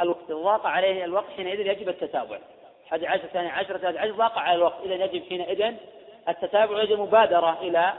الوقت. 0.00 0.32
ضاق 0.32 0.66
عليه 0.66 1.04
الوقت 1.04 1.30
حينئذ 1.36 1.60
يجب 1.60 1.88
التتابع. 1.88 2.38
حد 2.90 3.04
عشر 3.04 3.26
ثاني 3.26 3.48
عشر 3.48 3.78
ثالث 3.78 3.96
عشر 3.96 4.12
ضاق 4.12 4.38
على 4.38 4.54
الوقت. 4.54 4.80
إذا 4.84 4.94
يجب 4.94 5.22
حينئذ 5.28 5.74
التتابع 6.28 6.82
يجب 6.82 7.00
مبادرة 7.00 7.58
إلى 7.60 7.92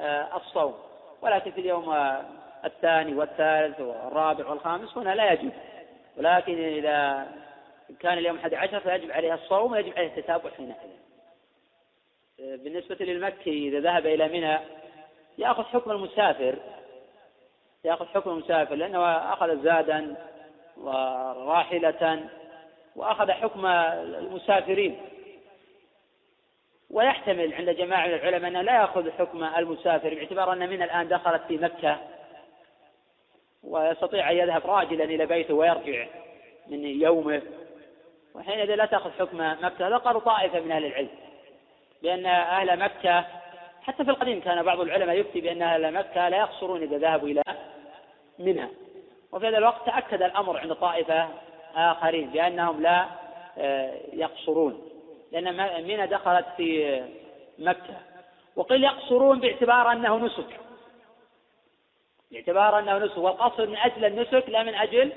آه، 0.00 0.36
الصوم. 0.36 0.74
ولكن 1.22 1.50
في 1.50 1.60
اليوم 1.60 1.94
الثاني 2.64 3.14
والثالث 3.14 3.80
والرابع 3.80 4.48
والخامس 4.48 4.98
هنا 4.98 5.14
لا 5.14 5.32
يجب. 5.32 5.52
ولكن 6.16 6.64
إذا 6.64 7.26
كان 8.00 8.18
اليوم 8.18 8.36
11 8.36 8.80
فيجب 8.80 9.12
عليه 9.12 9.34
الصوم 9.34 9.72
ويجب 9.72 9.92
عليه 9.96 10.06
التتابع 10.06 10.50
حينئذ. 10.56 11.01
بالنسبة 12.38 12.96
للمكي 13.00 13.68
إذا 13.68 13.80
ذهب 13.80 14.06
إلى 14.06 14.28
منى 14.28 14.58
يأخذ 15.38 15.64
حكم 15.64 15.90
المسافر. 15.90 16.56
يأخذ 17.84 18.06
حكم 18.06 18.30
المسافر 18.30 18.74
لأنه 18.74 19.32
أخذ 19.32 19.62
زادا 19.62 20.16
وراحلة 20.76 22.28
وأخذ 22.96 23.30
حكم 23.30 23.66
المسافرين. 23.66 25.00
ويحتمل 26.90 27.54
عند 27.54 27.70
جماعة 27.70 28.06
من 28.06 28.14
العلماء 28.14 28.50
أنه 28.50 28.62
لا 28.62 28.74
يأخذ 28.74 29.10
حكم 29.10 29.44
المسافر 29.44 30.14
باعتبار 30.14 30.52
أن 30.52 30.70
من 30.70 30.82
الآن 30.82 31.08
دخلت 31.08 31.42
في 31.48 31.56
مكة 31.56 31.98
ويستطيع 33.62 34.30
أن 34.30 34.36
يذهب 34.36 34.66
راجلا 34.66 35.04
إلى 35.04 35.26
بيته 35.26 35.54
ويرجع 35.54 36.06
من 36.68 36.84
يومه. 36.84 37.42
وحينئذ 38.34 38.74
لا 38.74 38.86
تأخذ 38.86 39.10
حكم 39.10 39.38
مكة 39.40 39.98
قالوا 39.98 40.20
طائفة 40.20 40.60
من 40.60 40.72
أهل 40.72 40.84
العلم. 40.84 41.08
بأن 42.02 42.26
أهل 42.26 42.78
مكة 42.78 43.24
حتى 43.82 44.04
في 44.04 44.10
القديم 44.10 44.40
كان 44.40 44.62
بعض 44.62 44.80
العلماء 44.80 45.16
يفتي 45.16 45.40
بأن 45.40 45.62
أهل 45.62 45.94
مكة 45.94 46.28
لا 46.28 46.36
يقصرون 46.36 46.82
إذا 46.82 46.98
ذهبوا 46.98 47.28
إلى 47.28 47.42
منى 48.38 48.68
وفي 49.32 49.48
هذا 49.48 49.58
الوقت 49.58 49.86
تأكد 49.86 50.22
الأمر 50.22 50.58
عند 50.58 50.74
طائفة 50.74 51.28
آخرين 51.76 52.30
بأنهم 52.30 52.82
لا 52.82 53.06
آه، 53.58 53.92
يقصرون 54.12 54.88
لأن 55.32 55.56
منى 55.86 56.06
دخلت 56.06 56.46
في 56.56 57.02
مكة. 57.58 57.96
وقيل 58.56 58.84
يقصرون 58.84 59.40
باعتبار 59.40 59.92
أنه 59.92 60.18
نسك. 60.18 60.60
باعتبار 62.30 62.78
أنه 62.78 62.98
نسك 62.98 63.16
والقصر 63.16 63.66
من 63.66 63.76
أجل 63.76 64.04
النسك 64.04 64.44
لا 64.48 64.62
من 64.62 64.74
أجل 64.74 65.12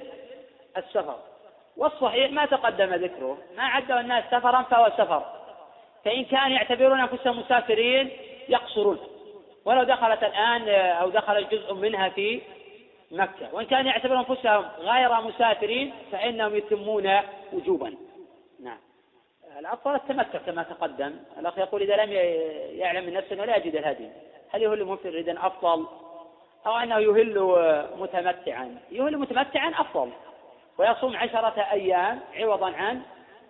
السفر. 0.77 1.19
والصحيح 1.77 2.31
ما 2.31 2.45
تقدم 2.45 2.93
ذكره 2.93 3.37
ما 3.57 3.63
عدوا 3.63 3.99
الناس 3.99 4.23
سفرا 4.31 4.61
فهو 4.61 4.91
سفر. 4.97 5.34
فإن 6.05 6.25
كانوا 6.25 6.57
يعتبرون 6.57 6.99
أنفسهم 6.99 7.39
مسافرين 7.39 8.09
يقصرون. 8.49 8.99
ولو 9.65 9.83
دخلت 9.83 10.23
الآن 10.23 10.69
أو 10.69 11.09
دخل 11.09 11.47
جزء 11.49 11.73
منها 11.73 12.09
في 12.09 12.41
مكة. 13.11 13.53
وإن 13.53 13.65
كانوا 13.65 13.91
يعتبرون 13.91 14.17
أنفسهم 14.17 14.65
غير 14.79 15.21
مسافرين 15.21 15.93
فإنهم 16.11 16.55
يتمون 16.55 17.19
وجوبا. 17.53 17.95
نعم. 18.63 18.77
الأفضل 19.59 19.95
التمتع 19.95 20.39
كما 20.39 20.63
تقدم. 20.63 21.15
الأخ 21.39 21.57
يقول 21.57 21.81
إذا 21.81 22.05
لم 22.05 22.11
يعلم 22.79 23.05
من 23.05 23.13
نفسه 23.13 23.33
أنه 23.35 23.45
لا 23.45 23.57
يجد 23.57 23.75
الهدي. 23.75 24.09
هل 24.49 24.61
يهل 24.61 24.85
مفردا 24.85 25.47
أفضل؟ 25.47 25.85
أو 26.67 26.77
أنه 26.77 26.99
يهل 26.99 27.39
متمتعا. 27.97 28.77
يهل 28.91 29.17
متمتعا 29.17 29.69
أفضل. 29.69 30.09
ويصوم 30.77 31.17
عشرة 31.17 31.67
أيام 31.71 32.19
عوضا 32.35 32.71
عن 32.71 33.01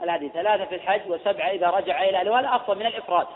الهدي 0.04 0.30
ثلاثة 0.30 0.66
في 0.66 0.76
الحج 0.76 1.02
وسبعة 1.08 1.50
إذا 1.50 1.70
رجع 1.70 2.04
إلى 2.04 2.18
أهله 2.18 2.40
هذا 2.40 2.56
أفضل 2.56 2.80
من 2.80 2.86
الإفراد. 2.86 3.28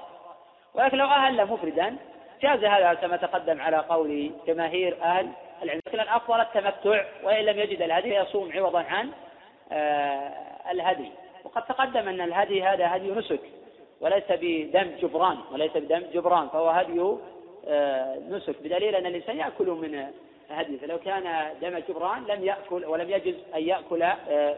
ولكن 0.73 0.97
لو 0.97 1.05
أهل 1.05 1.45
مفردا 1.45 1.95
جاز 2.41 2.63
هذا 2.63 2.93
كما 2.93 3.17
تقدم 3.17 3.61
على 3.61 3.77
قول 3.77 4.31
جماهير 4.47 4.97
أهل 5.03 5.29
العلم. 5.63 5.81
لكن 5.87 5.99
الأفضل 5.99 6.41
التمتع 6.41 7.03
وإن 7.23 7.45
لم 7.45 7.59
يجد 7.59 7.81
الهدي 7.81 8.15
يصوم 8.15 8.51
عوضا 8.55 8.79
عن 8.79 9.09
آه، 9.71 10.31
الهدي. 10.71 11.11
وقد 11.43 11.65
تقدم 11.65 12.07
أن 12.07 12.21
الهدي 12.21 12.63
هذا 12.63 12.95
هدي 12.95 13.11
نسك 13.11 13.41
وليس 14.01 14.23
بدم 14.29 14.91
جبران 15.01 15.37
وليس 15.51 15.71
بدم 15.77 16.03
جبران 16.13 16.47
فهو 16.47 16.69
هدي 16.69 17.15
آه، 17.67 18.19
نسك. 18.29 18.55
بدليل 18.63 18.95
أن 18.95 19.05
الإنسان 19.05 19.37
يأكل 19.37 19.67
من 19.67 20.05
هدي 20.49 20.77
فلو 20.77 20.99
كان 20.99 21.53
دم 21.61 21.77
جبران 21.89 22.23
لم 22.23 22.43
يأكل 22.43 22.85
ولم 22.85 23.09
يجز 23.09 23.35
أن 23.55 23.61
يأكل 23.63 24.03
آه، 24.03 24.55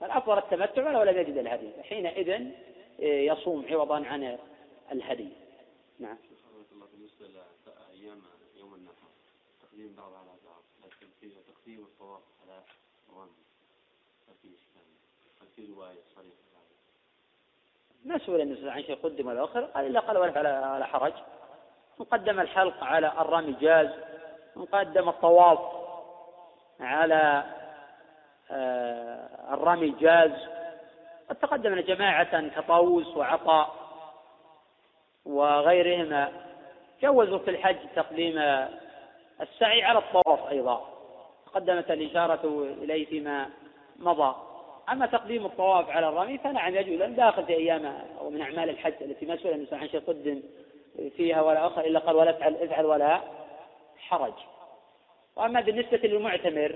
منه 0.00 0.10
فالأفضل 0.10 0.38
التمتع 0.38 0.88
ولو 0.88 1.02
لم 1.02 1.18
يجد 1.18 1.36
الهدي 1.36 1.72
فحينئذ 1.72 2.30
آه، 2.30 3.04
يصوم 3.04 3.66
عوضا 3.70 4.06
عن 4.06 4.38
الهدي. 4.92 5.28
نعم. 5.98 6.16
بالنسبة 6.92 7.26
لأيام 7.26 8.22
يوم 8.56 8.74
النحر 8.74 9.06
تقديم 9.62 9.94
بعض 9.96 10.12
على 10.12 10.30
بعض 10.46 10.62
الطواف 11.82 12.22
على 12.42 12.62
الرمي 13.08 13.30
رواية 15.74 15.98
صريحة 16.16 16.40
ما 18.04 18.18
سئل 18.18 18.40
النبي 18.40 18.70
عن 18.70 18.82
شيء 18.82 18.96
قدم 19.02 19.26
ولا 19.26 19.44
أخر. 19.44 19.64
قال 19.64 19.86
إلا 19.86 20.00
قال 20.00 20.18
ولا 20.18 20.66
على 20.66 20.86
حرج. 20.86 21.12
مقدم 21.98 22.40
الحلق 22.40 22.84
على 22.84 23.12
الرمي 23.20 23.52
جاز 23.52 23.88
مقدم 24.56 25.08
الطواف 25.08 25.58
على 26.80 27.44
الرمي 29.52 29.90
جاز. 30.00 30.32
قد 31.30 31.36
تقدم 31.36 31.80
جماعة 31.80 32.48
كطاووس 32.48 33.16
وعطاء 33.16 33.74
وغيرهما 35.24 36.32
جوزوا 37.02 37.38
في 37.38 37.50
الحج 37.50 37.76
تقديم 37.96 38.38
السعي 39.40 39.82
على 39.82 39.98
الطواف 39.98 40.50
أيضا. 40.50 40.88
تقدمت 41.46 41.90
الإشارة 41.90 42.66
إليه 42.82 43.06
فيما 43.06 43.50
مضى. 43.98 44.34
أما 44.92 45.06
تقديم 45.06 45.46
الطواف 45.46 45.90
على 45.90 46.08
الرمي 46.08 46.38
فنعم 46.38 46.74
يجوز 46.74 46.98
لأن 46.98 47.14
داخل 47.14 47.44
في 47.44 47.52
أيام 47.52 47.94
ومن 48.20 48.40
أعمال 48.40 48.70
الحج 48.70 48.94
التي 49.00 49.26
ما 49.26 49.36
سئل 49.36 49.54
الإنسان 49.54 49.78
عن 49.78 49.88
شيء 49.88 50.00
قدم 50.00 50.42
فيها 51.16 51.42
ولا 51.42 51.66
أخر 51.66 51.80
إلا 51.80 51.98
قال 51.98 52.16
ولا 52.16 52.30
افعل 52.30 52.54
افعل 52.54 52.86
ولا 52.86 53.20
حرج. 53.98 54.32
وأما 55.36 55.60
بالنسبة 55.60 55.98
للمعتمر 55.98 56.74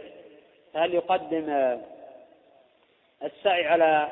فهل 0.74 0.94
يقدم 0.94 1.78
السعي 3.22 3.66
على 3.66 4.08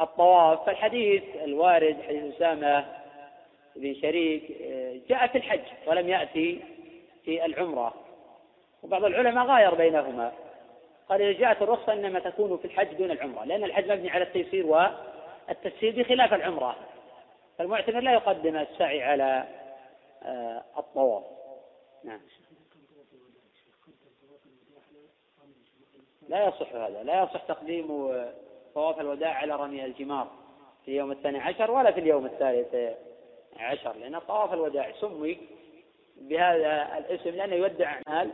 الطواف؟ 0.00 0.66
فالحديث 0.66 1.22
الوارد 1.44 1.96
حديث 2.08 2.34
أسامة 2.34 2.86
بن 3.76 3.94
شريك 3.94 4.62
جاء 5.08 5.26
في 5.26 5.38
الحج 5.38 5.60
ولم 5.86 6.08
يأتي 6.08 6.60
في 7.24 7.44
العمرة. 7.44 7.94
وبعض 8.82 9.04
العلماء 9.04 9.46
غاير 9.46 9.74
بينهما. 9.74 10.32
قال 11.08 11.22
إذا 11.22 11.40
جاءت 11.40 11.62
الرخصة 11.62 11.92
إنما 11.92 12.20
تكون 12.20 12.58
في 12.58 12.64
الحج 12.64 12.94
دون 12.94 13.10
العمرة 13.10 13.44
لأن 13.44 13.64
الحج 13.64 13.90
مبني 13.90 14.10
على 14.10 14.24
التيسير 14.24 14.66
والتسهيل 14.66 15.92
بخلاف 15.92 16.34
العمرة. 16.34 16.76
فالمعتمر 17.58 18.00
لا 18.00 18.12
يقدم 18.12 18.56
السعي 18.56 19.02
على 19.02 19.44
آه، 20.22 20.62
الطواف. 20.78 21.22
نعم. 22.04 22.20
لا 26.30 26.48
يصح 26.48 26.74
هذا 26.74 27.02
لا 27.02 27.22
يصح 27.22 27.42
تقديم 27.42 28.12
طواف 28.74 29.00
الوداع 29.00 29.34
على 29.34 29.56
رمي 29.56 29.84
الجمار 29.84 30.30
في 30.84 30.90
اليوم 30.90 31.12
الثاني 31.12 31.38
عشر 31.38 31.70
ولا 31.70 31.92
في 31.92 32.00
اليوم 32.00 32.26
الثالث 32.26 32.96
عشر 33.56 33.96
لأن 33.96 34.18
طواف 34.18 34.52
الوداع 34.52 34.92
سمي 34.92 35.38
بهذا 36.16 36.98
الاسم 36.98 37.30
لأنه 37.30 37.54
يودع 37.54 37.92
أعمال 38.08 38.30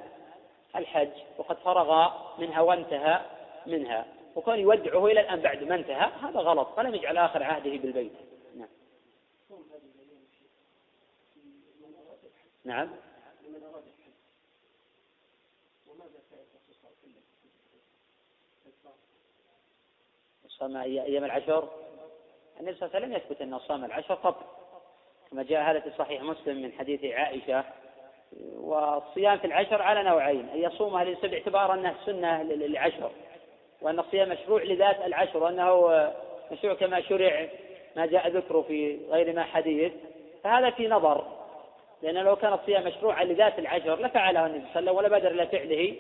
الحج 0.77 1.11
وقد 1.39 1.57
فرغ 1.57 2.11
منها 2.39 2.61
وانتهى 2.61 3.21
منها 3.67 4.07
وكون 4.37 4.59
يودعه 4.59 5.07
إلى 5.07 5.21
الآن 5.21 5.41
بعد 5.41 5.65
ما 5.65 5.75
انتهى 5.75 6.11
هذا 6.23 6.41
غلط 6.41 6.69
فلم 6.77 6.95
يجعل 6.95 7.17
آخر 7.17 7.43
عهده 7.43 7.71
بالبيت. 7.71 8.13
نعم. 8.57 8.69
نعم. 12.65 12.91
صام 20.59 20.77
أيام 20.77 21.25
العشر. 21.25 21.69
النبي 22.61 22.75
صلى 22.75 22.87
الله 22.87 22.97
عليه 22.97 23.07
وسلم 23.07 23.13
يثبت 23.13 23.43
أنه 23.43 23.59
صام 23.59 23.85
العشر 23.85 24.15
طب 24.15 24.35
كما 25.31 25.43
جاء 25.43 25.71
هذا 25.71 25.81
في 25.81 25.91
صحيح 25.99 26.23
مسلم 26.23 26.63
من 26.63 26.73
حديث 26.73 27.05
عائشة. 27.05 27.65
والصيام 28.57 29.39
في 29.39 29.47
العشر 29.47 29.83
على 29.83 30.03
نوعين 30.03 30.49
أن 30.49 30.59
يصومها 30.59 31.03
الإنسان 31.03 31.31
باعتبار 31.31 31.75
أنه 31.75 31.95
سنة 32.07 32.43
للعشر 32.43 33.11
وأن 33.83 33.99
الصيام 33.99 34.29
مشروع 34.29 34.63
لذات 34.63 35.07
العشر 35.07 35.43
وأنه 35.43 36.13
مشروع 36.53 36.75
كما 36.75 37.01
شرع 37.01 37.49
ما 37.97 38.07
جاء 38.07 38.29
ذكره 38.29 38.63
في 38.63 39.01
غير 39.11 39.33
ما 39.33 39.43
حديث. 39.43 39.93
فهذا 40.45 40.71
في 40.71 40.89
نظر 40.89 41.25
لأن 42.03 42.15
لو 42.15 42.37
كان 42.37 42.53
الصيام 42.53 42.85
مشروعا 42.85 43.25
لذات 43.25 43.59
العشر 43.59 44.01
لفعله 44.07 44.47
النبي 44.47 44.65
صلى 44.75 44.81
الله 44.81 44.91
عليه 44.91 44.91
وسلم 44.91 44.97
ولا 44.97 45.09
بادر 45.09 45.31
إلى 45.31 45.47
فعله 45.47 45.95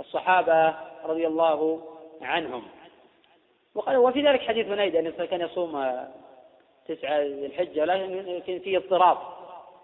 الصحابة 0.00 0.74
رضي 1.04 1.26
الله 1.26 1.82
عنهم. 2.22 2.62
وقال 3.74 3.96
وفي 3.96 4.22
ذلك 4.22 4.40
حديث 4.40 4.66
هنيدة 4.66 4.98
أن 5.00 5.26
كان 5.26 5.40
يصوم 5.40 5.96
تسعة 6.88 7.18
ذي 7.18 7.46
الحجة 7.46 7.84
لكن 7.84 8.58
فيه 8.58 8.78
اضطراب. 8.78 9.18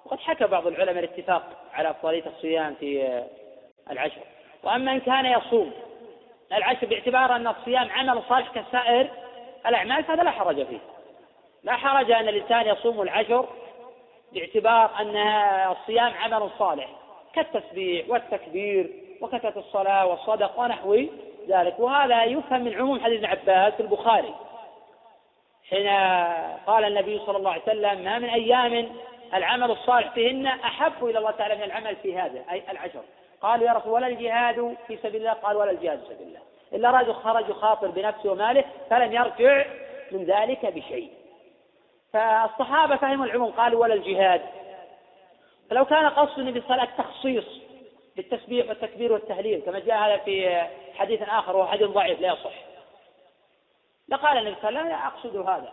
وقد 0.04 0.18
حكى 0.20 0.46
بعض 0.46 0.66
العلماء 0.66 1.04
الاتفاق 1.04 1.42
على 1.72 1.90
أفضلية 1.90 2.26
الصيام 2.26 2.74
في 2.74 3.22
العشر. 3.90 4.20
وأما 4.62 4.92
إن 4.92 5.00
كان 5.00 5.26
يصوم 5.26 5.72
العشر 6.52 6.86
باعتبار 6.86 7.36
أن 7.36 7.46
الصيام 7.46 7.90
عمل 7.90 8.22
صالح 8.28 8.60
كسائر 8.60 9.08
الأعمال 9.66 10.04
فهذا 10.04 10.22
لا 10.22 10.30
حرج 10.30 10.66
فيه. 10.66 10.78
لا 11.64 11.72
حرج 11.72 12.10
أن 12.10 12.28
الإنسان 12.28 12.66
يصوم 12.66 13.02
العشر 13.02 13.48
باعتبار 14.32 14.90
أن 15.00 15.16
الصيام 15.72 16.12
عمل 16.14 16.50
صالح 16.58 16.88
كالتسبيح 17.34 18.08
والتكبير 18.10 18.90
وكثرة 19.20 19.58
الصلاة 19.58 20.06
والصدق 20.06 20.60
ونحو 20.60 21.04
ذلك. 21.48 21.80
وهذا 21.80 22.24
يفهم 22.24 22.60
من 22.64 22.74
عموم 22.74 23.00
حديث 23.00 23.18
ابن 23.18 23.26
عباس 23.26 23.74
في 23.74 23.80
البخاري. 23.80 24.34
حين 25.70 25.88
قال 26.66 26.84
النبي 26.84 27.18
صلى 27.26 27.36
الله 27.36 27.50
عليه 27.50 27.62
وسلم 27.62 28.04
ما 28.04 28.18
من 28.18 28.28
أيام 28.28 28.88
العمل 29.34 29.70
الصالح 29.70 30.10
فيهن 30.10 30.46
أحب 30.46 31.04
إلى 31.04 31.18
الله 31.18 31.30
تعالى 31.30 31.56
من 31.56 31.62
العمل 31.62 31.96
في 31.96 32.18
هذا 32.18 32.44
أي 32.50 32.62
العشر. 32.70 33.02
قالوا 33.42 33.66
يا 33.66 33.72
رسول 33.72 33.92
ولا 33.92 34.06
الجهاد 34.06 34.76
في 34.86 34.96
سبيل 34.96 35.16
الله. 35.16 35.32
قال 35.32 35.56
ولا 35.56 35.70
الجهاد 35.70 35.98
في 35.98 36.04
سبيل 36.14 36.26
الله. 36.26 36.40
إلا 36.72 36.90
رجل 36.90 37.14
خرج 37.14 37.48
يخاطر 37.48 37.88
بنفسه 37.88 38.32
وماله 38.32 38.64
فلم 38.90 39.12
يرجع 39.12 39.64
من 40.12 40.24
ذلك 40.24 40.66
بشيء. 40.66 41.12
فالصحابة 42.12 42.96
فهموا 42.96 43.26
العموم 43.26 43.50
قالوا 43.50 43.82
ولا 43.82 43.94
الجهاد. 43.94 44.42
فلو 45.70 45.84
كان 45.84 46.08
قصد 46.08 46.38
النبي 46.38 46.60
صلى 46.60 46.70
الله 46.70 46.80
عليه 46.80 46.92
وسلم 46.92 47.04
التخصيص 47.04 47.57
بالتسبيح 48.18 48.68
والتكبير 48.68 49.12
والتهليل 49.12 49.60
كما 49.60 49.78
جاء 49.78 49.96
هذا 49.96 50.16
في 50.16 50.62
حديث 50.94 51.22
آخر 51.22 51.56
وهو 51.56 51.66
حديث 51.66 51.88
ضعيف 51.88 52.20
لا 52.20 52.28
يصح. 52.28 52.52
لقال 54.08 54.38
النبي 54.38 54.56
صلى 54.60 54.68
الله 54.68 54.80
عليه 54.80 54.90
وسلم 54.90 54.98
لا 54.98 55.06
أقصد 55.06 55.36
هذا 55.36 55.72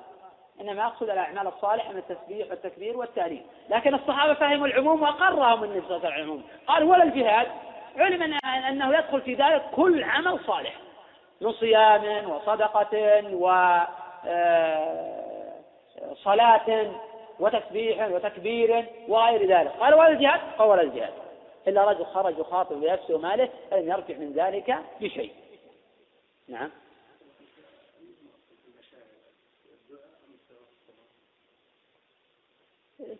إنما 0.61 0.85
أقصد 0.85 1.09
الأعمال 1.09 1.47
الصالحة 1.47 1.91
من 1.91 1.97
التسبيح 1.97 2.49
والتكبير 2.49 2.97
والتهليل. 2.97 3.41
لكن 3.69 3.93
الصحابة 3.93 4.33
فهموا 4.33 4.67
العموم 4.67 5.01
وأقرهم 5.01 5.63
النبي 5.63 5.81
صلى 5.87 5.97
الله 5.97 6.09
عليه 6.09 6.15
وسلم 6.15 6.25
العموم. 6.25 6.43
قال 6.67 6.83
ولا 6.83 7.03
الجهاد؟ 7.03 7.47
علم 7.97 8.37
أنه 8.45 8.97
يدخل 8.97 9.21
في 9.21 9.33
ذلك 9.33 9.63
كل 9.75 10.03
عمل 10.03 10.39
صالح 10.47 10.73
من 11.41 11.51
صيام 11.51 12.29
وصدقة 12.29 13.23
و 13.33 13.49
آه، 14.27 15.53
صلاة 16.23 16.91
وتسبيح 17.39 18.07
وتكبير 18.07 18.85
وغير 19.07 19.47
ذلك. 19.47 19.71
قال 19.79 19.93
ولا 19.93 20.07
الجهاد؟ 20.07 20.39
قال 20.57 20.69
ولا 20.69 20.81
الجهاد. 20.81 21.24
إلا 21.67 21.83
رجل 21.91 22.05
خرج 22.05 22.39
يخاطب 22.39 22.75
بنفسه 22.75 23.15
وماله 23.15 23.49
فلم 23.71 23.89
يرجع 23.89 24.17
من 24.17 24.33
ذلك 24.33 24.77
بشيء 25.01 25.31
نعم. 26.47 26.69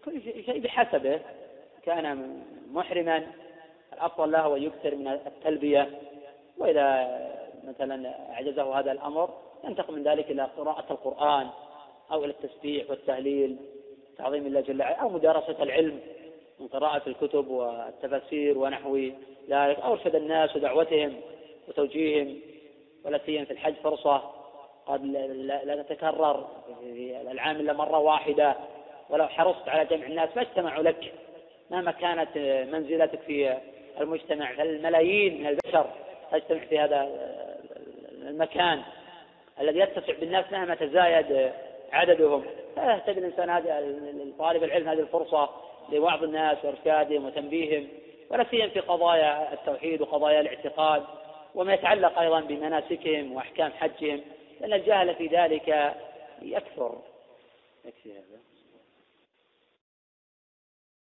كل 0.06 0.22
شيء 0.22 0.60
بحسبه. 0.60 1.22
كان 1.84 2.44
محرما 2.72 3.28
الأفضل 3.94 4.32
له 4.32 4.58
أن 4.58 4.64
يكثر 4.64 4.96
من 4.96 5.08
التلبية. 5.08 6.02
وإذا 6.58 7.08
مثلا 7.68 8.32
أعجزه 8.34 8.80
هذا 8.80 8.92
الأمر 8.92 9.30
ينتقل 9.64 9.94
من 9.94 10.04
ذلك 10.04 10.32
إلى 10.32 10.44
قراءة 10.44 10.94
القرآن 10.94 11.50
أو 12.12 12.24
إلى 12.26 12.34
التسبيح 12.34 12.90
والتهليل 12.90 13.58
تعظيم 14.18 14.46
الله 14.46 14.62
جل 14.62 14.82
وعلا 14.82 14.96
أو 14.96 15.10
مدارسة 15.10 15.64
العلم. 15.64 16.00
من 16.60 16.68
قراءة 16.68 17.02
الكتب 17.08 17.48
والتفاسير 17.48 18.58
ونحو 18.58 18.98
ذلك 19.50 19.80
أو 19.80 19.94
أرشد 19.94 20.16
الناس 20.16 20.56
ودعوتهم 20.56 21.22
وتوجيههم 21.68 22.40
ولا 23.06 23.20
سيما 23.26 23.46
في 23.46 23.52
الحج 23.52 23.74
فرصة 23.84 24.32
قد 24.86 25.06
لا 25.64 25.84
تتكرر 25.84 26.48
في 26.80 27.22
العام 27.32 27.56
إلا 27.56 27.74
مرة 27.74 28.00
واحدة. 28.00 28.56
ولو 29.10 29.28
حرصت 29.28 29.70
على 29.70 29.86
جمع 29.86 30.06
الناس 30.06 30.30
ما 30.36 30.42
اجتمعوا 30.42 30.84
لك؟ 30.84 31.14
مهما 31.72 31.92
كانت 31.92 32.38
منزلتك 32.72 33.20
في 33.20 33.58
المجتمع 34.02 34.52
الملايين 34.52 35.40
من 35.40 35.48
البشر 35.48 35.86
تجتمع 36.32 36.60
في 36.60 36.80
هذا 36.80 37.10
المكان 38.22 38.82
الذي 39.62 39.80
يتسع 39.80 40.14
بالناس 40.20 40.46
مهما 40.52 40.76
تزايد 40.76 41.52
عددهم. 41.92 42.44
فيهتدي 42.76 43.20
الإنسان 43.20 43.50
هذا 43.50 43.94
طالب 44.40 44.64
العلم 44.64 44.90
هذه 44.90 45.00
الفرصة 45.00 45.50
لوعظ 45.90 46.24
الناس 46.24 46.58
وإرشادهم 46.64 47.26
وتنبيههم 47.26 47.88
ولا 48.30 48.46
سيما 48.52 48.68
في 48.68 48.80
قضايا 48.80 49.54
التوحيد 49.54 50.02
وقضايا 50.02 50.42
الاعتقاد 50.42 51.04
وما 51.56 51.74
يتعلق 51.74 52.20
أيضا 52.20 52.40
بمناسكهم 52.40 53.32
وأحكام 53.32 53.72
حجهم 53.72 54.22
لأن 54.62 54.74
الجهل 54.74 55.16
في 55.16 55.28
ذلك 55.28 55.96
يكثر 56.42 56.96
يكفي 57.86 58.12
هذا. 58.12 58.55